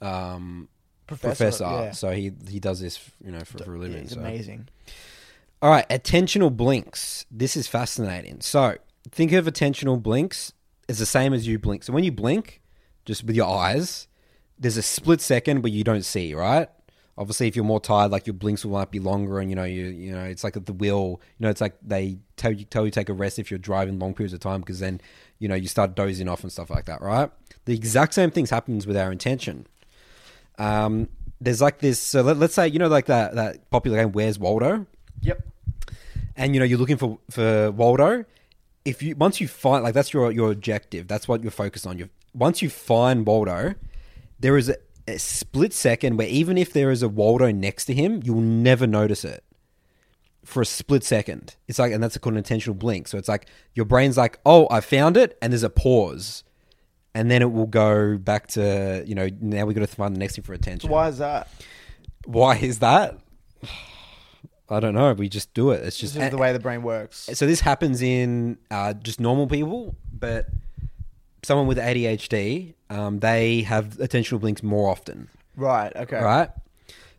um, 0.00 0.68
Professor, 1.06 1.44
professor, 1.44 1.64
yeah. 1.64 1.90
so 1.92 2.10
he 2.10 2.32
he 2.48 2.60
does 2.60 2.80
this 2.80 2.98
you 3.24 3.30
know 3.30 3.40
for, 3.40 3.64
for 3.64 3.74
a 3.74 3.78
living. 3.78 4.04
It's 4.04 4.14
so. 4.14 4.20
amazing. 4.20 4.68
All 5.64 5.70
right, 5.70 5.88
attentional 5.88 6.54
blinks. 6.54 7.24
This 7.30 7.56
is 7.56 7.66
fascinating. 7.66 8.42
So 8.42 8.76
think 9.10 9.32
of 9.32 9.46
attentional 9.46 10.02
blinks 10.02 10.52
as 10.90 10.98
the 10.98 11.06
same 11.06 11.32
as 11.32 11.46
you 11.46 11.58
blink. 11.58 11.84
So 11.84 11.94
when 11.94 12.04
you 12.04 12.12
blink, 12.12 12.60
just 13.06 13.24
with 13.24 13.34
your 13.34 13.48
eyes, 13.48 14.06
there's 14.58 14.76
a 14.76 14.82
split 14.82 15.22
second 15.22 15.62
where 15.62 15.72
you 15.72 15.82
don't 15.82 16.04
see, 16.04 16.34
right? 16.34 16.68
Obviously, 17.16 17.48
if 17.48 17.56
you're 17.56 17.64
more 17.64 17.80
tired, 17.80 18.10
like 18.10 18.26
your 18.26 18.34
blinks 18.34 18.62
will 18.62 18.72
might 18.72 18.90
be 18.90 18.98
longer, 18.98 19.38
and 19.38 19.48
you 19.48 19.56
know 19.56 19.64
you 19.64 19.86
you 19.86 20.12
know 20.12 20.24
it's 20.24 20.44
like 20.44 20.54
at 20.54 20.66
the 20.66 20.74
wheel. 20.74 21.18
You 21.38 21.44
know, 21.44 21.48
it's 21.48 21.62
like 21.62 21.76
they 21.80 22.18
tell 22.36 22.52
you 22.52 22.66
tell 22.66 22.84
you 22.84 22.90
take 22.90 23.08
a 23.08 23.14
rest 23.14 23.38
if 23.38 23.50
you're 23.50 23.56
driving 23.56 23.98
long 23.98 24.12
periods 24.12 24.34
of 24.34 24.40
time 24.40 24.60
because 24.60 24.80
then 24.80 25.00
you 25.38 25.48
know 25.48 25.54
you 25.54 25.68
start 25.68 25.94
dozing 25.94 26.28
off 26.28 26.42
and 26.42 26.52
stuff 26.52 26.68
like 26.68 26.84
that, 26.84 27.00
right? 27.00 27.30
The 27.64 27.74
exact 27.74 28.12
same 28.12 28.30
things 28.30 28.50
happens 28.50 28.86
with 28.86 28.98
our 28.98 29.10
intention. 29.10 29.66
Um, 30.58 31.08
there's 31.40 31.62
like 31.62 31.78
this. 31.78 31.98
So 31.98 32.20
let, 32.20 32.36
let's 32.36 32.52
say 32.52 32.68
you 32.68 32.78
know 32.78 32.88
like 32.88 33.06
that 33.06 33.34
that 33.36 33.70
popular 33.70 33.96
game 33.96 34.12
Where's 34.12 34.38
Waldo 34.38 34.84
Yep. 35.22 35.42
And 36.36 36.54
you 36.54 36.60
know 36.60 36.66
you're 36.66 36.78
looking 36.78 36.96
for 36.96 37.18
for 37.30 37.70
Waldo. 37.70 38.24
If 38.84 39.02
you 39.02 39.16
once 39.16 39.40
you 39.40 39.48
find 39.48 39.82
like 39.82 39.94
that's 39.94 40.12
your 40.12 40.30
your 40.30 40.50
objective, 40.50 41.08
that's 41.08 41.28
what 41.28 41.42
you're 41.42 41.50
focused 41.50 41.86
on. 41.86 41.98
You 41.98 42.08
once 42.34 42.62
you 42.62 42.68
find 42.68 43.26
Waldo, 43.26 43.74
there 44.40 44.56
is 44.56 44.68
a, 44.68 44.76
a 45.06 45.18
split 45.18 45.72
second 45.72 46.16
where 46.16 46.26
even 46.26 46.58
if 46.58 46.72
there 46.72 46.90
is 46.90 47.02
a 47.02 47.08
Waldo 47.08 47.50
next 47.52 47.84
to 47.86 47.94
him, 47.94 48.20
you'll 48.24 48.40
never 48.40 48.86
notice 48.86 49.24
it 49.24 49.44
for 50.44 50.60
a 50.62 50.66
split 50.66 51.04
second. 51.04 51.56
It's 51.68 51.78
like, 51.78 51.92
and 51.92 52.02
that's 52.02 52.18
called 52.18 52.36
an 52.36 52.42
attentional 52.42 52.78
blink. 52.78 53.08
So 53.08 53.18
it's 53.18 53.28
like 53.28 53.46
your 53.74 53.86
brain's 53.86 54.16
like, 54.16 54.38
oh, 54.44 54.66
I 54.70 54.80
found 54.80 55.16
it, 55.16 55.38
and 55.40 55.52
there's 55.52 55.62
a 55.62 55.70
pause, 55.70 56.44
and 57.14 57.30
then 57.30 57.42
it 57.42 57.52
will 57.52 57.66
go 57.66 58.18
back 58.18 58.48
to 58.48 59.02
you 59.06 59.14
know 59.14 59.28
now 59.40 59.64
we 59.64 59.74
got 59.74 59.80
to 59.80 59.86
find 59.86 60.14
the 60.14 60.20
next 60.20 60.36
thing 60.36 60.44
for 60.44 60.52
attention. 60.52 60.90
Why 60.90 61.08
is 61.08 61.18
that? 61.18 61.48
Why 62.26 62.56
is 62.56 62.80
that? 62.80 63.18
I 64.70 64.80
don't 64.80 64.94
know. 64.94 65.12
We 65.12 65.28
just 65.28 65.52
do 65.54 65.70
it. 65.70 65.76
It's 65.76 66.00
This 66.00 66.12
just 66.12 66.16
is 66.16 66.30
the 66.30 66.38
way 66.38 66.52
the 66.52 66.58
brain 66.58 66.82
works. 66.82 67.28
so 67.34 67.46
this 67.46 67.60
happens 67.60 68.00
in 68.02 68.56
uh, 68.70 68.94
just 68.94 69.20
normal 69.20 69.46
people, 69.46 69.94
but 70.18 70.46
someone 71.42 71.66
with 71.66 71.76
ADHD, 71.78 72.74
um, 72.90 73.18
they 73.20 73.62
have 73.62 73.96
attentional 73.98 74.40
blinks 74.40 74.62
more 74.62 74.90
often, 74.90 75.28
Right. 75.56 75.94
Okay. 75.94 76.20
right? 76.20 76.50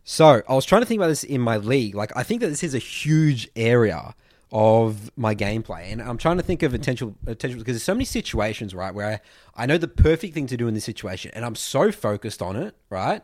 So 0.04 0.42
I 0.48 0.54
was 0.54 0.64
trying 0.64 0.82
to 0.82 0.86
think 0.86 0.98
about 0.98 1.08
this 1.08 1.24
in 1.24 1.40
my 1.40 1.56
league. 1.56 1.94
Like 1.94 2.16
I 2.16 2.22
think 2.22 2.40
that 2.40 2.48
this 2.48 2.62
is 2.62 2.74
a 2.74 2.78
huge 2.78 3.48
area 3.56 4.14
of 4.52 5.10
my 5.16 5.34
gameplay, 5.34 5.90
and 5.92 6.00
I'm 6.00 6.18
trying 6.18 6.36
to 6.36 6.42
think 6.42 6.62
of 6.62 6.72
attentional 6.72 7.14
attentional 7.26 7.58
because 7.58 7.74
there's 7.74 7.82
so 7.82 7.94
many 7.94 8.04
situations, 8.04 8.74
right, 8.74 8.94
where 8.94 9.20
I, 9.56 9.62
I 9.62 9.66
know 9.66 9.78
the 9.78 9.88
perfect 9.88 10.34
thing 10.34 10.46
to 10.48 10.56
do 10.56 10.68
in 10.68 10.74
this 10.74 10.84
situation, 10.84 11.32
and 11.34 11.44
I'm 11.44 11.56
so 11.56 11.90
focused 11.90 12.40
on 12.42 12.54
it, 12.56 12.76
right? 12.88 13.22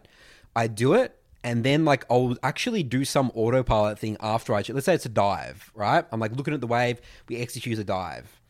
I 0.57 0.67
do 0.67 0.95
it, 0.95 1.17
and 1.45 1.65
then 1.65 1.85
like 1.85 2.05
I'll 2.11 2.37
actually 2.43 2.83
do 2.83 3.05
some 3.05 3.33
autopilot 3.35 3.99
thing 3.99 4.17
after 4.21 4.55
I. 4.55 4.63
Let's 4.69 4.87
say 4.87 4.95
it's 4.95 5.07
a 5.07 5.11
dive, 5.11 5.71
right? 5.75 6.05
I'm 6.13 6.21
like 6.21 6.33
looking 6.37 6.55
at 6.55 6.61
the 6.61 6.67
wave, 6.67 7.01
we 7.29 7.37
execute 7.37 7.79
a 7.79 7.85
dive, 7.85 8.41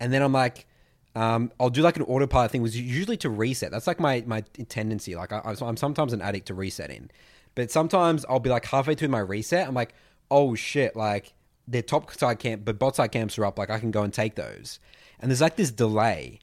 and 0.00 0.12
then 0.12 0.22
I'm 0.22 0.32
like, 0.32 0.66
um, 1.14 1.52
I'll 1.58 1.70
do 1.70 1.82
like 1.82 1.96
an 1.96 2.02
autopilot 2.02 2.50
thing, 2.50 2.62
was 2.62 2.78
usually 2.78 3.16
to 3.18 3.30
reset. 3.30 3.70
That's 3.70 3.86
like 3.86 4.00
my 4.00 4.22
my 4.26 4.42
tendency. 4.68 5.14
Like 5.14 5.32
I, 5.32 5.40
I'm 5.44 5.76
sometimes 5.76 6.12
an 6.12 6.20
addict 6.20 6.46
to 6.48 6.54
resetting, 6.54 7.10
but 7.54 7.70
sometimes 7.70 8.24
I'll 8.28 8.40
be 8.40 8.50
like 8.50 8.66
halfway 8.66 8.94
through 8.94 9.08
my 9.08 9.20
reset, 9.20 9.66
I'm 9.66 9.74
like, 9.74 9.94
oh 10.30 10.54
shit, 10.54 10.94
like 10.94 11.32
their 11.66 11.82
top 11.82 12.12
side 12.12 12.38
camp, 12.38 12.64
but 12.64 12.78
bot 12.78 12.96
side 12.96 13.12
camps 13.12 13.38
are 13.38 13.46
up. 13.46 13.58
Like 13.58 13.70
I 13.70 13.78
can 13.78 13.90
go 13.90 14.02
and 14.02 14.12
take 14.12 14.34
those, 14.34 14.78
and 15.20 15.30
there's 15.30 15.40
like 15.40 15.56
this 15.56 15.70
delay, 15.70 16.40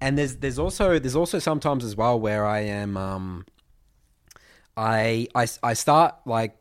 and 0.00 0.16
there's 0.16 0.36
there's 0.36 0.58
also 0.58 1.00
there's 1.00 1.16
also 1.16 1.40
sometimes 1.40 1.84
as 1.84 1.96
well 1.96 2.18
where 2.18 2.46
I 2.46 2.60
am 2.60 2.96
um, 2.96 3.46
I 4.76 5.28
I 5.34 5.46
I 5.62 5.74
start 5.74 6.14
like 6.26 6.56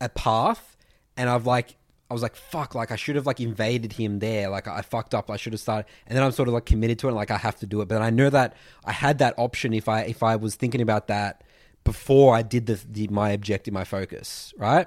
a 0.00 0.08
path 0.08 0.76
and 1.16 1.28
I've 1.28 1.46
like 1.46 1.76
I 2.10 2.14
was 2.14 2.22
like 2.22 2.36
fuck 2.36 2.74
like 2.74 2.90
I 2.90 2.96
should 2.96 3.16
have 3.16 3.26
like 3.26 3.40
invaded 3.40 3.92
him 3.92 4.18
there 4.18 4.48
like 4.48 4.66
I 4.66 4.82
fucked 4.82 5.14
up 5.14 5.30
I 5.30 5.36
should 5.36 5.52
have 5.52 5.60
started 5.60 5.86
and 6.06 6.16
then 6.16 6.24
I'm 6.24 6.32
sort 6.32 6.48
of 6.48 6.54
like 6.54 6.66
committed 6.66 6.98
to 7.00 7.08
it 7.08 7.12
like 7.12 7.30
I 7.30 7.36
have 7.38 7.56
to 7.56 7.66
do 7.66 7.80
it 7.80 7.88
but 7.88 8.02
I 8.02 8.10
know 8.10 8.30
that 8.30 8.56
I 8.84 8.92
had 8.92 9.18
that 9.18 9.34
option 9.38 9.72
if 9.72 9.88
I 9.88 10.02
if 10.02 10.22
I 10.22 10.36
was 10.36 10.54
thinking 10.56 10.80
about 10.80 11.06
that 11.08 11.44
before 11.84 12.34
I 12.34 12.42
did 12.42 12.66
the, 12.66 12.80
the 12.90 13.08
my 13.08 13.30
objective 13.30 13.72
my 13.72 13.84
focus 13.84 14.52
right 14.58 14.86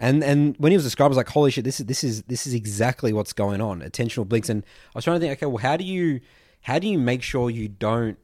And 0.00 0.24
and 0.24 0.56
when 0.58 0.72
he 0.72 0.76
was 0.76 0.84
described, 0.84 1.08
I 1.10 1.14
was 1.14 1.16
like, 1.16 1.28
holy 1.28 1.50
shit, 1.52 1.64
this 1.64 1.78
is 1.78 1.86
this 1.86 2.02
is 2.02 2.22
this 2.22 2.46
is 2.46 2.54
exactly 2.54 3.12
what's 3.12 3.32
going 3.32 3.60
on. 3.60 3.82
Attentional 3.82 4.26
blinks. 4.26 4.48
And 4.48 4.64
I 4.64 4.98
was 4.98 5.04
trying 5.04 5.20
to 5.20 5.20
think, 5.20 5.38
okay, 5.38 5.46
well, 5.46 5.58
how 5.58 5.76
do 5.76 5.84
you 5.84 6.20
how 6.62 6.78
do 6.80 6.88
you 6.88 6.98
make 6.98 7.22
sure 7.22 7.50
you 7.50 7.68
don't 7.68 8.18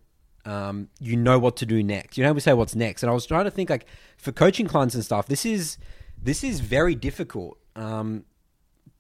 um, 0.49 0.89
you 0.99 1.17
know 1.17 1.39
what 1.39 1.57
to 1.57 1.67
do 1.67 1.83
next? 1.83 2.17
You 2.17 2.25
know, 2.25 2.33
we 2.33 2.41
say 2.41 2.53
what's 2.55 2.75
next. 2.75 3.03
And 3.03 3.11
I 3.11 3.15
was 3.15 3.27
trying 3.27 3.45
to 3.45 3.51
think 3.51 3.71
like 3.71 3.87
for 4.17 4.33
coaching 4.33 4.67
clients 4.67 4.95
and 4.95 5.05
stuff, 5.05 5.27
this 5.27 5.45
is 5.45 5.79
this 6.21 6.43
is 6.43 6.61
very 6.61 6.95
difficult. 6.95 7.59
Um, 7.77 8.25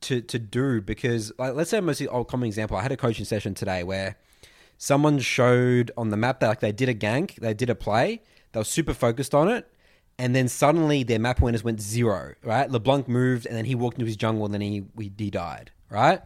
to 0.00 0.20
to 0.20 0.38
do 0.38 0.80
because 0.80 1.32
like 1.38 1.54
let's 1.54 1.70
say 1.70 1.78
a 1.78 1.82
most 1.82 2.02
old 2.10 2.28
common 2.28 2.46
example. 2.46 2.76
I 2.76 2.82
had 2.82 2.92
a 2.92 2.96
coaching 2.96 3.24
session 3.24 3.54
today 3.54 3.82
where 3.82 4.16
someone 4.76 5.18
showed 5.18 5.90
on 5.96 6.10
the 6.10 6.16
map 6.16 6.40
that 6.40 6.48
like 6.48 6.60
they 6.60 6.72
did 6.72 6.88
a 6.88 6.94
gank, 6.94 7.36
they 7.36 7.54
did 7.54 7.70
a 7.70 7.74
play, 7.74 8.22
they 8.52 8.60
were 8.60 8.64
super 8.64 8.94
focused 8.94 9.34
on 9.34 9.48
it, 9.48 9.68
and 10.18 10.34
then 10.34 10.48
suddenly 10.48 11.02
their 11.02 11.18
map 11.18 11.40
awareness 11.40 11.64
went 11.64 11.80
zero. 11.80 12.34
Right, 12.42 12.70
LeBlanc 12.70 13.08
moved, 13.08 13.46
and 13.46 13.56
then 13.56 13.64
he 13.64 13.74
walked 13.74 13.96
into 13.96 14.06
his 14.06 14.16
jungle, 14.16 14.44
and 14.44 14.54
then 14.54 14.60
he 14.60 14.84
he, 14.96 15.12
he 15.16 15.30
died. 15.30 15.70
Right, 15.90 16.20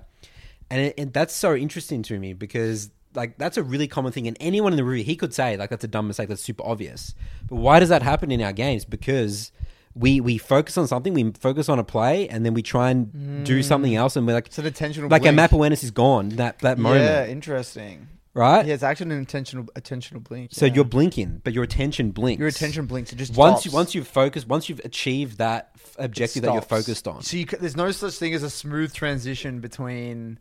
and, 0.71 0.81
it, 0.81 0.95
and 0.99 1.13
that's 1.13 1.35
so 1.35 1.55
interesting 1.55 2.03
to 2.05 2.19
me 2.19 2.35
because 2.35 2.91
like 3.15 3.39
that's 3.39 3.57
a 3.57 3.63
really 3.63 3.89
common 3.89 4.13
thing, 4.13 4.27
and 4.27 4.37
anyone 4.41 4.73
in 4.73 4.77
the 4.77 4.85
room 4.85 5.05
he 5.05 5.17
could 5.17 5.35
say 5.35 5.57
like 5.57 5.71
that's 5.71 5.85
a 5.85 5.89
dumb 5.89 6.07
mistake, 6.07 6.29
that's 6.29 6.43
super 6.43 6.65
obvious. 6.65 7.15
But 7.49 7.57
why 7.57 7.81
does 7.81 7.89
that 7.89 8.03
happen 8.03 8.31
in 8.31 8.41
our 8.43 8.53
games? 8.53 8.85
Because 8.85 9.53
we 9.95 10.21
we 10.21 10.39
focus 10.39 10.79
on 10.79 10.87
something, 10.87 11.15
we 11.15 11.33
focus 11.33 11.69
on 11.69 11.79
a 11.79 11.85
play, 11.85 12.29
and 12.29 12.45
then 12.45 12.55
we 12.55 12.63
try 12.63 12.91
and 12.91 13.45
do 13.45 13.61
mm. 13.61 13.65
something 13.65 13.95
else, 13.95 14.17
and 14.17 14.27
we're 14.27 14.35
like, 14.35 14.49
So 14.51 14.63
the 14.63 14.71
attentional 14.71 15.11
like 15.11 15.27
our 15.27 15.33
map 15.33 15.53
awareness 15.53 15.85
is 15.85 15.91
gone 15.91 16.31
that 16.31 16.61
that 16.61 16.79
moment, 16.79 17.05
Yeah, 17.05 17.27
interesting. 17.27 18.09
right? 18.35 18.65
Yeah, 18.65 18.75
it's 18.75 18.83
actually 18.83 19.13
an 19.13 19.19
intentional 19.19 19.65
attentional 19.77 20.23
blink. 20.23 20.51
So 20.53 20.67
yeah. 20.67 20.75
you're 20.75 20.85
blinking, 20.85 21.43
but 21.45 21.53
your 21.53 21.65
attention 21.65 22.11
blinks. 22.11 22.39
your 22.39 22.49
attention 22.49 22.87
blinks. 22.87 23.13
It 23.13 23.17
just 23.17 23.37
once 23.37 23.61
stops. 23.61 23.67
you 23.67 23.73
once 23.73 23.95
you've 23.95 24.09
focused, 24.09 24.49
once 24.49 24.69
you've 24.69 24.81
achieved 24.81 25.39
that 25.39 25.71
objective 25.99 26.43
that 26.43 26.53
you're 26.53 26.63
focused 26.63 27.07
on. 27.07 27.23
So 27.23 27.37
you, 27.37 27.45
there's 27.45 27.77
no 27.77 27.91
such 27.91 28.15
thing 28.15 28.35
as 28.35 28.43
a 28.43 28.51
smooth 28.51 28.95
transition 28.95 29.61
between 29.61 30.39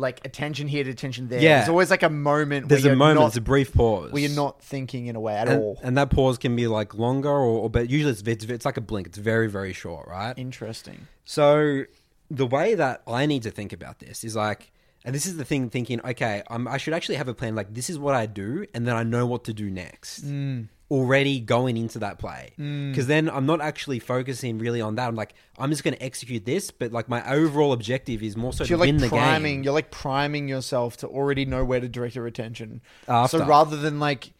like 0.00 0.24
attention 0.24 0.66
here 0.66 0.82
to 0.82 0.90
attention 0.90 1.28
there. 1.28 1.40
Yeah. 1.40 1.58
There's 1.58 1.68
always 1.68 1.90
like 1.90 2.02
a 2.02 2.10
moment. 2.10 2.68
There's 2.68 2.82
where 2.82 2.92
a 2.92 2.96
you're 2.96 2.98
moment, 2.98 3.20
not, 3.20 3.26
it's 3.28 3.36
a 3.36 3.40
brief 3.40 3.72
pause 3.72 4.12
where 4.12 4.22
you're 4.22 4.34
not 4.34 4.62
thinking 4.62 5.06
in 5.06 5.16
a 5.16 5.20
way 5.20 5.36
at 5.36 5.48
and, 5.48 5.62
all. 5.62 5.78
and 5.82 5.96
that 5.96 6.10
pause 6.10 6.38
can 6.38 6.56
be 6.56 6.66
like 6.66 6.94
longer, 6.94 7.28
or, 7.28 7.62
or 7.62 7.70
but 7.70 7.88
usually 7.90 8.12
it's, 8.12 8.22
it's 8.22 8.44
it's 8.44 8.64
like 8.64 8.76
a 8.76 8.80
blink. 8.80 9.06
It's 9.06 9.18
very 9.18 9.48
very 9.48 9.72
short, 9.72 10.08
right? 10.08 10.36
Interesting. 10.36 11.06
So 11.24 11.84
the 12.30 12.46
way 12.46 12.74
that 12.74 13.02
I 13.06 13.26
need 13.26 13.42
to 13.42 13.50
think 13.50 13.72
about 13.72 13.98
this 13.98 14.24
is 14.24 14.36
like, 14.36 14.72
and 15.04 15.14
this 15.14 15.26
is 15.26 15.36
the 15.36 15.44
thing, 15.44 15.70
thinking, 15.70 16.00
okay, 16.04 16.42
I'm, 16.48 16.68
I 16.68 16.76
should 16.76 16.94
actually 16.94 17.16
have 17.16 17.28
a 17.28 17.34
plan. 17.34 17.54
Like 17.54 17.74
this 17.74 17.90
is 17.90 17.98
what 17.98 18.14
I 18.14 18.26
do, 18.26 18.66
and 18.74 18.86
then 18.86 18.96
I 18.96 19.02
know 19.02 19.26
what 19.26 19.44
to 19.44 19.54
do 19.54 19.70
next. 19.70 20.24
Mm. 20.24 20.68
Already 20.90 21.38
going 21.38 21.76
into 21.76 22.00
that 22.00 22.18
play, 22.18 22.52
mm. 22.58 22.90
because 22.90 23.06
then 23.06 23.30
I'm 23.30 23.46
not 23.46 23.60
actually 23.60 24.00
focusing 24.00 24.58
really 24.58 24.80
on 24.80 24.96
that. 24.96 25.06
I'm 25.06 25.14
like, 25.14 25.34
I'm 25.56 25.70
just 25.70 25.84
going 25.84 25.94
to 25.94 26.02
execute 26.02 26.44
this, 26.44 26.72
but 26.72 26.90
like 26.90 27.08
my 27.08 27.28
overall 27.32 27.72
objective 27.72 28.22
is 28.24 28.36
more 28.36 28.52
so, 28.52 28.58
So 28.58 28.64
to 28.64 28.70
you're 28.70 28.78
like 28.78 28.86
win 28.88 28.96
the 28.96 29.08
priming. 29.08 29.58
game. 29.58 29.64
You're 29.64 29.72
like 29.72 29.92
priming 29.92 30.48
yourself 30.48 30.96
to 30.98 31.06
already 31.06 31.44
know 31.44 31.64
where 31.64 31.78
to 31.78 31.88
direct 31.88 32.16
your 32.16 32.26
attention. 32.26 32.80
After. 33.06 33.38
So 33.38 33.46
rather 33.46 33.76
than 33.76 34.00
like 34.00 34.32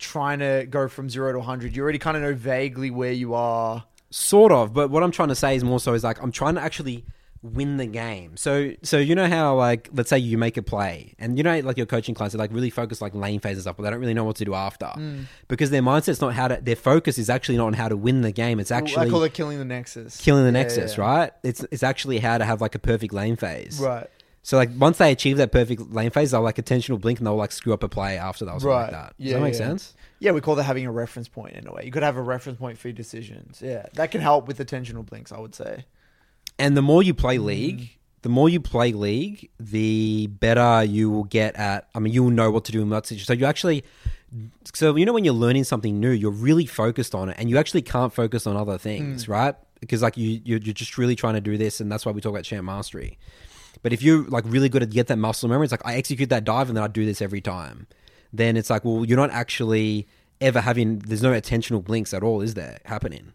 trying 0.00 0.40
to 0.40 0.66
go 0.68 0.88
from 0.88 1.08
zero 1.08 1.32
to 1.32 1.38
100, 1.38 1.76
you 1.76 1.82
already 1.82 1.98
kind 1.98 2.16
of 2.16 2.24
know 2.24 2.34
vaguely 2.34 2.90
where 2.90 3.12
you 3.12 3.34
are. 3.34 3.84
Sort 4.10 4.50
of, 4.50 4.72
but 4.72 4.90
what 4.90 5.02
I'm 5.02 5.12
trying 5.12 5.28
to 5.28 5.34
say 5.36 5.54
is 5.54 5.62
more 5.62 5.78
so 5.78 5.94
is 5.94 6.02
like 6.02 6.20
I'm 6.22 6.32
trying 6.32 6.54
to 6.56 6.60
actually 6.60 7.04
win 7.42 7.76
the 7.76 7.86
game. 7.86 8.36
So 8.36 8.72
so 8.82 8.98
you 8.98 9.14
know 9.14 9.28
how 9.28 9.54
like 9.54 9.88
let's 9.92 10.10
say 10.10 10.18
you 10.18 10.36
make 10.38 10.56
a 10.56 10.62
play 10.62 11.14
and 11.18 11.38
you 11.38 11.44
know 11.44 11.60
like 11.60 11.76
your 11.76 11.86
coaching 11.86 12.14
clients 12.14 12.34
are 12.34 12.38
like 12.38 12.52
really 12.52 12.70
focused 12.70 13.00
like 13.00 13.14
lane 13.14 13.38
phases 13.40 13.66
up, 13.66 13.76
but 13.76 13.84
they 13.84 13.90
don't 13.90 14.00
really 14.00 14.14
know 14.14 14.24
what 14.24 14.36
to 14.36 14.44
do 14.44 14.54
after. 14.54 14.86
Mm. 14.86 15.26
Because 15.46 15.70
their 15.70 15.82
mindset's 15.82 16.20
not 16.20 16.34
how 16.34 16.48
to 16.48 16.58
their 16.60 16.76
focus 16.76 17.16
is 17.18 17.30
actually 17.30 17.56
not 17.56 17.66
on 17.68 17.72
how 17.74 17.88
to 17.88 17.96
win 17.96 18.22
the 18.22 18.32
game. 18.32 18.58
It's 18.60 18.70
I 18.72 18.78
actually 18.78 19.10
call 19.10 19.22
it 19.22 19.34
killing 19.34 19.58
the 19.58 19.64
nexus. 19.64 20.20
killing 20.20 20.42
the 20.42 20.48
Yeah, 20.48 20.62
nexus, 20.64 20.96
yeah. 20.96 21.02
right? 21.04 21.32
It's 21.44 21.64
it's 21.70 21.82
actually 21.82 22.18
how 22.18 22.38
to 22.38 22.44
have 22.44 22.60
like 22.60 22.74
a 22.74 22.78
perfect 22.80 23.12
lane 23.14 23.36
phase. 23.36 23.78
Right. 23.80 24.08
So 24.42 24.56
like 24.56 24.70
once 24.78 24.98
they 24.98 25.12
achieve 25.12 25.36
that 25.36 25.52
perfect 25.52 25.92
lane 25.92 26.10
phase, 26.10 26.30
they'll 26.30 26.40
like 26.40 26.56
attentional 26.56 27.00
blink 27.00 27.18
and 27.18 27.26
they'll 27.26 27.36
like 27.36 27.52
screw 27.52 27.72
up 27.74 27.82
a 27.82 27.88
play 27.88 28.16
after 28.18 28.44
that 28.46 28.52
or 28.52 28.60
something 28.60 28.70
like 28.70 28.84
Right. 28.86 28.92
that. 28.92 29.14
Does 29.18 29.26
Yeah, 29.26 29.34
that 29.34 29.40
make 29.42 29.52
yeah. 29.52 29.58
sense? 29.58 29.94
Yeah, 30.20 30.30
we 30.32 30.40
call 30.40 30.54
that 30.56 30.62
having 30.64 30.86
a 30.86 30.90
reference 30.90 31.28
point 31.28 31.54
in 31.54 31.66
a 31.68 31.72
way. 31.72 31.82
You 31.84 31.92
could 31.92 32.02
have 32.02 32.16
a 32.16 32.22
reference 32.22 32.58
point 32.58 32.78
for 32.78 32.88
your 32.88 32.94
decisions. 32.94 33.60
Yeah, 33.62 33.86
that 33.94 34.10
can 34.10 34.20
help 34.20 34.48
with 34.48 34.58
attentional 34.58 35.04
blinks, 35.06 35.30
I 35.32 35.38
would 35.38 35.54
say. 35.54 35.84
And 36.58 36.76
the 36.76 36.82
more 36.82 37.02
you 37.02 37.14
Mm. 37.14 37.18
play 37.18 37.38
League, 37.38 37.90
the 38.22 38.28
more 38.28 38.48
you 38.48 38.60
play 38.60 38.92
League, 38.92 39.48
the 39.60 40.26
better 40.26 40.82
you 40.84 41.08
will 41.10 41.24
get 41.24 41.54
at. 41.56 41.88
I 41.94 41.98
mean, 42.00 42.12
you 42.12 42.24
will 42.24 42.30
know 42.32 42.50
what 42.50 42.64
to 42.66 42.72
do 42.72 42.82
in 42.82 42.90
that 42.90 43.06
situation. 43.06 43.26
So 43.26 43.32
you 43.34 43.46
actually, 43.46 43.84
so 44.74 44.96
you 44.96 45.06
know 45.06 45.12
when 45.12 45.24
you're 45.24 45.34
learning 45.34 45.64
something 45.64 45.98
new, 46.00 46.10
you're 46.10 46.30
really 46.30 46.66
focused 46.66 47.14
on 47.14 47.28
it, 47.28 47.36
and 47.38 47.48
you 47.48 47.58
actually 47.58 47.82
can't 47.82 48.12
focus 48.12 48.46
on 48.46 48.56
other 48.56 48.76
things, 48.78 49.24
Mm. 49.24 49.28
right? 49.28 49.54
Because 49.80 50.02
like 50.02 50.16
you, 50.16 50.40
you're, 50.44 50.58
you're 50.58 50.74
just 50.74 50.98
really 50.98 51.14
trying 51.14 51.34
to 51.34 51.40
do 51.40 51.56
this, 51.56 51.80
and 51.80 51.90
that's 51.90 52.04
why 52.04 52.10
we 52.12 52.20
talk 52.20 52.30
about 52.30 52.42
champ 52.44 52.64
mastery. 52.64 53.18
But 53.82 53.92
if 53.92 54.02
you're 54.02 54.24
like 54.24 54.42
really 54.46 54.68
good 54.68 54.82
at 54.82 54.90
get 54.90 55.06
that 55.06 55.18
muscle 55.18 55.48
memory, 55.48 55.64
it's 55.64 55.72
like 55.72 55.86
I 55.86 55.94
execute 55.94 56.28
that 56.30 56.42
dive 56.44 56.68
and 56.68 56.76
then 56.76 56.82
I 56.82 56.88
do 56.88 57.04
this 57.06 57.22
every 57.22 57.40
time. 57.40 57.86
Then 58.32 58.56
it's 58.56 58.68
like, 58.70 58.84
well, 58.84 59.04
you're 59.04 59.16
not 59.16 59.30
actually 59.30 60.08
ever 60.40 60.60
having. 60.60 60.98
There's 60.98 61.22
no 61.22 61.30
attentional 61.32 61.82
blinks 61.84 62.12
at 62.12 62.24
all, 62.24 62.40
is 62.40 62.54
there? 62.54 62.78
Happening. 62.86 63.32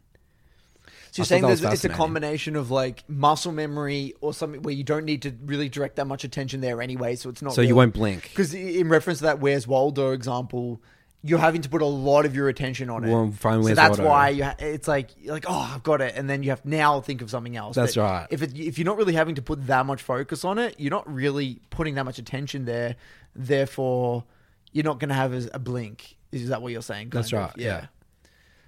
So 1.13 1.19
you're 1.19 1.25
saying 1.25 1.43
that 1.43 1.73
it's 1.73 1.85
a 1.85 1.89
combination 1.89 2.55
of 2.55 2.71
like 2.71 3.07
muscle 3.07 3.51
memory 3.51 4.15
or 4.19 4.33
something 4.33 4.63
where 4.63 4.73
you 4.73 4.83
don't 4.83 5.05
need 5.05 5.21
to 5.21 5.35
really 5.45 5.69
direct 5.69 5.97
that 5.97 6.07
much 6.07 6.23
attention 6.23 6.59
there 6.59 6.81
anyway, 6.81 7.15
so 7.15 7.29
it's 7.29 7.43
not. 7.43 7.53
So 7.53 7.61
you 7.61 7.75
won't 7.75 7.93
blink. 7.93 8.23
Because 8.23 8.55
in 8.55 8.89
reference 8.89 9.19
to 9.19 9.25
that 9.25 9.39
Where's 9.39 9.67
Waldo 9.67 10.11
example, 10.13 10.81
you're 11.21 11.37
having 11.37 11.61
to 11.61 11.69
put 11.69 11.83
a 11.83 11.85
lot 11.85 12.25
of 12.25 12.35
your 12.35 12.49
attention 12.49 12.89
on 12.89 13.03
it. 13.03 13.11
Well, 13.11 13.31
fine, 13.31 13.61
so 13.61 13.75
that's 13.75 13.99
Waldo. 13.99 14.09
why 14.09 14.29
you 14.29 14.43
ha- 14.45 14.55
it's 14.57 14.87
like 14.87 15.11
you're 15.21 15.35
like 15.35 15.45
oh 15.47 15.71
I've 15.75 15.83
got 15.83 16.01
it, 16.01 16.15
and 16.15 16.27
then 16.27 16.41
you 16.41 16.49
have 16.49 16.65
now 16.65 16.99
think 16.99 17.21
of 17.21 17.29
something 17.29 17.55
else. 17.55 17.75
That's 17.75 17.93
But 17.93 18.01
right. 18.01 18.27
If 18.31 18.41
it, 18.41 18.57
if 18.57 18.79
you're 18.79 18.85
not 18.85 18.97
really 18.97 19.13
having 19.13 19.35
to 19.35 19.43
put 19.43 19.67
that 19.67 19.85
much 19.85 20.01
focus 20.01 20.43
on 20.43 20.57
it, 20.57 20.79
you're 20.79 20.89
not 20.89 21.07
really 21.07 21.61
putting 21.69 21.93
that 21.93 22.05
much 22.05 22.17
attention 22.17 22.65
there. 22.65 22.95
Therefore, 23.35 24.23
you're 24.71 24.83
not 24.83 24.97
going 24.97 25.09
to 25.09 25.15
have 25.15 25.31
a, 25.31 25.47
a 25.53 25.59
blink. 25.59 26.17
Is 26.31 26.49
that 26.49 26.63
what 26.63 26.71
you're 26.71 26.81
saying? 26.81 27.09
That's 27.11 27.31
of? 27.33 27.39
right, 27.39 27.51
yeah. 27.55 27.85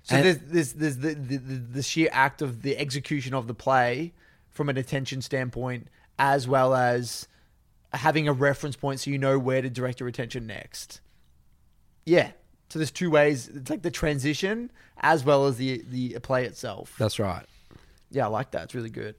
So 0.06 0.16
And- 0.16 0.26
there's 0.26 0.38
there's 0.38 0.74
there's 0.74 0.98
the, 0.98 1.16
the, 1.16 1.38
the, 1.38 1.82
sheer 1.82 2.10
act 2.12 2.44
of 2.44 2.62
the 2.62 2.78
execution 2.78 3.34
of 3.34 3.48
the 3.48 3.56
play 3.56 4.14
from 4.52 4.70
an 4.70 4.78
attention 4.78 5.22
standpoint, 5.24 5.88
as 6.20 6.48
well 6.48 6.76
as 6.76 7.28
having 7.92 8.28
a 8.28 8.34
reference 8.34 8.76
point 8.76 9.00
so 9.00 9.10
you 9.10 9.18
know 9.18 9.40
where 9.40 9.64
to 9.64 9.70
direct 9.70 10.00
your 10.00 10.08
attention 10.08 10.46
next. 10.46 11.02
Yeah. 12.06 12.32
So 12.70 12.78
there's 12.78 12.92
two 12.92 13.10
ways. 13.10 13.48
It's 13.48 13.70
like 13.70 13.82
the 13.82 13.90
transition 13.90 14.72
as 15.00 15.24
well 15.24 15.48
as 15.48 15.58
the 15.58 15.84
the 15.90 16.20
play 16.20 16.46
itself. 16.46 16.94
That's 17.00 17.18
right. 17.18 17.46
Yeah, 18.12 18.26
I 18.26 18.30
like 18.30 18.52
that. 18.52 18.66
It's 18.66 18.76
really 18.76 18.92
good. 18.92 19.16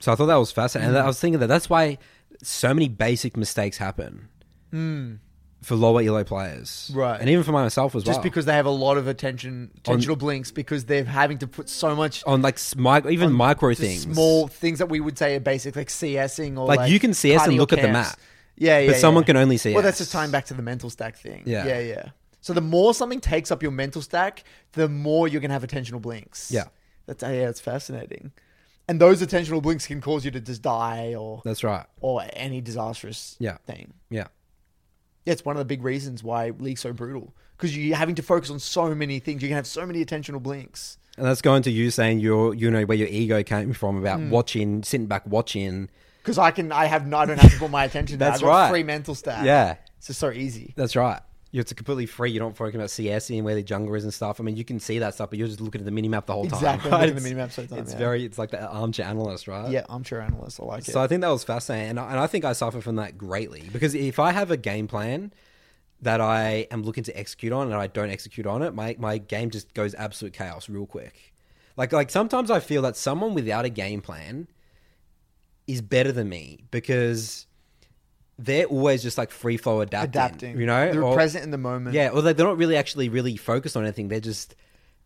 So 0.00 0.10
I 0.10 0.14
thought 0.14 0.26
that 0.26 0.36
was 0.36 0.52
fascinating. 0.52 0.94
Mm. 0.94 0.96
And 0.96 1.04
I 1.04 1.06
was 1.06 1.20
thinking 1.20 1.40
that 1.40 1.48
that's 1.48 1.68
why 1.68 1.98
so 2.42 2.72
many 2.72 2.88
basic 2.88 3.36
mistakes 3.36 3.76
happen 3.76 4.28
for 5.62 5.74
lower 5.74 6.00
elo 6.00 6.24
players. 6.24 6.90
Right. 6.94 7.20
And 7.20 7.28
even 7.28 7.42
for 7.44 7.52
myself 7.52 7.94
as 7.94 8.04
well. 8.04 8.14
Just 8.14 8.22
because 8.22 8.44
they 8.44 8.52
have 8.54 8.66
a 8.66 8.70
lot 8.70 8.96
of 8.96 9.06
attention, 9.08 9.70
attentional 9.82 10.16
blinks, 10.16 10.50
because 10.50 10.84
they're 10.84 11.04
having 11.04 11.38
to 11.38 11.46
put 11.46 11.68
so 11.68 11.96
much 11.96 12.22
on 12.24 12.42
like 12.42 12.56
smi- 12.56 13.10
even 13.10 13.32
micro 13.32 13.74
things, 13.74 14.02
small 14.02 14.46
things 14.48 14.78
that 14.78 14.88
we 14.88 15.00
would 15.00 15.18
say 15.18 15.34
are 15.36 15.40
basic, 15.40 15.74
like 15.76 15.88
CSing 15.88 16.58
or 16.58 16.66
Like, 16.66 16.78
like, 16.80 16.90
you 16.90 17.00
can 17.00 17.12
CS 17.14 17.44
and 17.44 17.54
cardio 17.54 17.58
look 17.58 17.72
at 17.72 17.76
the 17.80 17.88
camps. 17.88 18.10
map. 18.10 18.20
Yeah, 18.56 18.78
yeah. 18.78 18.90
but 18.90 18.96
someone 18.96 19.22
yeah. 19.22 19.26
can 19.26 19.36
only 19.36 19.56
see. 19.56 19.74
Well, 19.74 19.82
that's 19.82 19.98
just 19.98 20.12
tying 20.12 20.30
back 20.30 20.46
to 20.46 20.54
the 20.54 20.62
mental 20.62 20.90
stack 20.90 21.16
thing. 21.16 21.42
Yeah. 21.44 21.66
yeah, 21.66 21.78
yeah. 21.80 22.08
So 22.40 22.52
the 22.52 22.60
more 22.60 22.94
something 22.94 23.20
takes 23.20 23.50
up 23.50 23.62
your 23.62 23.72
mental 23.72 24.00
stack, 24.00 24.44
the 24.72 24.88
more 24.88 25.28
you're 25.28 25.40
gonna 25.40 25.54
have 25.54 25.64
attentional 25.64 26.00
blinks. 26.00 26.50
Yeah. 26.50 26.64
that's 27.06 27.22
yeah, 27.22 27.48
it's 27.48 27.60
fascinating. 27.60 28.32
And 28.88 29.00
those 29.00 29.20
attentional 29.22 29.60
blinks 29.60 29.86
can 29.86 30.00
cause 30.00 30.24
you 30.24 30.30
to 30.30 30.40
just 30.40 30.62
die 30.62 31.14
or 31.14 31.42
That's 31.44 31.62
right. 31.62 31.84
or 32.00 32.22
any 32.32 32.60
disastrous 32.60 33.36
Yeah. 33.38 33.58
thing. 33.66 33.92
Yeah. 34.08 34.28
Yeah, 35.28 35.32
it's 35.32 35.44
one 35.44 35.56
of 35.56 35.60
the 35.60 35.66
big 35.66 35.82
reasons 35.84 36.24
why 36.24 36.52
League's 36.58 36.80
so 36.80 36.94
brutal 36.94 37.34
because 37.54 37.76
you're 37.76 37.96
having 37.98 38.14
to 38.14 38.22
focus 38.22 38.48
on 38.50 38.58
so 38.58 38.94
many 38.94 39.18
things. 39.18 39.42
You 39.42 39.48
can 39.48 39.56
have 39.56 39.66
so 39.66 39.84
many 39.84 40.02
attentional 40.02 40.42
blinks. 40.42 40.96
And 41.18 41.26
that's 41.26 41.42
going 41.42 41.62
to 41.64 41.70
you 41.70 41.90
saying 41.90 42.20
your, 42.20 42.54
you 42.54 42.70
know, 42.70 42.84
where 42.84 42.96
your 42.96 43.08
ego 43.08 43.42
came 43.42 43.74
from 43.74 43.98
about 43.98 44.20
Hmm. 44.20 44.30
watching, 44.30 44.82
sitting 44.84 45.06
back 45.06 45.26
watching. 45.26 45.90
Because 46.22 46.38
I 46.38 46.50
can, 46.50 46.72
I 46.72 46.86
have, 46.86 47.12
I 47.12 47.26
don't 47.26 47.38
have 47.38 47.52
to 47.52 47.58
put 47.58 47.70
my 47.70 47.84
attention. 47.84 48.18
there. 48.20 48.30
That's 48.30 48.42
I've 48.42 48.46
got 48.46 48.56
right. 48.58 48.70
Free 48.70 48.82
mental 48.84 49.14
stack. 49.14 49.44
Yeah. 49.44 49.76
it's 49.98 50.06
just 50.06 50.18
so 50.18 50.30
easy. 50.30 50.72
That's 50.76 50.96
right. 50.96 51.20
It's 51.52 51.72
completely 51.72 52.04
free. 52.06 52.30
You're 52.30 52.44
not 52.44 52.56
focusing 52.56 52.80
about 52.80 52.90
CS 52.90 53.30
and 53.30 53.44
where 53.44 53.54
the 53.54 53.62
jungle 53.62 53.94
is 53.94 54.04
and 54.04 54.12
stuff. 54.12 54.38
I 54.38 54.44
mean, 54.44 54.56
you 54.56 54.64
can 54.64 54.78
see 54.78 54.98
that 54.98 55.14
stuff, 55.14 55.30
but 55.30 55.38
you're 55.38 55.48
just 55.48 55.62
looking 55.62 55.80
at 55.80 55.86
the 55.86 55.90
minimap 55.90 56.26
the 56.26 56.34
whole 56.34 56.44
time. 56.44 56.54
Exactly, 56.58 56.90
right? 56.90 57.14
the 57.14 57.20
minimap 57.20 57.54
the 57.54 57.62
whole 57.62 57.68
time, 57.68 57.78
It's 57.78 57.92
yeah. 57.92 57.98
very, 57.98 58.24
it's 58.24 58.38
like 58.38 58.50
the 58.50 58.66
armchair 58.66 59.06
analyst, 59.06 59.48
right? 59.48 59.70
Yeah, 59.70 59.84
armchair 59.88 60.20
analyst. 60.20 60.60
I 60.60 60.64
like 60.64 60.86
it. 60.86 60.92
So 60.92 61.00
I 61.00 61.06
think 61.06 61.22
that 61.22 61.30
was 61.30 61.44
fascinating, 61.44 61.90
and 61.90 62.00
I, 62.00 62.10
and 62.10 62.20
I 62.20 62.26
think 62.26 62.44
I 62.44 62.52
suffer 62.52 62.82
from 62.82 62.96
that 62.96 63.16
greatly 63.16 63.68
because 63.72 63.94
if 63.94 64.18
I 64.18 64.32
have 64.32 64.50
a 64.50 64.58
game 64.58 64.88
plan 64.88 65.32
that 66.02 66.20
I 66.20 66.66
am 66.70 66.82
looking 66.82 67.04
to 67.04 67.18
execute 67.18 67.52
on 67.52 67.66
and 67.66 67.74
I 67.74 67.86
don't 67.86 68.10
execute 68.10 68.46
on 68.46 68.62
it, 68.62 68.74
my 68.74 68.94
my 68.98 69.18
game 69.18 69.50
just 69.50 69.72
goes 69.74 69.94
absolute 69.94 70.32
chaos 70.34 70.68
real 70.68 70.86
quick. 70.86 71.32
Like 71.76 71.92
like 71.92 72.10
sometimes 72.10 72.50
I 72.50 72.60
feel 72.60 72.82
that 72.82 72.96
someone 72.96 73.34
without 73.34 73.64
a 73.64 73.70
game 73.70 74.00
plan 74.00 74.48
is 75.66 75.80
better 75.82 76.12
than 76.12 76.28
me 76.28 76.60
because 76.70 77.46
they're 78.38 78.66
always 78.66 79.02
just 79.02 79.18
like 79.18 79.30
free 79.30 79.56
flow 79.56 79.80
adapting, 79.80 80.10
Adapting. 80.10 80.60
you 80.60 80.66
know, 80.66 80.92
they're 80.92 81.02
Or- 81.04 81.14
present 81.14 81.44
in 81.44 81.50
the 81.50 81.58
moment. 81.58 81.94
yeah, 81.94 82.10
or 82.10 82.22
they- 82.22 82.32
they're 82.32 82.46
not 82.46 82.56
really 82.56 82.76
actually 82.76 83.08
really 83.08 83.36
focused 83.36 83.76
on 83.76 83.82
anything. 83.84 84.08
They're 84.08 84.20
just 84.20 84.54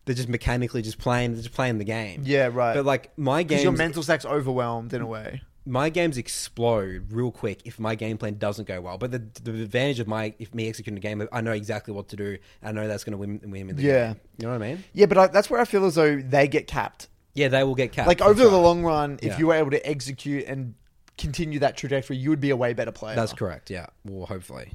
they're 0.05 0.13
just 0.15 0.27
mechanically 0.27 0.81
just 0.81 0.97
playing, 0.97 1.31
they're 1.33 1.43
just 1.43 1.55
playing 1.55 1.77
the 1.77 1.85
game. 1.85 2.23
Yeah, 2.25 2.49
right. 2.51 2.75
But 2.75 2.85
like 2.85 3.17
my 3.17 3.41
Because 3.43 3.55
games, 3.55 3.63
your 3.63 3.71
mental 3.71 4.03
stack's 4.03 4.25
overwhelmed 4.25 4.93
in 4.93 5.01
a 5.01 5.07
way. 5.07 5.41
my 5.65 5.89
games 5.89 6.17
explode 6.17 7.05
real 7.09 7.31
quick 7.31 7.61
if 7.63 7.79
my 7.79 7.95
game 7.95 8.17
plan 8.17 8.37
doesn't 8.37 8.67
go 8.67 8.81
well. 8.81 8.97
But 8.97 9.11
the, 9.11 9.19
the 9.41 9.63
advantage 9.63 9.99
of 10.01 10.07
my 10.09 10.33
if 10.39 10.53
me 10.53 10.67
executing 10.67 10.97
a 10.97 10.99
game, 10.99 11.25
I 11.31 11.39
know 11.39 11.53
exactly 11.53 11.93
what 11.93 12.09
to 12.09 12.17
do. 12.17 12.37
I 12.61 12.73
know 12.73 12.85
that's 12.87 13.05
going 13.05 13.13
to 13.13 13.17
win, 13.17 13.39
win 13.43 13.67
me 13.67 13.73
the 13.73 13.81
game. 13.81 13.85
Yeah. 13.91 14.07
game. 14.07 14.15
You 14.39 14.45
know 14.47 14.51
what 14.57 14.61
I 14.61 14.67
mean? 14.73 14.83
Yeah, 14.91 15.05
but 15.05 15.17
I, 15.17 15.27
that's 15.27 15.49
where 15.49 15.61
I 15.61 15.65
feel 15.65 15.85
as 15.85 15.95
though 15.95 16.17
they 16.17 16.49
get 16.49 16.67
capped. 16.67 17.07
Yeah, 17.33 17.47
they 17.47 17.63
will 17.63 17.73
get 17.75 17.93
capped. 17.93 18.07
Like 18.09 18.21
over 18.21 18.43
the 18.43 18.49
right. 18.49 18.57
long 18.57 18.83
run, 18.83 19.19
if 19.21 19.31
Yeah. 19.33 19.39
you 19.39 19.47
were 19.47 19.55
able 19.55 19.71
to 19.71 19.89
execute 19.89 20.45
and 20.47 20.75
continue 21.17 21.59
that 21.59 21.77
trajectory, 21.77 22.17
you 22.17 22.29
would 22.29 22.41
be 22.41 22.49
a 22.49 22.55
way 22.55 22.73
better 22.73 22.91
player. 22.91 23.15
That's 23.15 23.33
correct. 23.33 23.69
Yeah. 23.69 23.87
Well, 24.05 24.25
hopefully. 24.25 24.73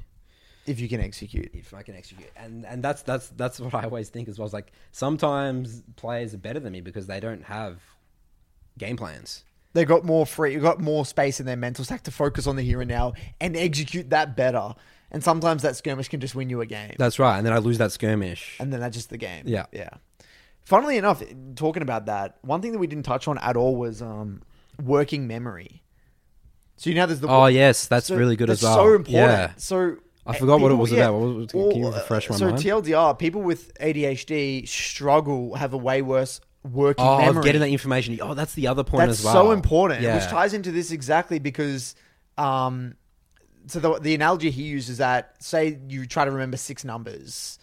if 0.65 0.79
you 0.79 0.87
can 0.87 1.01
execute. 1.01 1.49
if 1.53 1.73
I 1.73 1.81
can 1.81 1.95
execute. 1.95 2.29
And 2.35 2.65
and 2.65 2.83
that's 2.83 3.01
that's 3.01 3.29
that's 3.29 3.59
what 3.59 3.73
I 3.73 3.83
always 3.83 4.09
think 4.09 4.27
as 4.29 4.37
well. 4.37 4.45
It's 4.45 4.53
like 4.53 4.71
sometimes 4.91 5.83
players 5.95 6.33
are 6.33 6.37
better 6.37 6.59
than 6.59 6.73
me 6.73 6.81
because 6.81 7.07
they 7.07 7.19
don't 7.19 7.43
have 7.43 7.79
game 8.77 8.97
plans. 8.97 9.43
They 9.73 9.85
got 9.85 10.03
more 10.03 10.25
free, 10.25 10.53
you 10.53 10.59
got 10.59 10.79
more 10.79 11.05
space 11.05 11.39
in 11.39 11.45
their 11.45 11.55
mental 11.55 11.85
stack 11.85 12.03
to 12.03 12.11
focus 12.11 12.47
on 12.47 12.55
the 12.55 12.63
here 12.63 12.81
and 12.81 12.89
now 12.89 13.13
and 13.39 13.55
execute 13.55 14.09
that 14.09 14.35
better. 14.35 14.73
And 15.11 15.23
sometimes 15.23 15.61
that 15.63 15.75
skirmish 15.75 16.07
can 16.07 16.19
just 16.19 16.35
win 16.35 16.49
you 16.49 16.61
a 16.61 16.65
game, 16.65 16.93
That's 16.97 17.17
right. 17.19 17.37
And 17.37 17.45
then 17.45 17.53
I 17.53 17.57
lose 17.57 17.77
that 17.79 17.91
skirmish. 17.91 18.57
and 18.59 18.71
then 18.71 18.79
that's 18.79 18.95
just 18.95 19.09
the 19.09 19.17
game. 19.17 19.43
Yeah. 19.47 19.65
yeah. 19.71 19.89
Funnily 20.63 20.97
enough, 20.97 21.23
talking 21.55 21.81
about 21.81 22.05
that, 22.05 22.37
one 22.41 22.61
thing 22.61 22.73
that 22.73 22.77
we 22.77 22.85
didn't 22.85 23.05
touch 23.05 23.27
on 23.27 23.39
at 23.39 23.57
all 23.57 23.75
was 23.75 24.03
um, 24.03 24.43
working 24.81 25.25
memory. 25.27 25.81
So 26.79 26.89
you 26.89 26.95
know, 26.95 27.05
there's 27.05 27.19
the 27.19 27.27
oh 27.27 27.47
yes, 27.47 27.87
that's 27.87 28.07
so 28.07 28.15
really 28.15 28.37
good 28.37 28.49
as 28.49 28.63
well. 28.63 28.73
So 28.75 28.93
important. 28.95 29.11
Yeah. 29.11 29.51
So 29.57 29.97
I 30.25 30.37
forgot 30.37 30.61
what 30.61 30.71
it 30.71 30.75
was 30.75 30.93
about. 30.93 31.13
What 31.13 31.35
was- 31.35 31.51
can 31.51 31.71
you 31.75 31.91
refresh 31.91 32.29
my 32.29 32.37
so 32.37 32.45
mind? 32.51 32.59
TLDR, 32.59 33.19
people 33.19 33.41
with 33.41 33.73
ADHD 33.81 34.65
struggle 34.65 35.55
have 35.55 35.73
a 35.73 35.77
way 35.77 36.01
worse 36.01 36.39
working 36.63 37.03
Oh, 37.05 37.17
memory. 37.19 37.43
getting 37.43 37.59
that 37.59 37.67
information. 37.69 38.17
Oh, 38.21 38.33
that's 38.33 38.53
the 38.53 38.67
other 38.67 38.85
point 38.85 39.07
That's 39.07 39.19
as 39.19 39.25
well. 39.25 39.33
so 39.33 39.51
important, 39.51 40.01
Yeah. 40.01 40.15
which 40.15 40.25
ties 40.27 40.53
into 40.53 40.71
this 40.71 40.91
exactly 40.91 41.37
because, 41.39 41.95
um, 42.37 42.93
so 43.67 43.81
the 43.81 43.99
the 43.99 44.15
analogy 44.15 44.49
he 44.49 44.63
uses 44.63 44.91
is 44.91 44.97
that 44.99 45.35
say 45.43 45.79
you 45.89 46.05
try 46.05 46.23
to 46.23 46.31
remember 46.31 46.55
six 46.55 46.85
numbers, 46.85 47.59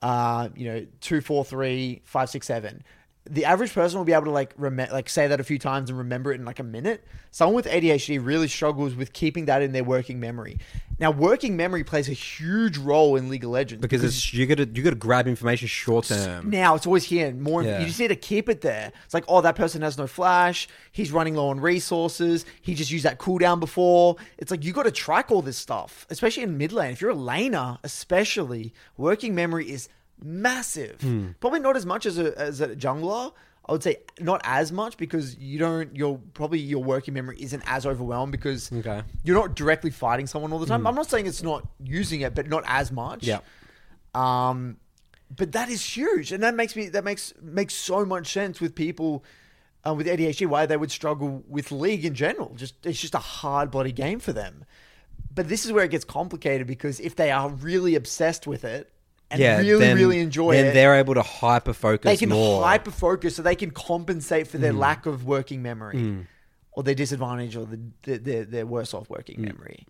uh, 0.00 0.48
you 0.56 0.66
know, 0.66 0.86
two, 1.02 1.20
four, 1.20 1.44
three, 1.44 2.00
five, 2.04 2.30
six, 2.30 2.46
seven. 2.46 2.82
The 3.28 3.44
average 3.44 3.72
person 3.74 3.98
will 3.98 4.04
be 4.04 4.12
able 4.12 4.24
to 4.26 4.30
like 4.30 4.54
rem- 4.56 4.76
like 4.92 5.08
say 5.08 5.26
that 5.26 5.40
a 5.40 5.44
few 5.44 5.58
times 5.58 5.90
and 5.90 5.98
remember 5.98 6.32
it 6.32 6.36
in 6.40 6.44
like 6.44 6.58
a 6.60 6.64
minute. 6.64 7.04
Someone 7.30 7.54
with 7.56 7.66
ADHD 7.66 8.24
really 8.24 8.48
struggles 8.48 8.94
with 8.94 9.12
keeping 9.12 9.46
that 9.46 9.62
in 9.62 9.72
their 9.72 9.84
working 9.84 10.20
memory. 10.20 10.58
Now, 10.98 11.10
working 11.10 11.56
memory 11.56 11.84
plays 11.84 12.08
a 12.08 12.12
huge 12.14 12.78
role 12.78 13.16
in 13.16 13.28
League 13.28 13.44
of 13.44 13.50
Legends 13.50 13.82
because 13.82 14.02
it's 14.02 14.32
you 14.32 14.46
got 14.46 14.56
to 14.58 14.64
you 14.66 14.82
got 14.82 14.90
to 14.90 14.96
grab 14.96 15.26
information 15.28 15.68
short 15.68 16.06
term. 16.06 16.48
now 16.48 16.74
it's 16.74 16.86
always 16.86 17.04
here. 17.04 17.32
More, 17.34 17.62
Yeah. 17.62 17.80
you 17.80 17.86
just 17.86 18.00
need 18.00 18.08
to 18.08 18.16
keep 18.16 18.48
it 18.48 18.62
there. 18.62 18.92
It's 19.04 19.12
like, 19.12 19.24
oh, 19.28 19.40
that 19.42 19.56
person 19.56 19.82
has 19.82 19.98
no 19.98 20.06
flash. 20.06 20.68
He's 20.92 21.12
running 21.12 21.34
low 21.34 21.48
on 21.48 21.60
resources. 21.60 22.46
He 22.62 22.74
just 22.74 22.90
used 22.90 23.04
that 23.04 23.18
cooldown 23.18 23.60
before. 23.60 24.16
It's 24.38 24.50
like 24.50 24.64
you 24.64 24.72
got 24.72 24.84
to 24.84 24.90
track 24.90 25.30
all 25.30 25.42
this 25.42 25.58
stuff, 25.58 26.06
especially 26.08 26.44
in 26.44 26.56
mid 26.56 26.72
lane. 26.72 26.92
If 26.92 27.00
you're 27.02 27.10
a 27.10 27.14
laner, 27.14 27.78
especially, 27.82 28.72
working 28.96 29.34
memory 29.34 29.68
is 29.70 29.88
massive. 30.22 31.00
Hmm. 31.00 31.28
Probably 31.40 31.60
not 31.60 31.76
as 31.76 31.86
much 31.86 32.06
as 32.06 32.18
a 32.18 32.36
as 32.38 32.60
a 32.60 32.68
jungler. 32.76 33.32
I 33.68 33.72
would 33.72 33.82
say 33.82 33.96
not 34.20 34.40
as 34.44 34.70
much 34.70 34.96
because 34.96 35.36
you 35.38 35.58
don't. 35.58 35.94
Your 35.96 36.18
probably 36.34 36.60
your 36.60 36.82
working 36.84 37.14
memory 37.14 37.36
isn't 37.40 37.62
as 37.66 37.84
overwhelmed 37.84 38.30
because 38.32 38.70
Okay. 38.72 39.02
you're 39.24 39.34
not 39.36 39.56
directly 39.56 39.90
fighting 39.90 40.26
someone 40.28 40.52
all 40.52 40.60
the 40.60 40.66
time. 40.66 40.86
I'm 40.86 40.94
not 40.94 41.10
saying 41.10 41.26
it's 41.26 41.42
not 41.42 41.66
using 41.82 42.20
it, 42.20 42.34
but 42.34 42.46
not 42.48 42.62
as 42.66 42.92
much. 42.92 43.24
Yeah. 43.26 43.40
Um, 44.14 44.76
but 45.36 45.52
that 45.52 45.68
is 45.68 45.82
huge, 45.84 46.30
and 46.32 46.42
that 46.44 46.54
makes 46.54 46.76
me 46.76 46.88
that 46.90 47.02
makes 47.04 47.34
makes 47.42 47.74
so 47.74 48.04
much 48.04 48.32
sense 48.32 48.60
with 48.60 48.74
people 48.76 49.24
uh, 49.86 49.92
with 49.94 50.06
ADHD 50.06 50.46
why 50.46 50.66
they 50.66 50.76
would 50.76 50.92
struggle 50.92 51.42
with 51.48 51.72
league 51.72 52.04
in 52.04 52.14
general. 52.14 52.54
Just 52.54 52.86
it's 52.86 53.00
just 53.00 53.14
a 53.16 53.18
hard 53.18 53.72
body 53.72 53.90
game 53.92 54.20
for 54.20 54.32
them. 54.32 54.64
But 55.34 55.48
this 55.48 55.66
is 55.66 55.72
where 55.72 55.84
it 55.84 55.90
gets 55.90 56.04
complicated 56.04 56.66
because 56.68 57.00
if 57.00 57.16
they 57.16 57.30
are 57.32 57.50
really 57.50 57.94
obsessed 57.96 58.46
with 58.46 58.64
it 58.64 58.92
and 59.30 59.40
yeah, 59.40 59.58
really 59.58 59.78
then, 59.78 59.96
really 59.96 60.20
enjoy 60.20 60.52
then 60.52 60.66
it, 60.66 60.72
they're 60.74 60.94
able 60.94 61.14
to 61.14 61.22
hyper 61.22 61.72
focus 61.72 62.08
they 62.10 62.16
can 62.16 62.30
hyper 62.30 62.90
focus 62.90 63.36
so 63.36 63.42
they 63.42 63.56
can 63.56 63.70
compensate 63.70 64.46
for 64.46 64.58
their 64.58 64.72
Mm. 64.72 64.78
lack 64.78 65.06
of 65.06 65.24
working 65.26 65.62
memory 65.62 66.26
or 66.72 66.82
their 66.82 66.94
disadvantage 66.94 67.56
or 67.56 67.64
the, 67.66 67.80
the, 68.02 68.18
their, 68.18 68.44
their 68.44 68.66
worse 68.66 68.94
off 68.94 69.08
working 69.10 69.38
Mm. 69.38 69.46
memory. 69.46 69.86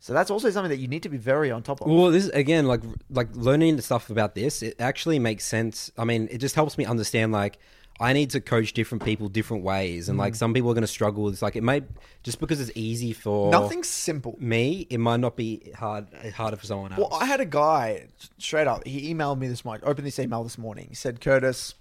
So 0.00 0.12
that's 0.12 0.30
also 0.30 0.50
something 0.50 0.68
that 0.68 0.76
you 0.78 0.88
need 0.88 1.02
to 1.04 1.08
be 1.08 1.16
very 1.16 1.50
on 1.50 1.62
top 1.62 1.80
of. 1.80 1.86
Well, 1.86 2.10
this 2.10 2.28
again, 2.28 2.66
like 2.66 2.82
like 3.08 3.28
learning 3.34 3.76
the 3.76 3.82
stuff 3.82 4.10
about 4.10 4.34
this, 4.34 4.62
it 4.62 4.74
actually 4.78 5.18
makes 5.18 5.44
sense. 5.46 5.90
I 5.96 6.04
mean, 6.04 6.28
it 6.30 6.38
just 6.38 6.54
helps 6.54 6.76
me 6.76 6.84
understand 6.84 7.32
like 7.32 7.58
I 8.00 8.12
need 8.12 8.30
to 8.30 8.40
coach 8.40 8.72
different 8.72 9.04
people 9.04 9.28
different 9.28 9.62
ways, 9.62 10.08
and 10.08 10.16
Mm. 10.16 10.20
like 10.22 10.34
some 10.34 10.52
people 10.52 10.70
are 10.70 10.74
going 10.74 10.82
to 10.82 10.86
struggle 10.88 11.22
with 11.24 11.34
This. 11.34 11.42
like 11.42 11.54
it 11.56 11.62
may 11.62 11.82
just 12.24 12.40
because 12.40 12.60
it's 12.60 12.72
easy 12.74 13.12
for 13.12 13.50
Nothing's 13.52 13.88
simple. 13.88 14.36
me, 14.40 14.86
it 14.90 14.98
might 14.98 15.20
not 15.20 15.36
be 15.36 15.70
hard 15.76 16.08
harder 16.34 16.56
for 16.56 16.66
someone 16.66 16.92
else. 16.92 16.98
Well, 17.00 17.20
I 17.20 17.24
had 17.26 17.40
a 17.40 17.44
guy 17.46 18.08
straight 18.38 18.66
up. 18.66 18.84
He 18.86 19.14
emailed 19.14 19.38
me 19.38 19.46
this 19.48 19.64
morning. 19.64 19.86
Opened 19.86 20.06
this 20.06 20.18
email 20.18 20.42
this 20.42 20.58
morning. 20.58 20.86
He 20.88 20.94
said, 20.96 21.20
"Curtis, 21.20 21.74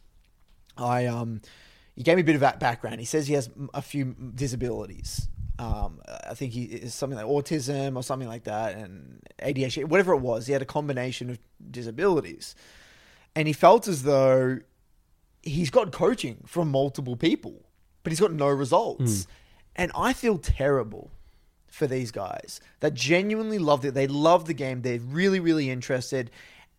I 0.77 1.07
um, 1.07 1.41
he 1.95 2.03
gave 2.03 2.15
me 2.15 2.21
a 2.21 2.25
bit 2.25 2.35
of 2.35 2.41
that 2.41 2.59
background. 2.59 2.99
He 2.99 3.05
says 3.05 3.27
he 3.27 3.33
has 3.33 3.49
a 3.73 3.81
few 3.81 4.15
disabilities. 4.35 5.27
Um, 5.59 5.99
I 6.27 6.33
think 6.33 6.53
he 6.53 6.63
is 6.63 6.93
something 6.95 7.17
like 7.17 7.27
autism 7.27 7.95
or 7.95 8.03
something 8.03 8.27
like 8.27 8.43
that, 8.45 8.75
and 8.75 9.19
ADHD, 9.39 9.85
whatever 9.85 10.13
it 10.13 10.17
was. 10.19 10.45
He 10.47 10.53
had 10.53 10.61
a 10.61 10.65
combination 10.65 11.29
of 11.29 11.39
disabilities, 11.71 12.55
and 13.35 13.47
he 13.47 13.53
felt 13.53 13.87
as 13.87 14.03
though 14.03 14.59
he's 15.43 15.69
got 15.69 15.91
coaching 15.91 16.37
from 16.45 16.69
multiple 16.69 17.15
people, 17.15 17.61
but 18.01 18.11
he's 18.11 18.19
got 18.19 18.33
no 18.33 18.47
results. 18.47 19.23
Hmm. 19.23 19.31
And 19.75 19.91
I 19.95 20.13
feel 20.13 20.37
terrible 20.37 21.11
for 21.67 21.87
these 21.87 22.11
guys 22.11 22.61
that 22.79 22.93
genuinely 22.93 23.57
love 23.57 23.83
it. 23.85 23.93
They 23.93 24.07
love 24.07 24.45
the 24.45 24.53
game. 24.53 24.81
They're 24.81 24.99
really, 24.99 25.39
really 25.39 25.69
interested. 25.69 26.31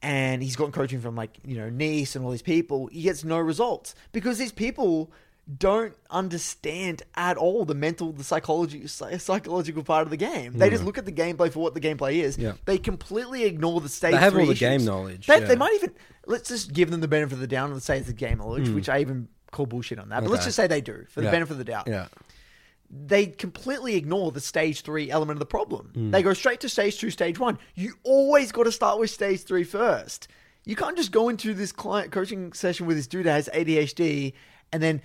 And 0.03 0.43
he's 0.43 0.57
gotten 0.57 0.73
coaching 0.73 1.01
from 1.01 1.17
like, 1.17 1.39
you 1.45 1.57
know, 1.57 1.69
Nice 1.69 2.15
and 2.15 2.25
all 2.25 2.31
these 2.31 2.43
people. 2.43 2.87
He 2.87 3.03
gets 3.03 3.25
no 3.25 3.39
results 3.39 3.95
because 4.13 4.39
these 4.39 4.53
people 4.53 5.11
don't 5.59 5.95
understand 6.11 7.03
at 7.17 7.37
all 7.37 7.65
the 7.67 7.75
mental, 7.75 8.13
the 8.13 8.25
psychology, 8.25 8.87
psy- 8.87 9.19
psychological 9.19 9.83
part 9.83 10.03
of 10.03 10.11
the 10.11 10.17
game. 10.17 10.55
They 10.55 10.71
just 10.71 10.85
look 10.85 10.97
at 10.97 11.05
the 11.05 11.13
gameplay 11.13 11.53
for 11.53 11.59
what 11.61 11.75
the 11.75 11.81
gameplay 11.81 12.15
is. 12.23 12.39
Yeah. 12.39 12.53
They 12.65 12.79
completely 12.79 13.45
ignore 13.45 13.81
the 13.83 13.89
stage. 13.91 14.13
They 14.13 14.17
have 14.19 14.33
all 14.33 14.39
three 14.39 14.47
the 14.47 14.53
issues. 14.53 14.61
game 14.61 14.85
knowledge, 14.87 15.27
They, 15.27 15.41
yeah. 15.41 15.47
they 15.47 15.57
might 15.57 15.75
even 15.75 15.93
let's 16.27 16.49
just 16.49 16.73
give 16.73 16.91
them 16.91 17.01
the 17.03 17.09
benefit 17.09 17.35
of 17.35 17.41
the 17.41 17.47
doubt 17.47 17.71
and 17.71 17.83
say 17.83 17.99
it's 17.99 18.07
the 18.07 18.15
game 18.15 18.39
knowledge, 18.39 18.71
which 18.71 18.89
I 18.89 19.01
even 19.01 19.29
call 19.53 19.67
bullshit 19.67 19.99
on 19.99 20.09
that. 20.09 20.23
But 20.23 20.31
let's 20.31 20.41
Hmm. 20.45 20.45
Okay. 20.45 20.47
just 20.47 20.57
say 20.57 20.67
they 20.67 20.81
do 20.81 21.05
for 21.11 21.21
the 21.21 21.27
Yeah. 21.27 21.31
benefit 21.33 21.53
of 21.53 21.59
the 21.59 21.65
doubt 21.65 21.89
yeah, 21.89 22.07
they 22.91 23.27
completely 23.27 23.97
ignore 23.97 24.31
the 24.33 24.41
stage 24.41 24.81
three 24.83 25.11
element 25.11 25.37
of 25.37 25.41
the 25.41 25.47
problem. 25.47 25.91
Hmm. 25.95 26.11
They 26.11 26.23
go 26.23 26.33
straight 26.33 26.61
to 26.61 26.69
stage 26.69 26.99
two, 26.99 27.11
stage 27.11 27.39
one. 27.39 27.59
You 27.75 27.95
always 28.03 28.53
got 28.53 28.65
to 28.65 28.73
start 28.73 28.99
with 28.99 29.11
stage 29.11 29.43
three 29.43 29.65
first. 29.65 30.29
You 30.65 30.77
can't 30.77 30.97
just 30.97 31.11
go 31.13 31.29
into 31.29 31.53
this 31.53 31.73
client 31.73 32.13
coaching 32.13 32.53
session 32.55 32.87
with 32.87 32.97
this 32.97 33.07
dude 33.07 33.27
that 33.27 33.33
has 33.33 33.49
ADHD 33.53 34.33
and 34.73 34.83
then 34.83 35.03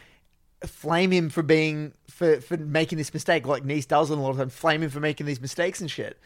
flame 0.65 1.11
him 1.11 1.29
for 1.29 1.43
being 1.43 1.93
for 2.09 2.41
for 2.41 2.57
making 2.57 2.97
this 2.97 3.13
mistake, 3.13 3.47
like 3.47 3.63
Nice 3.63 3.85
does 3.85 4.09
a 4.09 4.15
lot 4.15 4.31
of 4.31 4.37
time. 4.37 4.49
Flame 4.49 4.83
him 4.83 4.89
for 4.89 4.99
making 4.99 5.25
these 5.25 5.41
mistakes 5.41 5.81
and 5.81 5.89
shit. 5.89 6.19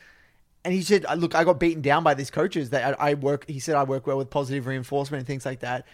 And 0.65 0.73
he 0.73 0.81
said, 0.81 1.05
"Uh, 1.05 1.15
"Look, 1.15 1.35
I 1.35 1.43
got 1.43 1.59
beaten 1.59 1.81
down 1.81 2.03
by 2.03 2.13
these 2.13 2.31
coaches. 2.31 2.69
That 2.71 2.99
I, 2.99 3.11
I 3.11 3.13
work." 3.15 3.47
He 3.47 3.59
said, 3.59 3.75
"I 3.75 3.83
work 3.83 4.07
well 4.07 4.17
with 4.17 4.29
positive 4.29 4.65
reinforcement 4.65 5.19
and 5.19 5.27
things 5.27 5.45
like 5.45 5.59
that." 5.59 5.85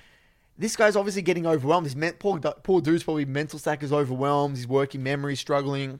This 0.58 0.76
guy's 0.76 0.98
obviously 0.98 1.22
getting 1.22 1.48
overwhelmed. 1.48 1.90
His 1.90 2.14
poor, 2.20 2.38
poor 2.40 2.82
dude's 2.82 3.04
probably 3.04 3.24
mental 3.24 3.58
stack 3.58 3.82
is 3.82 3.94
overwhelmed. 3.94 4.58
He's 4.58 4.68
working 4.68 5.02
memory, 5.02 5.38
struggling. 5.38 6.00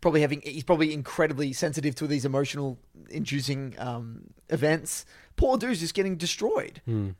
Probably 0.00 0.20
having, 0.20 0.40
he's 0.42 0.62
probably 0.62 0.94
incredibly 0.94 1.52
sensitive 1.52 1.96
to 1.96 2.06
these 2.06 2.24
emotional 2.24 2.78
inducing 3.10 3.74
um, 3.78 4.22
events. 4.50 5.04
Poor 5.36 5.58
dude's 5.58 5.80
just 5.80 5.94
getting 5.94 6.16
destroyed. 6.16 6.80
Hmm. 6.84 7.10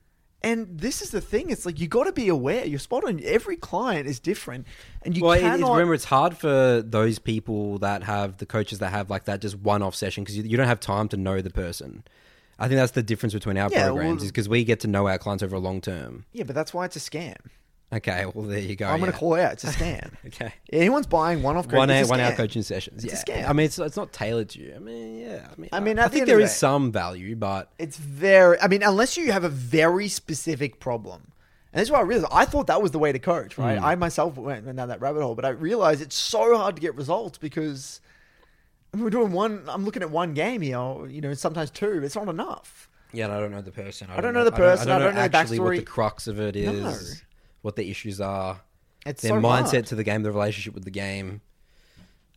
And 0.42 0.78
this 0.78 1.02
is 1.02 1.10
the 1.10 1.20
thing. 1.20 1.50
It's 1.50 1.66
like 1.66 1.78
you 1.78 1.86
got 1.86 2.04
to 2.04 2.12
be 2.12 2.28
aware. 2.28 2.64
You're 2.64 2.78
spot 2.78 3.04
on. 3.04 3.20
Every 3.22 3.56
client 3.56 4.08
is 4.08 4.18
different, 4.18 4.66
and 5.02 5.14
you 5.16 5.22
well, 5.22 5.38
cannot. 5.38 5.60
it's, 5.60 5.68
remember 5.68 5.92
it's 5.94 6.04
hard 6.06 6.36
for 6.36 6.82
those 6.82 7.18
people 7.18 7.78
that 7.78 8.02
have 8.04 8.38
the 8.38 8.46
coaches 8.46 8.78
that 8.78 8.90
have 8.90 9.10
like 9.10 9.26
that 9.26 9.40
just 9.42 9.56
one-off 9.58 9.94
session 9.94 10.24
because 10.24 10.38
you, 10.38 10.44
you 10.44 10.56
don't 10.56 10.66
have 10.66 10.80
time 10.80 11.08
to 11.08 11.16
know 11.18 11.42
the 11.42 11.50
person. 11.50 12.04
I 12.58 12.68
think 12.68 12.76
that's 12.78 12.92
the 12.92 13.02
difference 13.02 13.32
between 13.34 13.58
our 13.58 13.70
Yeah, 13.70 13.86
programs 13.88 14.20
well- 14.20 14.24
is 14.26 14.30
because 14.32 14.48
we 14.48 14.64
get 14.64 14.80
to 14.80 14.88
know 14.88 15.08
our 15.08 15.18
clients 15.18 15.42
over 15.42 15.56
a 15.56 15.58
long 15.60 15.80
term. 15.80 16.24
yeah, 16.32 16.44
but 16.44 16.54
that's 16.54 16.72
why 16.72 16.86
it's 16.86 16.96
a 16.96 17.00
scam. 17.00 17.36
Okay, 17.92 18.24
well 18.34 18.46
there 18.46 18.60
you 18.60 18.76
go. 18.76 18.86
I'm 18.86 19.00
going 19.00 19.08
yeah. 19.08 19.12
to 19.12 19.18
call 19.18 19.34
it 19.34 19.40
out. 19.42 19.52
It's 19.54 19.64
a 19.64 19.66
scam. 19.72 20.12
Okay. 20.26 20.52
Anyone's 20.72 21.08
buying 21.08 21.42
one-off 21.42 21.64
coaching. 21.66 21.78
one 21.78 21.90
hour, 21.90 22.00
it's 22.00 22.08
a 22.08 22.10
one 22.10 22.20
hour 22.20 22.32
scam. 22.32 22.36
coaching 22.36 22.62
sessions. 22.62 23.04
It's 23.04 23.24
yeah, 23.26 23.40
a 23.40 23.42
scam. 23.44 23.48
I 23.48 23.52
mean, 23.52 23.66
it's 23.66 23.78
it's 23.78 23.96
not 23.96 24.12
tailored 24.12 24.50
to 24.50 24.60
you. 24.60 24.74
I 24.76 24.78
mean, 24.78 25.18
yeah. 25.18 25.48
I 25.50 25.60
mean, 25.60 25.68
I 25.72 25.80
mean, 25.80 25.98
I, 25.98 26.04
the 26.04 26.10
think 26.10 26.20
end 26.22 26.28
there 26.28 26.40
is 26.40 26.50
day- 26.50 26.54
some 26.56 26.92
value, 26.92 27.34
but 27.34 27.72
It's 27.78 27.96
very. 27.96 28.60
I 28.60 28.68
mean, 28.68 28.82
unless 28.84 29.16
you 29.16 29.32
have 29.32 29.42
a 29.44 29.48
very 29.48 30.06
specific 30.06 30.78
problem, 30.78 31.32
and 31.72 31.80
that's 31.80 31.90
why 31.90 31.98
I 31.98 32.02
realized 32.02 32.32
I 32.32 32.44
thought 32.44 32.68
that 32.68 32.80
was 32.80 32.92
the 32.92 33.00
way 33.00 33.10
to 33.10 33.18
coach. 33.18 33.58
Right, 33.58 33.78
Hmm. 33.78 33.84
I 33.84 33.94
myself 33.96 34.36
went 34.36 34.64
down 34.76 34.88
that 34.88 35.00
rabbit 35.00 35.22
hole, 35.22 35.34
but 35.34 35.44
I 35.44 35.50
realized 35.50 36.00
it's 36.00 36.16
so 36.16 36.56
hard 36.56 36.76
to 36.76 36.80
get 36.80 36.94
results 36.94 37.38
because 37.38 38.00
I 38.94 38.96
mean, 38.96 39.04
we're 39.04 39.10
doing 39.10 39.32
one. 39.32 39.64
I'm 39.66 39.84
looking 39.84 40.02
at 40.02 40.10
one 40.10 40.34
game 40.34 40.62
here, 40.62 40.78
or, 40.78 41.08
you 41.08 41.20
know, 41.20 41.34
sometimes 41.34 41.70
two. 41.70 42.02
It's 42.04 42.14
not 42.14 42.28
enough. 42.28 42.88
Yeah, 43.12 43.24
and 43.24 43.34
I 43.34 43.40
don't 43.40 43.50
know 43.50 43.62
the 43.62 43.72
person. 43.72 44.08
I, 44.10 44.20
don't 44.20 44.32
know 44.34 44.44
the 44.44 44.52
person, 44.52 44.88
I 44.88 44.98
don't 45.00 45.16
know 45.16 45.26
the 45.28 45.36
actually 45.36 45.58
what 45.58 45.76
the 45.76 45.82
crux 45.82 46.28
of 46.28 46.38
it 46.38 46.54
is. 46.54 47.24
What 47.62 47.76
the 47.76 47.90
issues 47.90 48.20
are, 48.20 48.60
It's 49.06 49.22
their 49.22 49.30
so 49.32 49.40
mindset 49.40 49.70
hard. 49.72 49.86
to 49.86 49.94
the 49.94 50.04
game, 50.04 50.22
the 50.22 50.32
relationship 50.32 50.74
with 50.74 50.84
the 50.84 50.90
game. 50.90 51.40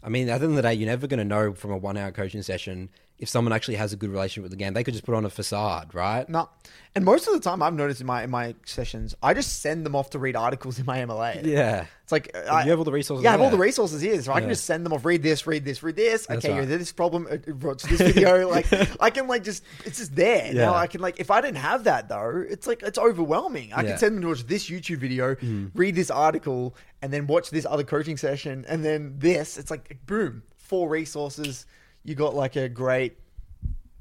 I 0.03 0.09
mean, 0.09 0.27
at 0.29 0.39
the 0.39 0.45
end 0.45 0.51
of 0.51 0.55
the 0.57 0.61
day, 0.63 0.73
you're 0.73 0.89
never 0.89 1.07
going 1.07 1.19
to 1.19 1.23
know 1.23 1.53
from 1.53 1.71
a 1.71 1.77
one-hour 1.77 2.11
coaching 2.11 2.41
session 2.41 2.89
if 3.19 3.29
someone 3.29 3.53
actually 3.53 3.75
has 3.75 3.93
a 3.93 3.95
good 3.95 4.09
relationship 4.09 4.43
with 4.43 4.51
the 4.51 4.57
game. 4.57 4.73
They 4.73 4.83
could 4.83 4.93
just 4.93 5.05
put 5.05 5.15
on 5.15 5.23
a 5.23 5.29
facade, 5.29 5.93
right? 5.93 6.27
No, 6.27 6.49
and 6.95 7.05
most 7.05 7.27
of 7.27 7.33
the 7.33 7.39
time 7.39 7.61
I've 7.61 7.73
noticed 7.73 8.01
in 8.01 8.07
my 8.07 8.23
in 8.23 8.29
my 8.29 8.55
sessions, 8.65 9.15
I 9.23 9.33
just 9.33 9.61
send 9.61 9.85
them 9.85 9.95
off 9.95 10.09
to 10.11 10.19
read 10.19 10.35
articles 10.35 10.79
in 10.79 10.85
my 10.85 10.97
MLA. 10.99 11.45
Yeah. 11.45 11.85
It's 12.03 12.11
like 12.11 12.35
I, 12.35 12.63
you 12.63 12.69
have 12.71 12.79
all 12.79 12.85
the 12.85 12.91
resources 12.91 13.23
Yeah, 13.23 13.29
I 13.29 13.31
have 13.33 13.41
all 13.41 13.49
the 13.49 13.57
resources 13.57 14.01
here, 14.01 14.21
so 14.21 14.33
I 14.33 14.41
can 14.41 14.49
just 14.49 14.65
send 14.65 14.85
them 14.85 14.91
off. 14.93 15.05
Read 15.05 15.23
this, 15.23 15.47
read 15.47 15.63
this, 15.63 15.83
read 15.83 15.95
this. 15.95 16.25
That's 16.25 16.43
okay, 16.43 16.53
right. 16.53 16.67
you're 16.67 16.77
this 16.77 16.91
problem. 16.91 17.27
uh, 17.31 17.37
Watch 17.61 17.83
this 17.83 18.01
video. 18.01 18.49
like 18.57 18.67
I 19.01 19.09
can 19.09 19.27
like 19.27 19.43
just 19.43 19.63
it's 19.85 19.99
just 19.99 20.15
there. 20.15 20.47
Yeah. 20.47 20.65
Now 20.65 20.73
I 20.75 20.87
can 20.87 20.99
like 20.99 21.19
if 21.19 21.31
I 21.31 21.39
didn't 21.39 21.57
have 21.57 21.85
that 21.85 22.09
though, 22.09 22.43
it's 22.49 22.67
like 22.67 22.83
it's 22.83 22.97
overwhelming. 22.97 23.71
I 23.73 23.83
Yeah. 23.83 23.89
can 23.89 23.97
send 23.99 24.15
them 24.15 24.21
to 24.23 24.27
watch 24.29 24.45
this 24.47 24.69
YouTube 24.69 24.97
video, 24.97 25.35
read 25.75 25.95
this 25.95 26.11
article, 26.11 26.75
and 27.01 27.13
then 27.13 27.27
watch 27.27 27.51
this 27.51 27.65
other 27.65 27.83
coaching 27.83 28.17
session, 28.17 28.65
and 28.67 28.83
then 28.83 29.15
this. 29.17 29.57
It's 29.57 29.71
like 29.71 29.97
boom, 30.05 30.43
four 30.57 30.89
resources. 30.89 31.65
You 32.03 32.15
got 32.15 32.35
like 32.35 32.55
a 32.55 32.69
great 32.69 33.17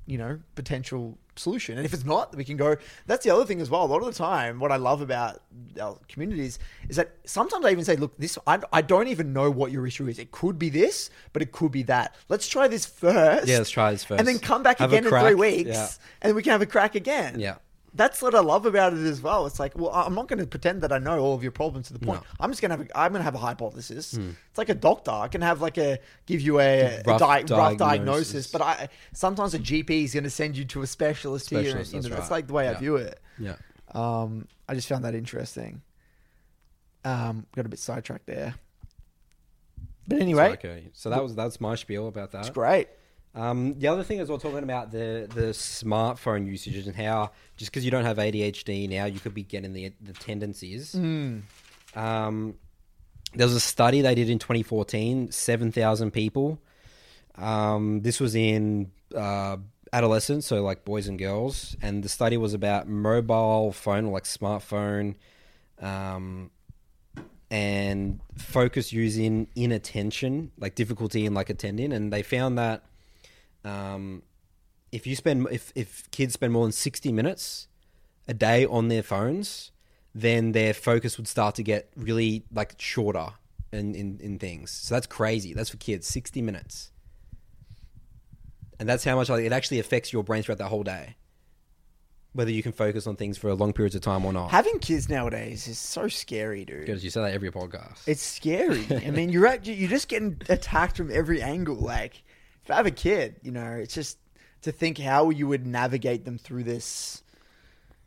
you 0.07 0.19
know, 0.19 0.39
potential 0.55 1.17
solution. 1.37 1.77
And 1.79 1.87
if 1.87 1.95
it's 1.95 2.05
not, 2.05 2.35
we 2.35 2.45
can 2.45 2.57
go. 2.57 2.77
That's 3.07 3.25
the 3.25 3.31
other 3.31 3.45
thing 3.45 3.61
as 3.61 3.71
well. 3.71 3.85
A 3.85 3.87
lot 3.87 4.01
of 4.01 4.07
the 4.07 4.13
time, 4.13 4.59
what 4.59 4.73
I 4.73 4.77
love 4.77 5.01
about 5.01 5.41
our 5.81 5.97
communities 6.09 6.59
is 6.89 6.97
that 6.97 7.13
sometimes 7.25 7.65
I 7.65 7.71
even 7.71 7.85
say, 7.85 7.97
look, 7.97 8.17
this, 8.19 8.39
I, 8.47 8.59
I 8.73 8.83
don't 8.83 9.09
even 9.09 9.33
know 9.33 9.51
what 9.51 9.71
your 9.71 9.87
issue 9.87 10.09
is. 10.09 10.19
It 10.19 10.31
could 10.33 10.59
be 10.59 10.69
this, 10.69 11.11
but 11.33 11.41
it 11.41 11.53
could 11.53 11.73
be 11.73 11.85
that. 11.85 12.15
Let's 12.29 12.49
try 12.49 12.69
this 12.69 12.85
first. 12.85 13.47
Yeah, 13.47 13.59
let's 13.59 13.71
try 13.71 13.93
this 13.93 14.05
first. 14.05 14.19
And 14.19 14.27
then 14.27 14.39
come 14.39 14.63
back 14.63 14.79
Have 14.79 14.93
again 14.93 15.05
in 15.05 15.11
three 15.11 15.35
weeks 15.35 15.71
Yeah. 15.71 15.89
and 16.21 16.35
we 16.35 16.43
can 16.43 16.51
have 16.53 16.63
a 16.63 16.67
crack 16.67 16.95
again. 16.95 17.39
Yeah. 17.39 17.57
That's 17.95 18.23
what 18.23 18.35
I 18.35 18.41
love 18.41 18.65
about 18.65 18.95
it 18.95 19.01
as 19.05 19.21
well. 19.21 19.45
It's 19.47 19.61
like, 19.61 19.77
well, 19.77 19.91
I'm 19.91 20.15
not 20.15 20.27
going 20.27 20.39
to 20.39 20.47
pretend 20.47 20.81
that 20.81 20.93
I 20.93 20.99
know 20.99 21.19
all 21.19 21.35
of 21.35 21.43
your 21.43 21.53
problems 21.53 21.89
to 21.89 21.93
the 21.93 21.99
point. 21.99 22.23
No. 22.23 22.27
I'm 22.41 22.51
just 22.51 22.63
going 22.63 22.71
to 22.71 22.79
have, 22.79 22.87
a, 22.89 22.99
I'm 22.99 23.13
going 23.13 23.21
to 23.21 23.25
have 23.25 23.35
a 23.35 23.39
hypothesis. 23.39 24.15
It's 24.15 24.57
like 24.57 24.71
a 24.71 24.75
doctor. 24.75 25.11
I 25.11 25.29
can 25.29 25.43
have 25.43 25.61
like 25.61 25.77
a, 25.77 25.99
give 26.25 26.41
you 26.41 26.59
a, 26.59 26.81
a 26.85 27.03
Rough 27.05 27.19
di- 27.21 27.27
rough 27.27 27.47
diagnosis. 27.47 27.77
diagnosis, 27.79 28.47
but 28.47 28.63
I 28.63 28.89
sometimes 29.13 29.53
a 29.53 29.59
GP 29.59 30.05
is 30.05 30.15
going 30.15 30.25
to 30.25 30.31
send 30.31 30.57
you 30.57 30.65
to 30.65 30.81
a 30.81 30.87
specialist, 30.87 31.51
here. 31.51 31.61
Specialist, 31.65 31.93
You 31.93 32.01
know, 32.01 32.09
that's 32.09 32.21
that's 32.23 32.31
like 32.31 32.47
the 32.47 32.55
way 32.55 32.69
I 32.69 32.75
view 32.75 32.97
it. 32.97 33.21
Yeah. 33.39 33.57
Um, 33.95 34.49
I 34.67 34.75
just 34.75 34.89
found 34.89 35.05
that 35.05 35.15
interesting. 35.15 35.83
Um, 37.05 37.45
got 37.55 37.67
a 37.67 37.69
bit 37.69 37.79
sidetracked 37.79 38.27
there, 38.27 38.55
but 40.09 40.19
anyway, 40.21 40.47
So, 40.49 40.53
okay. 40.53 40.89
So 40.95 41.11
that 41.11 41.23
was 41.23 41.35
that's 41.35 41.61
my 41.61 41.75
spiel 41.75 42.09
about 42.09 42.31
that. 42.33 42.39
it's 42.41 42.51
great. 42.51 42.89
Um, 43.35 43.79
the 43.79 43.89
other 43.89 44.03
thing 44.03 44.19
is 44.19 44.29
we're 44.29 44.37
talking 44.39 44.63
about 44.63 44.91
the 44.93 45.27
the 45.35 45.47
smartphone 45.53 46.47
usages 46.47 46.87
and 46.87 46.95
how 46.95 47.31
just 47.57 47.71
because 47.71 47.85
you 47.85 47.91
don't 47.91 48.05
have 48.05 48.19
ADHD 48.19 48.89
now, 48.89 49.07
you 49.07 49.21
could 49.21 49.35
be 49.35 49.43
getting 49.43 49.73
the 49.73 49.93
the 50.03 50.13
tendencies. 50.13 50.95
Um, 51.95 52.55
there 53.35 53.47
was 53.47 53.57
a 53.57 53.61
study 53.61 54.03
they 54.03 54.15
did 54.15 54.29
in 54.29 54.39
2014, 54.39 55.31
7,000 55.31 56.11
people. 56.11 56.61
Um, 57.37 58.03
this 58.03 58.21
was 58.21 58.35
in 58.35 58.91
uh, 59.17 59.57
adolescents, 59.93 60.47
so 60.47 60.63
like 60.63 60.85
boys 60.85 61.09
and 61.09 61.19
girls, 61.19 61.75
and 61.81 62.03
the 62.03 62.09
study 62.11 62.37
was 62.37 62.53
about 62.53 62.89
mobile 62.89 63.73
phone, 63.73 64.07
like 64.07 64.25
smartphone, 64.25 65.15
um, 65.81 66.51
and 67.51 68.21
focus 68.37 68.93
using 68.93 69.49
inattention, 69.57 70.51
like 70.59 70.75
difficulty 70.75 71.25
in 71.25 71.33
like 71.33 71.49
attending, 71.49 71.93
and 71.93 72.13
they 72.13 72.23
found 72.23 72.59
that 72.59 72.85
um, 73.65 74.23
if 74.91 75.07
you 75.07 75.17
spend 75.17 75.49
if 75.51 75.73
if 75.75 76.11
kids 76.11 76.35
spend 76.35 76.53
more 76.53 76.65
than 76.65 76.73
60 76.73 77.13
minutes 77.13 77.69
a 78.29 78.35
day 78.35 78.67
on 78.67 78.89
their 78.89 79.03
phones, 79.03 79.73
then 80.15 80.53
their 80.53 80.75
focus 80.75 81.17
would 81.17 81.29
start 81.29 81.55
to 81.57 81.63
get 81.63 81.91
really 81.97 82.45
like 82.53 82.75
shorter 82.79 83.29
in, 83.73 83.95
in, 83.95 84.19
in 84.21 84.39
things. 84.39 84.71
So 84.71 84.95
that's 84.95 85.07
crazy. 85.07 85.55
That's 85.55 85.71
for 85.71 85.79
kids, 85.79 86.07
60 86.07 86.43
minutes. 86.43 86.93
And 88.79 88.89
that's 88.89 89.05
how 89.05 89.17
much 89.17 89.29
like, 89.29 89.45
it 89.45 89.53
actually 89.53 89.79
affects 89.79 90.13
your 90.13 90.23
brain 90.23 90.43
throughout 90.43 90.59
the 90.59 90.69
whole 90.69 90.83
day. 90.83 91.17
Whether 92.35 92.51
you 92.51 92.63
can 92.63 92.73
focus 92.73 93.07
on 93.07 93.17
things 93.17 93.37
for 93.37 93.55
long 93.55 93.75
periods 93.75 93.95
of 93.95 94.01
time 94.01 94.25
or 94.25 94.33
not. 94.33 94.51
Having 94.51 94.79
kids 94.79 95.09
nowadays 95.09 95.69
is 95.69 95.79
so 95.79 96.09
scary, 96.09 96.65
dude. 96.65 96.87
Because 96.87 97.05
you 97.05 97.11
say 97.11 97.21
that 97.21 97.33
every 97.33 97.51
podcast. 97.51 98.07
It's 98.07 98.23
scary. 98.23 98.87
I 98.91 99.11
mean, 99.11 99.29
you're 99.29 99.47
at, 99.47 99.67
you're 99.67 99.91
just 99.91 100.09
getting 100.09 100.41
attacked 100.49 100.97
from 100.97 101.11
every 101.13 101.43
angle. 101.43 101.77
Like, 101.77 102.23
if 102.65 102.71
I 102.71 102.77
have 102.77 102.87
a 102.87 102.91
kid, 102.91 103.37
you 103.43 103.51
know, 103.53 103.73
it's 103.73 103.95
just 103.95 104.19
to 104.63 104.73
think 104.73 104.99
how 104.99 105.31
you 105.31 105.47
would 105.49 105.67
navigate 105.67 106.25
them 106.25 106.39
through 106.39 106.65
this 106.65 107.23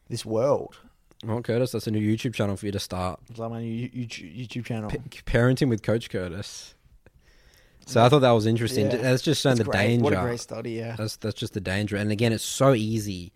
this 0.10 0.26
world. 0.26 0.78
Well, 1.26 1.42
Curtis, 1.42 1.72
that's 1.72 1.88
a 1.88 1.92
new 1.92 2.00
YouTube 2.16 2.34
channel 2.36 2.56
for 2.56 2.66
you 2.68 2.72
to 2.72 2.80
start. 2.80 3.20
It's 3.30 3.40
like 3.40 3.50
my 3.50 3.62
new 3.62 3.90
YouTube 3.90 4.38
YouTube 4.48 4.66
channel. 4.66 4.90
P- 4.90 5.00
parenting 5.26 5.70
with 5.70 5.82
Coach 5.82 6.10
Curtis. 6.10 6.76
So 7.88 8.04
I 8.04 8.10
thought 8.10 8.20
that 8.20 8.32
was 8.32 8.46
interesting. 8.48 8.88
Yeah. 8.88 8.98
That's 8.98 9.22
just 9.22 9.42
showing 9.42 9.54
It's 9.54 9.60
the 9.60 9.66
great. 9.72 9.88
danger. 9.88 10.04
What 10.04 10.14
a 10.14 10.22
great 10.22 10.40
study, 10.40 10.72
yeah. 10.72 10.96
That's 10.98 11.18
that's 11.18 11.36
just 11.36 11.54
the 11.54 11.62
danger. 11.62 11.96
And 11.98 12.12
again, 12.12 12.34
it's 12.34 12.44
so 12.44 12.74
easy. 12.74 13.32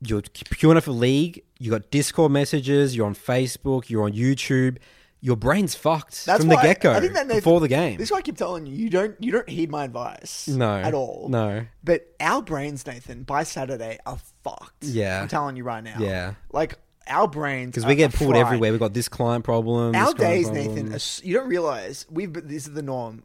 You're 0.00 0.22
queuing 0.22 0.76
up 0.76 0.84
for 0.84 0.92
league. 0.92 1.42
You 1.58 1.70
got 1.70 1.90
Discord 1.90 2.30
messages. 2.30 2.94
You're 2.94 3.06
on 3.06 3.14
Facebook. 3.14 3.88
You're 3.88 4.04
on 4.04 4.12
YouTube. 4.12 4.78
Your 5.22 5.36
brain's 5.36 5.74
fucked 5.74 6.26
That's 6.26 6.40
from 6.40 6.50
the 6.50 6.56
why- 6.56 6.62
get 6.62 6.80
go 6.80 6.92
I 6.92 7.00
think 7.00 7.14
that 7.14 7.26
Nathan- 7.26 7.38
before 7.38 7.60
the 7.60 7.68
game. 7.68 7.96
This 7.96 8.08
is 8.08 8.12
why 8.12 8.18
I 8.18 8.22
keep 8.22 8.36
telling 8.36 8.66
you, 8.66 8.76
you 8.76 8.90
don't 8.90 9.16
you 9.22 9.32
don't 9.32 9.48
heed 9.48 9.70
my 9.70 9.84
advice. 9.84 10.46
No, 10.46 10.76
At 10.76 10.94
all. 10.94 11.28
no. 11.30 11.66
But 11.82 12.14
our 12.20 12.42
brains, 12.42 12.86
Nathan, 12.86 13.22
by 13.24 13.42
Saturday 13.42 13.98
are 14.06 14.18
fucked. 14.44 14.84
Yeah. 14.84 15.22
I'm 15.22 15.28
telling 15.28 15.56
you 15.56 15.64
right 15.64 15.82
now. 15.82 15.96
Yeah. 15.98 16.34
Like 16.52 16.74
our 17.08 17.26
brains 17.26 17.70
Because 17.70 17.86
we 17.86 17.92
are 17.92 17.96
get 17.96 18.12
pulled 18.14 18.32
fried. 18.32 18.44
everywhere. 18.46 18.72
We 18.72 18.78
got 18.78 18.92
this 18.94 19.08
client 19.08 19.44
problem. 19.44 19.92
this 19.92 20.00
Our 20.00 20.12
client 20.12 20.18
days, 20.18 20.44
problem. 20.50 20.74
Nathan, 20.74 20.92
are 20.92 20.96
s- 20.96 21.22
you 21.24 21.34
don't 21.34 21.48
realize 21.48 22.04
we've 22.10 22.32
been- 22.32 22.46
this 22.46 22.66
is 22.66 22.74
the 22.74 22.82
norm. 22.82 23.22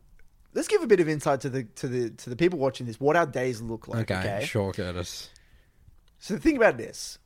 Let's 0.54 0.68
give 0.68 0.82
a 0.82 0.88
bit 0.88 1.00
of 1.02 1.08
insight 1.10 1.42
to 1.42 1.50
the 1.50 1.64
to 1.76 1.88
the 1.88 2.10
to 2.10 2.30
the 2.30 2.36
people 2.36 2.58
watching 2.58 2.86
this. 2.88 3.00
What 3.00 3.16
our 3.16 3.26
days 3.28 3.62
look 3.62 3.88
like. 3.88 4.10
Okay, 4.12 4.20
Okay. 4.38 4.46
sure, 4.46 4.72
Curtis. 4.72 5.30
So 6.20 6.38
think 6.38 6.58
about 6.58 6.78
this, 6.78 7.20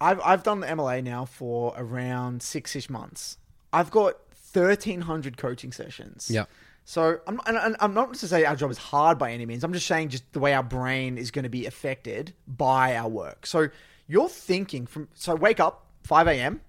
I've 0.00 0.20
I've 0.24 0.42
done 0.42 0.60
the 0.60 0.66
MLA 0.68 1.02
now 1.02 1.24
for 1.24 1.74
around 1.76 2.42
six 2.42 2.74
ish 2.76 2.88
months. 2.90 3.36
I've 3.72 3.90
got 3.90 4.14
thirteen 4.34 5.02
hundred 5.02 5.36
coaching 5.36 5.72
sessions. 5.72 6.30
Yeah. 6.30 6.44
So 6.84 7.20
I'm 7.26 7.38
and, 7.46 7.76
I'm 7.80 7.92
not 7.92 8.14
to 8.14 8.28
say 8.28 8.44
our 8.46 8.56
job 8.56 8.70
is 8.70 8.78
hard 8.78 9.18
by 9.18 9.32
any 9.32 9.44
means. 9.44 9.62
I'm 9.62 9.74
just 9.74 9.86
saying 9.86 10.08
just 10.08 10.32
the 10.32 10.40
way 10.40 10.54
our 10.54 10.62
brain 10.62 11.18
is 11.18 11.30
going 11.30 11.42
to 11.42 11.50
be 11.50 11.66
affected 11.66 12.32
by 12.46 12.96
our 12.96 13.08
work. 13.08 13.46
So 13.46 13.68
you're 14.06 14.30
thinking 14.30 14.86
from 14.86 15.08
so 15.14 15.34
wake 15.34 15.60
up 15.60 15.84
five 16.02 16.26
a.m. 16.28 16.62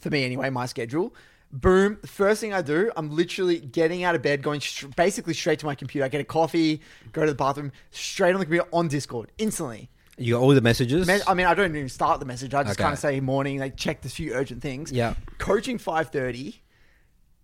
for 0.00 0.10
me 0.10 0.24
anyway, 0.24 0.50
my 0.50 0.66
schedule. 0.66 1.14
Boom. 1.52 1.98
First 2.04 2.40
thing 2.40 2.52
I 2.52 2.60
do, 2.60 2.90
I'm 2.96 3.14
literally 3.14 3.60
getting 3.60 4.02
out 4.02 4.16
of 4.16 4.22
bed, 4.22 4.42
going 4.42 4.60
str- 4.60 4.88
basically 4.88 5.32
straight 5.32 5.60
to 5.60 5.66
my 5.66 5.76
computer. 5.76 6.04
I 6.04 6.08
get 6.08 6.20
a 6.20 6.24
coffee, 6.24 6.80
go 7.12 7.20
to 7.24 7.30
the 7.30 7.36
bathroom, 7.36 7.70
straight 7.92 8.34
on 8.34 8.40
the 8.40 8.44
computer 8.44 8.68
on 8.72 8.88
Discord 8.88 9.30
instantly. 9.38 9.88
You 10.18 10.34
got 10.34 10.40
all 10.42 10.48
the 10.54 10.60
messages. 10.60 11.06
Me- 11.06 11.20
I 11.26 11.34
mean, 11.34 11.46
I 11.46 11.54
don't 11.54 11.74
even 11.76 11.88
start 11.88 12.20
the 12.20 12.26
message. 12.26 12.54
I 12.54 12.62
just 12.62 12.74
Okay. 12.76 12.82
kind 12.84 12.92
of 12.94 12.98
say 12.98 13.20
morning. 13.20 13.58
They 13.58 13.70
check 13.70 14.00
the 14.00 14.08
few 14.08 14.32
urgent 14.32 14.62
things. 14.62 14.90
Yeah. 14.92 15.14
Coaching 15.38 15.78
five 15.78 16.08
thirty. 16.10 16.62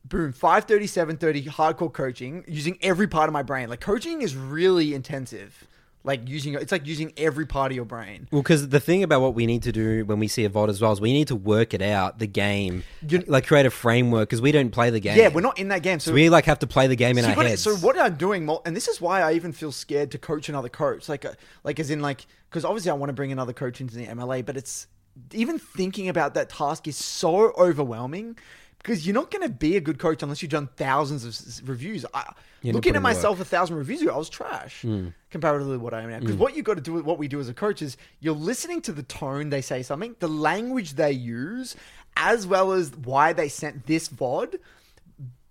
Boom. 0.05 0.32
5.30, 0.32 1.16
7.30, 1.16 1.44
hardcore 1.47 1.93
coaching, 1.93 2.44
using 2.49 2.77
every 2.82 3.07
part 3.07 3.28
of 3.28 3.32
my 3.32 3.44
brain. 3.44 3.69
Like, 3.69 3.81
coaching 3.81 4.20
is 4.20 4.35
really 4.35 4.94
intensive. 4.94 5.65
Like, 6.04 6.28
using 6.28 6.54
it's 6.54 6.72
like 6.72 6.84
using 6.86 7.12
every 7.16 7.46
part 7.46 7.70
of 7.70 7.76
your 7.76 7.84
brain. 7.84 8.26
Well, 8.32 8.42
because 8.42 8.68
the 8.70 8.80
thing 8.80 9.04
about 9.04 9.20
what 9.20 9.34
we 9.34 9.46
need 9.46 9.62
to 9.62 9.70
do 9.72 10.04
when 10.04 10.18
we 10.18 10.26
see 10.26 10.44
a 10.44 10.50
VOD 10.50 10.68
as 10.68 10.80
well 10.80 10.90
is 10.90 11.00
we 11.00 11.12
need 11.12 11.28
to 11.28 11.36
work 11.36 11.74
it 11.74 11.80
out, 11.82 12.18
the 12.18 12.26
game, 12.26 12.82
You- 13.08 13.22
like 13.28 13.46
create 13.46 13.66
a 13.66 13.70
framework 13.70 14.28
because 14.28 14.40
we 14.40 14.50
don't 14.50 14.70
play 14.70 14.90
the 14.90 14.98
game. 14.98 15.16
Yeah, 15.16 15.28
we're 15.28 15.42
not 15.42 15.58
in 15.60 15.68
that 15.68 15.82
game. 15.84 16.00
So, 16.00 16.10
So 16.10 16.14
we 16.14 16.28
like 16.28 16.44
have 16.46 16.58
to 16.58 16.66
play 16.66 16.88
the 16.88 16.96
game 16.96 17.18
in 17.18 17.24
so, 17.24 17.30
our 17.30 17.36
gotta- 17.36 17.48
heads. 17.50 17.62
so 17.62 17.76
what 17.76 17.96
I'm 17.96 18.16
doing, 18.16 18.50
and 18.66 18.74
this 18.74 18.88
is 18.88 19.00
why 19.00 19.20
I 19.22 19.34
even 19.34 19.52
feel 19.52 19.70
scared 19.70 20.10
to 20.10 20.18
coach 20.18 20.48
another 20.48 20.68
coach. 20.68 21.08
Like, 21.08 21.24
uh, 21.24 21.34
like 21.62 21.78
as 21.78 21.88
in 21.90 22.00
like, 22.00 22.26
because 22.50 22.64
obviously 22.64 22.90
I 22.90 22.94
want 22.94 23.10
to 23.10 23.14
bring 23.14 23.30
another 23.30 23.52
coach 23.52 23.80
into 23.80 23.94
the 23.94 24.06
MLA, 24.06 24.44
but 24.44 24.56
it's 24.56 24.88
even 25.32 25.58
thinking 25.58 26.08
about 26.08 26.34
that 26.34 26.48
task 26.48 26.88
is 26.88 26.96
so 26.96 27.52
overwhelming 27.56 28.36
because 28.82 29.06
you're 29.06 29.14
not 29.14 29.30
going 29.30 29.42
to 29.42 29.48
be 29.48 29.76
a 29.76 29.80
good 29.80 29.98
coach 29.98 30.22
unless 30.22 30.42
you've 30.42 30.50
done 30.50 30.68
thousands 30.76 31.24
of 31.24 31.30
s- 31.30 31.62
reviews. 31.64 32.04
I, 32.12 32.32
looking 32.64 32.94
at 32.94 32.96
work. 32.96 33.02
myself 33.02 33.40
a 33.40 33.44
thousand 33.44 33.76
reviews 33.76 34.02
ago, 34.02 34.12
I 34.12 34.16
was 34.16 34.28
trash 34.28 34.82
hmm. 34.82 35.09
comparatively 35.30 35.76
to 35.76 35.82
what 35.82 35.94
I 35.94 36.02
am 36.02 36.10
now. 36.10 36.18
Because 36.18 36.34
hmm. 36.34 36.40
what 36.40 36.56
you've 36.56 36.64
got 36.64 36.74
to 36.74 36.80
do, 36.80 37.00
what 37.02 37.18
we 37.18 37.28
do 37.28 37.38
as 37.38 37.48
a 37.48 37.54
coach 37.54 37.80
is 37.80 37.96
you're 38.20 38.34
listening 38.34 38.82
to 38.82 38.92
the 38.92 39.04
tone 39.04 39.50
they 39.50 39.60
say 39.60 39.82
something, 39.82 40.16
the 40.18 40.28
language 40.28 40.94
they 40.94 41.12
use, 41.12 41.76
as 42.16 42.46
well 42.46 42.72
as 42.72 42.90
why 42.90 43.32
they 43.32 43.48
sent 43.48 43.86
this 43.86 44.09
VOD. 44.09 44.56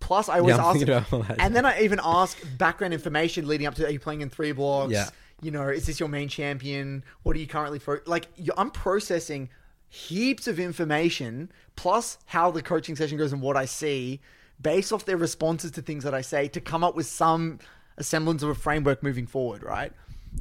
Plus, 0.02 0.28
I 0.28 0.40
always 0.40 0.58
Yeah, 0.58 0.66
ask, 0.66 0.80
thinking 0.80 0.94
about 0.94 1.14
all 1.14 1.24
that. 1.24 1.40
and 1.40 1.56
then 1.56 1.66
I 1.66 1.82
even 1.82 2.00
ask 2.04 2.38
background 2.58 2.94
information 2.94 3.48
leading 3.48 3.68
up 3.68 3.76
to: 3.76 3.86
Are 3.86 3.92
you 3.92 4.00
playing 4.00 4.22
in 4.22 4.30
three 4.30 4.52
blocks? 4.52 4.92
Yeah. 4.92 5.10
You 5.42 5.52
know, 5.52 5.70
is 5.70 5.86
this 5.86 6.00
your 6.00 6.10
main 6.10 6.28
champion? 6.28 7.04
What 7.24 7.36
are 7.36 7.40
you 7.40 7.48
currently 7.48 7.80
for? 7.80 8.04
Like, 8.06 8.28
I'm 8.58 8.72
processing 8.72 9.50
heaps 9.92 10.48
of 10.48 10.60
information 10.60 11.52
plus 11.76 12.18
how 12.26 12.50
the 12.50 12.62
coaching 12.62 12.96
session 12.96 13.18
goes 13.18 13.34
and 13.34 13.42
what 13.42 13.58
I 13.58 13.66
see 13.66 14.22
based 14.60 14.94
off 14.94 15.06
their 15.06 15.18
responses 15.18 15.72
to 15.72 15.82
things 15.82 16.04
that 16.06 16.14
I 16.14 16.22
say 16.22 16.48
to 16.48 16.62
come 16.62 16.84
up 16.84 16.96
with 16.96 17.06
some 17.06 17.60
a 17.98 18.04
semblance 18.04 18.42
of 18.42 18.50
a 18.50 18.56
framework 18.56 19.04
moving 19.04 19.28
forward, 19.28 19.62
right? 19.62 19.92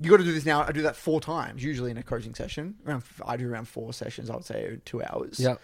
you 0.00 0.08
got 0.08 0.18
to 0.18 0.24
do 0.24 0.32
this 0.32 0.46
now. 0.46 0.62
I 0.62 0.70
do 0.70 0.82
that 0.82 0.94
four 0.94 1.20
times 1.20 1.64
usually 1.64 1.90
in 1.90 1.96
a 1.96 2.02
coaching 2.02 2.34
session. 2.34 2.76
Around 2.86 3.02
I 3.26 3.36
do 3.36 3.50
around 3.50 3.66
four 3.66 3.92
sessions. 3.92 4.30
I 4.30 4.34
would 4.34 4.44
say 4.44 4.78
two 4.84 5.02
hours. 5.02 5.40
Yeah. 5.40 5.56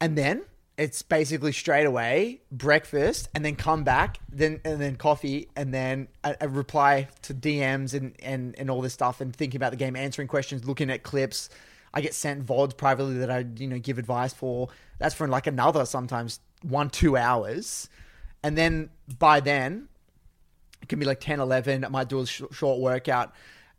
and 0.00 0.16
then 0.16 0.44
it's 0.78 1.02
basically 1.02 1.52
straight 1.52 1.84
away 1.84 2.40
breakfast 2.50 3.28
and 3.34 3.44
then 3.44 3.56
come 3.56 3.84
back 3.84 4.18
then 4.30 4.60
and 4.64 4.80
then 4.80 4.96
coffee 4.96 5.48
and 5.56 5.74
then 5.74 6.08
a, 6.24 6.34
a 6.40 6.48
reply 6.48 7.08
to 7.20 7.34
dms 7.34 7.92
and, 7.92 8.14
and 8.22 8.54
and 8.56 8.70
all 8.70 8.80
this 8.80 8.94
stuff 8.94 9.20
and 9.20 9.36
thinking 9.36 9.58
about 9.58 9.70
the 9.70 9.76
game 9.76 9.96
answering 9.96 10.26
questions 10.26 10.64
looking 10.64 10.88
at 10.88 11.02
clips 11.02 11.50
i 11.94 12.00
get 12.00 12.14
sent 12.14 12.44
vods 12.44 12.76
privately 12.76 13.18
that 13.18 13.30
i 13.30 13.44
you 13.56 13.66
know 13.66 13.78
give 13.78 13.98
advice 13.98 14.32
for. 14.32 14.68
That's 14.98 15.14
for 15.14 15.26
like 15.26 15.46
another 15.46 15.84
sometimes 15.84 16.40
one 16.62 16.90
two 16.90 17.16
hours. 17.16 17.88
And 18.42 18.56
then 18.56 18.90
by 19.18 19.40
then 19.40 19.88
it 20.80 20.88
can 20.88 20.98
be 20.98 21.04
like 21.04 21.20
10 21.20 21.40
11 21.40 21.84
i 21.84 21.88
might 21.88 22.08
do 22.08 22.20
a 22.20 22.26
sh- 22.26 22.42
short 22.52 22.80
workout 22.80 23.32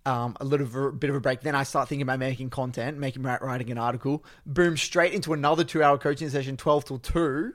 um, 0.06 0.35
a 0.40 0.45
little 0.45 0.65
v- 0.65 0.98
bit 0.98 1.10
of 1.10 1.15
a 1.15 1.22
break. 1.22 1.41
Then 1.41 1.56
i 1.56 1.64
start 1.64 1.88
thinking 1.90 2.03
about 2.03 2.19
making 2.19 2.49
content 2.49 2.98
making 2.98 3.23
writing 3.23 3.72
an 3.72 3.77
article. 3.77 4.23
Boom 4.45 4.77
straight 4.77 5.14
into 5.14 5.34
another 5.34 5.64
two 5.64 5.81
hour 5.84 5.98
coaching 5.98 6.30
session 6.30 6.57
12 6.57 6.85
till 6.85 6.99
2 6.99 7.53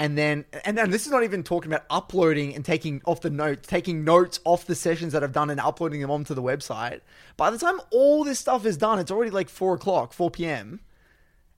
and 0.00 0.16
then 0.16 0.46
and 0.64 0.78
this 0.78 1.04
is 1.04 1.12
not 1.12 1.22
even 1.22 1.44
talking 1.44 1.70
about 1.70 1.84
uploading 1.90 2.54
and 2.54 2.64
taking 2.64 3.02
off 3.04 3.20
the 3.20 3.30
notes 3.30 3.68
taking 3.68 4.02
notes 4.02 4.40
off 4.44 4.64
the 4.64 4.74
sessions 4.74 5.12
that 5.12 5.22
i've 5.22 5.32
done 5.32 5.50
and 5.50 5.60
uploading 5.60 6.00
them 6.00 6.10
onto 6.10 6.34
the 6.34 6.42
website 6.42 7.02
by 7.36 7.50
the 7.50 7.58
time 7.58 7.78
all 7.92 8.24
this 8.24 8.38
stuff 8.38 8.64
is 8.64 8.76
done 8.78 8.98
it's 8.98 9.10
already 9.10 9.30
like 9.30 9.48
4 9.48 9.74
o'clock 9.74 10.12
4 10.12 10.30
p.m 10.30 10.80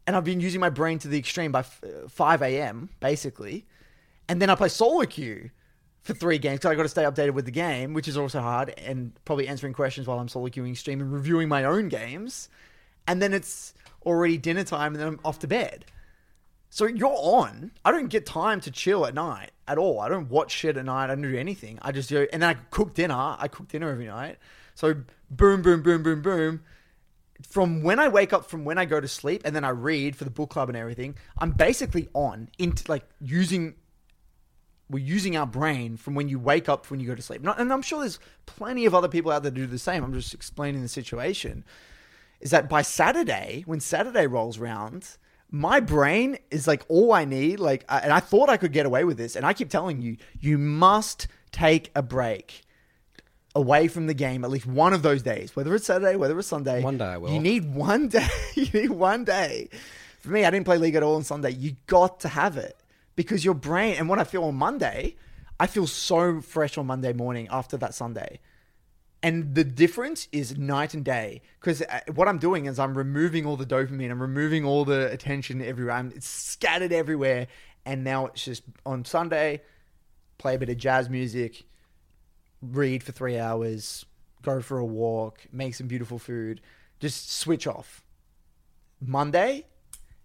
and 0.06 0.16
i've 0.16 0.24
been 0.24 0.40
using 0.40 0.60
my 0.60 0.70
brain 0.70 0.98
to 0.98 1.08
the 1.08 1.18
extreme 1.18 1.52
by 1.52 1.60
f- 1.60 1.80
uh, 1.84 2.08
5 2.08 2.42
a.m 2.42 2.90
basically 2.98 3.64
and 4.28 4.42
then 4.42 4.50
i 4.50 4.56
play 4.56 4.68
solo 4.68 5.06
queue 5.06 5.50
for 6.02 6.14
three 6.14 6.38
games 6.38 6.58
because 6.58 6.72
I 6.72 6.74
got 6.74 6.82
to 6.82 6.88
stay 6.88 7.04
updated 7.04 7.34
with 7.34 7.44
the 7.44 7.52
game, 7.52 7.94
which 7.94 8.08
is 8.08 8.16
also 8.16 8.40
hard, 8.40 8.70
and 8.70 9.12
probably 9.24 9.46
answering 9.46 9.72
questions 9.72 10.08
while 10.08 10.18
I'm 10.18 10.26
solo 10.26 10.48
queuing 10.48 10.76
stream 10.76 11.00
and 11.00 11.12
reviewing 11.12 11.48
my 11.48 11.62
own 11.62 11.88
games. 11.88 12.48
And 13.06 13.22
then 13.22 13.32
it's 13.32 13.72
already 14.04 14.36
dinner 14.36 14.64
time, 14.64 14.94
and 14.94 15.00
then 15.00 15.06
I'm 15.06 15.20
off 15.24 15.38
to 15.40 15.46
bed. 15.46 15.84
So 16.74 16.86
you're 16.86 17.14
on. 17.14 17.70
I 17.84 17.90
don't 17.90 18.08
get 18.08 18.24
time 18.24 18.58
to 18.62 18.70
chill 18.70 19.04
at 19.04 19.12
night 19.12 19.50
at 19.68 19.76
all. 19.76 20.00
I 20.00 20.08
don't 20.08 20.30
watch 20.30 20.50
shit 20.50 20.78
at 20.78 20.84
night. 20.86 21.04
I 21.04 21.08
don't 21.08 21.20
do 21.20 21.36
anything. 21.36 21.78
I 21.82 21.92
just 21.92 22.08
do, 22.08 22.26
and 22.32 22.42
then 22.42 22.48
I 22.48 22.54
cook 22.70 22.94
dinner. 22.94 23.36
I 23.38 23.46
cook 23.48 23.68
dinner 23.68 23.90
every 23.90 24.06
night. 24.06 24.38
So 24.74 24.94
boom, 25.30 25.60
boom, 25.60 25.82
boom, 25.82 26.02
boom, 26.02 26.22
boom. 26.22 26.62
From 27.46 27.82
when 27.82 27.98
I 27.98 28.08
wake 28.08 28.32
up, 28.32 28.48
from 28.48 28.64
when 28.64 28.78
I 28.78 28.86
go 28.86 29.02
to 29.02 29.06
sleep, 29.06 29.42
and 29.44 29.54
then 29.54 29.66
I 29.66 29.68
read 29.68 30.16
for 30.16 30.24
the 30.24 30.30
book 30.30 30.48
club 30.48 30.70
and 30.70 30.78
everything, 30.78 31.14
I'm 31.36 31.50
basically 31.50 32.08
on 32.14 32.48
into 32.58 32.90
like 32.90 33.04
using 33.20 33.74
we're 34.88 35.04
using 35.04 35.36
our 35.36 35.46
brain 35.46 35.98
from 35.98 36.14
when 36.14 36.30
you 36.30 36.38
wake 36.38 36.70
up 36.70 36.90
when 36.90 37.00
you 37.00 37.06
go 37.06 37.14
to 37.14 37.20
sleep. 37.20 37.46
And 37.46 37.70
I'm 37.70 37.82
sure 37.82 38.00
there's 38.00 38.18
plenty 38.46 38.86
of 38.86 38.94
other 38.94 39.08
people 39.08 39.30
out 39.30 39.42
there 39.42 39.52
do 39.52 39.66
the 39.66 39.78
same. 39.78 40.02
I'm 40.02 40.14
just 40.14 40.32
explaining 40.32 40.80
the 40.80 40.88
situation. 40.88 41.66
Is 42.40 42.50
that 42.50 42.70
by 42.70 42.80
Saturday, 42.80 43.62
when 43.66 43.78
Saturday 43.78 44.26
rolls 44.26 44.58
round, 44.58 45.18
my 45.54 45.78
brain 45.80 46.38
is 46.50 46.66
like 46.66 46.82
all 46.88 47.12
I 47.12 47.24
need. 47.26 47.60
Like, 47.60 47.84
I- 47.88 48.00
and 48.00 48.12
I 48.12 48.20
thought 48.20 48.48
I 48.48 48.56
could 48.56 48.72
get 48.72 48.86
away 48.86 49.04
with 49.04 49.18
this. 49.18 49.36
And 49.36 49.44
I 49.46 49.52
keep 49.52 49.68
telling 49.68 50.00
you, 50.02 50.16
you 50.40 50.56
must 50.58 51.28
take 51.52 51.90
a 51.94 52.02
break 52.02 52.62
away 53.54 53.86
from 53.86 54.06
the 54.06 54.14
game 54.14 54.44
at 54.44 54.50
least 54.50 54.64
one 54.66 54.94
of 54.94 55.02
those 55.02 55.22
days, 55.22 55.54
whether 55.54 55.74
it's 55.74 55.84
Saturday, 55.86 56.16
whether 56.16 56.38
it's 56.38 56.48
Sunday. 56.48 56.82
One 56.82 56.96
day 56.96 57.04
I 57.04 57.18
will. 57.18 57.30
You 57.30 57.38
need 57.38 57.74
one 57.74 58.08
day. 58.08 58.26
you 58.54 58.66
need 58.72 58.90
one 58.90 59.24
day. 59.24 59.68
For 60.20 60.30
me, 60.30 60.44
I 60.46 60.50
didn't 60.50 60.64
play 60.64 60.78
league 60.78 60.94
at 60.94 61.02
all 61.02 61.16
on 61.16 61.22
Sunday. 61.24 61.50
You 61.50 61.76
got 61.86 62.20
to 62.20 62.28
have 62.28 62.56
it 62.56 62.78
because 63.14 63.44
your 63.44 63.54
brain 63.54 63.96
and 63.98 64.08
what 64.08 64.18
I 64.18 64.24
feel 64.24 64.44
on 64.44 64.54
Monday, 64.54 65.16
I 65.60 65.66
feel 65.66 65.86
so 65.86 66.40
fresh 66.40 66.78
on 66.78 66.86
Monday 66.86 67.12
morning 67.12 67.46
after 67.50 67.76
that 67.76 67.92
Sunday. 67.94 68.40
And 69.22 69.54
the 69.54 69.62
difference 69.62 70.26
is 70.32 70.58
night 70.58 70.94
and 70.94 71.04
day 71.04 71.42
because 71.60 71.80
uh, 71.82 72.00
what 72.14 72.26
I'm 72.26 72.38
doing 72.38 72.66
is 72.66 72.78
I'm 72.78 72.98
removing 72.98 73.46
all 73.46 73.56
the 73.56 73.66
dopamine, 73.66 74.10
I'm 74.10 74.20
removing 74.20 74.64
all 74.64 74.84
the 74.84 75.10
attention 75.12 75.62
everywhere. 75.62 75.94
I'm, 75.94 76.12
it's 76.14 76.26
scattered 76.26 76.92
everywhere. 76.92 77.46
And 77.86 78.02
now 78.02 78.26
it's 78.26 78.44
just 78.44 78.64
on 78.84 79.04
Sunday, 79.04 79.62
play 80.38 80.56
a 80.56 80.58
bit 80.58 80.68
of 80.68 80.76
jazz 80.76 81.08
music, 81.08 81.64
read 82.60 83.02
for 83.02 83.12
three 83.12 83.38
hours, 83.38 84.04
go 84.42 84.60
for 84.60 84.78
a 84.78 84.84
walk, 84.84 85.46
make 85.52 85.74
some 85.74 85.86
beautiful 85.86 86.18
food, 86.18 86.60
just 87.00 87.32
switch 87.32 87.66
off. 87.66 88.02
Monday, 89.00 89.66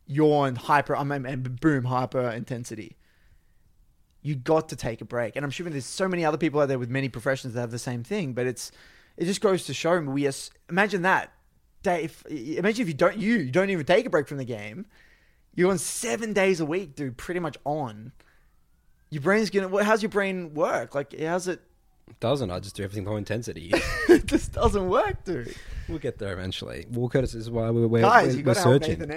you're 0.05 0.45
on 0.45 0.55
hyper, 0.55 0.95
I'm 0.95 1.11
and 1.11 1.59
boom, 1.59 1.85
hyper 1.85 2.29
intensity. 2.29 2.96
You 4.27 4.35
got 4.35 4.67
to 4.69 4.75
take 4.75 4.99
a 4.99 5.05
break, 5.05 5.37
and 5.37 5.45
I'm 5.45 5.51
sure 5.51 5.69
there's 5.69 5.85
so 5.85 6.05
many 6.09 6.25
other 6.25 6.37
people 6.37 6.59
out 6.59 6.67
there 6.67 6.77
with 6.77 6.89
many 6.89 7.07
professions 7.07 7.53
that 7.53 7.61
have 7.61 7.71
the 7.71 7.79
same 7.79 8.03
thing. 8.03 8.33
But 8.33 8.45
it's 8.45 8.73
it 9.15 9.23
just 9.23 9.39
goes 9.39 9.65
to 9.67 9.73
show 9.73 9.97
we 10.01 10.27
are, 10.27 10.33
imagine 10.69 11.03
that. 11.03 11.31
Dave, 11.81 12.25
imagine 12.29 12.81
if 12.81 12.87
you 12.89 12.93
don't 12.93 13.17
you, 13.17 13.35
you 13.35 13.51
don't 13.51 13.69
even 13.69 13.85
take 13.85 14.05
a 14.05 14.09
break 14.09 14.27
from 14.27 14.37
the 14.37 14.43
game. 14.43 14.85
You're 15.55 15.71
on 15.71 15.77
seven 15.77 16.33
days 16.33 16.59
a 16.59 16.65
week, 16.65 16.93
dude, 16.95 17.15
pretty 17.15 17.39
much 17.39 17.55
on. 17.63 18.11
Your 19.09 19.21
brain's 19.21 19.49
gonna. 19.49 19.69
what- 19.69 19.85
How's 19.85 20.01
your 20.03 20.09
brain 20.09 20.53
work? 20.53 20.93
Like, 20.93 21.17
how's 21.17 21.47
it? 21.47 21.61
Doesn't 22.19 22.51
I 22.51 22.59
just 22.59 22.75
do 22.75 22.83
everything 22.83 23.05
low 23.05 23.15
intensity? 23.15 23.71
it 24.09 24.25
just 24.25 24.51
doesn't 24.51 24.89
work, 24.89 25.23
dude. 25.23 25.55
we'll 25.87 25.99
get 25.99 26.17
there 26.17 26.33
eventually. 26.33 26.85
Well, 26.91 27.07
Curtis, 27.07 27.31
this 27.31 27.43
is 27.43 27.49
why 27.49 27.69
we're, 27.69 27.87
we're, 27.87 28.01
Guys, 28.01 28.35
we're, 28.35 28.43
we're 28.43 28.53
to 28.53 28.59
searching. 28.61 29.09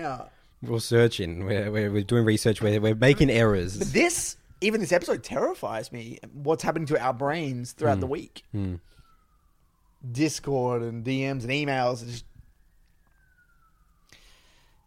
We're 0.62 0.78
searching. 0.78 1.45
We're, 1.47 1.70
we're, 1.70 1.91
we're 1.91 2.03
doing 2.05 2.24
research. 2.24 2.61
We're, 2.62 2.81
we're 2.81 2.95
making 2.95 3.31
errors. 3.31 3.77
But 3.78 3.93
this, 3.93 4.37
even 4.61 4.81
this 4.81 4.93
episode, 4.93 5.23
terrifies 5.23 5.93
me. 5.93 6.19
What's 6.32 6.62
happening 6.62 6.87
to 6.87 7.01
our 7.01 7.15
brains 7.15 7.73
throughout 7.73 7.95
hmm. 7.95 8.01
the 8.01 8.07
week? 8.07 8.45
Hmm. 8.53 8.74
Discord 10.11 10.82
and 10.82 11.05
DMs 11.05 11.43
and 11.43 11.51
emails. 11.51 12.03
It's, 12.03 12.11
just, 12.11 12.24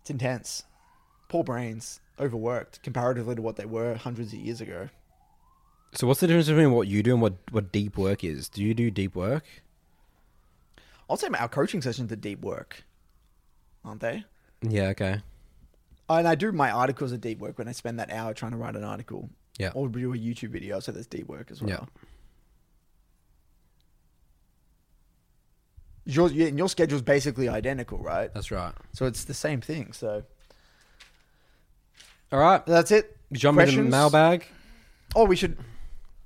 it's 0.01 0.09
intense. 0.09 0.63
Poor 1.27 1.43
brains, 1.43 1.99
overworked 2.19 2.81
comparatively 2.83 3.35
to 3.35 3.41
what 3.41 3.55
they 3.55 3.65
were 3.65 3.95
hundreds 3.95 4.33
of 4.33 4.39
years 4.39 4.61
ago. 4.61 4.89
So, 5.95 6.07
what's 6.07 6.19
the 6.19 6.27
difference 6.27 6.47
between 6.47 6.71
what 6.71 6.87
you 6.87 7.03
do 7.03 7.13
and 7.13 7.21
what, 7.21 7.35
what 7.51 7.71
deep 7.71 7.97
work 7.97 8.23
is? 8.23 8.49
Do 8.49 8.63
you 8.63 8.73
do 8.73 8.89
deep 8.89 9.15
work? 9.15 9.45
I'll 11.09 11.17
say 11.17 11.27
our 11.37 11.47
coaching 11.47 11.81
sessions 11.81 12.11
are 12.11 12.15
deep 12.15 12.41
work, 12.41 12.83
aren't 13.85 14.01
they? 14.01 14.23
Yeah. 14.61 14.87
Okay. 14.89 15.21
And 16.09 16.27
I 16.27 16.35
do 16.35 16.51
my 16.51 16.71
articles 16.71 17.13
are 17.13 17.17
deep 17.17 17.39
work 17.39 17.57
when 17.57 17.67
I 17.67 17.71
spend 17.71 17.99
that 17.99 18.11
hour 18.11 18.33
trying 18.33 18.51
to 18.51 18.57
write 18.57 18.75
an 18.75 18.83
article. 18.83 19.29
Yeah. 19.59 19.71
Or 19.75 19.87
do 19.87 20.13
a 20.13 20.17
YouTube 20.17 20.49
video, 20.49 20.79
so 20.79 20.91
there's 20.91 21.07
deep 21.07 21.27
work 21.27 21.51
as 21.51 21.61
well. 21.61 21.69
Yeah. 21.69 21.85
Your, 26.05 26.29
yeah, 26.29 26.47
and 26.47 26.57
your 26.57 26.67
schedule's 26.67 27.01
basically 27.01 27.47
identical, 27.47 27.97
right? 27.97 28.33
That's 28.33 28.51
right. 28.51 28.73
So 28.91 29.05
it's 29.05 29.23
the 29.23 29.33
same 29.33 29.61
thing. 29.61 29.93
So 29.93 30.23
All 32.31 32.39
right. 32.39 32.65
that's 32.65 32.91
it. 32.91 33.15
Jump 33.31 33.59
into 33.59 33.77
the 33.77 33.83
mailbag. 33.83 34.45
Oh, 35.15 35.25
we 35.25 35.35
should. 35.35 35.57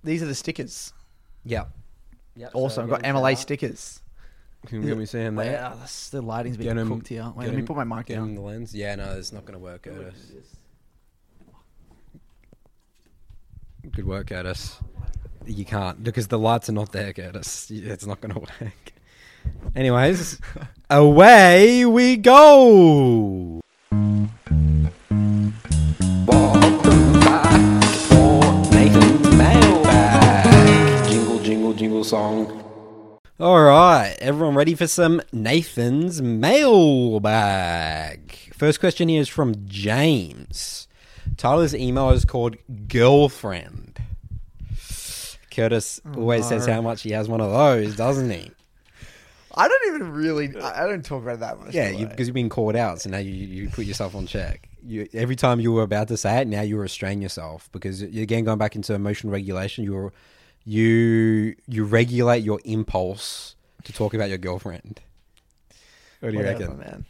These 0.03 0.23
are 0.23 0.25
the 0.25 0.35
stickers. 0.35 0.93
Yeah. 1.45 1.65
Yeah. 2.35 2.47
Also, 2.53 2.81
I've 2.83 2.89
got 2.89 3.03
MLA 3.03 3.37
stickers. 3.37 4.01
Can 4.65 4.97
we 4.97 5.05
see 5.05 5.19
him 5.19 5.35
there? 5.35 5.61
Wow, 5.61 5.75
that's, 5.79 6.09
the 6.09 6.21
lighting's 6.21 6.57
Get 6.57 6.63
being 6.63 6.77
him- 6.77 6.87
cooked 6.89 7.07
here. 7.07 7.31
Wait, 7.35 7.45
let 7.45 7.53
me 7.53 7.59
him- 7.59 7.65
put 7.67 7.77
my 7.77 7.83
mic 7.83 8.07
Get 8.07 8.15
down. 8.15 8.33
the 8.35 8.41
lens. 8.41 8.73
Yeah. 8.73 8.95
No, 8.95 9.15
it's 9.17 9.31
not 9.31 9.45
going 9.45 9.53
to 9.53 9.59
work, 9.63 9.83
Curtis. 9.83 10.31
Good 13.91 14.05
work, 14.05 14.27
Curtis. 14.27 14.77
You 15.45 15.65
can't 15.65 16.03
because 16.03 16.27
the 16.27 16.37
lights 16.37 16.69
are 16.69 16.73
not 16.73 16.91
there, 16.91 17.13
Curtis. 17.13 17.71
It's 17.71 18.05
not 18.05 18.19
going 18.21 18.33
to 18.35 18.39
work. 18.39 18.93
Anyways, 19.75 20.39
away 20.89 21.85
we 21.85 22.17
go. 22.17 23.61
Welcome 26.25 27.13
back 27.21 27.83
for 28.09 28.41
Nathan's 28.71 29.37
mailbag. 29.37 31.07
Jingle, 31.09 31.39
jingle, 31.39 31.73
jingle 31.73 32.03
song. 32.03 32.63
All 33.39 33.61
right, 33.61 34.17
everyone 34.19 34.55
ready 34.55 34.73
for 34.75 34.87
some 34.87 35.21
Nathan's 35.31 36.21
mailbag? 36.21 37.31
First 38.53 38.79
question 38.79 39.09
here 39.09 39.21
is 39.21 39.29
from 39.29 39.53
James. 39.67 40.87
Tyler's 41.37 41.75
email 41.75 42.09
is 42.11 42.25
called 42.25 42.57
Girlfriend. 42.87 44.01
Curtis 45.51 46.01
oh, 46.05 46.19
always 46.19 46.47
says 46.47 46.65
how 46.67 46.81
much 46.81 47.01
he 47.01 47.11
has 47.11 47.27
one 47.27 47.41
of 47.41 47.51
those, 47.51 47.95
doesn't 47.95 48.29
he? 48.29 48.51
I 49.55 49.67
don't 49.67 49.95
even 49.95 50.11
really. 50.13 50.55
I 50.61 50.83
I 50.83 50.87
don't 50.87 51.03
talk 51.03 51.23
about 51.23 51.35
it 51.35 51.39
that 51.39 51.59
much. 51.59 51.73
Yeah, 51.73 51.91
do 51.91 51.97
you, 51.97 52.05
I? 52.05 52.09
because 52.09 52.27
you've 52.27 52.35
been 52.35 52.49
called 52.49 52.75
out, 52.75 53.01
so 53.01 53.09
now 53.09 53.17
you, 53.17 53.31
you 53.31 53.69
put 53.69 53.85
yourself 53.85 54.13
on 54.13 54.27
check. 54.27 54.69
You, 54.85 55.07
every 55.13 55.35
time 55.35 55.59
you 55.59 55.71
were 55.73 55.81
about 55.81 56.09
to 56.09 56.17
say 56.17 56.41
it, 56.41 56.47
now 56.47 56.61
you 56.61 56.77
restrain 56.77 57.21
yourself 57.21 57.69
because 57.71 58.03
again, 58.03 58.43
going 58.43 58.59
back 58.59 58.75
into 58.75 58.93
emotional 58.93 59.33
regulation, 59.33 59.83
you 59.83 60.11
you 60.63 61.55
you 61.67 61.85
regulate 61.85 62.43
your 62.43 62.59
impulse 62.65 63.55
to 63.83 63.93
talk 63.93 64.13
about 64.13 64.29
your 64.29 64.37
girlfriend. 64.37 65.01
What 66.19 66.31
do 66.31 66.37
you 66.37 66.43
Whatever, 66.43 66.59
reckon? 66.59 66.79
man. 66.79 67.05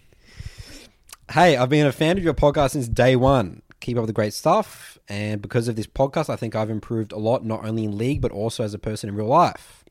Hey, 1.32 1.58
I've 1.58 1.70
been 1.70 1.86
a 1.86 1.92
fan 1.92 2.18
of 2.18 2.24
your 2.24 2.34
podcast 2.34 2.72
since 2.72 2.88
day 2.88 3.18
one. 3.18 3.62
Keep 3.80 3.98
up 3.98 4.08
the 4.08 4.14
great 4.14 4.34
stuff, 4.34 4.98
and 5.08 5.42
because 5.42 5.68
of 5.68 5.76
this 5.76 5.88
podcast, 5.88 6.30
I 6.30 6.36
think 6.36 6.56
I've 6.56 6.70
improved 6.70 7.12
a 7.12 7.18
lot, 7.18 7.46
not 7.46 7.64
only 7.64 7.84
in 7.84 7.98
league 7.98 8.22
but 8.22 8.32
also 8.32 8.64
as 8.64 8.74
a 8.74 8.80
person 8.80 9.10
in 9.10 9.16
real 9.16 9.28
life. 9.28 9.86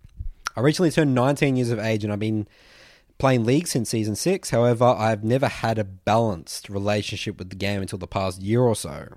I 0.57 0.61
recently 0.61 0.91
turned 0.91 1.15
19 1.15 1.57
years 1.57 1.71
of 1.71 1.79
age 1.79 2.03
and 2.03 2.13
I've 2.13 2.19
been 2.19 2.49
playing 3.19 3.45
League 3.45 3.67
since 3.67 3.91
season 3.91 4.17
6. 4.17 4.51
However, 4.51 4.85
I've 4.85 5.23
never 5.23 5.49
had 5.49 5.79
a 5.79 5.85
balanced 5.85 6.69
relationship 6.69 7.39
with 7.39 7.51
the 7.51 7.57
game 7.57 7.83
until 7.83 7.99
the 7.99 8.07
past 8.07 8.41
year 8.41 8.63
or 8.63 8.75
so. 8.75 9.09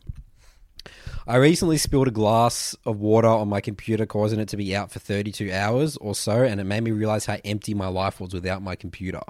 I 1.27 1.35
recently 1.35 1.77
spilled 1.77 2.07
a 2.07 2.11
glass 2.11 2.75
of 2.85 2.99
water 2.99 3.27
on 3.27 3.49
my 3.49 3.61
computer, 3.61 4.05
causing 4.05 4.39
it 4.39 4.47
to 4.49 4.57
be 4.57 4.75
out 4.75 4.91
for 4.91 4.99
32 4.99 5.51
hours 5.51 5.95
or 5.97 6.15
so, 6.15 6.43
and 6.43 6.59
it 6.59 6.63
made 6.63 6.81
me 6.81 6.91
realize 6.91 7.25
how 7.25 7.37
empty 7.45 7.73
my 7.73 7.87
life 7.87 8.19
was 8.19 8.33
without 8.33 8.61
my 8.61 8.75
computer. 8.75 9.21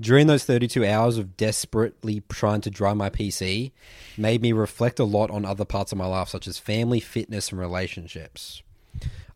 During 0.00 0.26
those 0.26 0.44
32 0.44 0.84
hours 0.84 1.18
of 1.18 1.36
desperately 1.36 2.22
trying 2.28 2.60
to 2.62 2.70
dry 2.70 2.94
my 2.94 3.10
PC, 3.10 3.72
made 4.16 4.42
me 4.42 4.52
reflect 4.52 4.98
a 4.98 5.04
lot 5.04 5.30
on 5.30 5.44
other 5.44 5.64
parts 5.64 5.92
of 5.92 5.98
my 5.98 6.06
life, 6.06 6.28
such 6.28 6.48
as 6.48 6.58
family, 6.58 7.00
fitness, 7.00 7.50
and 7.50 7.60
relationships. 7.60 8.62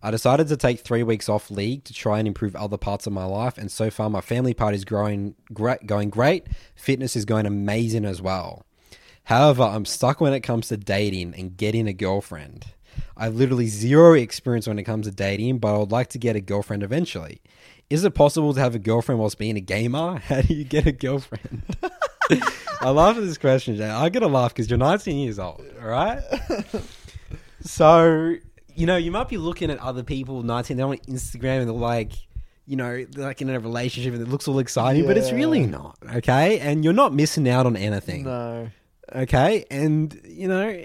I 0.03 0.11
decided 0.11 0.49
to 0.49 0.57
take 0.57 0.81
three 0.81 1.03
weeks 1.03 1.29
off 1.29 1.51
league 1.51 1.85
to 1.85 1.93
try 1.93 2.19
and 2.19 2.29
improve 2.29 2.55
other 2.55 2.77
parts 2.77 3.07
of 3.07 3.13
my 3.13 3.25
life, 3.25 3.59
and 3.59 3.71
so 3.71 3.91
far 3.91 4.09
my 4.09 4.21
family 4.21 4.55
part 4.55 4.75
is 4.75 4.85
growing 4.85 5.35
great, 5.53 5.87
going 5.87 6.11
great. 6.11 6.47
Fitness 6.77 7.17
is 7.17 7.25
going 7.25 7.47
amazing 7.47 8.05
as 8.05 8.23
well. 8.23 8.65
However, 9.25 9.63
I'm 9.63 9.85
stuck 9.85 10.21
when 10.21 10.33
it 10.33 10.41
comes 10.41 10.69
to 10.69 10.77
dating 10.77 11.35
and 11.37 11.57
getting 11.57 11.87
a 11.87 11.93
girlfriend. 11.93 12.67
I 13.17 13.25
have 13.25 13.35
literally 13.35 13.67
zero 13.67 14.15
experience 14.15 14.67
when 14.69 14.79
it 14.79 14.85
comes 14.85 15.07
to 15.07 15.13
dating, 15.13 15.59
but 15.59 15.75
I 15.75 15.79
would 15.79 15.93
like 15.93 16.09
to 16.11 16.19
get 16.19 16.37
a 16.37 16.41
girlfriend 16.41 16.83
eventually. 16.83 17.43
Is 17.91 18.05
it 18.05 18.15
possible 18.15 18.53
to 18.53 18.61
have 18.61 18.75
a 18.75 18.79
girlfriend 18.79 19.19
whilst 19.19 19.39
being 19.39 19.57
a 19.57 19.61
gamer? 19.61 20.19
How 20.25 20.43
do 20.43 20.53
you 20.55 20.65
get 20.65 20.87
a 20.87 20.93
girlfriend? 20.93 21.63
I 22.81 22.91
laugh 22.91 23.17
at 23.17 23.23
this 23.25 23.39
question, 23.39 23.77
Jay. 23.77 23.89
I 23.89 24.09
get 24.11 24.23
a 24.23 24.27
laugh 24.27 24.53
because 24.55 24.69
you're 24.69 24.79
19 24.79 25.17
years 25.17 25.39
old, 25.39 25.65
all 25.83 25.89
right? 25.89 26.23
so, 27.61 28.35
you 28.75 28.87
know, 28.87 28.97
you 28.97 29.11
might 29.11 29.29
be 29.29 29.39
looking 29.39 29.71
at 29.71 29.79
other 29.79 30.03
people 30.03 30.43
19, 30.43 30.77
they're 30.77 30.87
on 30.87 30.97
Instagram 30.99 31.61
and 31.61 31.69
they're 31.69 31.75
like, 31.75 32.13
you 32.67 32.77
know, 32.77 33.05
they're 33.11 33.27
like 33.27 33.41
in 33.41 33.49
a 33.49 33.59
relationship 33.59 34.13
and 34.13 34.23
it 34.23 34.29
looks 34.29 34.47
all 34.47 34.59
exciting, 34.59 35.07
but 35.07 35.17
it's 35.17 35.33
really 35.33 35.67
not, 35.67 35.97
okay? 36.17 36.59
And 36.61 36.85
you're 36.85 36.93
not 36.93 37.15
missing 37.15 37.49
out 37.49 37.65
on 37.65 37.77
anything 37.77 38.25
No. 38.25 38.69
okay 39.15 39.65
and 39.71 40.21
you 40.23 40.47
know 40.47 40.85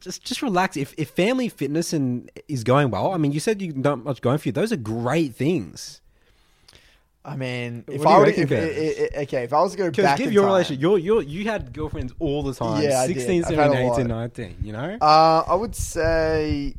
just 0.00 0.22
just 0.22 0.42
relax 0.42 0.76
if, 0.76 0.92
if 0.98 1.08
family 1.08 1.48
fitness 1.48 1.94
and 1.94 2.30
is 2.46 2.62
going 2.62 2.90
well 2.90 3.12
i 3.12 3.16
mean 3.16 3.32
you 3.32 3.40
said 3.40 3.62
you 3.62 3.72
don't 3.72 4.04
much 4.04 4.20
going 4.20 4.36
for 4.36 4.48
you 4.48 4.52
those 4.52 4.70
are 4.70 4.76
great 4.76 5.34
things 5.34 6.01
I 7.24 7.36
mean, 7.36 7.84
if 7.86 8.00
What 8.00 8.04
do 8.04 8.08
I 8.10 8.18
were 8.18 8.24
reckon, 8.24 8.48
to, 8.48 8.54
if, 8.54 8.60
Curtis? 8.98 9.10
i- 9.14 9.18
i- 9.18 9.22
okay, 9.22 9.42
if 9.44 9.52
I 9.52 9.60
was 9.62 9.72
to 9.72 9.78
go 9.78 10.02
back 10.02 10.18
give 10.18 10.26
in 10.28 10.32
your 10.32 10.42
time, 10.42 10.52
relationship 10.52 10.82
you're, 10.82 10.98
you're, 10.98 11.22
you 11.22 11.44
had 11.44 11.72
girlfriends 11.72 12.12
all 12.18 12.42
the 12.42 12.52
time 12.52 12.82
Yeah, 12.82 13.00
I 13.00 13.06
did. 13.06 13.14
16 13.16 13.44
I've 13.44 13.48
17 13.54 13.78
18 13.92 14.08
lot. 14.08 14.16
19 14.16 14.56
you 14.62 14.72
know 14.72 14.98
Uh, 15.00 15.44
I 15.46 15.54
would 15.54 15.76
say, 15.76 16.74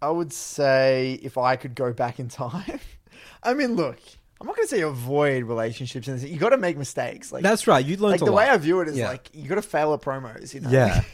I 0.00 0.10
would 0.10 0.32
say 0.32 1.18
if 1.22 1.38
I 1.38 1.56
could 1.56 1.74
go 1.74 1.92
back 1.92 2.18
in 2.20 2.28
time. 2.28 2.80
I 3.42 3.54
mean, 3.54 3.74
look, 3.74 3.98
I'm 4.40 4.46
not 4.46 4.54
going 4.56 4.66
to 4.68 4.74
say 4.76 4.80
avoid 4.82 5.44
relationships, 5.44 6.06
and 6.08 6.20
you 6.22 6.38
got 6.38 6.50
to 6.50 6.56
make 6.56 6.76
mistakes. 6.76 7.32
Like 7.32 7.42
that's 7.42 7.66
right 7.66 7.84
you 7.84 7.96
learned 7.96 8.12
like 8.12 8.20
the 8.20 8.26
lot. 8.26 8.34
way 8.36 8.48
I 8.48 8.56
view 8.58 8.80
it 8.80 8.88
is 8.88 8.96
Yeah. 8.96 9.08
like 9.08 9.28
you 9.32 9.48
got 9.48 9.56
to 9.56 9.62
fail 9.62 9.92
at 9.94 10.00
promos. 10.02 10.54
You 10.54 10.60
know. 10.60 10.70
Yeah. 10.70 11.02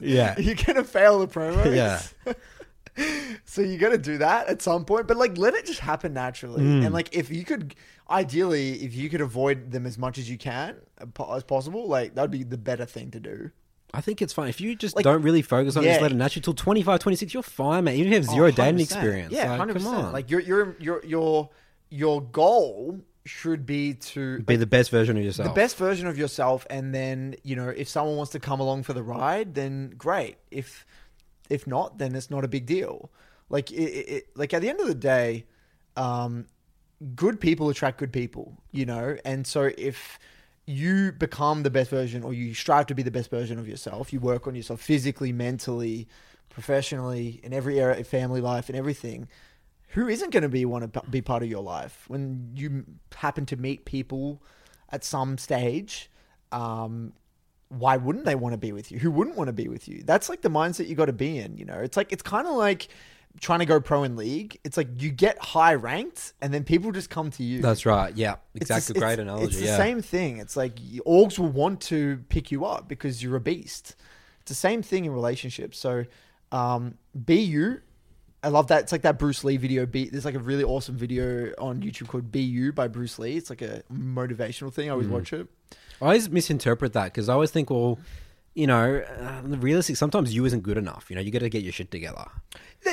Yeah. 0.00 0.38
You're 0.38 0.54
gonna 0.54 0.84
fail 0.84 1.18
the 1.18 1.26
promos. 1.26 1.74
Yeah. 1.74 2.00
so 3.44 3.60
you 3.62 3.78
got 3.78 3.90
to 3.90 3.98
do 3.98 4.18
that 4.18 4.48
at 4.48 4.62
some 4.62 4.84
point, 4.84 5.06
but 5.06 5.16
like 5.16 5.36
let 5.38 5.54
it 5.54 5.66
just 5.66 5.80
happen 5.80 6.12
naturally. 6.14 6.62
Mm. 6.62 6.84
And 6.86 6.94
like 6.94 7.14
if 7.14 7.30
you 7.30 7.44
could, 7.44 7.74
ideally, 8.10 8.72
if 8.82 8.94
you 8.94 9.08
could 9.08 9.20
avoid 9.20 9.70
them 9.72 9.86
as 9.86 9.98
much 9.98 10.18
as 10.18 10.28
you 10.30 10.38
can 10.38 10.76
as 11.30 11.44
possible, 11.44 11.86
like 11.88 12.14
that'd 12.14 12.30
be 12.30 12.42
the 12.44 12.58
better 12.58 12.84
thing 12.86 13.10
to 13.10 13.20
do. 13.20 13.50
i 13.94 14.00
think 14.00 14.20
it's 14.20 14.32
fine 14.32 14.48
if 14.48 14.60
you 14.60 14.74
just 14.74 14.96
Like- 14.96 15.04
don't 15.04 15.22
really 15.22 15.42
focus 15.42 15.76
on 15.76 15.84
it 15.84 15.86
Yeah. 15.86 15.92
just 15.94 16.02
let 16.02 16.12
it 16.12 16.16
naturally 16.16 16.42
till 16.42 16.54
25 16.54 16.98
26 17.00 17.32
you're 17.34 17.42
fine 17.42 17.84
man 17.84 17.94
even 17.94 18.08
if 18.08 18.10
you 18.12 18.16
have 18.16 18.24
zero 18.36 18.48
Oh, 18.48 18.50
dating 18.50 18.76
100%. 18.78 18.80
experience 18.82 19.32
Yeah, 19.32 19.48
like, 19.50 19.58
hundred 19.58 19.74
come 19.74 19.82
percent. 19.84 20.04
on 20.06 20.12
Like 20.12 20.30
your 20.30 20.40
your 20.40 20.76
your 20.80 21.04
your 21.04 21.50
your 21.88 22.20
goal 22.20 23.00
should 23.24 23.64
be 23.66 23.94
to 23.94 24.40
be 24.40 24.56
the 24.56 24.66
best 24.66 24.90
version 24.90 25.16
of 25.16 25.22
yourself 25.24 25.48
the 25.48 25.54
best 25.54 25.76
version 25.76 26.06
of 26.08 26.16
yourself 26.18 26.66
and 26.70 26.94
then 26.94 27.36
you 27.42 27.54
know 27.56 27.68
if 27.68 27.88
someone 27.88 28.16
wants 28.16 28.32
to 28.32 28.40
come 28.40 28.60
along 28.60 28.82
for 28.82 28.92
the 28.92 29.02
ride 29.02 29.54
then 29.54 29.92
great 29.96 30.36
if 30.50 30.84
if 31.50 31.66
not 31.66 31.98
then 31.98 32.14
it's 32.14 32.30
not 32.30 32.44
a 32.44 32.48
big 32.48 32.66
deal. 32.66 33.10
Like 33.48 33.70
it, 33.70 33.76
it, 33.76 34.28
like 34.36 34.52
at 34.54 34.62
the 34.62 34.68
end 34.68 34.80
of 34.80 34.86
the 34.86 34.94
day 34.94 35.46
um 35.96 36.46
good 37.14 37.40
people 37.40 37.68
attract 37.68 37.98
good 37.98 38.12
people 38.12 38.56
you 38.72 38.86
know? 38.86 39.16
And 39.24 39.46
so 39.46 39.70
if 39.76 40.18
you 40.66 41.12
become 41.12 41.62
the 41.62 41.70
best 41.70 41.90
version 41.90 42.24
or 42.24 42.32
you 42.32 42.52
strive 42.54 42.86
to 42.86 42.94
be 42.94 43.02
the 43.02 43.10
best 43.10 43.30
version 43.30 43.58
of 43.58 43.68
yourself 43.68 44.12
you 44.12 44.20
work 44.20 44.46
on 44.46 44.54
yourself 44.54 44.80
physically 44.80 45.32
mentally 45.32 46.08
professionally 46.48 47.40
in 47.42 47.52
every 47.52 47.78
area 47.80 48.00
of 48.00 48.06
family 48.06 48.40
life 48.40 48.68
and 48.68 48.76
everything 48.76 49.28
who 49.88 50.08
isn't 50.08 50.30
going 50.32 50.42
to 50.42 50.48
be 50.48 50.64
want 50.64 50.92
to 50.92 51.02
be 51.08 51.20
part 51.22 51.42
of 51.42 51.48
your 51.48 51.62
life? 51.62 52.04
When 52.08 52.50
you 52.54 52.84
happen 53.14 53.46
to 53.46 53.56
meet 53.56 53.84
people 53.84 54.42
at 54.90 55.04
some 55.04 55.38
stage 55.38 56.10
um 56.52 57.12
why 57.68 57.96
wouldn't 57.96 58.24
they 58.24 58.34
want 58.34 58.52
to 58.52 58.58
be 58.58 58.70
with 58.72 58.92
you 58.92 58.98
who 58.98 59.10
wouldn't 59.10 59.36
want 59.36 59.48
to 59.48 59.52
be 59.52 59.68
with 59.68 59.88
you 59.88 60.02
that's 60.04 60.28
like 60.28 60.40
the 60.42 60.48
mindset 60.48 60.86
you 60.88 60.94
got 60.94 61.06
to 61.06 61.12
be 61.12 61.38
in 61.38 61.56
you 61.58 61.64
know 61.64 61.78
it's 61.78 61.96
like 61.96 62.12
it's 62.12 62.22
kind 62.22 62.46
of 62.46 62.54
like 62.54 62.88
trying 63.40 63.58
to 63.58 63.66
go 63.66 63.80
pro 63.80 64.02
in 64.04 64.14
league 64.16 64.58
it's 64.64 64.76
like 64.76 64.88
you 65.02 65.10
get 65.10 65.36
high 65.42 65.74
ranked 65.74 66.32
and 66.40 66.54
then 66.54 66.62
people 66.64 66.92
just 66.92 67.10
come 67.10 67.30
to 67.30 67.42
you 67.42 67.60
that's 67.60 67.84
right 67.84 68.16
yeah 68.16 68.36
exactly 68.54 68.92
the- 68.94 69.00
great 69.00 69.14
it's- 69.14 69.22
analogy 69.24 69.46
It's 69.46 69.58
the 69.58 69.66
yeah 69.66 69.76
same 69.76 70.00
thing. 70.00 70.38
It's 70.38 70.56
like 70.56 70.76
orgs 71.04 71.38
will 71.38 71.48
want 71.48 71.80
to 71.82 72.18
pick 72.28 72.50
you 72.50 72.64
up 72.64 72.88
because 72.88 73.22
you're 73.22 73.36
a 73.36 73.40
beast. 73.40 73.96
It's 74.42 74.48
the 74.50 74.54
same 74.54 74.80
thing 74.80 75.04
in 75.04 75.12
relationships. 75.12 75.76
So, 75.76 76.04
um, 76.52 76.96
be 77.26 77.40
you. 77.40 77.80
I 78.44 78.48
love 78.48 78.68
that. 78.68 78.84
It's 78.84 78.92
like 78.92 79.02
that 79.02 79.18
Bruce 79.18 79.42
Lee 79.42 79.56
video. 79.56 79.86
Be 79.86 80.08
there's 80.08 80.24
like 80.24 80.36
a 80.36 80.38
really 80.38 80.62
awesome 80.62 80.96
video 80.96 81.52
on 81.58 81.82
YouTube 81.82 82.06
called 82.06 82.30
"Be 82.30 82.40
You" 82.42 82.72
by 82.72 82.86
Bruce 82.86 83.18
Lee. 83.18 83.36
It's 83.36 83.50
like 83.50 83.60
a 83.60 83.82
motivational 83.92 84.72
thing. 84.72 84.88
I 84.88 84.90
Mm. 84.90 84.92
always 84.92 85.08
watch 85.08 85.32
it. 85.32 85.48
I 86.00 86.04
always 86.06 86.28
misinterpret 86.28 86.92
that 86.92 87.04
because 87.06 87.28
I 87.28 87.34
always 87.34 87.50
think, 87.50 87.70
well, 87.70 87.98
you 88.54 88.66
know, 88.66 89.02
uh, 89.20 89.42
realistic. 89.58 89.96
Sometimes 89.96 90.34
you 90.34 90.44
isn't 90.44 90.62
good 90.62 90.78
enough. 90.78 91.06
You 91.10 91.16
know, 91.16 91.22
you 91.22 91.30
got 91.30 91.40
to 91.40 91.48
get 91.50 91.62
your 91.62 91.72
shit 91.72 91.90
together. 91.90 92.24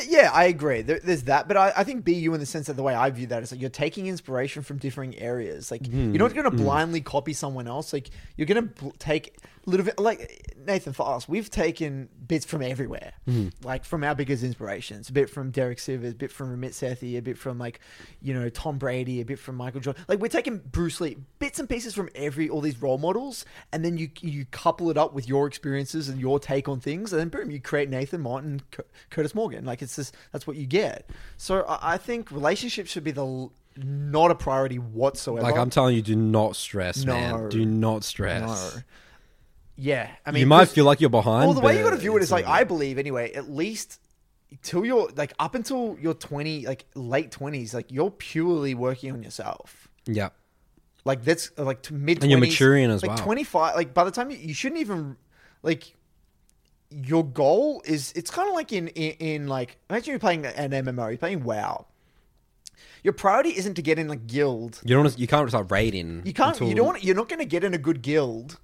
Yeah, 0.08 0.32
I 0.34 0.46
agree. 0.46 0.82
There, 0.82 1.00
there's 1.04 1.24
that, 1.24 1.48
but 1.48 1.58
I, 1.58 1.74
I 1.78 1.84
think 1.84 2.04
be 2.04 2.16
you 2.16 2.34
in 2.34 2.40
the 2.40 2.46
sense 2.46 2.68
that 2.68 2.76
the 2.76 2.84
way 2.84 2.96
I 2.96 3.10
view 3.10 3.28
that 3.28 3.44
is 3.44 3.52
like 3.52 3.62
you're 3.62 3.70
taking 3.70 4.08
inspiration 4.08 4.64
from 4.64 4.78
differing 4.78 5.18
areas. 5.20 5.72
Like 5.72 5.86
hmm, 5.86 6.14
you're 6.14 6.20
not 6.20 6.34
going 6.34 6.50
to 6.50 6.56
hmm. 6.56 6.64
blindly 6.64 7.02
copy 7.02 7.34
someone 7.34 7.68
else. 7.68 7.94
Like 7.94 8.10
you're 8.36 8.48
going 8.48 8.68
to 8.68 8.74
bl- 8.84 8.90
take 9.00 9.38
a 9.66 9.70
little 9.70 9.86
bit. 9.86 10.00
Like 10.00 10.56
Nathan 10.66 10.94
for 10.94 11.08
us, 11.08 11.28
we've 11.28 11.50
taken 11.50 12.10
bits 12.28 12.46
from 12.46 12.62
everywhere. 12.62 13.14
Hmm. 13.26 13.50
Like 13.64 13.86
from 13.86 14.04
our 14.04 14.16
biggest 14.16 14.44
inspirations, 14.44 15.10
a 15.10 15.14
bit 15.14 15.30
from 15.30 15.52
Derek 15.52 15.78
Sivers, 15.78 16.12
a 16.12 16.16
bit 16.16 16.32
from 16.32 16.56
Ramit 16.56 16.72
Sethi, 16.72 17.18
a 17.18 17.22
bit 17.22 17.38
from 17.38 17.60
like 17.60 17.80
you 18.22 18.34
know 18.34 18.50
Tom 18.50 18.78
Brady, 18.78 19.22
a 19.22 19.26
bit 19.26 19.40
from 19.40 19.56
Michael 19.56 19.82
Jordan. 19.82 20.04
Like 20.08 20.20
we're 20.20 20.28
taking 20.28 20.58
Bruce 20.58 21.00
Lee, 21.00 21.18
bits 21.40 21.60
and 21.60 21.70
pieces 21.70 21.94
from 21.94 22.10
every 22.16 22.50
all 22.50 22.62
these 22.62 22.82
role 22.82 22.98
models, 22.98 23.46
and 23.72 23.86
then 23.86 23.98
you 23.98 24.10
you 24.22 24.46
couple 24.46 24.90
it 24.90 24.98
up 24.98 25.14
with 25.14 25.28
your 25.28 25.48
experiences 25.48 26.10
and 26.10 26.20
your 26.20 26.40
take 26.40 26.68
on 26.68 26.80
things, 26.80 27.14
and 27.14 27.20
then 27.20 27.30
boom, 27.30 27.52
you 27.52 27.62
create 27.62 27.90
Nathan 27.90 28.22
Martin, 28.22 28.62
Cur- 28.72 28.86
Curtis 29.10 29.36
Morgan. 29.36 29.66
Like 29.66 29.82
it's 29.84 29.96
just 29.98 30.16
that's 30.32 30.48
what 30.48 30.56
you 30.58 30.66
get. 30.66 31.10
So 31.38 31.62
I, 31.64 31.94
I 31.94 31.98
think 31.98 32.32
relationships 32.32 32.90
should 32.90 33.04
be 33.04 33.12
the 33.12 33.50
not 33.78 34.32
a 34.32 34.36
priority 34.36 34.78
whatsoever. 34.80 35.44
Like 35.44 35.58
I'm 35.58 35.70
telling 35.70 35.96
you, 35.96 36.02
do 36.02 36.16
not 36.16 36.56
stress, 36.56 37.04
No. 37.04 37.14
man. 37.14 37.50
Do 37.50 37.66
not 37.66 38.04
stress. 38.04 38.76
no. 38.76 38.82
Yeah, 39.76 40.10
I 40.24 40.32
mean, 40.32 40.42
you 40.42 40.46
might 40.48 40.70
feel 40.70 40.86
like 40.86 41.02
you're 41.02 41.10
behind. 41.10 41.46
well, 41.48 41.54
the 41.56 41.62
way 41.62 41.76
you 41.78 41.84
got 41.84 41.90
to 41.92 41.98
view 41.98 42.14
it 42.16 42.20
is 42.20 42.26
it's 42.26 42.32
like 42.32 42.46
I 42.46 42.64
believe 42.64 43.00
anyway. 43.00 43.34
At 43.34 43.50
least 43.50 44.00
till 44.62 44.86
you're 44.86 45.10
like 45.16 45.34
up 45.40 45.56
until 45.56 45.98
you're 46.00 46.14
twenty, 46.14 46.68
like 46.68 46.86
late 46.94 47.32
twenties, 47.32 47.74
like 47.74 47.92
you're 47.92 48.12
purely 48.12 48.76
working 48.76 49.12
on 49.14 49.24
yourself. 49.24 49.88
yeah, 50.06 50.30
Like 51.06 51.24
that's 51.24 51.50
like 51.58 51.82
to 51.84 51.96
mid 51.96 52.22
And 52.22 52.30
you're 52.30 52.40
maturing 52.40 52.92
as 52.92 53.02
like 53.02 53.10
well. 53.10 53.18
Twenty 53.18 53.44
five, 53.44 53.76
like 53.76 53.96
by 53.96 54.04
the 54.04 54.12
time 54.12 54.30
you, 54.30 54.38
you 54.38 54.54
shouldn't 54.54 54.80
even 54.80 55.18
like 55.64 55.96
your 56.94 57.24
goal 57.26 57.82
is 57.86 58.12
it's 58.16 58.30
kind 58.32 58.48
of 58.48 58.56
like 58.56 58.72
in, 58.72 58.88
in 58.90 59.12
in 59.20 59.48
like 59.48 59.78
imagine 59.90 60.12
you're 60.12 60.20
playing 60.20 60.46
an 60.46 60.72
MMO, 60.72 61.10
you're 61.10 61.18
playing 61.18 61.44
WoW. 61.44 61.86
Your 63.04 63.14
priority 63.14 63.50
isn't 63.50 63.74
to 63.76 63.82
get 63.82 64.00
in 64.00 64.10
a 64.10 64.16
guild. 64.16 64.80
you 64.86 64.96
don't. 64.96 65.18
You 65.20 65.28
can't 65.28 65.50
start 65.50 65.70
raiding. 65.72 66.22
You 66.26 66.34
can't. 66.34 66.54
until- 66.56 66.70
you 66.70 66.76
don't. 66.76 66.86
Want, 66.88 67.04
you're 67.04 67.16
not 67.16 67.28
going 67.30 67.40
to 67.40 67.46
get 67.46 67.64
in 67.64 67.74
a 67.74 67.78
good 67.78 68.02
guild 68.02 68.58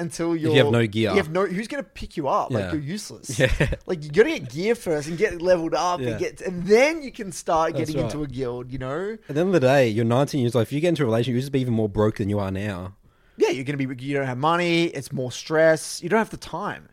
until 0.00 0.34
you're. 0.34 0.50
you 0.52 0.58
have 0.64 0.72
no 0.72 0.84
gear. 0.86 1.10
You 1.12 1.16
have 1.16 1.30
no. 1.30 1.46
Who's 1.46 1.68
going 1.68 1.82
to 1.84 1.88
pick 1.88 2.16
you 2.16 2.26
up? 2.26 2.50
Yeah. 2.50 2.58
Like 2.58 2.72
you're 2.72 2.82
useless. 2.82 3.38
Yeah. 3.38 3.48
Like 3.86 4.02
you 4.02 4.10
got 4.10 4.24
to 4.24 4.30
get 4.40 4.50
gear 4.50 4.74
first 4.74 5.06
and 5.08 5.16
get 5.16 5.40
leveled 5.40 5.74
up 5.74 6.00
Yeah. 6.00 6.08
and 6.08 6.18
get, 6.18 6.40
and 6.40 6.66
then 6.66 7.02
you 7.02 7.12
can 7.12 7.30
start 7.30 7.74
That's 7.74 7.90
getting 7.90 8.02
right. 8.02 8.12
into 8.12 8.24
a 8.24 8.26
guild. 8.26 8.72
You 8.72 8.78
know. 8.78 9.16
At 9.28 9.34
the 9.36 9.40
end 9.40 9.48
of 9.48 9.52
the 9.52 9.60
day, 9.60 9.88
you're 9.88 10.04
19 10.04 10.40
years 10.40 10.56
old. 10.56 10.62
If 10.64 10.72
you 10.72 10.80
get 10.80 10.88
into 10.88 11.04
a 11.04 11.06
relationship, 11.06 11.34
you 11.36 11.40
just 11.40 11.52
be 11.52 11.60
even 11.60 11.74
more 11.74 11.88
broke 11.88 12.16
than 12.16 12.28
you 12.28 12.40
are 12.40 12.50
now. 12.50 12.94
Yeah, 13.36 13.50
you're 13.50 13.62
going 13.64 13.78
to 13.78 13.86
be. 13.86 14.04
You 14.04 14.16
don't 14.16 14.26
have 14.26 14.38
money. 14.38 14.86
It's 14.86 15.12
more 15.12 15.30
stress. 15.30 16.02
You 16.02 16.08
don't 16.08 16.18
have 16.18 16.30
the 16.30 16.36
time. 16.36 16.88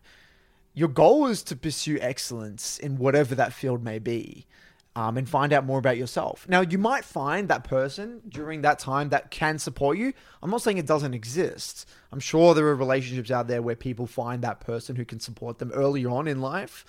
Your 0.76 0.88
goal 0.88 1.26
is 1.26 1.42
to 1.44 1.56
pursue 1.56 1.98
excellence 2.02 2.78
in 2.78 2.98
whatever 2.98 3.34
that 3.34 3.54
field 3.54 3.82
may 3.82 3.98
be. 3.98 4.46
Um, 4.94 5.18
and 5.18 5.28
find 5.28 5.52
out 5.52 5.66
more 5.66 5.78
about 5.78 5.98
yourself. 5.98 6.46
Now, 6.48 6.62
you 6.62 6.78
might 6.78 7.04
find 7.04 7.50
that 7.50 7.64
person 7.64 8.22
during 8.30 8.62
that 8.62 8.78
time 8.78 9.10
that 9.10 9.30
can 9.30 9.58
support 9.58 9.98
you. 9.98 10.14
I'm 10.42 10.48
not 10.48 10.62
saying 10.62 10.78
it 10.78 10.86
doesn't 10.86 11.12
exist. 11.12 11.86
I'm 12.10 12.18
sure 12.18 12.54
there 12.54 12.66
are 12.68 12.74
relationships 12.74 13.30
out 13.30 13.46
there 13.46 13.60
where 13.60 13.76
people 13.76 14.06
find 14.06 14.40
that 14.40 14.60
person 14.60 14.96
who 14.96 15.04
can 15.04 15.20
support 15.20 15.58
them 15.58 15.70
early 15.72 16.06
on 16.06 16.26
in 16.26 16.40
life. 16.40 16.86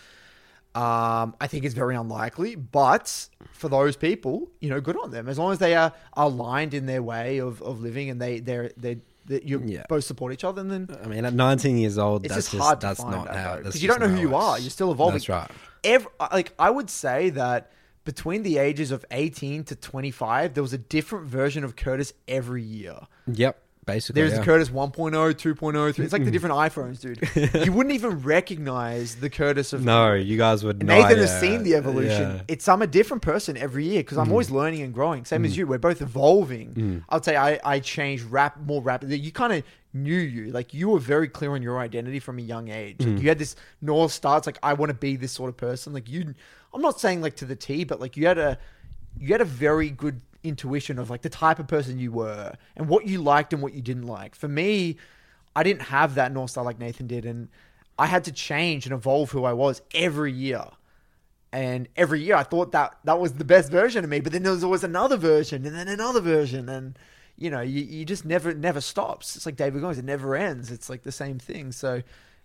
Um, 0.74 1.36
I 1.42 1.48
think 1.48 1.66
it's 1.66 1.74
very 1.74 1.96
unlikely, 1.96 2.56
but 2.56 3.30
for 3.52 3.68
those 3.68 3.98
people, 3.98 4.52
you 4.62 4.70
know, 4.70 4.80
good 4.80 4.96
on 4.96 5.12
them. 5.12 5.28
As 5.28 5.40
long 5.40 5.52
as 5.52 5.60
they 5.60 5.76
are 5.76 5.92
aligned 6.14 6.74
in 6.76 6.86
their 6.86 7.02
way 7.02 7.40
of, 7.40 7.62
of 7.64 7.82
living 7.82 8.10
and 8.10 8.22
they 8.22 8.40
they're 8.40 8.72
they 8.78 9.00
that 9.28 9.44
you 9.44 9.62
Yeah. 9.66 9.84
both 9.88 10.04
support 10.04 10.34
each 10.34 10.44
other, 10.44 10.62
And 10.62 10.72
then 10.72 10.90
I 11.04 11.08
mean, 11.08 11.26
at 11.26 11.34
19 11.34 11.78
years 11.78 11.98
old, 11.98 12.26
it's 12.26 12.34
that's 12.34 12.48
just 12.48 12.56
just, 12.56 12.64
hard 12.64 12.82
to 12.82 12.88
that's 12.88 13.00
find 13.02 13.12
not 13.16 13.26
that, 13.28 13.36
how 13.36 13.62
that's 13.62 13.82
you 13.82 13.88
don't 13.88 14.00
know 14.00 14.08
who 14.08 14.20
you 14.20 14.36
are. 14.36 14.60
You're 14.60 14.70
still 14.70 14.92
evolving. 14.92 15.16
That's 15.16 15.30
right. 15.30 15.50
Ev 15.84 16.08
like 16.32 16.54
I 16.58 16.70
would 16.70 16.90
say 16.90 17.30
that 17.32 17.72
between 18.04 18.44
the 18.44 18.58
ages 18.58 18.92
of 18.92 19.04
18 19.12 19.66
to 19.66 19.76
25, 19.76 20.54
there 20.54 20.64
was 20.64 20.72
a 20.74 20.78
different 20.78 21.28
version 21.28 21.64
of 21.66 21.76
Curtis 21.76 22.14
every 22.28 22.64
year. 22.64 23.00
Yep, 23.28 23.62
basically. 23.88 24.22
There's 24.22 24.34
yeah. 24.34 24.40
the 24.40 24.46
Curtis 24.46 24.70
1.0, 24.70 25.12
2.0, 25.12 25.96
3. 25.96 26.06
It's 26.06 26.14
like 26.14 26.24
the 26.24 26.30
different 26.30 26.56
iPhones, 26.56 27.02
dude. 27.02 27.66
you 27.66 27.72
wouldn't 27.72 27.96
even 27.96 28.22
recognize 28.22 29.16
the 29.16 29.32
Curtis 29.32 29.74
of 29.74 29.84
No, 29.84 30.14
you 30.14 30.38
guys 30.38 30.64
would. 30.64 30.84
Nathan 30.84 31.06
idea. 31.06 31.26
has 31.26 31.40
seen 31.40 31.64
the 31.64 31.74
evolution. 31.74 32.36
Yeah. 32.36 32.42
It's 32.48 32.68
I'm 32.68 32.84
a 32.84 32.88
different 32.88 33.24
person 33.24 33.58
every 33.58 33.86
year 33.86 34.02
because 34.02 34.20
I'm 34.20 34.28
mm. 34.28 34.32
always 34.32 34.52
learning 34.52 34.84
and 34.84 34.94
growing. 34.94 35.26
Same 35.26 35.44
as 35.44 35.56
mm. 35.56 35.58
you. 35.58 35.68
We're 35.68 35.80
both 35.80 36.04
evolving. 36.04 36.74
Mm. 36.76 37.04
I'd 37.10 37.26
say 37.26 37.36
I, 37.36 37.60
I 37.64 37.80
changed 37.80 38.26
rap 38.26 38.60
more 38.60 38.84
rapidly. 38.84 39.18
You 39.18 39.32
kind 39.32 39.54
of 39.54 39.64
knew 39.94 40.20
you. 40.20 40.52
Like 40.52 40.76
you 40.76 40.90
were 40.90 41.00
very 41.00 41.28
clear 41.28 41.52
on 41.54 41.64
your 41.64 41.80
identity 41.80 42.20
from 42.20 42.38
a 42.38 42.44
young 42.44 42.70
age. 42.70 42.98
Like 43.00 43.20
you 43.20 43.30
had 43.30 43.40
this 43.40 43.56
north 43.82 44.12
star. 44.12 44.38
It's 44.38 44.46
like 44.46 44.60
I 44.62 44.74
want 44.74 44.92
to 44.92 44.94
be 44.94 45.16
this 45.16 45.32
sort 45.32 45.50
of 45.50 45.58
person. 45.58 45.94
Like 45.94 46.08
you 46.08 46.36
I'm 46.74 46.82
not 46.82 47.00
saying 47.00 47.22
like 47.22 47.38
to 47.38 47.46
the 47.46 47.56
T, 47.56 47.86
but 47.86 48.00
like 48.00 48.18
you 48.18 48.28
had 48.28 48.38
a 48.38 48.60
you 49.20 49.30
had 49.30 49.42
a 49.42 49.46
very 49.46 49.90
good 49.90 50.22
intuition 50.48 51.00
of 51.00 51.10
like 51.10 51.22
the 51.22 51.30
type 51.30 51.60
of 51.60 51.68
person 51.68 52.00
you 52.00 52.12
were 52.12 52.56
and 52.76 52.88
what 52.88 53.08
you 53.08 53.22
liked 53.22 53.54
and 53.54 53.62
what 53.62 53.74
you 53.74 53.82
didn't 53.82 54.08
like. 54.08 54.36
For 54.36 54.48
me, 54.48 54.98
I 55.56 55.64
didn't 55.64 55.84
have 55.84 56.16
that 56.16 56.32
North 56.32 56.52
Star 56.52 56.64
like 56.64 56.80
Nathan 56.80 57.08
did, 57.08 57.26
and 57.26 57.50
I 57.98 58.06
had 58.06 58.24
to 58.26 58.32
change 58.32 58.86
and 58.86 58.94
evolve 58.94 59.32
who 59.32 59.44
I 59.44 59.54
was 59.54 59.82
every 59.94 60.32
year. 60.32 60.66
And 61.52 61.88
every 61.96 62.22
year 62.22 62.36
I 62.36 62.44
thought 62.44 62.72
that 62.74 62.98
that 63.06 63.20
was 63.20 63.34
the 63.34 63.46
best 63.46 63.72
version 63.72 64.04
of 64.04 64.10
me, 64.10 64.20
but 64.20 64.32
then 64.34 64.44
there 64.44 64.52
was 64.52 64.64
always 64.64 64.84
another 64.84 65.18
version 65.18 65.66
and 65.66 65.76
then 65.76 65.88
another 65.88 66.20
version. 66.20 66.70
And, 66.70 67.00
you 67.38 67.50
know, 67.50 67.62
you, 67.62 67.82
you 67.82 68.06
just 68.06 68.26
never, 68.26 68.54
never 68.54 68.82
stops. 68.82 69.36
It's 69.36 69.46
like 69.46 69.56
David 69.56 69.82
Goggins, 69.82 69.98
it 69.98 70.06
never 70.06 70.36
ends. 70.36 70.72
It's 70.72 70.90
like 70.90 71.04
the 71.04 71.12
same 71.12 71.40
thing. 71.40 71.72
So 71.72 72.04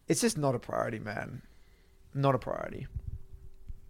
it's 0.09 0.21
just 0.21 0.39
not 0.39 0.55
a 0.55 0.59
priority, 0.59 1.01
man. 1.01 1.43
Not 2.15 2.35
a 2.35 2.39
priority. 2.39 2.87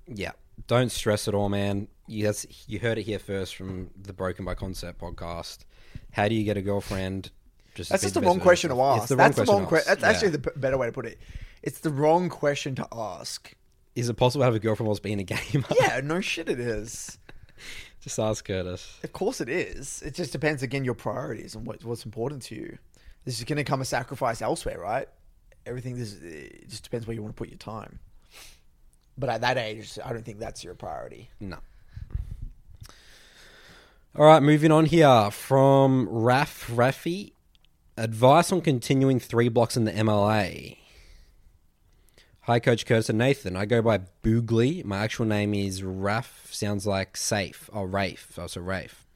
Yeah. 0.08 0.32
Don't 0.66 0.90
stress 0.90 1.28
at 1.28 1.34
all, 1.34 1.48
man. 1.48 1.88
You, 2.06 2.24
that's, 2.24 2.46
you 2.68 2.78
heard 2.78 2.98
it 2.98 3.02
here 3.02 3.18
first 3.18 3.56
from 3.56 3.90
the 4.00 4.12
Broken 4.12 4.44
by 4.44 4.54
Concept 4.54 5.00
podcast. 5.00 5.64
How 6.12 6.28
do 6.28 6.34
you 6.34 6.44
get 6.44 6.56
a 6.56 6.62
girlfriend? 6.62 7.30
Just 7.74 7.90
That's 7.90 8.02
just 8.02 8.14
the 8.14 8.20
wrong 8.20 8.40
question 8.40 8.70
to 8.70 8.80
ask. 8.80 9.08
The 9.08 9.16
That's 9.16 9.36
the 9.36 9.44
wrong 9.44 9.66
question. 9.66 9.88
That's 9.88 10.04
actually 10.04 10.30
the 10.30 10.52
better 10.56 10.76
way 10.76 10.86
to 10.86 10.92
put 10.92 11.06
it. 11.06 11.18
It's 11.62 11.80
the 11.80 11.90
wrong 11.90 12.28
question 12.28 12.74
to 12.76 12.86
ask. 12.92 13.54
Is 13.94 14.08
it 14.08 14.14
possible 14.14 14.42
to 14.42 14.44
have 14.46 14.54
a 14.54 14.58
girlfriend 14.58 14.88
whilst 14.88 15.02
being 15.02 15.20
a 15.20 15.24
gamer? 15.24 15.66
Yeah, 15.78 16.00
no 16.04 16.20
shit, 16.20 16.48
it 16.48 16.60
is. 16.60 17.18
Just 18.00 18.18
ask 18.18 18.44
Curtis. 18.44 18.98
Of 19.04 19.12
course, 19.12 19.40
it 19.40 19.48
is. 19.48 20.02
It 20.02 20.14
just 20.14 20.32
depends 20.32 20.62
again 20.62 20.84
your 20.84 20.94
priorities 20.94 21.54
and 21.54 21.66
what, 21.66 21.84
what's 21.84 22.04
important 22.04 22.42
to 22.44 22.54
you. 22.54 22.78
This 23.24 23.38
is 23.38 23.44
going 23.44 23.58
to 23.58 23.64
come 23.64 23.80
a 23.80 23.84
sacrifice 23.84 24.42
elsewhere, 24.42 24.80
right? 24.80 25.08
Everything 25.64 25.96
this 25.96 26.14
it 26.14 26.68
just 26.68 26.82
depends 26.82 27.06
where 27.06 27.14
you 27.14 27.22
want 27.22 27.36
to 27.36 27.38
put 27.38 27.48
your 27.48 27.58
time. 27.58 28.00
But 29.16 29.28
at 29.28 29.40
that 29.42 29.58
age, 29.58 29.98
I 30.04 30.12
don't 30.12 30.24
think 30.24 30.38
that's 30.38 30.64
your 30.64 30.74
priority. 30.74 31.30
No. 31.40 31.58
All 34.14 34.26
right, 34.26 34.42
moving 34.42 34.70
on 34.70 34.86
here 34.86 35.30
from 35.30 36.08
Raf 36.08 36.68
Rafi. 36.68 37.32
Advice 37.96 38.52
on 38.52 38.60
continuing 38.60 39.18
three 39.18 39.48
blocks 39.48 39.76
in 39.76 39.84
the 39.84 39.92
MLA. 39.92 40.78
Hi, 42.42 42.58
Coach 42.58 42.84
Curtis 42.86 43.08
and 43.08 43.18
Nathan. 43.18 43.54
I 43.54 43.66
go 43.66 43.80
by 43.80 44.00
Boogly. 44.22 44.84
My 44.84 44.98
actual 44.98 45.26
name 45.26 45.54
is 45.54 45.82
Raf. 45.82 46.48
Sounds 46.50 46.86
like 46.86 47.16
safe. 47.16 47.70
Oh, 47.72 47.84
Rafe. 47.84 48.36
Oh, 48.36 48.48
so 48.48 48.60
Rafe. 48.60 49.06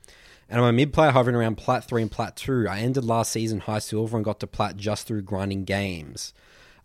And 0.48 0.60
I'm 0.60 0.66
a 0.66 0.72
mid 0.72 0.92
player 0.92 1.10
hovering 1.10 1.34
around 1.34 1.56
Plat 1.56 1.84
3 1.84 2.02
and 2.02 2.10
Plat 2.10 2.36
2. 2.36 2.68
I 2.70 2.78
ended 2.78 3.04
last 3.04 3.32
season 3.32 3.60
high 3.60 3.80
silver 3.80 4.16
and 4.16 4.24
got 4.24 4.38
to 4.40 4.46
Plat 4.46 4.76
just 4.76 5.06
through 5.06 5.22
grinding 5.22 5.64
games. 5.64 6.32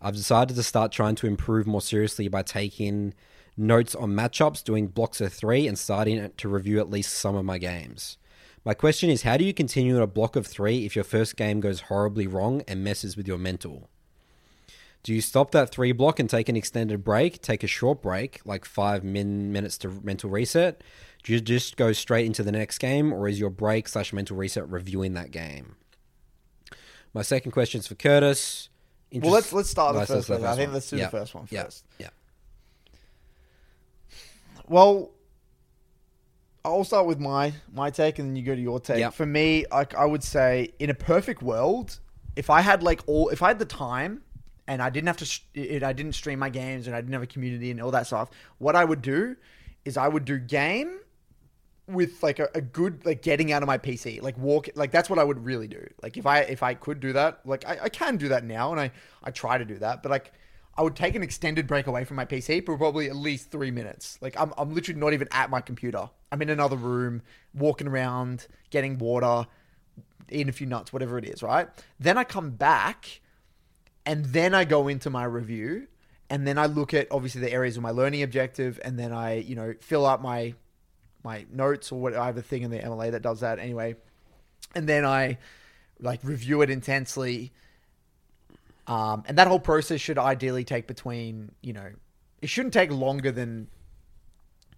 I've 0.02 0.16
decided 0.16 0.56
to 0.56 0.62
start 0.64 0.90
trying 0.90 1.14
to 1.16 1.28
improve 1.28 1.66
more 1.66 1.80
seriously 1.80 2.26
by 2.26 2.42
taking 2.42 3.14
notes 3.56 3.94
on 3.94 4.10
matchups, 4.10 4.64
doing 4.64 4.88
blocks 4.88 5.20
of 5.20 5.32
three, 5.32 5.68
and 5.68 5.78
starting 5.78 6.28
to 6.36 6.48
review 6.48 6.80
at 6.80 6.90
least 6.90 7.14
some 7.14 7.36
of 7.36 7.44
my 7.44 7.58
games. 7.58 8.18
My 8.64 8.74
question 8.74 9.10
is 9.10 9.22
how 9.22 9.36
do 9.36 9.44
you 9.44 9.54
continue 9.54 10.02
a 10.02 10.06
block 10.08 10.34
of 10.34 10.46
three 10.46 10.84
if 10.84 10.96
your 10.96 11.04
first 11.04 11.36
game 11.36 11.60
goes 11.60 11.82
horribly 11.82 12.26
wrong 12.26 12.62
and 12.66 12.82
messes 12.82 13.16
with 13.16 13.28
your 13.28 13.38
mental? 13.38 13.88
Do 15.04 15.12
you 15.12 15.20
stop 15.20 15.52
that 15.52 15.70
three 15.70 15.92
block 15.92 16.18
and 16.18 16.30
take 16.30 16.48
an 16.48 16.56
extended 16.56 17.02
break, 17.02 17.40
take 17.40 17.64
a 17.64 17.68
short 17.68 18.02
break, 18.02 18.40
like 18.44 18.64
five 18.64 19.02
min- 19.02 19.52
minutes 19.52 19.78
to 19.78 19.88
mental 19.88 20.30
reset? 20.30 20.82
Do 21.22 21.32
you 21.32 21.40
just 21.40 21.76
go 21.76 21.92
straight 21.92 22.26
into 22.26 22.42
the 22.42 22.52
next 22.52 22.78
game, 22.78 23.12
or 23.12 23.28
is 23.28 23.38
your 23.38 23.50
break 23.50 23.88
slash 23.88 24.12
mental 24.12 24.36
reset 24.36 24.68
reviewing 24.68 25.14
that 25.14 25.30
game? 25.30 25.76
My 27.14 27.22
second 27.22 27.52
question 27.52 27.80
is 27.80 27.86
for 27.86 27.94
Curtis. 27.96 28.68
Well, 29.20 29.32
let's 29.32 29.52
let's 29.52 29.68
start 29.70 29.94
with 29.94 30.08
the 30.08 30.14
Let's- 30.14 30.26
first 30.26 30.30
let's 30.30 30.42
one. 30.42 30.52
I 30.52 30.56
think 30.56 30.72
let's 30.72 30.88
do 30.90 30.96
Yeah. 30.96 31.04
the 31.06 31.10
first 31.10 31.34
one 31.34 31.46
first. 31.46 31.84
Yeah. 31.98 32.06
Yeah. 32.06 32.10
Well, 34.68 35.10
I'll 36.64 36.84
start 36.84 37.06
with 37.06 37.18
my 37.18 37.52
my 37.72 37.90
take, 37.90 38.18
and 38.18 38.28
then 38.30 38.36
you 38.36 38.42
go 38.42 38.54
to 38.54 38.60
your 38.60 38.80
take. 38.80 38.98
Yep. 39.00 39.14
For 39.14 39.26
me, 39.26 39.66
like 39.70 39.94
I 39.94 40.04
would 40.04 40.22
say, 40.22 40.72
in 40.78 40.90
a 40.90 40.94
perfect 40.94 41.42
world, 41.42 41.98
if 42.36 42.50
I 42.50 42.60
had 42.60 42.82
like 42.82 43.00
all, 43.06 43.28
if 43.30 43.42
I 43.42 43.48
had 43.48 43.58
the 43.58 43.64
time, 43.64 44.22
and 44.66 44.80
I 44.80 44.88
didn't 44.90 45.08
have 45.08 45.16
to, 45.18 45.40
it, 45.54 45.82
I 45.82 45.92
didn't 45.92 46.12
stream 46.14 46.38
my 46.38 46.48
games, 46.50 46.86
and 46.86 46.94
I 46.94 47.00
didn't 47.00 47.12
have 47.14 47.22
a 47.22 47.26
community 47.26 47.70
and 47.70 47.80
all 47.82 47.90
that 47.90 48.06
stuff, 48.06 48.30
what 48.58 48.76
I 48.76 48.84
would 48.84 49.02
do 49.02 49.36
is 49.84 49.96
I 49.96 50.06
would 50.08 50.24
do 50.24 50.38
game 50.38 51.00
with 51.92 52.22
like 52.22 52.38
a, 52.38 52.48
a 52.54 52.60
good 52.60 53.04
like 53.04 53.22
getting 53.22 53.52
out 53.52 53.62
of 53.62 53.66
my 53.66 53.78
PC, 53.78 54.22
like 54.22 54.36
walk, 54.38 54.68
like 54.74 54.90
that's 54.90 55.10
what 55.10 55.18
I 55.18 55.24
would 55.24 55.44
really 55.44 55.68
do. 55.68 55.86
Like 56.02 56.16
if 56.16 56.26
I 56.26 56.40
if 56.40 56.62
I 56.62 56.74
could 56.74 57.00
do 57.00 57.12
that, 57.12 57.40
like 57.44 57.66
I, 57.66 57.78
I 57.84 57.88
can 57.88 58.16
do 58.16 58.28
that 58.28 58.44
now, 58.44 58.72
and 58.72 58.80
I 58.80 58.90
I 59.22 59.30
try 59.30 59.58
to 59.58 59.64
do 59.64 59.78
that, 59.78 60.02
but 60.02 60.10
like. 60.10 60.32
I 60.74 60.80
would 60.80 60.96
take 60.96 61.14
an 61.14 61.22
extended 61.22 61.66
break 61.66 61.86
away 61.86 62.04
from 62.04 62.16
my 62.16 62.24
PC 62.24 62.64
for 62.64 62.78
probably 62.78 63.10
at 63.10 63.14
least 63.14 63.50
three 63.50 63.70
minutes. 63.70 64.16
Like 64.22 64.40
I'm, 64.40 64.54
I'm 64.56 64.74
literally 64.74 64.98
not 64.98 65.12
even 65.12 65.28
at 65.30 65.50
my 65.50 65.60
computer. 65.60 66.08
I'm 66.30 66.40
in 66.40 66.48
another 66.48 66.76
room, 66.76 67.20
walking 67.52 67.86
around, 67.86 68.46
getting 68.70 68.96
water, 68.96 69.46
eating 70.30 70.48
a 70.48 70.52
few 70.52 70.66
nuts, 70.66 70.90
whatever 70.92 71.18
it 71.18 71.26
is, 71.26 71.42
right? 71.42 71.68
Then 72.00 72.16
I 72.16 72.24
come 72.24 72.52
back, 72.52 73.20
and 74.06 74.24
then 74.26 74.54
I 74.54 74.64
go 74.64 74.88
into 74.88 75.10
my 75.10 75.24
review, 75.24 75.88
and 76.30 76.46
then 76.46 76.58
I 76.58 76.66
look 76.66 76.94
at 76.94 77.06
obviously 77.10 77.40
the 77.42 77.52
areas 77.52 77.76
of 77.76 77.82
my 77.82 77.90
learning 77.90 78.22
objective, 78.22 78.80
and 78.82 78.98
then 78.98 79.12
I, 79.12 79.36
you 79.36 79.54
know, 79.54 79.74
fill 79.80 80.06
out 80.06 80.22
my 80.22 80.54
my 81.24 81.46
notes 81.52 81.92
or 81.92 82.00
what 82.00 82.14
I 82.14 82.26
have 82.26 82.36
a 82.36 82.42
thing 82.42 82.62
in 82.62 82.70
the 82.70 82.78
MLA 82.78 83.12
that 83.12 83.22
does 83.22 83.40
that 83.40 83.58
anyway, 83.58 83.96
and 84.74 84.88
then 84.88 85.04
I 85.04 85.38
like 86.00 86.20
review 86.22 86.62
it 86.62 86.70
intensely. 86.70 87.52
Um, 88.86 89.22
and 89.26 89.38
that 89.38 89.46
whole 89.46 89.60
process 89.60 90.00
should 90.00 90.18
ideally 90.18 90.64
take 90.64 90.88
between, 90.88 91.52
you 91.62 91.72
know, 91.72 91.90
it 92.40 92.48
shouldn't 92.48 92.74
take 92.74 92.90
longer 92.90 93.30
than 93.30 93.68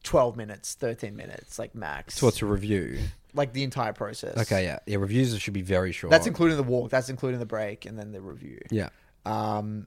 12 0.02 0.36
minutes, 0.36 0.74
13 0.74 1.16
minutes, 1.16 1.58
like 1.58 1.74
max. 1.74 2.16
So 2.16 2.26
what's 2.26 2.42
a 2.42 2.46
review? 2.46 2.98
like 3.34 3.52
the 3.52 3.64
entire 3.64 3.92
process. 3.92 4.36
Okay, 4.36 4.64
yeah. 4.64 4.78
Yeah, 4.86 4.98
reviews 4.98 5.38
should 5.40 5.54
be 5.54 5.62
very 5.62 5.92
short. 5.92 6.10
That's 6.10 6.26
including 6.26 6.56
the 6.56 6.62
walk, 6.62 6.90
that's 6.90 7.08
including 7.08 7.40
the 7.40 7.46
break, 7.46 7.84
and 7.84 7.98
then 7.98 8.12
the 8.12 8.20
review. 8.20 8.60
Yeah. 8.70 8.88
Um, 9.26 9.86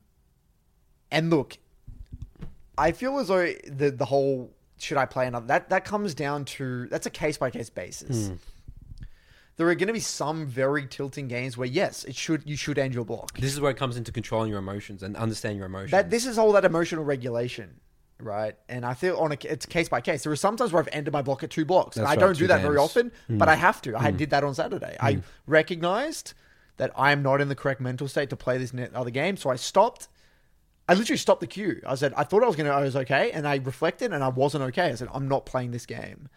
and 1.09 1.29
look, 1.29 1.57
I 2.77 2.91
feel 2.91 3.17
as 3.19 3.29
though 3.29 3.53
the 3.65 3.91
the 3.91 4.05
whole 4.05 4.51
should 4.77 4.97
I 4.97 5.05
play 5.05 5.27
another 5.27 5.47
that 5.47 5.69
that 5.69 5.85
comes 5.85 6.13
down 6.13 6.45
to 6.45 6.87
that's 6.87 7.05
a 7.05 7.09
case 7.09 7.37
by 7.37 7.49
case 7.49 7.69
basis. 7.69 8.27
Hmm. 8.27 8.35
There 9.57 9.67
are 9.67 9.73
going 9.73 9.87
to 9.87 9.93
be 9.93 9.99
some 9.99 10.45
very 10.45 10.85
tilting 10.85 11.27
games 11.27 11.57
where 11.57 11.67
yes, 11.67 12.03
it 12.03 12.15
should 12.15 12.43
you 12.47 12.55
should 12.55 12.77
end 12.77 12.93
your 12.93 13.05
block. 13.05 13.37
This 13.37 13.53
is 13.53 13.59
where 13.59 13.71
it 13.71 13.77
comes 13.77 13.97
into 13.97 14.11
controlling 14.11 14.49
your 14.49 14.59
emotions 14.59 15.01
and 15.01 15.17
understanding 15.17 15.57
your 15.57 15.65
emotions. 15.65 15.91
That 15.91 16.11
this 16.11 16.27
is 16.27 16.37
all 16.37 16.51
that 16.51 16.63
emotional 16.63 17.03
regulation, 17.03 17.79
right? 18.19 18.55
And 18.69 18.85
I 18.85 18.93
feel 18.93 19.17
on 19.17 19.31
a 19.31 19.37
it's 19.41 19.65
case 19.65 19.89
by 19.89 19.99
case. 19.99 20.23
There 20.23 20.31
are 20.31 20.35
sometimes 20.35 20.71
where 20.71 20.81
I've 20.81 20.89
ended 20.91 21.11
my 21.11 21.23
block 21.23 21.41
at 21.41 21.49
two 21.49 21.65
blocks. 21.65 21.97
and 21.97 22.05
That's 22.05 22.17
I 22.17 22.21
right, 22.21 22.27
don't 22.27 22.37
do 22.37 22.47
that 22.47 22.61
very 22.61 22.77
games. 22.77 22.89
often, 22.89 23.11
hmm. 23.25 23.37
but 23.39 23.49
I 23.49 23.55
have 23.55 23.81
to. 23.83 23.97
I 23.97 24.11
hmm. 24.11 24.17
did 24.17 24.29
that 24.29 24.43
on 24.43 24.53
Saturday. 24.53 24.95
I 24.99 25.21
recognized 25.47 26.33
that 26.77 26.91
I 26.95 27.11
am 27.11 27.23
not 27.23 27.41
in 27.41 27.49
the 27.49 27.55
correct 27.55 27.81
mental 27.81 28.07
state 28.07 28.29
to 28.29 28.35
play 28.35 28.59
this 28.59 28.71
other 28.93 29.09
game, 29.09 29.37
so 29.37 29.49
I 29.49 29.55
stopped. 29.55 30.07
I 30.89 30.93
literally 30.93 31.17
stopped 31.17 31.41
the 31.41 31.47
queue. 31.47 31.81
I 31.85 31.95
said 31.95 32.13
I 32.15 32.23
thought 32.23 32.43
I 32.43 32.47
was 32.47 32.55
gonna 32.55 32.71
I 32.71 32.81
was 32.81 32.95
okay, 32.95 33.31
and 33.31 33.47
I 33.47 33.57
reflected 33.57 34.13
and 34.13 34.23
I 34.23 34.29
wasn't 34.29 34.63
okay. 34.65 34.87
I 34.87 34.95
said 34.95 35.09
I'm 35.13 35.27
not 35.27 35.45
playing 35.45 35.71
this 35.71 35.85
game. 35.85 36.29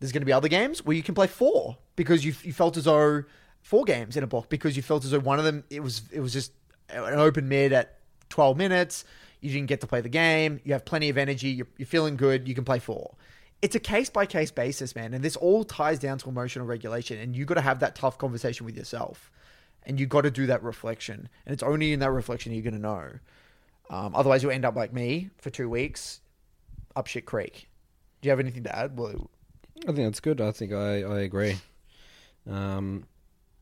There's 0.00 0.12
going 0.12 0.20
to 0.22 0.26
be 0.26 0.32
other 0.32 0.48
games 0.48 0.84
where 0.84 0.94
you 0.94 1.02
can 1.02 1.14
play 1.14 1.26
four 1.26 1.78
because 1.94 2.24
you 2.24 2.34
you 2.42 2.52
felt 2.52 2.76
as 2.76 2.84
though 2.84 3.24
four 3.62 3.84
games 3.84 4.16
in 4.16 4.22
a 4.22 4.26
block 4.26 4.48
because 4.48 4.76
you 4.76 4.82
felt 4.82 5.04
as 5.04 5.10
though 5.10 5.18
one 5.18 5.38
of 5.38 5.44
them 5.44 5.64
it 5.70 5.82
was 5.82 6.02
it 6.12 6.20
was 6.20 6.32
just 6.32 6.52
an 6.90 7.18
open 7.18 7.48
mid 7.48 7.72
at 7.72 7.98
12 8.30 8.56
minutes. 8.56 9.04
You 9.40 9.50
didn't 9.50 9.68
get 9.68 9.80
to 9.82 9.86
play 9.86 10.00
the 10.00 10.08
game. 10.08 10.60
You 10.64 10.72
have 10.72 10.84
plenty 10.84 11.08
of 11.08 11.18
energy. 11.18 11.48
You're, 11.48 11.66
you're 11.76 11.86
feeling 11.86 12.16
good. 12.16 12.48
You 12.48 12.54
can 12.54 12.64
play 12.64 12.78
four. 12.78 13.14
It's 13.62 13.74
a 13.74 13.80
case 13.80 14.10
by 14.10 14.26
case 14.26 14.50
basis, 14.50 14.94
man, 14.94 15.14
and 15.14 15.24
this 15.24 15.36
all 15.36 15.64
ties 15.64 15.98
down 15.98 16.18
to 16.18 16.28
emotional 16.28 16.66
regulation. 16.66 17.18
And 17.18 17.34
you 17.34 17.44
got 17.44 17.54
to 17.54 17.60
have 17.62 17.80
that 17.80 17.94
tough 17.94 18.18
conversation 18.18 18.66
with 18.66 18.76
yourself, 18.76 19.30
and 19.84 19.98
you 19.98 20.06
got 20.06 20.22
to 20.22 20.30
do 20.30 20.46
that 20.46 20.62
reflection. 20.62 21.28
And 21.46 21.52
it's 21.52 21.62
only 21.62 21.92
in 21.92 22.00
that 22.00 22.10
reflection 22.10 22.52
you're 22.52 22.62
going 22.62 22.74
to 22.74 22.80
know. 22.80 23.10
Um, 23.90 24.14
otherwise, 24.14 24.42
you'll 24.42 24.52
end 24.52 24.64
up 24.64 24.76
like 24.76 24.92
me 24.92 25.30
for 25.38 25.50
two 25.50 25.68
weeks, 25.68 26.20
up 26.94 27.06
shit 27.06 27.26
creek. 27.26 27.68
Do 28.20 28.26
you 28.26 28.30
have 28.30 28.40
anything 28.40 28.64
to 28.64 28.76
add? 28.76 28.98
Well, 28.98 29.30
I 29.82 29.92
think 29.92 29.98
that's 29.98 30.20
good. 30.20 30.40
I 30.40 30.52
think 30.52 30.72
I, 30.72 31.02
I 31.02 31.20
agree. 31.20 31.58
Um, 32.50 33.04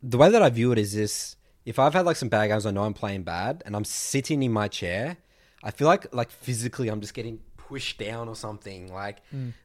the 0.03 0.19
way 0.19 0.31
that 0.31 0.43
I 0.43 0.51
view 0.51 0.73
it 0.73 0.79
is 0.79 0.95
this: 0.95 1.37
if 1.65 1.79
I've 1.79 1.95
had 1.95 2.07
like 2.07 2.17
some 2.17 2.29
bad 2.29 2.49
games, 2.49 2.67
I 2.67 2.71
know 2.71 2.85
I'm 2.85 2.95
playing 2.95 3.23
bad, 3.23 3.63
and 3.67 3.75
I'm 3.77 3.85
sitting 3.85 4.43
in 4.43 4.53
my 4.53 4.69
chair, 4.69 5.17
I 5.63 5.71
feel 5.71 5.89
like 5.89 6.15
like 6.15 6.31
physically 6.31 6.89
I'm 6.89 7.01
just 7.01 7.15
getting 7.15 7.41
pushed 7.57 7.99
down 7.99 8.29
or 8.29 8.37
something. 8.37 8.93
Like 8.93 9.19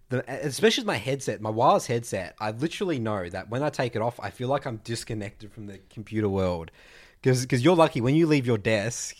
the 0.09 0.23
especially 0.27 0.81
with 0.81 0.87
my 0.87 0.97
headset, 0.97 1.41
my 1.41 1.49
wireless 1.49 1.87
headset, 1.87 2.35
I 2.39 2.51
literally 2.51 2.99
know 2.99 3.29
that 3.29 3.49
when 3.49 3.61
I 3.63 3.69
take 3.69 3.95
it 3.95 4.01
off, 4.01 4.19
I 4.19 4.29
feel 4.29 4.47
like 4.47 4.65
I'm 4.65 4.77
disconnected 4.77 5.51
from 5.51 5.67
the 5.67 5.79
computer 5.89 6.29
world. 6.29 6.71
Because 7.21 7.63
you're 7.63 7.75
lucky 7.75 7.99
when 7.99 8.15
you 8.15 8.27
leave 8.27 8.47
your 8.47 8.57
desk, 8.57 9.17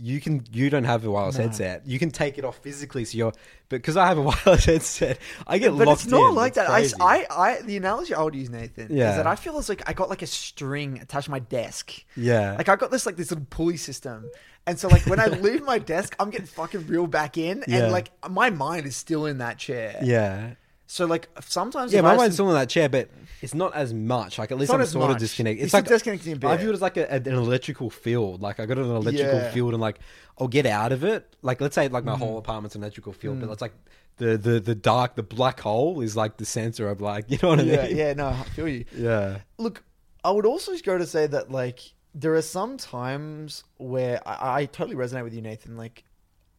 you 0.00 0.20
can 0.20 0.44
you 0.52 0.70
don't 0.70 0.84
have 0.84 1.04
a 1.04 1.10
wireless 1.10 1.36
headset. 1.36 1.86
You 1.86 1.98
can 1.98 2.10
take 2.10 2.38
it 2.38 2.44
off 2.44 2.58
physically, 2.58 3.04
so 3.04 3.18
you're. 3.18 3.32
But 3.68 3.76
because 3.82 3.96
I 3.96 4.06
have 4.06 4.18
a 4.18 4.22
wireless 4.30 4.64
headset, 4.64 5.18
I 5.46 5.58
get 5.58 5.76
but 5.76 5.86
locked 5.86 6.02
it's 6.02 6.10
not 6.10 6.30
in. 6.30 6.34
like 6.34 6.48
It's 6.50 6.56
that. 6.56 6.70
I, 6.70 6.80
crazy. 6.80 6.94
I, 7.00 7.26
I, 7.30 7.60
the 7.62 7.76
analogy 7.76 8.14
I 8.14 8.22
would 8.22 8.34
use, 8.34 8.48
Nathan, 8.50 8.88
Yeah. 8.90 9.10
is 9.10 9.16
that 9.16 9.26
I 9.26 9.34
feel 9.36 9.58
as 9.58 9.68
like 9.68 9.82
I 9.88 9.92
got 9.92 10.08
like 10.08 10.22
a 10.22 10.26
string 10.26 10.98
attached 11.00 11.26
to 11.26 11.30
my 11.30 11.38
desk. 11.40 11.92
Yeah. 12.16 12.54
Like 12.56 12.68
I 12.68 12.76
got 12.76 12.90
this 12.90 13.04
like 13.06 13.16
this 13.16 13.30
little 13.30 13.46
pulley 13.50 13.76
system, 13.76 14.30
and 14.66 14.78
so 14.78 14.88
like 14.88 15.04
when 15.06 15.20
I 15.20 15.26
leave 15.46 15.64
my 15.64 15.78
desk, 15.78 16.16
I'm 16.18 16.30
getting 16.30 16.46
fucking 16.46 16.86
reeled 16.86 17.10
back 17.10 17.36
in, 17.36 17.64
Yeah. 17.68 17.84
and 17.84 17.92
like 17.92 18.10
my 18.28 18.50
mind 18.50 18.86
is 18.86 18.96
still 18.96 19.26
in 19.26 19.38
that 19.38 19.58
chair. 19.58 19.98
yeah. 20.02 20.50
So 20.90 21.04
like 21.04 21.28
sometimes 21.40 21.92
Yeah, 21.92 22.00
my 22.00 22.16
mind's 22.16 22.34
still 22.36 22.48
in 22.48 22.54
that 22.54 22.70
chair, 22.70 22.88
but 22.88 23.10
it's 23.42 23.54
not 23.54 23.74
as 23.74 23.92
much. 23.92 24.38
Like 24.38 24.50
at 24.50 24.58
least 24.58 24.70
not 24.70 24.76
I'm 24.76 24.80
as 24.80 24.90
sort 24.90 25.08
much. 25.08 25.16
of 25.16 25.20
disconnected. 25.20 25.58
You're 25.58 25.64
It's 25.66 25.74
like 25.74 25.84
disconnecting 25.86 26.32
a 26.32 26.36
bit. 26.36 26.48
I 26.48 26.56
view 26.56 26.70
it 26.70 26.72
as 26.72 26.80
like 26.80 26.96
a, 26.96 27.12
an 27.12 27.26
electrical 27.28 27.90
field. 27.90 28.40
Like 28.40 28.58
I 28.58 28.64
got 28.64 28.78
an 28.78 28.84
electrical 28.90 29.38
Yeah. 29.40 29.50
field, 29.52 29.74
and 29.74 29.82
like 29.82 29.98
I'll 30.38 30.48
get 30.48 30.64
out 30.64 30.92
of 30.92 31.04
it. 31.04 31.36
Like 31.42 31.60
let's 31.60 31.74
say 31.74 31.88
like 31.88 32.04
my 32.04 32.14
Mm. 32.14 32.18
whole 32.20 32.38
apartment's 32.38 32.74
an 32.74 32.82
electrical 32.82 33.12
field, 33.12 33.38
but 33.38 33.50
it's 33.50 33.60
like 33.60 33.74
the, 34.16 34.38
the 34.38 34.60
the 34.60 34.74
dark, 34.74 35.14
the 35.14 35.22
black 35.22 35.60
hole 35.60 36.00
is 36.00 36.16
like 36.16 36.38
the 36.38 36.46
center 36.46 36.88
of 36.88 37.02
like 37.02 37.26
you 37.30 37.38
know 37.42 37.50
what 37.50 37.60
I 37.60 37.64
yeah, 37.64 37.82
mean? 37.86 37.96
yeah, 37.96 38.12
no, 38.14 38.28
I 38.28 38.42
feel 38.44 38.66
you. 38.66 38.86
yeah, 38.96 39.40
Look, 39.58 39.84
I 40.24 40.30
would 40.30 40.46
also 40.46 40.72
go 40.78 40.96
to 40.96 41.06
say 41.06 41.26
that 41.26 41.50
like 41.50 41.80
there 42.14 42.34
are 42.34 42.42
some 42.42 42.78
times 42.78 43.62
where 43.76 44.26
I, 44.26 44.60
I 44.62 44.64
totally 44.64 44.96
resonate 44.96 45.22
with 45.24 45.34
you, 45.34 45.42
Nathan. 45.42 45.76
Like 45.76 46.04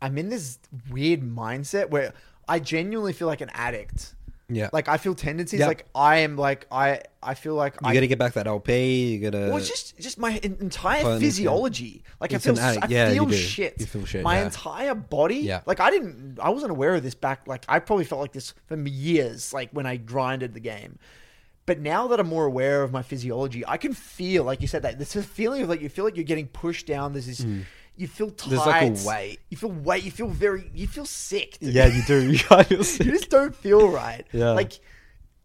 I'm 0.03 0.19
in 0.19 0.29
this 0.29 0.59
weird 0.91 1.21
mindset 1.21 1.89
where 1.89 2.13
I 2.47 2.59
genuinely 2.59 3.13
feel 3.13 3.27
like 3.27 3.41
an 3.41 3.49
addict. 3.55 4.13
Yeah. 4.49 4.69
Like 4.73 4.87
I 4.87 4.97
feel 4.97 5.15
tendencies. 5.15 5.59
Yep. 5.59 5.67
Like 5.67 5.85
I 5.95 6.17
am 6.17 6.35
like 6.35 6.67
I. 6.71 7.01
I 7.21 7.33
feel 7.33 7.53
like 7.53 7.73
you 7.73 7.79
I. 7.87 7.93
got 7.93 7.99
to 7.99 8.07
get 8.07 8.17
back 8.17 8.33
that 8.33 8.47
LP. 8.47 9.11
You 9.15 9.29
got 9.29 9.37
to. 9.37 9.47
well, 9.49 9.57
it's 9.57 9.67
just 9.67 9.97
just 9.99 10.17
my 10.17 10.39
entire 10.41 11.19
physiology. 11.19 12.03
Like 12.19 12.33
I 12.33 12.37
feel. 12.37 12.59
I 12.59 12.77
Yeah, 12.87 13.11
feel 13.11 13.25
do. 13.25 13.35
shit. 13.35 13.75
You 13.79 13.85
feel 13.85 14.05
shit, 14.05 14.23
My 14.23 14.39
yeah. 14.39 14.45
entire 14.45 14.95
body. 14.95 15.35
Yeah. 15.37 15.61
Like 15.65 15.79
I 15.79 15.91
didn't. 15.91 16.39
I 16.41 16.49
wasn't 16.49 16.71
aware 16.71 16.95
of 16.95 17.03
this 17.03 17.15
back. 17.15 17.47
Like 17.47 17.65
I 17.67 17.79
probably 17.79 18.05
felt 18.05 18.21
like 18.21 18.31
this 18.33 18.53
for 18.67 18.77
years. 18.77 19.53
Like 19.53 19.69
when 19.71 19.85
I 19.85 19.97
grinded 19.97 20.53
the 20.53 20.59
game. 20.59 20.97
But 21.65 21.79
now 21.79 22.07
that 22.07 22.19
I'm 22.19 22.27
more 22.27 22.45
aware 22.45 22.81
of 22.81 22.91
my 22.91 23.03
physiology, 23.03 23.63
I 23.67 23.77
can 23.77 23.93
feel, 23.93 24.43
like 24.43 24.59
you 24.59 24.67
said, 24.67 24.81
that 24.81 24.97
this 24.97 25.13
feeling 25.13 25.61
of 25.61 25.69
like 25.69 25.81
you 25.81 25.89
feel 25.89 26.03
like 26.03 26.15
you're 26.15 26.23
getting 26.23 26.47
pushed 26.47 26.87
down. 26.87 27.13
There's 27.13 27.27
this, 27.27 27.41
mm. 27.41 27.63
You 27.99 28.07
feel 28.07 28.29
tight. 28.31 28.49
There's 28.49 28.65
like 28.65 29.05
a 29.05 29.07
weight. 29.07 29.39
You 29.49 29.57
feel 29.57 29.71
weight. 29.71 30.05
You 30.05 30.11
feel 30.11 30.29
very. 30.29 30.71
You 30.73 30.87
feel 30.87 31.05
sick. 31.05 31.57
yeah, 31.59 31.85
you 31.87 32.01
do. 32.03 32.21
You 32.31 32.77
you 32.77 32.83
just 32.83 33.29
don't 33.29 33.53
feel 33.53 33.89
right. 33.89 34.25
Yeah. 34.31 34.51
Like 34.51 34.79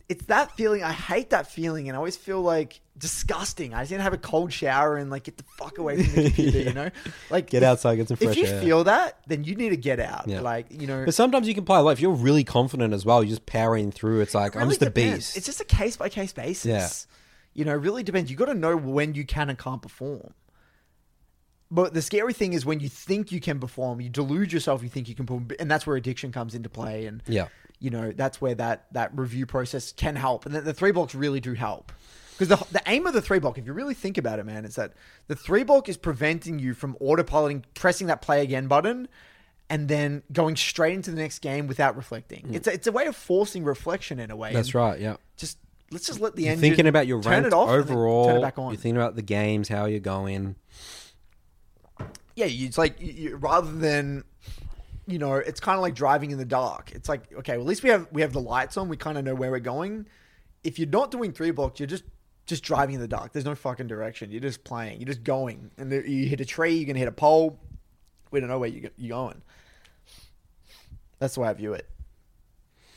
it's 0.09 0.27
that 0.27 0.53
feeling. 0.53 0.85
I 0.85 0.93
hate 0.93 1.31
that 1.31 1.51
feeling, 1.51 1.89
and 1.89 1.97
I 1.97 1.99
always 1.99 2.17
feel 2.17 2.41
like 2.41 2.81
disgusting. 2.97 3.75
I 3.75 3.81
just 3.83 3.91
need 3.91 3.97
to 3.97 4.03
have 4.05 4.13
a 4.13 4.19
cold 4.19 4.53
shower 4.53 4.97
and 4.97 5.11
like 5.11 5.25
get 5.25 5.37
the 5.37 5.43
fuck 5.59 5.79
away 5.79 6.05
from 6.05 6.15
the 6.15 6.31
computer. 6.31 6.59
Yeah. 6.61 6.69
You 6.69 6.73
know, 6.75 6.91
like 7.29 7.51
Get 7.51 7.65
outside, 7.65 7.97
get 7.97 8.07
some 8.07 8.19
fresh 8.19 8.37
air. 8.37 8.45
If 8.45 8.51
you 8.51 8.55
air. 8.55 8.63
feel 8.63 8.85
that, 8.85 9.19
then 9.27 9.43
you 9.43 9.57
need 9.57 9.71
to 9.71 9.77
get 9.77 9.99
out. 9.99 10.29
Yeah. 10.29 10.41
Like 10.41 10.67
you 10.71 10.87
know, 10.87 11.05
But 11.05 11.15
sometimes 11.15 11.49
you 11.49 11.55
can 11.55 11.65
play 11.65 11.81
a 11.81 11.83
lot. 11.83 11.91
If 11.91 12.01
you're 12.01 12.13
really 12.13 12.45
confident 12.45 12.95
as 12.95 13.05
well, 13.05 13.25
you're 13.25 13.31
just 13.31 13.47
powering 13.47 13.91
through. 13.91 14.21
It's 14.21 14.35
like 14.35 14.55
it 14.55 14.59
I'm 14.59 14.69
really 14.69 14.79
just 14.79 14.89
a 14.89 14.91
beast. 14.93 15.37
It's 15.37 15.47
just 15.47 15.61
a 15.61 15.65
case 15.65 15.97
by 15.97 16.09
case 16.09 16.33
basis. 16.33 16.67
Yeah. 16.67 16.89
You 17.55 17.65
know, 17.65 17.73
it 17.73 17.81
really 17.81 18.05
depends. 18.05 18.31
You 18.31 18.37
got 18.37 18.47
to 18.47 18.55
know 18.55 18.77
when 18.77 19.15
you 19.15 19.25
can 19.25 19.49
and 19.51 19.59
can't 19.59 19.83
perform. 19.83 20.35
But 21.71 21.95
the 21.95 22.03
scary 22.03 22.33
thing 22.33 22.53
is 22.53 22.65
when 22.65 22.81
you 22.81 22.89
think 22.89 23.33
you 23.33 23.41
can 23.41 23.59
perform, 23.59 24.01
you 24.01 24.09
delude 24.09 24.53
yourself. 24.53 24.83
You 24.83 24.89
think 24.89 25.09
you 25.09 25.15
can 25.15 25.27
perform, 25.27 25.49
and 25.59 25.71
that's 25.71 25.87
where 25.87 25.97
addiction 25.97 26.31
comes 26.31 26.55
into 26.55 26.69
play. 26.69 27.07
And 27.07 27.23
Yeah. 27.27 27.49
you 27.81 27.91
know 27.91 28.13
that's 28.13 28.41
where 28.41 28.55
that 28.57 28.87
that 28.93 29.17
review 29.17 29.47
process 29.47 29.91
can 29.93 30.15
help, 30.17 30.47
and 30.47 30.55
the, 30.55 30.61
the 30.61 30.75
three 30.75 30.93
blocks 30.93 31.15
really 31.15 31.41
do 31.41 31.55
help. 31.55 31.91
Because 32.39 32.49
the, 32.49 32.57
the 32.73 32.83
aim 32.87 33.07
of 33.07 33.13
the 33.15 33.23
three 33.23 33.39
block, 33.39 33.59
if 33.59 33.67
you 33.67 33.73
really 33.73 33.95
think 33.95 34.19
about 34.19 34.41
it, 34.41 34.45
man, 34.47 34.65
is 34.65 34.75
that 34.75 34.93
the 35.29 35.37
three 35.37 35.63
block 35.63 35.89
is 35.89 35.97
preventing 35.97 36.59
you 36.59 36.75
from 36.75 36.95
autopiloting, 37.01 37.63
pressing 37.75 38.09
that 38.09 38.23
play 38.23 38.43
again 38.43 38.67
button, 38.67 39.07
and 39.71 39.89
then 39.89 40.23
going 40.33 40.57
straight 40.57 40.95
into 40.95 41.13
the 41.13 41.17
next 41.17 41.39
game 41.41 41.69
without 41.69 41.97
reflecting. 41.97 42.53
It's 42.53 42.67
a, 42.67 42.73
it's 42.73 42.87
a 42.89 42.93
way 42.93 43.07
of 43.07 43.15
forcing 43.15 43.63
reflection 43.65 44.19
in 44.19 44.33
a 44.33 44.37
way. 44.37 44.51
Mm. 44.51 44.55
That's 44.55 44.75
right. 44.75 45.01
Yeah. 45.01 45.17
Just 45.37 45.59
let's 45.93 46.07
just 46.09 46.19
let 46.21 46.35
the 46.35 46.43
You're 46.43 46.53
engine 46.55 46.61
thinking 46.71 46.87
about 46.89 47.07
your 47.07 47.23
turn 47.23 47.45
it 47.45 47.53
off 47.53 47.69
overall. 47.71 48.27
turn 48.27 48.37
it 48.39 48.43
back 48.43 48.59
on. 48.59 48.73
You're 48.73 48.81
thinking 48.81 49.01
about 49.01 49.15
the 49.15 49.23
games, 49.23 49.69
how 49.69 49.85
you're 49.87 50.01
going. 50.01 50.57
Yeah, 52.37 52.47
it's 52.49 52.79
like 52.79 52.97
you, 53.01 53.37
rather 53.37 53.71
than 53.73 54.25
you 55.07 55.19
know, 55.19 55.35
it's 55.35 55.61
kind 55.61 55.77
of 55.77 55.83
like 55.83 55.95
driving 55.95 56.31
in 56.31 56.39
the 56.39 56.45
dark. 56.45 56.93
It's 56.95 57.09
like 57.09 57.33
okay, 57.39 57.53
well, 57.57 57.67
at 57.67 57.69
least 57.69 57.83
we 57.83 57.91
have 57.91 58.09
we 58.13 58.23
have 58.23 58.33
the 58.33 58.41
lights 58.41 58.77
on. 58.77 58.89
We 58.89 58.97
kind 58.97 59.19
of 59.19 59.25
know 59.25 59.35
where 59.35 59.51
we're 59.51 59.59
going. 59.61 60.07
If 60.63 60.79
you're 60.79 60.89
not 60.89 61.11
doing 61.11 61.33
three 61.33 61.51
blocks, 61.51 61.79
you're 61.81 61.87
just 61.87 62.05
just 62.47 62.63
driving 62.63 62.95
in 62.97 63.01
the 63.01 63.09
dark. 63.09 63.33
There's 63.33 63.45
no 63.45 63.55
fucking 63.55 63.87
direction. 63.87 64.31
You're 64.31 64.41
just 64.41 64.65
playing. 64.65 65.01
You're 65.01 65.07
just 65.09 65.25
going, 65.25 65.71
and 65.79 65.91
there- 65.93 66.07
you 66.07 66.27
hit 66.29 66.41
a 66.41 66.45
tree. 66.45 66.75
You're 66.75 66.87
gonna 66.87 66.99
hit 66.99 67.09
a 67.09 67.13
pole. 67.13 67.59
We 68.31 68.41
don't 68.41 68.49
know 68.49 68.59
where 68.59 68.69
you 68.69 68.91
you're 68.97 69.17
going. 69.17 69.43
That's 71.19 71.35
the 71.35 71.41
way 71.41 71.49
I 71.49 71.53
view 71.55 71.73
it. 71.73 71.89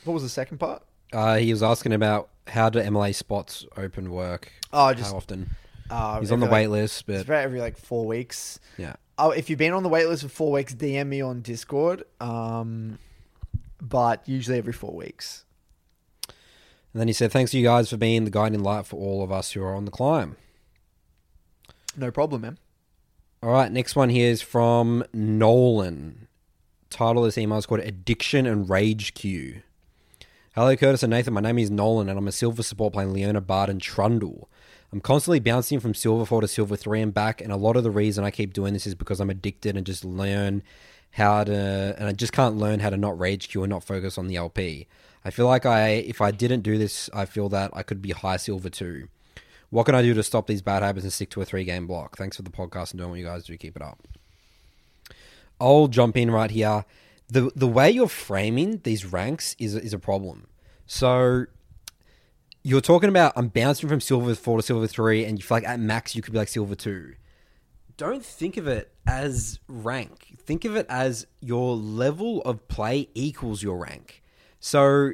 What 0.03 0.13
was 0.13 0.23
the 0.23 0.29
second 0.29 0.57
part? 0.59 0.83
Uh, 1.13 1.37
he 1.37 1.51
was 1.51 1.63
asking 1.63 1.93
about 1.93 2.29
how 2.47 2.69
do 2.69 2.79
MLA 2.79 3.13
spots 3.13 3.65
open 3.77 4.11
work? 4.11 4.51
Oh, 4.73 4.93
just 4.93 5.11
how 5.11 5.17
often? 5.17 5.49
uh, 5.89 6.19
He's 6.19 6.31
on 6.31 6.39
the 6.39 6.45
wait 6.47 6.67
like- 6.67 6.81
list, 6.81 6.99
It's 6.99 7.03
but 7.03 7.21
about 7.21 7.43
every 7.43 7.59
like 7.61 7.77
four 7.77 8.05
weeks. 8.05 8.59
yeah. 8.77 8.95
Oh, 9.19 9.31
if 9.31 9.49
you've 9.49 9.59
been 9.59 9.73
on 9.73 9.83
the 9.83 9.89
waitlist 9.89 10.21
for 10.21 10.29
four 10.29 10.51
weeks, 10.51 10.75
DM 10.75 11.07
me 11.07 11.21
on 11.21 11.41
Discord. 11.41 12.03
Um, 12.19 12.99
but 13.81 14.27
usually 14.27 14.57
every 14.57 14.73
four 14.73 14.93
weeks. 14.93 15.43
And 16.27 17.01
then 17.01 17.07
he 17.07 17.13
said, 17.13 17.31
"Thanks 17.31 17.51
to 17.51 17.57
you 17.57 17.63
guys 17.63 17.89
for 17.89 17.97
being 17.97 18.25
the 18.25 18.31
guiding 18.31 18.63
light 18.63 18.85
for 18.85 18.97
all 18.97 19.23
of 19.23 19.31
us 19.31 19.51
who 19.51 19.63
are 19.63 19.75
on 19.75 19.85
the 19.85 19.91
climb." 19.91 20.35
No 21.95 22.11
problem, 22.11 22.41
man. 22.41 22.57
All 23.41 23.51
right, 23.51 23.71
next 23.71 23.95
one 23.95 24.09
here 24.09 24.29
is 24.29 24.41
from 24.41 25.03
Nolan. 25.13 26.27
Title 26.89 27.23
of 27.23 27.27
this 27.27 27.37
email 27.37 27.57
is 27.57 27.65
called 27.65 27.81
Addiction 27.81 28.45
and 28.45 28.69
Rage 28.69 29.13
Queue. 29.13 29.61
Hello, 30.55 30.75
Curtis 30.75 31.03
and 31.03 31.11
Nathan. 31.11 31.33
My 31.33 31.41
name 31.41 31.59
is 31.59 31.69
Nolan, 31.69 32.09
and 32.09 32.17
I'm 32.17 32.27
a 32.27 32.31
silver 32.31 32.63
support 32.63 32.93
playing 32.93 33.13
Leona 33.13 33.41
Bard 33.41 33.69
and 33.69 33.79
Trundle. 33.79 34.49
I'm 34.91 35.01
constantly 35.01 35.39
bouncing 35.39 35.79
from 35.79 35.93
silver 35.93 36.25
four 36.25 36.41
to 36.41 36.47
silver 36.47 36.75
three 36.75 37.01
and 37.01 37.13
back, 37.13 37.41
and 37.41 37.51
a 37.51 37.57
lot 37.57 37.75
of 37.75 37.83
the 37.83 37.91
reason 37.91 38.23
I 38.23 38.31
keep 38.31 38.53
doing 38.53 38.73
this 38.73 38.87
is 38.87 38.95
because 38.95 39.19
I'm 39.19 39.29
addicted 39.29 39.75
and 39.75 39.85
just 39.85 40.05
learn 40.05 40.63
how 41.11 41.43
to, 41.43 41.95
and 41.97 42.07
I 42.07 42.13
just 42.13 42.31
can't 42.31 42.57
learn 42.57 42.79
how 42.79 42.89
to 42.89 42.97
not 42.97 43.19
rage 43.19 43.49
queue 43.49 43.63
and 43.63 43.69
not 43.69 43.83
focus 43.83 44.17
on 44.17 44.27
the 44.27 44.37
LP. 44.37 44.87
I 45.25 45.29
feel 45.29 45.47
like 45.47 45.65
I, 45.65 45.89
if 45.89 46.21
I 46.21 46.31
didn't 46.31 46.61
do 46.61 46.77
this, 46.77 47.09
I 47.13 47.25
feel 47.25 47.49
that 47.49 47.71
I 47.73 47.83
could 47.83 48.01
be 48.01 48.11
high 48.11 48.37
silver 48.37 48.69
too. 48.69 49.09
What 49.69 49.85
can 49.85 49.95
I 49.95 50.01
do 50.01 50.13
to 50.13 50.23
stop 50.23 50.47
these 50.47 50.61
bad 50.61 50.83
habits 50.83 51.03
and 51.03 51.11
stick 51.11 51.29
to 51.31 51.41
a 51.41 51.45
three 51.45 51.65
game 51.65 51.87
block? 51.87 52.17
Thanks 52.17 52.37
for 52.37 52.43
the 52.43 52.49
podcast 52.49 52.91
and 52.91 52.99
doing 52.99 53.09
what 53.09 53.19
you 53.19 53.25
guys 53.25 53.43
do. 53.43 53.57
Keep 53.57 53.75
it 53.75 53.81
up. 53.81 53.99
I'll 55.59 55.87
jump 55.87 56.15
in 56.15 56.31
right 56.31 56.51
here. 56.51 56.85
The 57.27 57.51
the 57.55 57.67
way 57.67 57.91
you're 57.91 58.07
framing 58.07 58.79
these 58.83 59.03
ranks 59.03 59.55
is 59.59 59.75
is 59.75 59.91
a 59.91 59.99
problem. 59.99 60.47
So 60.85 61.47
you're 62.67 62.81
talking 62.81 63.07
about 63.07 63.31
I'm 63.37 63.47
bouncing 63.47 63.87
from 63.87 64.01
silver 64.01 64.35
four 64.35 64.57
to 64.57 64.61
silver 64.61 64.87
three, 64.87 65.23
and 65.23 65.39
you 65.39 65.43
feel 65.43 65.55
like 65.55 65.67
at 65.67 65.79
max 65.79 66.17
you 66.17 66.21
could 66.21 66.33
be 66.33 66.39
like 66.39 66.49
silver 66.49 66.75
two. 66.75 67.13
Don't 67.95 68.23
think 68.23 68.57
of 68.57 68.67
it 68.67 68.93
as 69.07 69.59
rank. 69.69 70.35
Think 70.45 70.65
of 70.65 70.75
it 70.75 70.85
as 70.89 71.27
your 71.39 71.77
level 71.77 72.41
of 72.41 72.67
play 72.67 73.07
equals 73.15 73.63
your 73.63 73.77
rank. 73.77 74.21
So 74.59 75.13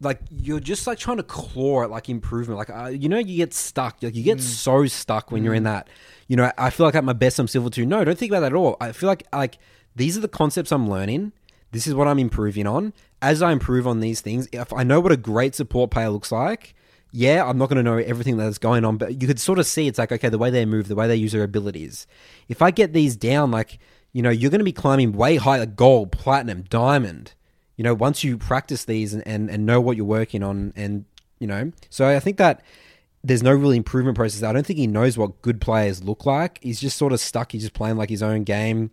like 0.00 0.18
you're 0.30 0.58
just 0.58 0.88
like 0.88 0.98
trying 0.98 1.18
to 1.18 1.22
claw 1.22 1.84
at 1.84 1.90
like 1.90 2.08
improvement. 2.08 2.58
Like 2.58 2.70
uh, 2.70 2.88
you 2.88 3.08
know 3.08 3.18
you 3.18 3.36
get 3.36 3.54
stuck. 3.54 4.02
Like 4.02 4.16
you 4.16 4.24
get 4.24 4.40
so 4.40 4.84
stuck 4.86 5.30
when 5.30 5.44
you're 5.44 5.54
in 5.54 5.62
that. 5.62 5.88
You 6.26 6.36
know 6.36 6.50
i 6.58 6.70
feel 6.70 6.86
like 6.86 6.96
at 6.96 7.04
my 7.04 7.12
best 7.12 7.38
i'm 7.38 7.46
silver 7.46 7.70
two. 7.70 7.86
No 7.86 8.02
don't 8.02 8.18
think 8.18 8.32
about 8.32 8.40
that 8.40 8.52
at 8.52 8.56
all. 8.56 8.76
I 8.80 8.90
feel 8.90 9.08
like 9.08 9.22
like 9.32 9.58
these 9.94 10.18
are 10.18 10.20
the 10.20 10.28
concepts 10.28 10.72
i'm 10.72 10.90
learning. 10.90 11.30
This 11.70 11.86
is 11.86 11.94
what 11.94 12.08
i'm 12.08 12.18
improving 12.18 12.66
on 12.66 12.92
as 13.24 13.42
i 13.42 13.52
improve 13.52 13.86
on 13.86 14.00
these 14.00 14.20
things 14.20 14.48
if 14.52 14.72
i 14.72 14.82
know 14.82 15.00
what 15.00 15.12
a 15.12 15.16
great 15.16 15.54
support 15.54 15.90
player 15.90 16.10
looks 16.10 16.32
like 16.32 16.74
yeah 17.10 17.44
i'm 17.44 17.58
not 17.58 17.68
going 17.68 17.76
to 17.76 17.82
know 17.82 17.98
everything 17.98 18.36
that's 18.36 18.58
going 18.58 18.84
on 18.84 18.96
but 18.96 19.20
you 19.20 19.26
could 19.26 19.40
sort 19.40 19.58
of 19.58 19.66
see 19.66 19.86
it's 19.86 19.98
like 19.98 20.12
okay 20.12 20.28
the 20.28 20.38
way 20.38 20.50
they 20.50 20.64
move 20.64 20.88
the 20.88 20.94
way 20.94 21.06
they 21.06 21.16
use 21.16 21.32
their 21.32 21.42
abilities 21.42 22.06
if 22.48 22.62
i 22.62 22.70
get 22.70 22.92
these 22.92 23.16
down 23.16 23.50
like 23.50 23.78
you 24.12 24.22
know 24.22 24.30
you're 24.30 24.50
going 24.50 24.58
to 24.58 24.64
be 24.64 24.72
climbing 24.72 25.12
way 25.12 25.36
higher 25.36 25.60
like 25.60 25.76
gold 25.76 26.12
platinum 26.12 26.62
diamond 26.62 27.34
you 27.76 27.82
know, 27.82 27.94
once 27.94 28.22
you 28.22 28.38
practice 28.38 28.84
these 28.84 29.14
and, 29.14 29.26
and, 29.26 29.50
and 29.50 29.66
know 29.66 29.80
what 29.80 29.96
you're 29.96 30.06
working 30.06 30.42
on, 30.42 30.72
and, 30.76 31.04
you 31.40 31.46
know, 31.46 31.72
so 31.90 32.08
I 32.08 32.20
think 32.20 32.36
that 32.36 32.62
there's 33.24 33.42
no 33.42 33.52
really 33.52 33.76
improvement 33.76 34.16
process. 34.16 34.42
I 34.42 34.52
don't 34.52 34.64
think 34.64 34.78
he 34.78 34.86
knows 34.86 35.18
what 35.18 35.42
good 35.42 35.60
players 35.60 36.04
look 36.04 36.26
like. 36.26 36.60
He's 36.62 36.80
just 36.80 36.96
sort 36.96 37.12
of 37.12 37.20
stuck. 37.20 37.52
He's 37.52 37.62
just 37.62 37.74
playing 37.74 37.96
like 37.96 38.10
his 38.10 38.22
own 38.22 38.44
game. 38.44 38.90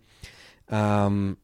Um, 0.68 1.36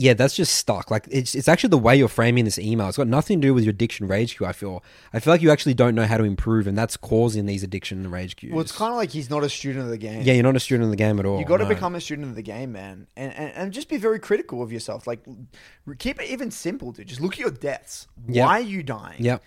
yeah, 0.00 0.14
that's 0.14 0.36
just 0.36 0.54
stuck. 0.54 0.92
Like 0.92 1.08
it's 1.10 1.34
it's 1.34 1.48
actually 1.48 1.70
the 1.70 1.78
way 1.78 1.96
you're 1.96 2.06
framing 2.06 2.44
this 2.44 2.56
email. 2.56 2.86
It's 2.86 2.96
got 2.96 3.08
nothing 3.08 3.40
to 3.40 3.48
do 3.48 3.52
with 3.52 3.64
your 3.64 3.72
addiction 3.72 4.06
rage 4.06 4.36
queue. 4.36 4.46
I 4.46 4.52
feel. 4.52 4.84
I 5.12 5.18
feel 5.18 5.34
like 5.34 5.42
you 5.42 5.50
actually 5.50 5.74
don't 5.74 5.96
know 5.96 6.06
how 6.06 6.16
to 6.16 6.22
improve, 6.22 6.68
and 6.68 6.78
that's 6.78 6.96
causing 6.96 7.46
these 7.46 7.64
addiction 7.64 8.04
and 8.04 8.12
rage 8.12 8.36
queues. 8.36 8.52
Well, 8.52 8.60
it's 8.60 8.70
kind 8.70 8.92
of 8.92 8.96
like 8.96 9.10
he's 9.10 9.28
not 9.28 9.42
a 9.42 9.48
student 9.48 9.84
of 9.84 9.90
the 9.90 9.98
game. 9.98 10.22
yeah, 10.22 10.34
you're 10.34 10.44
not 10.44 10.54
a 10.54 10.60
student 10.60 10.84
of 10.84 10.90
the 10.90 10.96
game 10.96 11.18
at 11.18 11.26
all. 11.26 11.40
You 11.40 11.44
got 11.44 11.56
to 11.56 11.64
no. 11.64 11.68
become 11.68 11.96
a 11.96 12.00
student 12.00 12.28
of 12.28 12.36
the 12.36 12.42
game, 12.42 12.70
man, 12.70 13.08
and, 13.16 13.34
and 13.34 13.52
and 13.54 13.72
just 13.72 13.88
be 13.88 13.96
very 13.96 14.20
critical 14.20 14.62
of 14.62 14.70
yourself. 14.70 15.08
Like, 15.08 15.18
keep 15.98 16.22
it 16.22 16.30
even 16.30 16.52
simple, 16.52 16.92
dude. 16.92 17.08
Just 17.08 17.20
look 17.20 17.32
at 17.32 17.40
your 17.40 17.50
deaths. 17.50 18.06
Yep. 18.28 18.46
Why 18.46 18.58
are 18.58 18.60
you 18.60 18.84
dying? 18.84 19.24
Yep. 19.24 19.42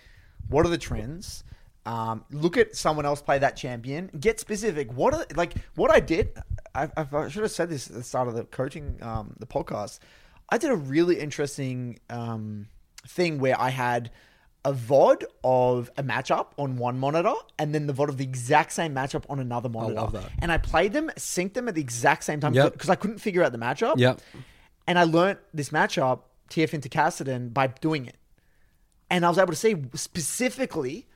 What 0.50 0.66
are 0.66 0.70
the 0.70 0.78
trends? 0.78 1.46
Um, 1.86 2.26
look 2.30 2.58
at 2.58 2.76
someone 2.76 3.06
else 3.06 3.22
play 3.22 3.40
that 3.40 3.56
champion. 3.56 4.12
Get 4.20 4.40
specific. 4.42 4.92
What 4.92 5.14
are 5.14 5.26
like 5.36 5.54
what 5.76 5.92
I 5.92 6.02
did? 6.02 6.38
I, 6.76 6.90
I, 6.98 7.08
I 7.12 7.30
should 7.30 7.44
have 7.44 7.52
said 7.52 7.70
this 7.70 7.88
at 7.88 7.96
the 7.96 8.04
start 8.04 8.28
of 8.28 8.36
the 8.36 8.44
coaching, 8.44 8.98
um, 9.02 9.34
the 9.40 9.48
podcast. 9.48 10.00
I 10.52 10.58
did 10.58 10.70
a 10.70 10.76
really 10.76 11.20
interesting 11.20 12.00
um, 12.10 12.68
thing 13.08 13.40
where 13.40 13.60
I 13.60 13.70
had 13.70 14.12
a 14.64 14.74
VOD 14.74 15.24
of 15.44 15.90
a 15.98 16.04
matchup 16.04 16.48
on 16.58 16.78
one 16.78 17.00
monitor 17.00 17.34
and 17.58 17.74
then 17.74 17.88
the 17.88 17.94
VOD 17.94 18.10
of 18.10 18.18
the 18.18 18.24
exact 18.24 18.74
same 18.74 18.94
matchup 18.94 19.24
on 19.30 19.40
another 19.40 19.70
monitor. 19.70 19.96
love 19.96 20.12
that. 20.12 20.30
And 20.40 20.52
I 20.52 20.58
played 20.60 20.94
them, 20.94 21.10
synced 21.18 21.54
them 21.54 21.68
at 21.68 21.74
the 21.76 21.82
exact 21.82 22.24
same 22.24 22.40
time 22.40 22.54
Yep. 22.54 22.74
because 22.74 22.90
I 22.90 22.96
couldn't 22.96 23.18
figure 23.20 23.44
out 23.44 23.54
the 23.54 23.58
matchup. 23.58 23.98
Yep. 23.98 24.22
And 24.86 25.00
I 25.00 25.04
learnt 25.06 25.40
this 25.54 25.70
matchup, 25.70 26.20
TF 26.50 26.74
into 26.76 26.90
Cassidy, 26.90 27.38
by 27.48 27.68
doing 27.68 28.06
it. 28.06 28.18
And 29.10 29.26
I 29.26 29.30
was 29.30 29.38
able 29.40 29.52
to 29.54 29.56
see 29.56 29.76
specifically 29.96 31.08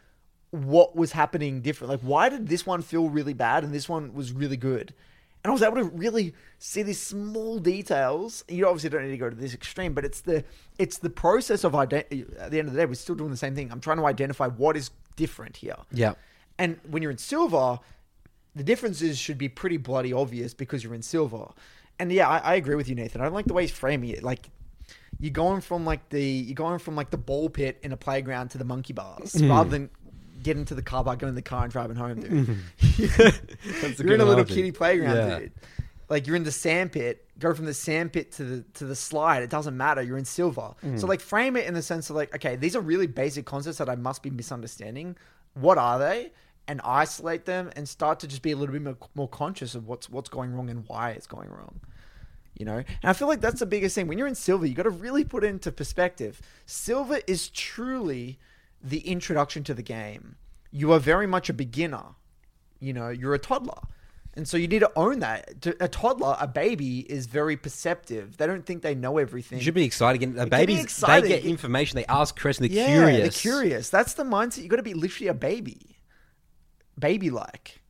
what 0.51 0.95
was 0.95 1.11
happening 1.11 1.61
different. 1.61 1.91
Like, 1.91 2.01
why 2.01 2.29
did 2.29 2.47
this 2.47 2.65
one 2.65 2.81
feel 2.81 3.09
really 3.09 3.33
bad 3.33 3.63
and 3.63 3.73
this 3.73 3.87
one 3.87 4.13
was 4.13 4.31
really 4.31 4.57
good? 4.57 4.93
And 5.45 5.51
I 5.51 5.53
was 5.53 5.61
able 5.61 5.75
to 5.75 5.83
really 5.83 6.33
see 6.57 6.81
these 6.81 6.99
small 6.99 7.59
details. 7.59 8.43
You 8.47 8.65
obviously 8.65 8.89
don't 8.89 9.03
need 9.03 9.11
to 9.11 9.17
go 9.17 9.29
to 9.29 9.35
this 9.35 9.53
extreme, 9.53 9.93
but 9.93 10.03
it's 10.03 10.21
the 10.21 10.43
it's 10.79 10.97
the 10.97 11.09
process 11.11 11.63
of 11.63 11.73
ident- 11.73 12.39
At 12.39 12.49
the 12.49 12.57
end 12.57 12.67
of 12.67 12.73
the 12.73 12.79
day, 12.79 12.87
we're 12.87 12.95
still 12.95 13.13
doing 13.13 13.29
the 13.29 13.37
same 13.37 13.53
thing. 13.53 13.71
I'm 13.71 13.79
trying 13.79 13.97
to 13.97 14.07
identify 14.07 14.47
what 14.47 14.75
is 14.75 14.89
different 15.15 15.57
here. 15.57 15.75
Yeah. 15.91 16.15
And 16.57 16.79
when 16.89 17.03
you're 17.03 17.11
in 17.11 17.19
silver, 17.19 17.79
the 18.55 18.63
differences 18.63 19.19
should 19.19 19.37
be 19.37 19.47
pretty 19.47 19.77
bloody 19.77 20.11
obvious 20.11 20.55
because 20.55 20.83
you're 20.83 20.95
in 20.95 21.03
silver. 21.03 21.49
And 21.99 22.11
yeah, 22.11 22.27
I, 22.27 22.37
I 22.39 22.55
agree 22.55 22.73
with 22.73 22.89
you, 22.89 22.95
Nathan. 22.95 23.21
I 23.21 23.25
don't 23.25 23.35
like 23.35 23.45
the 23.45 23.53
way 23.53 23.61
he's 23.61 23.71
framing 23.71 24.09
it. 24.09 24.23
Like 24.23 24.49
you're 25.19 25.29
going 25.29 25.61
from 25.61 25.85
like 25.85 26.09
the 26.09 26.23
you're 26.23 26.55
going 26.55 26.79
from 26.79 26.95
like 26.95 27.11
the 27.11 27.17
ball 27.17 27.51
pit 27.51 27.77
in 27.83 27.91
a 27.91 27.97
playground 27.97 28.49
to 28.49 28.57
the 28.57 28.65
monkey 28.65 28.93
bars 28.93 29.33
mm. 29.33 29.47
rather 29.47 29.69
than 29.69 29.91
getting 30.41 30.65
to 30.65 30.75
the 30.75 30.81
car 30.81 31.03
park, 31.03 31.19
going 31.19 31.29
in 31.29 31.35
the 31.35 31.41
car 31.41 31.63
and 31.63 31.71
driving 31.71 31.95
home, 31.95 32.19
dude. 32.21 32.57
That's 33.07 33.99
you're 33.99 34.13
in 34.13 34.21
a 34.21 34.25
little 34.25 34.33
analogy. 34.33 34.55
kiddie 34.55 34.71
playground, 34.71 35.15
Yeah. 35.15 35.39
dude. 35.39 35.51
Like 36.07 36.27
you're 36.27 36.35
in 36.35 36.43
the 36.43 36.51
sand 36.51 36.91
pit. 36.91 37.25
Go 37.39 37.53
from 37.53 37.65
the 37.65 37.73
sand 37.73 38.13
pit 38.13 38.31
to 38.33 38.43
the 38.43 38.61
to 38.75 38.85
the 38.85 38.95
slide. 38.95 39.41
It 39.43 39.49
doesn't 39.49 39.75
matter. 39.75 40.01
You're 40.01 40.17
in 40.19 40.25
silver. 40.25 40.73
Mm. 40.83 40.99
So 40.99 41.07
like 41.07 41.19
frame 41.19 41.55
it 41.57 41.65
in 41.65 41.73
the 41.73 41.81
sense 41.81 42.09
of 42.09 42.15
like, 42.15 42.33
okay, 42.35 42.55
these 42.55 42.75
are 42.75 42.81
really 42.81 43.07
basic 43.07 43.45
concepts 43.45 43.79
that 43.79 43.89
I 43.89 43.95
must 43.95 44.21
be 44.21 44.29
misunderstanding. 44.29 45.17
What 45.55 45.77
are 45.77 45.97
they? 45.97 46.31
And 46.67 46.79
isolate 46.83 47.45
them 47.45 47.71
and 47.75 47.87
start 47.89 48.19
to 48.21 48.27
just 48.27 48.41
be 48.41 48.51
a 48.51 48.55
little 48.55 48.73
bit 48.73 48.81
more, 48.83 48.97
more 49.15 49.27
conscious 49.27 49.73
of 49.75 49.87
what's 49.87 50.09
what's 50.09 50.29
going 50.29 50.53
wrong 50.53 50.69
and 50.69 50.83
why 50.87 51.09
it's 51.11 51.27
going 51.27 51.49
wrong. 51.49 51.79
You 52.57 52.65
know, 52.65 52.77
and 52.77 52.85
I 53.03 53.13
feel 53.13 53.27
like 53.27 53.41
that's 53.41 53.59
the 53.59 53.65
biggest 53.65 53.95
thing. 53.95 54.07
When 54.07 54.17
you're 54.17 54.27
in 54.27 54.35
silver, 54.35 54.65
you 54.65 54.75
got 54.75 54.83
to 54.83 54.89
really 54.89 55.23
put 55.25 55.43
it 55.43 55.47
into 55.47 55.71
perspective. 55.71 56.39
Silver 56.67 57.19
is 57.27 57.49
truly 57.49 58.39
the 58.85 58.99
introduction 58.99 59.63
to 59.65 59.73
the 59.73 59.81
game. 59.81 60.35
You 60.71 60.93
are 60.93 60.99
very 60.99 61.27
much 61.27 61.49
a 61.49 61.53
beginner. 61.53 62.03
You 62.79 62.93
know, 62.93 63.09
you're 63.09 63.33
a 63.33 63.39
toddler. 63.39 63.81
And 64.35 64.45
so 64.47 64.57
you 64.57 64.67
need 64.67 64.79
to 64.79 64.91
own 64.97 65.19
that. 65.19 65.65
A 65.79 65.87
toddler, 65.87 66.35
a 66.39 66.47
baby, 66.47 66.99
is 66.99 67.25
very 67.25 67.55
perceptive. 67.55 68.35
They 68.35 68.45
don't 68.45 68.65
think 68.65 68.81
they 68.81 68.93
know 68.93 69.17
everything. 69.17 69.59
You 69.59 69.63
should 69.63 69.73
be 69.73 69.85
excited. 69.85 70.21
Again. 70.21 70.35
The 70.35 70.43
be 70.43 70.49
babies, 70.49 70.97
they 70.97 71.21
get 71.21 71.45
information. 71.45 71.95
They 71.95 72.05
ask 72.05 72.39
questions. 72.39 72.67
They're 72.67 72.77
yeah, 72.77 72.87
curious. 72.87 73.21
they're 73.21 73.51
curious. 73.51 73.89
That's 73.89 74.15
the 74.15 74.23
mindset. 74.23 74.63
You 74.63 74.67
got 74.67 74.75
to 74.75 74.83
be 74.83 74.93
literally 74.93 75.29
a 75.29 75.33
baby, 75.33 75.97
baby 76.99 77.29
like. 77.29 77.81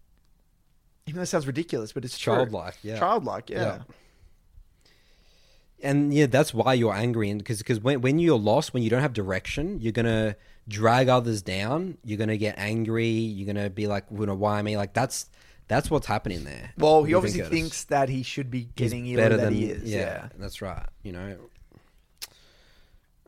Even 1.08 1.18
though 1.18 1.24
it 1.24 1.28
sounds 1.28 1.48
ridiculous, 1.48 1.94
but 1.94 2.06
it's 2.06 2.18
true. 2.18 2.36
Childlike, 2.36 2.78
yeah. 2.84 3.00
Childlike, 3.00 3.50
yeah. 3.50 3.60
Yeah. 3.60 3.82
and 5.82 6.14
yeah, 6.14 6.28
that's 6.28 6.54
why 6.54 6.74
you're 6.74 6.94
angry, 6.94 7.30
and 7.32 7.40
because 7.40 7.58
because 7.60 7.80
when 7.80 8.02
when 8.02 8.20
you're 8.20 8.40
lost, 8.40 8.74
when 8.74 8.84
you 8.84 8.90
don't 8.92 9.02
have 9.02 9.14
direction, 9.14 9.80
you're 9.82 9.92
gonna 9.92 10.36
drag 10.68 11.08
others 11.10 11.42
down. 11.42 11.98
You're 12.04 12.18
gonna 12.18 12.38
get 12.38 12.56
angry. 12.58 13.08
You're 13.08 13.48
gonna 13.48 13.70
be 13.70 13.88
like, 13.88 14.06
you 14.12 14.26
know, 14.26 14.36
why 14.36 14.62
me? 14.62 14.78
Like 14.78 14.94
that's 14.94 15.30
that's 15.68 15.90
what's 15.90 16.06
happening 16.08 16.44
there. 16.44 16.72
Well, 16.78 17.04
he 17.04 17.14
obviously 17.14 17.42
Curtis. 17.42 17.52
thinks 17.60 17.84
that 17.86 18.10
he 18.10 18.24
should 18.24 18.52
be 18.52 18.60
He's 18.60 18.92
getting 18.92 19.16
better 19.16 19.38
than 19.38 19.54
he 19.54 19.66
is. 19.66 19.84
Yeah. 19.84 20.30
that's 20.38 20.62
right. 20.62 20.88
You 21.04 21.12
know. 21.14 21.38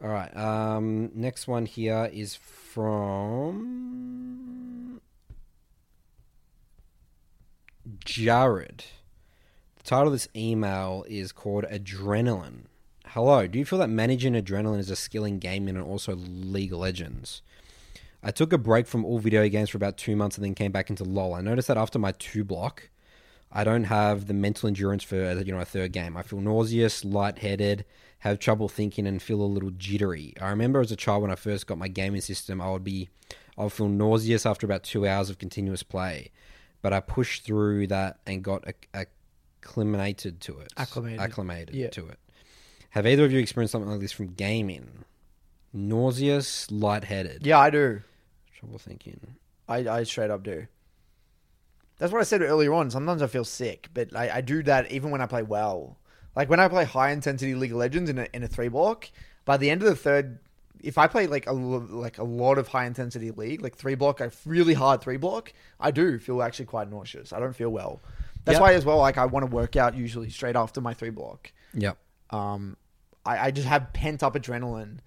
All 0.04 0.10
right. 0.10 0.36
Um, 0.38 1.10
next 1.16 1.48
one 1.48 1.66
here 1.66 2.08
is 2.14 2.36
from 2.36 3.82
Jared. 8.06 8.84
The 9.78 9.84
title 9.84 10.08
of 10.08 10.14
this 10.14 10.28
email 10.36 11.04
is 11.08 11.32
called 11.32 11.64
Adrenaline. 11.66 12.66
Hello, 13.12 13.48
do 13.48 13.58
you 13.58 13.66
feel 13.66 13.80
that 13.80 13.90
managing 13.90 14.34
adrenaline 14.34 14.80
is 14.80 14.90
a 14.90 14.96
skill 14.96 15.24
in 15.24 15.40
gaming 15.40 15.76
and 15.76 15.86
also 15.86 16.14
League 16.16 16.74
of 16.74 16.80
Legends? 16.80 17.42
I 18.22 18.32
took 18.32 18.52
a 18.52 18.58
break 18.58 18.86
from 18.86 19.06
all 19.06 19.20
video 19.20 19.48
games 19.48 19.70
for 19.70 19.78
about 19.78 19.98
two 19.98 20.16
months 20.16 20.38
and 20.38 20.44
then 20.44 20.56
came 20.56 20.72
back 20.72 20.90
into 20.90 21.04
LoL. 21.04 21.34
I 21.34 21.42
noticed 21.42 21.68
that 21.70 21.78
after 21.78 22.00
my 22.00 22.12
two 22.14 22.44
block, 22.44 22.90
I 23.52 23.64
don't 23.64 23.86
have 23.86 24.28
the 24.28 24.34
mental 24.34 24.68
endurance 24.68 25.04
for 25.04 25.24
uh, 25.24 25.36
you 25.36 25.54
know 25.54 25.60
a 25.60 25.66
third 25.66 25.94
game. 25.94 26.18
I 26.18 26.22
feel 26.22 26.42
nauseous, 26.42 27.06
lightheaded, 27.06 27.86
have 28.20 28.40
trouble 28.40 28.68
thinking, 28.68 29.08
and 29.08 29.22
feel 29.22 29.42
a 29.42 29.44
little 29.44 29.70
jittery. 29.72 30.34
I 30.42 30.50
remember 30.50 30.82
as 30.82 30.92
a 30.92 30.98
child 30.98 31.22
when 31.22 31.32
I 31.32 31.36
first 31.36 31.66
got 31.66 31.78
my 31.78 31.88
gaming 31.88 32.22
system, 32.22 32.60
I 32.60 32.70
would 32.72 32.84
be, 32.84 33.08
I 33.58 33.64
would 33.64 33.74
feel 33.74 33.88
nauseous 33.88 34.46
after 34.46 34.66
about 34.66 34.84
two 34.84 35.08
hours 35.08 35.30
of 35.30 35.38
continuous 35.38 35.82
play, 35.82 36.32
but 36.82 36.92
I 36.92 37.00
pushed 37.00 37.46
through 37.46 37.88
that 37.88 38.20
and 38.26 38.44
got 38.44 38.68
acc- 38.68 39.08
acclimated 39.64 40.42
to 40.42 40.60
it. 40.60 40.74
Acclimated. 40.76 41.20
acclimated 41.22 41.76
Yeah. 41.76 41.90
to 41.92 42.08
it. 42.10 42.20
Have 42.92 43.06
either 43.06 43.26
of 43.26 43.32
you 43.32 43.40
experienced 43.40 43.72
something 43.74 43.90
like 43.92 44.00
this 44.00 44.12
from 44.12 44.34
gaming? 44.34 45.04
Nauseous, 45.74 46.72
lightheaded, 46.72 47.46
Yeah, 47.46 47.60
I 47.60 47.70
do. 47.70 48.02
trouble 48.58 48.80
thinking. 48.80 49.36
I, 49.68 49.78
I 49.88 50.04
straight 50.04 50.32
up 50.32 50.44
do. 50.44 50.68
That's 52.00 52.12
what 52.14 52.22
I 52.22 52.24
said 52.24 52.42
earlier 52.42 52.74
on. 52.74 52.90
Sometimes 52.90 53.22
I 53.22 53.28
feel 53.28 53.44
sick, 53.44 53.90
but 53.94 54.16
I, 54.16 54.38
I 54.38 54.42
do 54.42 54.64
that 54.64 54.92
even 54.92 55.12
when 55.12 55.22
I 55.22 55.26
play 55.26 55.44
well. 55.44 55.98
Like 56.36 56.50
when 56.50 56.60
I 56.60 56.68
play 56.68 56.86
high 56.86 57.12
intensity 57.12 57.54
League 57.56 57.72
of 57.72 57.78
Legends 57.78 58.10
in 58.10 58.20
a, 58.20 58.28
in 58.34 58.44
a 58.44 58.48
three 58.48 58.70
block, 58.70 59.10
by 59.46 59.58
the 59.58 59.70
end 59.70 59.82
of 59.82 59.90
the 59.90 59.96
third, 59.96 60.40
if 60.82 60.98
I 60.98 61.08
play 61.08 61.26
like 61.28 61.48
a 61.48 61.52
like 61.54 62.20
a 62.20 62.24
lot 62.24 62.60
of 62.60 62.68
high 62.68 62.86
intensity 62.86 63.32
league, 63.32 63.62
like 63.62 63.76
three 63.76 63.96
block, 63.96 64.22
a 64.22 64.32
really 64.46 64.76
hard 64.76 65.02
three 65.02 65.18
block, 65.18 65.52
I 65.80 65.90
do 65.92 66.20
feel 66.20 66.42
actually 66.44 66.66
quite 66.66 66.90
nauseous. 66.90 67.34
I 67.34 67.40
don't 67.40 67.56
feel 67.56 67.70
well. 67.70 68.00
That's 68.46 68.56
Yep. 68.56 68.62
why 68.62 68.74
as 68.74 68.86
well, 68.86 68.98
like 69.00 69.18
I 69.18 69.26
want 69.26 69.46
to 69.50 69.52
work 69.52 69.76
out 69.76 69.96
usually 69.96 70.30
straight 70.30 70.56
after 70.56 70.80
my 70.80 70.94
three 70.94 71.10
block. 71.10 71.52
Yep. 71.74 71.98
Um, 72.30 72.78
I, 73.26 73.48
I 73.48 73.52
just 73.52 73.68
have 73.68 73.94
pent 73.94 74.24
up 74.24 74.36
adrenaline. 74.36 75.00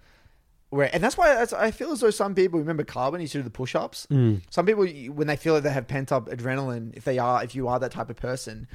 Where, 0.69 0.89
and 0.93 1.03
that's 1.03 1.17
why 1.17 1.45
I 1.57 1.71
feel 1.71 1.91
as 1.91 1.99
though 1.99 2.11
some 2.11 2.33
people 2.33 2.57
remember 2.57 2.85
Carbon 2.85 3.19
used 3.19 3.33
to 3.33 3.39
do 3.39 3.43
the 3.43 3.49
push 3.49 3.75
ups. 3.75 4.07
Some 4.49 4.65
people, 4.65 4.85
when 5.13 5.27
they 5.27 5.35
feel 5.35 5.53
like 5.53 5.63
they 5.63 5.69
have 5.71 5.87
pent 5.87 6.13
up 6.13 6.27
adrenaline, 6.29 6.95
if 6.95 7.03
they 7.03 7.19
are, 7.19 7.43
if 7.43 7.55
you 7.55 7.67
are 7.67 7.77
that 7.79 7.91
type 7.91 8.09
of 8.09 8.15
person, 8.15 8.67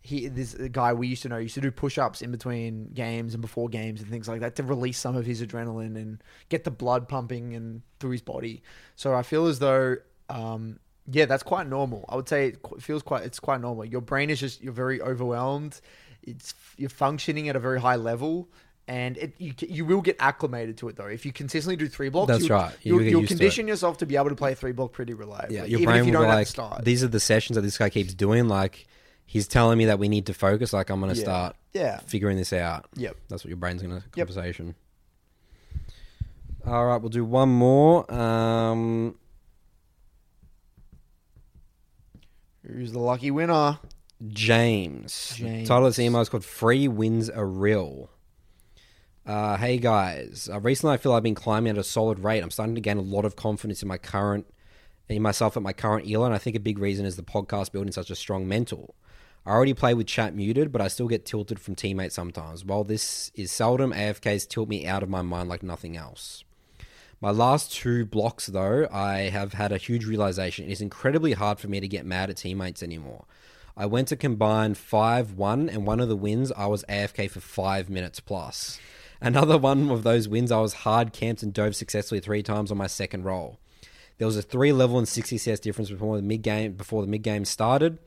he 0.00 0.26
this 0.28 0.54
guy 0.54 0.92
we 0.92 1.06
used 1.06 1.22
to 1.22 1.28
know 1.28 1.36
used 1.36 1.54
to 1.54 1.60
do 1.60 1.70
push 1.70 1.96
ups 1.96 2.22
in 2.22 2.32
between 2.32 2.90
games 2.92 3.34
and 3.34 3.40
before 3.40 3.68
games 3.68 4.00
and 4.00 4.10
things 4.10 4.26
like 4.26 4.40
that 4.40 4.56
to 4.56 4.62
release 4.64 4.98
some 4.98 5.14
of 5.14 5.24
his 5.24 5.40
adrenaline 5.42 5.94
and 5.94 6.22
get 6.48 6.64
the 6.64 6.72
blood 6.72 7.08
pumping 7.08 7.54
and 7.54 7.82
through 8.00 8.10
his 8.10 8.22
body. 8.22 8.62
So 8.96 9.14
I 9.14 9.22
feel 9.22 9.46
as 9.46 9.60
though, 9.60 9.96
um, 10.28 10.80
yeah, 11.06 11.26
that's 11.26 11.44
quite 11.44 11.68
normal. 11.68 12.04
I 12.08 12.16
would 12.16 12.28
say 12.28 12.48
it 12.48 12.60
feels 12.80 13.02
quite 13.02 13.24
it's 13.24 13.38
quite 13.38 13.60
normal. 13.60 13.84
Your 13.84 14.00
brain 14.00 14.30
is 14.30 14.40
just 14.40 14.60
you're 14.62 14.72
very 14.72 15.00
overwhelmed. 15.00 15.80
It's 16.22 16.54
you're 16.76 16.88
functioning 16.90 17.48
at 17.48 17.56
a 17.56 17.60
very 17.60 17.80
high 17.80 17.96
level. 17.96 18.48
And 18.88 19.16
it, 19.16 19.34
you, 19.38 19.54
you 19.60 19.84
will 19.84 20.00
get 20.00 20.16
acclimated 20.18 20.76
to 20.78 20.88
it 20.88 20.96
though. 20.96 21.06
If 21.06 21.24
you 21.24 21.32
consistently 21.32 21.76
do 21.76 21.86
three 21.88 22.08
blocks, 22.08 22.28
That's 22.28 22.48
you, 22.48 22.54
right. 22.54 22.74
You 22.82 22.94
You'll, 23.00 23.10
you'll 23.10 23.20
to 23.22 23.28
condition 23.28 23.68
yourself 23.68 23.98
to 23.98 24.06
be 24.06 24.16
able 24.16 24.30
to 24.30 24.34
play 24.34 24.54
three 24.54 24.72
block 24.72 24.92
pretty 24.92 25.14
reliably. 25.14 25.54
Yeah, 25.56 25.64
your 25.64 25.80
even 25.80 25.84
brain 25.84 26.00
if 26.00 26.06
you 26.06 26.12
don't 26.12 26.26
like, 26.26 26.48
start. 26.48 26.84
these 26.84 27.04
are 27.04 27.08
the 27.08 27.20
sessions 27.20 27.54
that 27.54 27.62
this 27.62 27.78
guy 27.78 27.90
keeps 27.90 28.12
doing. 28.12 28.48
Like, 28.48 28.88
he's 29.24 29.46
telling 29.46 29.78
me 29.78 29.84
that 29.84 30.00
we 30.00 30.08
need 30.08 30.26
to 30.26 30.34
focus. 30.34 30.72
Like, 30.72 30.90
I'm 30.90 30.98
going 31.00 31.12
to 31.12 31.18
Yeah. 31.18 31.24
start 31.24 31.56
Yeah. 31.72 32.00
figuring 32.00 32.36
this 32.36 32.52
out. 32.52 32.86
Yep. 32.96 33.16
That's 33.28 33.44
what 33.44 33.48
your 33.50 33.56
brain's 33.56 33.82
going 33.82 33.94
to 34.00 34.04
Yep. 34.16 34.26
conversation. 34.28 34.74
All 36.66 36.86
right, 36.86 36.96
we'll 37.00 37.08
do 37.08 37.24
one 37.24 37.48
more. 37.50 38.12
Um, 38.12 39.14
Who's 42.66 42.92
the 42.92 42.98
lucky 43.00 43.30
winner? 43.30 43.78
James. 44.28 45.34
James. 45.36 45.68
Title 45.68 45.86
of 45.86 45.90
this 45.90 45.98
email 45.98 46.20
is 46.20 46.28
called 46.28 46.44
"Free 46.44 46.88
Wins 46.88 47.28
Are 47.30 47.46
Real." 47.46 48.10
Uh, 49.24 49.56
hey 49.56 49.78
guys, 49.78 50.50
uh, 50.52 50.58
recently 50.58 50.94
I 50.94 50.96
feel 50.96 51.12
I've 51.12 51.22
been 51.22 51.34
climbing 51.34 51.70
at 51.70 51.78
a 51.78 51.84
solid 51.84 52.18
rate. 52.18 52.42
I'm 52.42 52.50
starting 52.50 52.74
to 52.74 52.80
gain 52.80 52.98
a 52.98 53.02
lot 53.02 53.24
of 53.24 53.36
confidence 53.36 53.80
in 53.80 53.88
my 53.88 53.98
current, 53.98 54.46
in 55.08 55.22
myself 55.22 55.56
at 55.56 55.62
my 55.62 55.72
current 55.72 56.10
elo, 56.10 56.26
and 56.26 56.34
I 56.34 56.38
think 56.38 56.56
a 56.56 56.60
big 56.60 56.78
reason 56.78 57.06
is 57.06 57.16
the 57.16 57.22
podcast 57.22 57.70
building 57.70 57.92
such 57.92 58.10
a 58.10 58.16
strong 58.16 58.48
mental. 58.48 58.96
I 59.46 59.50
already 59.50 59.74
play 59.74 59.94
with 59.94 60.06
chat 60.06 60.34
muted, 60.34 60.72
but 60.72 60.80
I 60.80 60.88
still 60.88 61.08
get 61.08 61.24
tilted 61.24 61.60
from 61.60 61.74
teammates 61.74 62.14
sometimes. 62.14 62.64
While 62.64 62.84
this 62.84 63.30
is 63.34 63.50
seldom, 63.50 63.92
AFKs 63.92 64.48
tilt 64.48 64.68
me 64.68 64.86
out 64.86 65.02
of 65.02 65.08
my 65.08 65.22
mind 65.22 65.48
like 65.48 65.62
nothing 65.62 65.96
else. 65.96 66.44
My 67.20 67.30
last 67.30 67.72
two 67.72 68.04
blocks, 68.04 68.46
though, 68.46 68.88
I 68.90 69.30
have 69.30 69.52
had 69.52 69.70
a 69.70 69.76
huge 69.78 70.04
realization. 70.04 70.66
It 70.66 70.72
is 70.72 70.80
incredibly 70.80 71.32
hard 71.32 71.60
for 71.60 71.68
me 71.68 71.78
to 71.78 71.86
get 71.86 72.04
mad 72.04 72.30
at 72.30 72.38
teammates 72.38 72.82
anymore. 72.82 73.24
I 73.76 73.86
went 73.86 74.08
to 74.08 74.16
combine 74.16 74.74
5 74.74 75.32
1, 75.32 75.68
and 75.68 75.86
one 75.86 76.00
of 76.00 76.08
the 76.08 76.16
wins, 76.16 76.52
I 76.52 76.66
was 76.66 76.84
AFK 76.88 77.30
for 77.30 77.40
five 77.40 77.88
minutes 77.88 78.20
plus. 78.20 78.78
Another 79.20 79.56
one 79.56 79.90
of 79.90 80.02
those 80.02 80.28
wins, 80.28 80.52
I 80.52 80.60
was 80.60 80.74
hard 80.74 81.12
camped 81.12 81.42
and 81.42 81.54
dove 81.54 81.76
successfully 81.76 82.20
three 82.20 82.42
times 82.42 82.70
on 82.70 82.76
my 82.76 82.86
second 82.86 83.24
role. 83.24 83.58
There 84.18 84.26
was 84.26 84.36
a 84.36 84.42
three 84.42 84.72
level 84.72 84.98
and 84.98 85.08
60 85.08 85.38
CS 85.38 85.60
difference 85.60 85.90
before 85.90 86.16
the 86.16 86.22
mid 86.22 86.42
game 86.42 86.74
before 86.74 87.02
the 87.02 87.08
mid 87.08 87.22
game 87.22 87.44
started, 87.44 87.98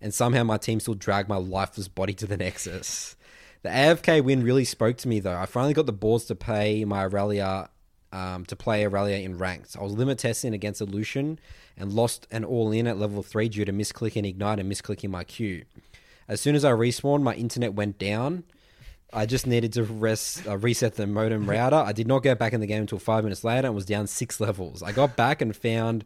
and 0.00 0.14
somehow 0.14 0.44
my 0.44 0.56
team 0.56 0.80
still 0.80 0.94
dragged 0.94 1.28
my 1.28 1.36
lifeless 1.36 1.88
body 1.88 2.14
to 2.14 2.26
the 2.26 2.36
Nexus. 2.36 3.16
The 3.62 3.68
AFK 3.68 4.24
win 4.24 4.42
really 4.42 4.64
spoke 4.64 4.96
to 4.98 5.08
me 5.08 5.20
though. 5.20 5.36
I 5.36 5.46
finally 5.46 5.74
got 5.74 5.86
the 5.86 5.92
balls 5.92 6.24
to 6.26 6.34
pay 6.34 6.84
my 6.84 7.02
Aurelia 7.02 7.68
um, 8.12 8.44
to 8.46 8.56
play 8.56 8.84
Aurelia 8.84 9.18
in 9.18 9.38
ranked. 9.38 9.76
I 9.78 9.82
was 9.82 9.92
limit 9.92 10.18
testing 10.18 10.54
against 10.54 10.80
a 10.80 10.84
Lucian 10.84 11.38
and 11.76 11.92
lost 11.92 12.26
an 12.30 12.44
all 12.44 12.72
in 12.72 12.86
at 12.86 12.98
level 12.98 13.22
3 13.22 13.48
due 13.48 13.64
to 13.64 13.72
misclicking 13.72 14.26
Ignite 14.26 14.58
and 14.58 14.70
misclicking 14.70 15.10
my 15.10 15.24
Q. 15.24 15.64
As 16.28 16.40
soon 16.40 16.54
as 16.54 16.64
I 16.64 16.70
respawned, 16.70 17.22
my 17.22 17.34
internet 17.34 17.74
went 17.74 17.98
down. 17.98 18.44
I 19.12 19.26
just 19.26 19.46
needed 19.46 19.72
to 19.72 19.82
rest, 19.82 20.46
uh, 20.46 20.56
reset 20.56 20.94
the 20.94 21.06
modem 21.06 21.48
router. 21.50 21.76
I 21.76 21.92
did 21.92 22.06
not 22.06 22.22
get 22.22 22.38
back 22.38 22.52
in 22.52 22.60
the 22.60 22.66
game 22.66 22.82
until 22.82 23.00
five 23.00 23.24
minutes 23.24 23.42
later 23.42 23.66
and 23.66 23.74
was 23.74 23.84
down 23.84 24.06
six 24.06 24.40
levels. 24.40 24.82
I 24.82 24.92
got 24.92 25.16
back 25.16 25.40
and 25.42 25.54
found 25.54 26.04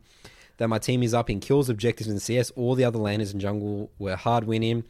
that 0.56 0.68
my 0.68 0.78
team 0.78 1.02
is 1.02 1.12
up 1.12 1.28
in 1.28 1.40
kills, 1.40 1.68
objectives, 1.68 2.08
and 2.08 2.22
CS. 2.22 2.50
All 2.52 2.74
the 2.74 2.84
other 2.84 2.98
laners 2.98 3.34
in 3.34 3.40
jungle 3.40 3.90
were 3.98 4.16
hard 4.16 4.44
winning. 4.44 4.84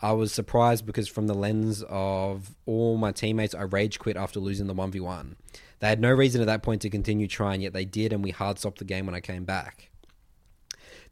I 0.00 0.12
was 0.12 0.32
surprised 0.32 0.86
because, 0.86 1.08
from 1.08 1.26
the 1.26 1.34
lens 1.34 1.82
of 1.88 2.54
all 2.66 2.96
my 2.96 3.10
teammates, 3.10 3.54
I 3.54 3.62
rage 3.62 3.98
quit 3.98 4.16
after 4.16 4.38
losing 4.38 4.68
the 4.68 4.74
1v1. 4.74 5.34
They 5.80 5.88
had 5.88 6.00
no 6.00 6.12
reason 6.12 6.40
at 6.40 6.46
that 6.48 6.62
point 6.62 6.82
to 6.82 6.90
continue 6.90 7.26
trying, 7.28 7.60
yet 7.60 7.72
they 7.72 7.84
did, 7.84 8.12
and 8.12 8.22
we 8.22 8.30
hard 8.30 8.58
stopped 8.58 8.78
the 8.78 8.84
game 8.84 9.06
when 9.06 9.14
I 9.14 9.20
came 9.20 9.44
back. 9.44 9.90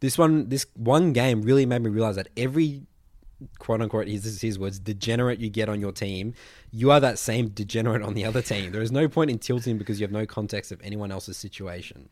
This 0.00 0.18
one, 0.18 0.48
this 0.48 0.66
one 0.74 1.12
game 1.12 1.42
really 1.42 1.64
made 1.66 1.82
me 1.82 1.90
realize 1.90 2.16
that 2.16 2.28
every 2.36 2.82
quote 3.58 3.82
unquote, 3.82 4.08
his, 4.08 4.40
his 4.40 4.58
words, 4.58 4.78
degenerate 4.78 5.38
you 5.38 5.48
get 5.50 5.68
on 5.68 5.80
your 5.80 5.92
team, 5.92 6.34
you 6.70 6.90
are 6.90 7.00
that 7.00 7.18
same 7.18 7.48
degenerate 7.48 8.02
on 8.02 8.14
the 8.14 8.24
other 8.24 8.42
team. 8.42 8.72
There 8.72 8.82
is 8.82 8.90
no 8.92 9.08
point 9.08 9.30
in 9.30 9.38
tilting 9.38 9.78
because 9.78 10.00
you 10.00 10.04
have 10.04 10.12
no 10.12 10.26
context 10.26 10.72
of 10.72 10.80
anyone 10.82 11.12
else's 11.12 11.36
situation. 11.36 12.08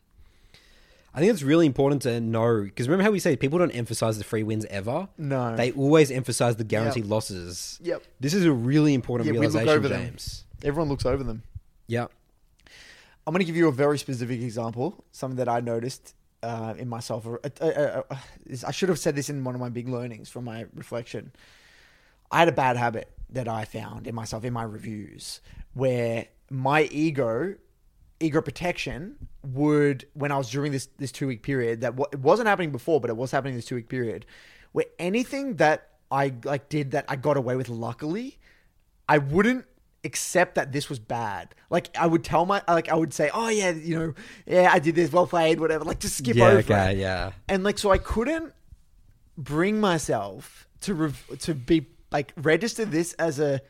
I 1.13 1.19
think 1.19 1.31
it's 1.31 1.43
really 1.43 1.65
important 1.65 2.01
to 2.03 2.19
know 2.19 2.63
because 2.63 2.87
remember 2.89 3.03
how 3.03 3.11
we 3.11 3.19
say 3.19 3.37
people 3.37 3.57
don't 3.57 3.71
emphasize 3.71 4.17
the 4.17 4.23
free 4.25 4.43
wins 4.43 4.65
ever. 4.65 5.07
No. 5.17 5.55
they 5.55 5.71
always 5.71 6.11
emphasize 6.11 6.57
the 6.57 6.63
guaranteed 6.65 7.05
Yep. 7.05 7.11
losses. 7.11 7.79
Yep. 7.81 8.03
This 8.19 8.33
is 8.33 8.45
a 8.45 8.51
really 8.51 8.93
important 8.93 9.27
Yeah, 9.27 9.39
realization, 9.39 9.69
over 9.69 9.87
them. 9.87 10.07
James. 10.07 10.43
Everyone 10.63 10.89
looks 10.89 11.05
over 11.05 11.23
them. 11.23 11.43
Yep. 11.87 12.11
I'm 13.25 13.33
going 13.33 13.39
to 13.39 13.45
give 13.45 13.55
you 13.55 13.67
a 13.67 13.71
very 13.71 13.97
specific 13.97 14.41
example, 14.41 15.03
something 15.11 15.37
that 15.37 15.49
I 15.49 15.59
noticed 15.59 16.13
uh, 16.43 16.75
in 16.77 16.87
myself. 16.87 17.25
Uh, 17.25 17.37
uh, 17.59 17.65
uh, 17.65 18.03
uh, 18.11 18.15
I 18.67 18.71
should 18.71 18.89
have 18.89 18.99
said 18.99 19.15
this 19.15 19.29
in 19.29 19.43
one 19.43 19.55
of 19.55 19.61
my 19.61 19.69
big 19.69 19.89
learnings 19.89 20.29
from 20.29 20.45
my 20.45 20.65
reflection. 20.75 21.31
I 22.31 22.39
had 22.39 22.47
a 22.49 22.51
bad 22.51 22.77
habit 22.77 23.11
that 23.31 23.47
I 23.47 23.65
found 23.65 24.05
in 24.07 24.13
myself 24.13 24.45
in 24.45 24.53
my 24.53 24.63
reviews 24.63 25.41
where 25.73 26.27
my 26.51 26.83
ego, 26.83 27.55
ego 28.19 28.41
protection, 28.41 29.15
would 29.43 30.05
when 30.13 30.31
I 30.31 30.37
was 30.37 30.51
during 30.51 30.71
this 30.71 30.87
this 30.97 31.11
two 31.11 31.27
week 31.27 31.41
period 31.41 31.81
that 31.81 31.95
wa- 31.95 32.07
it 32.11 32.19
wasn't 32.19 32.47
happening 32.47 32.71
before, 32.71 33.01
but 33.01 33.09
it 33.09 33.17
was 33.17 33.31
happening 33.31 33.55
this 33.55 33.65
two 33.65 33.75
week 33.75 33.89
period, 33.89 34.25
where 34.71 34.85
anything 34.99 35.55
that 35.55 35.89
I 36.11 36.33
like 36.43 36.69
did 36.69 36.91
that 36.91 37.05
I 37.07 37.15
got 37.15 37.37
away 37.37 37.55
with 37.55 37.69
luckily, 37.69 38.37
I 39.09 39.17
wouldn't 39.17 39.65
accept 40.05 40.55
that 40.55 40.71
this 40.71 40.89
was 40.89 40.99
bad. 40.99 41.53
Like 41.69 41.89
I 41.97 42.05
would 42.07 42.23
tell 42.23 42.45
my 42.45 42.61
like 42.67 42.87
I 42.89 42.95
would 42.95 43.13
say, 43.13 43.29
"Oh 43.33 43.49
yeah, 43.49 43.71
you 43.71 43.99
know, 43.99 44.13
yeah, 44.45 44.69
I 44.71 44.79
did 44.79 44.95
this, 44.95 45.11
well 45.11 45.27
played, 45.27 45.59
whatever." 45.59 45.83
Like 45.83 45.99
just 45.99 46.17
skip 46.17 46.35
Yeah. 46.37 46.47
over 46.47 46.57
Okay. 46.59 46.91
it. 46.93 46.97
Yeah. 46.99 47.31
And 47.49 47.63
like 47.63 47.77
so 47.77 47.91
I 47.91 47.97
couldn't 47.97 48.53
bring 49.37 49.79
myself 49.81 50.67
to 50.81 50.93
rev- 50.93 51.39
to 51.39 51.53
be 51.53 51.87
like 52.11 52.31
register 52.37 52.85
this 52.85 53.13
as 53.13 53.39
a 53.39 53.61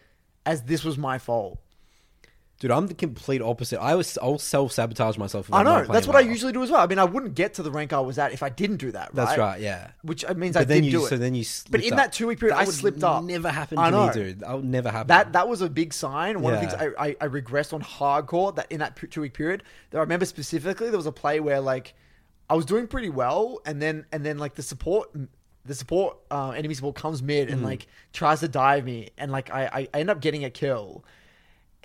as 0.45 0.64
this 0.64 0.84
was 0.84 0.98
my 0.98 1.18
fault. 1.18 1.60
Dude, 2.57 2.72
I'm 2.72 2.88
the 2.88 2.94
complete 2.94 3.41
opposite. 3.41 3.82
I 3.82 3.95
was 3.95 4.18
I'll 4.22 4.38
self 4.38 4.72
sabotage 4.72 5.18
myself. 5.18 5.49
if 5.49 5.53
I 5.53 5.60
I'm 5.60 5.65
know 5.65 5.72
not 5.84 5.88
that's 5.91 6.06
playing 6.06 6.07
what 6.07 6.15
I 6.15 6.22
well. 6.22 6.30
usually 6.32 6.53
do 6.53 6.64
as 6.64 6.72
well. 6.72 6.80
I 6.80 6.88
mean, 6.88 6.99
I 6.99 7.03
wouldn't 7.03 7.36
get 7.36 7.56
to 7.56 7.64
the 7.64 7.69
rank 7.69 7.91
I 7.91 7.99
was 7.99 8.18
at 8.18 8.32
if 8.32 8.41
I 8.41 8.48
didn't 8.49 8.77
do 8.77 8.91
that. 8.94 9.10
Right? 9.10 9.15
That's 9.26 9.38
right. 9.38 9.60
Yeah. 9.60 9.91
Which 10.03 10.23
means 10.36 10.53
But 10.53 10.61
I 10.61 10.64
then 10.64 10.84
did 10.84 10.86
you 10.86 10.99
do 10.99 11.06
it. 11.06 11.10
so 11.10 11.18
then 11.18 11.36
you 11.36 11.41
but 11.41 11.45
slipped 11.45 11.86
in 11.86 11.94
up. 11.94 11.98
that 11.98 12.14
two 12.14 12.27
week 12.27 12.40
period, 12.40 12.56
I 12.56 12.64
would 12.64 12.73
slipped 12.73 13.03
up. 13.03 13.23
Never 13.26 13.49
happened 13.52 13.82
I 13.82 13.90
to 13.90 13.91
know. 13.91 14.07
me, 14.07 14.14
dude. 14.14 14.40
That 14.40 14.56
would 14.56 14.64
never 14.64 14.90
happen. 14.90 15.07
That 15.07 15.34
that 15.34 15.49
was 15.49 15.60
a 15.61 15.69
big 15.69 15.94
sign. 15.94 16.41
One 16.41 16.53
of 16.53 16.61
the 16.61 16.65
Yeah. 16.68 16.77
things 16.77 16.94
I, 16.98 17.06
I, 17.07 17.15
I 17.22 17.27
regressed 17.27 17.73
on 17.73 17.82
hardcore 17.82 18.56
that 18.56 18.72
in 18.72 18.80
that 18.80 18.98
two 19.11 19.19
week 19.19 19.34
period. 19.34 19.64
That 19.90 19.98
I 19.98 20.02
remember 20.02 20.26
specifically, 20.26 20.88
there 20.90 20.98
was 20.98 21.07
a 21.07 21.11
play 21.11 21.41
where 21.41 21.60
like 21.60 21.94
I 22.49 22.56
was 22.56 22.64
doing 22.64 22.88
pretty 22.88 23.10
well, 23.10 23.60
and 23.65 23.82
then 23.82 24.06
and 24.14 24.26
then 24.26 24.38
like 24.38 24.56
the 24.56 24.64
support 24.64 25.10
the 25.65 25.76
support 25.76 26.15
uh, 26.32 26.52
enemy 26.52 26.73
support 26.73 26.95
comes 26.95 27.22
mid 27.22 27.49
Mm. 27.49 27.53
and 27.53 27.64
like 27.64 27.88
tries 28.14 28.40
to 28.40 28.48
dive 28.48 28.86
me, 28.86 29.10
and 29.18 29.30
like 29.30 29.52
I, 29.52 29.65
I 29.65 29.88
I 29.94 29.99
end 29.99 30.10
up 30.10 30.22
getting 30.22 30.45
a 30.45 30.49
kill. 30.49 31.03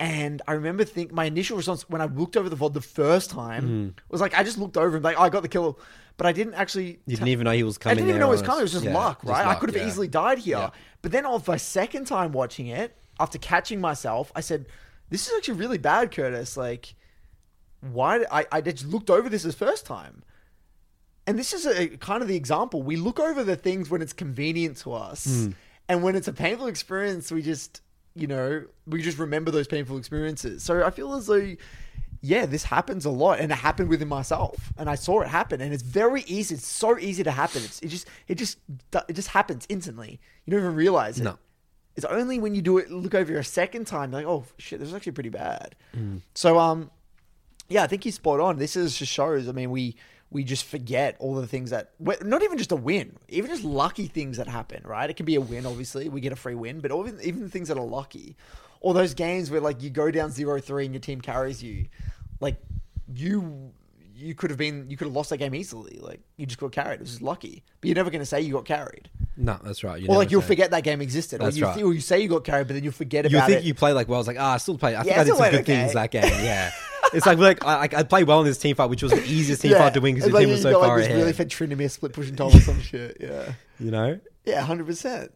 And 0.01 0.41
I 0.47 0.53
remember 0.53 0.83
think 0.83 1.11
my 1.11 1.25
initial 1.25 1.57
response 1.57 1.87
when 1.87 2.01
I 2.01 2.05
looked 2.05 2.35
over 2.35 2.49
the 2.49 2.55
VOD 2.57 2.73
the 2.73 2.81
first 2.81 3.29
time 3.29 3.93
was 4.09 4.19
like 4.19 4.33
I 4.33 4.43
just 4.43 4.57
looked 4.57 4.75
over 4.75 4.95
and 4.97 5.03
like 5.05 5.15
oh, 5.19 5.21
I 5.21 5.29
got 5.29 5.43
the 5.43 5.47
kill, 5.47 5.77
but 6.17 6.25
I 6.25 6.31
didn't 6.31 6.55
actually. 6.55 6.93
Mm. 6.93 6.99
you 7.05 7.15
didn't 7.17 7.27
even 7.27 7.45
know 7.45 7.51
he 7.51 7.61
was 7.61 7.77
coming. 7.77 7.91
I 7.91 7.95
didn't 7.97 8.09
even 8.09 8.19
know 8.19 8.29
it 8.29 8.31
was 8.31 8.41
coming. 8.41 8.61
It 8.61 8.63
was 8.63 8.71
just 8.71 8.85
Yeah, 8.85 8.95
luck, 8.95 9.23
right? 9.23 9.45
I 9.45 9.49
luck, 9.49 9.59
could 9.59 9.69
have 9.69 9.79
yeah. 9.79 9.87
easily 9.87 10.07
died 10.07 10.39
here. 10.39 10.57
Yeah. 10.57 10.69
But 11.03 11.11
then 11.11 11.27
on 11.27 11.43
my 11.47 11.57
second 11.57 12.05
time 12.05 12.31
watching 12.31 12.65
it, 12.65 12.97
after 13.19 13.37
catching 13.37 13.79
myself, 13.79 14.31
I 14.35 14.41
said, 14.41 14.65
"This 15.11 15.27
is 15.27 15.33
actually 15.37 15.59
really 15.59 15.77
bad, 15.77 16.09
Curtis. 16.11 16.57
Like, 16.57 16.95
why?" 17.81 18.17
did- 18.17 18.27
I 18.31 18.47
I 18.51 18.61
just 18.61 18.87
looked 18.87 19.11
over 19.11 19.29
this 19.29 19.43
the 19.43 19.53
first 19.53 19.85
time, 19.85 20.23
and 21.27 21.37
this 21.37 21.53
is 21.53 21.67
a 21.67 21.89
kind 21.97 22.23
of 22.23 22.27
the 22.27 22.35
example. 22.35 22.81
We 22.81 22.95
look 22.95 23.19
over 23.19 23.43
the 23.43 23.55
things 23.55 23.91
when 23.91 24.01
it's 24.01 24.13
convenient 24.13 24.77
to 24.77 24.93
us, 24.93 25.25
Hmm. 25.25 25.51
and 25.87 26.01
when 26.01 26.15
it's 26.15 26.27
a 26.27 26.33
painful 26.33 26.65
experience, 26.65 27.31
we 27.31 27.43
just 27.43 27.81
you 28.15 28.27
know 28.27 28.65
we 28.85 29.01
just 29.01 29.17
remember 29.17 29.51
those 29.51 29.67
painful 29.67 29.97
experiences. 29.97 30.63
So 30.63 30.85
I 30.85 30.89
feel 30.89 31.13
as 31.13 31.27
though. 31.27 31.55
Yeah, 32.23 32.45
this 32.45 32.65
happens 32.65 33.05
a 33.05 33.09
lot, 33.09 33.39
and 33.39 33.51
it 33.51 33.55
happened 33.55 33.89
within 33.89 34.07
myself, 34.07 34.71
and 34.77 34.87
I 34.87 34.93
saw 34.93 35.21
it 35.21 35.27
happen, 35.27 35.59
and 35.59 35.73
it's 35.73 35.81
very 35.81 36.21
easy. 36.27 36.53
It's 36.53 36.67
so 36.67 36.99
easy 36.99 37.23
to 37.23 37.31
happen. 37.31 37.63
It's, 37.63 37.79
it 37.79 37.87
just, 37.87 38.07
it 38.27 38.35
just, 38.35 38.59
it 39.09 39.13
just 39.13 39.29
happens 39.29 39.65
instantly. 39.69 40.19
You 40.45 40.51
don't 40.51 40.59
even 40.59 40.75
realize 40.75 41.19
it. 41.19 41.23
No. 41.23 41.39
It's 41.95 42.05
only 42.05 42.37
when 42.37 42.53
you 42.53 42.61
do 42.61 42.77
it, 42.77 42.91
look 42.91 43.15
over 43.15 43.35
a 43.39 43.43
second 43.43 43.87
time, 43.87 44.11
like, 44.11 44.27
oh 44.27 44.45
shit, 44.59 44.79
this 44.79 44.89
is 44.89 44.93
actually 44.93 45.13
pretty 45.13 45.29
bad. 45.29 45.75
Mm. 45.97 46.21
So, 46.35 46.59
um, 46.59 46.91
yeah, 47.69 47.81
I 47.81 47.87
think 47.87 48.03
he's 48.03 48.15
spot 48.15 48.39
on. 48.39 48.59
This 48.59 48.75
is 48.75 48.95
just 48.99 49.11
shows. 49.11 49.49
I 49.49 49.51
mean, 49.51 49.71
we 49.71 49.95
we 50.31 50.43
just 50.43 50.63
forget 50.65 51.15
all 51.19 51.35
the 51.35 51.45
things 51.45 51.69
that, 51.71 51.91
not 51.99 52.41
even 52.41 52.57
just 52.57 52.71
a 52.71 52.75
win, 52.75 53.17
even 53.29 53.51
just 53.51 53.63
lucky 53.63 54.07
things 54.07 54.37
that 54.37 54.47
happen. 54.47 54.81
Right? 54.85 55.09
It 55.09 55.15
can 55.17 55.25
be 55.25 55.35
a 55.35 55.41
win. 55.41 55.65
Obviously, 55.65 56.07
we 56.09 56.21
get 56.21 56.31
a 56.31 56.37
free 56.37 56.55
win, 56.55 56.79
but 56.79 56.91
even 56.91 57.19
even 57.21 57.41
the 57.41 57.49
things 57.49 57.67
that 57.67 57.77
are 57.77 57.85
lucky, 57.85 58.35
or 58.79 58.93
those 58.93 59.13
games 59.13 59.51
where 59.51 59.61
like 59.61 59.83
you 59.83 59.89
go 59.89 60.09
down 60.09 60.29
0-3 60.31 60.85
and 60.85 60.93
your 60.93 61.01
team 61.01 61.21
carries 61.21 61.61
you, 61.61 61.85
like 62.39 62.55
you. 63.13 63.71
You 64.13 64.35
could 64.35 64.51
have 64.51 64.59
been, 64.59 64.87
you 64.87 64.97
could 64.97 65.05
have 65.07 65.15
lost 65.15 65.31
that 65.31 65.37
game 65.37 65.55
easily. 65.55 65.97
Like 65.99 66.19
you 66.37 66.45
just 66.45 66.59
got 66.59 66.71
carried. 66.71 66.95
It 66.95 66.99
was 66.99 67.09
just 67.09 67.21
lucky, 67.23 67.63
but 67.79 67.87
you're 67.87 67.95
never 67.95 68.11
going 68.11 68.19
to 68.19 68.25
say 68.25 68.39
you 68.39 68.53
got 68.53 68.65
carried. 68.65 69.09
No, 69.35 69.57
that's 69.63 69.83
right. 69.83 69.99
You 69.99 70.09
Or 70.09 70.15
like 70.17 70.29
you'll 70.29 70.41
say. 70.41 70.47
forget 70.49 70.69
that 70.69 70.83
game 70.83 71.01
existed, 71.01 71.41
That's 71.41 71.55
or 71.55 71.59
you, 71.59 71.65
right. 71.65 71.81
or 71.83 71.91
you 71.91 72.01
say 72.01 72.19
you 72.21 72.27
got 72.29 72.43
carried, 72.43 72.67
but 72.67 72.75
then 72.75 72.83
you'll 72.83 72.93
forget 72.93 73.27
You 73.31 73.35
about 73.39 73.49
it. 73.49 73.53
you 73.53 73.57
think 73.57 73.65
you 73.65 73.73
play 73.73 73.93
like 73.93 74.07
well? 74.07 74.19
It's 74.19 74.27
like 74.27 74.37
ah, 74.39 74.53
I 74.53 74.57
still 74.57 74.77
play. 74.77 74.95
I 74.95 75.01
think 75.01 75.15
Yeah, 75.15 75.21
I 75.21 75.23
did 75.23 75.35
some 75.35 75.49
good 75.49 75.61
okay. 75.61 75.63
things 75.63 75.93
that 75.93 76.11
game. 76.11 76.21
Yeah, 76.25 76.71
it's 77.13 77.25
like 77.25 77.37
like 77.37 77.63
I, 77.65 77.83
I 77.99 78.03
played 78.03 78.27
well 78.27 78.39
in 78.41 78.45
this 78.45 78.57
team 78.57 78.75
fight, 78.75 78.89
which 78.89 79.03
was 79.03 79.11
the 79.11 79.23
easiest 79.23 79.61
team 79.61 79.73
fight 79.73 79.93
to 79.93 80.01
win 80.01 80.15
because 80.15 80.27
It's 80.27 80.31
the 80.33 80.37
like 80.37 80.45
team 80.45 80.51
was 80.53 80.61
so 80.61 80.71
got, 80.71 80.85
far 80.85 80.97
like, 80.97 81.05
ahead. 81.05 81.17
really 81.17 81.33
fed 81.33 81.49
Trinity 81.49 81.87
split 81.87 82.13
pushing 82.13 82.35
Tom 82.35 82.47
or 82.53 82.59
some 82.59 82.79
shit. 82.81 83.17
Yeah, 83.19 83.53
you 83.79 83.91
know, 83.91 84.19
yeah, 84.45 84.61
hundred 84.61 84.85
percent. 84.87 85.31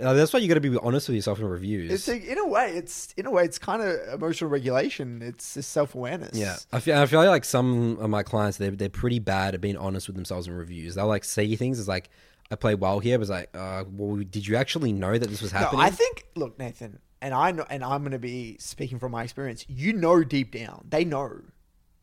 Uh, 0.00 0.12
that's 0.14 0.32
why 0.32 0.38
you 0.38 0.46
got 0.46 0.54
to 0.54 0.60
be 0.60 0.76
honest 0.80 1.08
with 1.08 1.16
yourself 1.16 1.40
in 1.40 1.46
reviews. 1.46 1.90
It's 1.90 2.06
like, 2.06 2.24
in 2.24 2.38
a 2.38 2.46
way, 2.46 2.70
it's 2.76 3.12
in 3.16 3.26
a 3.26 3.32
way, 3.32 3.42
it's 3.44 3.58
kind 3.58 3.82
of 3.82 3.96
emotional 4.14 4.48
regulation. 4.48 5.22
It's 5.22 5.54
just 5.54 5.72
self 5.72 5.94
awareness. 5.96 6.38
Yeah, 6.38 6.56
I 6.72 6.78
feel, 6.78 6.96
I 6.98 7.06
feel 7.06 7.24
like 7.24 7.44
some 7.44 7.98
of 7.98 8.08
my 8.08 8.22
clients 8.22 8.58
they're 8.58 8.70
they're 8.70 8.88
pretty 8.88 9.18
bad 9.18 9.54
at 9.54 9.60
being 9.60 9.76
honest 9.76 10.06
with 10.06 10.14
themselves 10.14 10.46
in 10.46 10.54
reviews. 10.54 10.94
They'll 10.94 11.08
like 11.08 11.24
say 11.24 11.56
things 11.56 11.80
as 11.80 11.88
like 11.88 12.10
I 12.50 12.54
played 12.54 12.80
well 12.80 13.00
here, 13.00 13.18
but 13.18 13.22
it's 13.22 13.30
like, 13.30 13.50
uh, 13.54 13.84
well, 13.90 14.16
did 14.24 14.46
you 14.46 14.54
actually 14.56 14.92
know 14.92 15.18
that 15.18 15.28
this 15.28 15.42
was 15.42 15.52
No, 15.52 15.58
happening? 15.58 15.80
I 15.82 15.90
think. 15.90 16.26
Look, 16.36 16.58
Nathan, 16.60 17.00
and 17.20 17.34
I 17.34 17.50
know, 17.50 17.66
and 17.68 17.82
I'm 17.84 18.00
going 18.00 18.12
to 18.12 18.18
be 18.18 18.56
speaking 18.58 18.98
from 18.98 19.12
my 19.12 19.24
experience. 19.24 19.64
You 19.68 19.92
know, 19.92 20.24
deep 20.24 20.52
down, 20.52 20.86
they 20.88 21.04
know. 21.04 21.40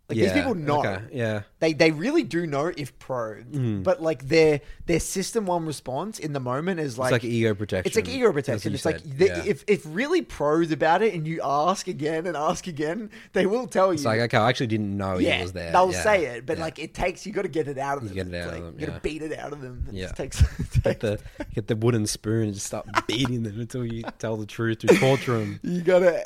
Like 0.07 0.19
yeah, 0.19 0.25
these 0.25 0.33
people 0.33 0.53
know. 0.53 0.79
okay, 0.81 0.99
yeah. 1.11 1.41
They 1.59 1.73
they 1.73 1.89
really 1.89 2.21
do 2.23 2.45
know 2.45 2.71
if 2.77 2.97
probed, 2.99 3.53
Mm. 3.53 3.83
but 3.83 4.03
like 4.03 4.27
their 4.27 4.61
their 4.85 4.99
system 4.99 5.47
one 5.47 5.65
response 5.65 6.19
in 6.19 6.33
the 6.33 6.39
moment 6.39 6.79
is 6.79 6.97
like 6.99 7.11
It's 7.13 7.23
like 7.23 7.31
ego 7.31 7.55
protection. 7.55 7.87
It's 7.87 7.95
like 7.95 8.07
ego 8.15 8.31
protection. 8.31 8.73
It's 8.75 8.85
you 8.85 8.91
like 8.91 9.01
said, 9.01 9.17
they, 9.17 9.25
yeah. 9.27 9.43
if 9.45 9.63
if 9.67 9.81
really 9.87 10.21
probed 10.21 10.71
about 10.71 11.01
it 11.01 11.15
and 11.15 11.25
you 11.27 11.41
ask 11.43 11.87
again 11.87 12.27
and 12.27 12.37
ask 12.37 12.67
again, 12.67 13.09
they 13.33 13.47
will 13.47 13.65
tell 13.65 13.87
you. 13.87 13.93
it's 13.95 14.05
like 14.05 14.19
okay, 14.21 14.37
I 14.37 14.47
actually 14.49 14.67
didn't 14.67 14.95
know 14.95 15.17
yeah, 15.17 15.37
he 15.37 15.41
was 15.41 15.53
there. 15.53 15.71
they'll 15.71 15.91
Yeah, 15.91 16.03
say 16.03 16.25
it, 16.25 16.45
but 16.45 16.59
like 16.59 16.77
it 16.77 16.93
takes 16.93 17.25
you 17.25 17.31
got 17.33 17.41
to 17.43 17.47
get 17.47 17.67
it 17.67 17.79
out 17.79 17.97
of 17.97 18.03
You 18.03 18.09
them. 18.09 18.29
get 18.31 18.33
it 18.35 18.41
out 18.43 18.47
of 18.49 18.53
like, 18.53 18.63
them, 18.63 18.73
You 18.79 18.85
got 18.85 18.91
yeah. 18.91 18.97
to 18.97 19.01
beat 19.01 19.21
it 19.23 19.39
out 19.39 19.53
of 19.53 19.61
them. 19.61 19.85
It 19.89 19.93
Yeah. 19.95 20.07
takes. 20.11 20.41
get 20.83 20.99
the 20.99 21.19
get 21.55 21.65
the 21.67 21.75
wooden 21.75 22.05
spoon 22.05 22.43
and 22.43 22.53
just 22.53 22.67
start 22.67 22.85
beating 23.07 23.41
them 23.41 23.59
until 23.59 23.83
you 23.83 24.03
tell 24.19 24.37
the 24.37 24.45
truth 24.45 24.79
to 24.79 24.87
torture 24.99 25.39
them. 25.39 25.59
You 25.63 25.81
gotta. 25.81 26.23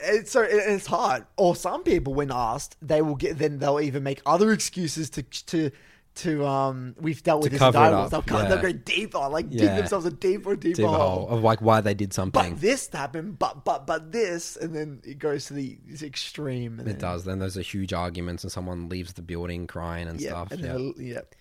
It's 0.00 0.30
so 0.30 0.46
it's 0.48 0.86
hard. 0.86 1.24
Or 1.36 1.54
some 1.56 1.82
people, 1.82 2.14
when 2.14 2.30
asked, 2.32 2.76
they 2.80 3.02
will 3.02 3.16
get. 3.18 3.38
Then 3.38 3.58
they'll 3.58 3.80
even 3.80 4.02
make 4.02 4.20
other 4.24 4.52
excuses 4.52 5.10
to 5.10 5.22
to 5.22 5.70
to 6.16 6.46
um. 6.46 6.94
We've 7.00 7.22
dealt 7.22 7.42
with 7.42 7.52
this 7.52 7.60
in 7.60 7.66
cover 7.66 7.78
it 7.78 7.80
dialogue. 7.90 8.14
up, 8.14 8.26
They'll, 8.26 8.38
yeah. 8.42 8.48
they'll 8.48 8.62
go 8.62 8.72
deeper, 8.72 9.18
like 9.28 9.50
dig 9.50 9.60
themselves 9.68 10.06
a 10.06 10.10
deeper, 10.10 10.56
deeper, 10.56 10.76
Deep 10.76 10.86
hole. 10.86 10.96
hole 11.26 11.28
of 11.28 11.42
like 11.42 11.60
why 11.60 11.80
they 11.80 11.94
did 11.94 12.12
something. 12.12 12.52
But 12.54 12.60
this 12.60 12.88
happened. 12.88 13.38
But 13.38 13.64
but 13.64 13.86
but 13.86 14.10
this, 14.12 14.56
and 14.56 14.74
then 14.74 15.00
it 15.04 15.18
goes 15.18 15.46
to 15.46 15.54
the 15.54 15.78
extreme. 16.02 16.78
And 16.80 16.88
It 16.88 16.92
then, 16.92 17.00
does. 17.00 17.24
Then 17.24 17.38
there's 17.38 17.56
a 17.56 17.62
huge 17.62 17.92
arguments 17.92 18.42
and 18.44 18.50
someone 18.52 18.88
leaves 18.88 19.12
the 19.12 19.22
building 19.22 19.66
crying 19.66 20.08
and 20.08 20.20
Yeah. 20.20 20.30
stuff. 20.30 20.52
And 20.52 20.96
Yeah. 20.96 21.04
yep. 21.14 21.34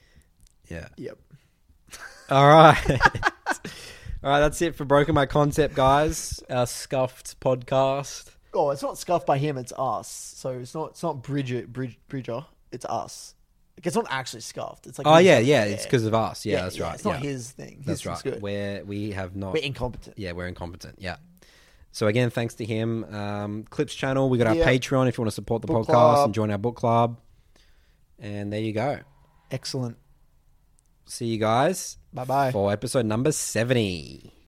yeah. 0.69 0.87
Yep. 0.97 1.17
All 2.29 2.47
right. 2.47 2.77
All 4.23 4.31
right, 4.31 4.39
that's 4.39 4.61
it 4.61 4.75
for 4.75 4.83
Broken 4.83 5.13
My 5.15 5.25
Concept, 5.27 5.75
guys. 5.75 6.43
Our 6.49 6.65
scuffed 6.67 7.39
podcast. 7.39 8.31
Oh, 8.57 8.71
it's 8.71 8.81
not 8.81 8.97
scuffed 8.97 9.25
by 9.25 9.37
him. 9.37 9.57
It's 9.57 9.73
us. 9.77 10.09
So 10.37 10.49
it's 10.51 10.73
not. 10.73 10.91
It's 10.91 11.03
not 11.03 11.21
Bridget. 11.23 11.71
Bridge, 11.71 11.97
Bridger. 12.07 12.45
It's 12.71 12.85
us. 12.85 13.35
Like, 13.77 13.85
it's 13.85 13.95
not 13.95 14.07
actually 14.09 14.41
scuffed. 14.41 14.87
It's 14.87 14.97
like 14.97 15.05
Oh 15.05 15.17
yeah, 15.19 15.37
yeah. 15.37 15.63
It's 15.65 15.83
because 15.85 16.05
of 16.05 16.13
us. 16.13 16.45
Yeah, 16.45 16.63
that's 16.63 16.79
right. 16.79 16.95
It's 16.95 17.05
not 17.05 17.23
yeah. 17.23 17.29
his 17.29 17.51
thing. 17.51 17.77
His 17.77 17.85
That's 17.85 18.05
right. 18.07 18.23
Good. 18.23 18.41
Where 18.41 18.83
we 18.83 19.11
have 19.11 19.35
not. 19.35 19.53
We're 19.53 19.63
incompetent. 19.63 20.17
yeah, 20.17 20.31
we're 20.31 20.47
incompetent. 20.47 20.95
Yeah. 20.97 21.17
So 21.91 22.07
again, 22.07 22.29
thanks 22.31 22.55
to 22.55 22.65
him. 22.65 23.03
Um, 23.13 23.63
Clips 23.69 23.93
channel. 23.95 24.29
We 24.29 24.37
got 24.37 24.47
our 24.47 24.55
Yeah. 24.55 24.65
Patreon 24.67 25.07
if 25.07 25.17
you 25.17 25.21
want 25.21 25.29
to 25.31 25.35
support 25.35 25.61
the 25.61 25.67
Book 25.67 25.85
podcast 25.85 25.91
club. 25.91 26.25
and 26.25 26.33
join 26.33 26.51
our 26.51 26.57
book 26.57 26.75
club. 26.75 27.19
And 28.19 28.51
there 28.51 28.59
you 28.59 28.73
go. 28.73 28.99
Excellent. 29.51 29.97
See 31.05 31.27
you 31.27 31.37
guys 31.37 31.97
Bye 32.11 32.25
bye. 32.25 32.51
for 32.51 32.71
episode 32.71 33.05
number 33.05 33.31
seventy. 33.31 34.33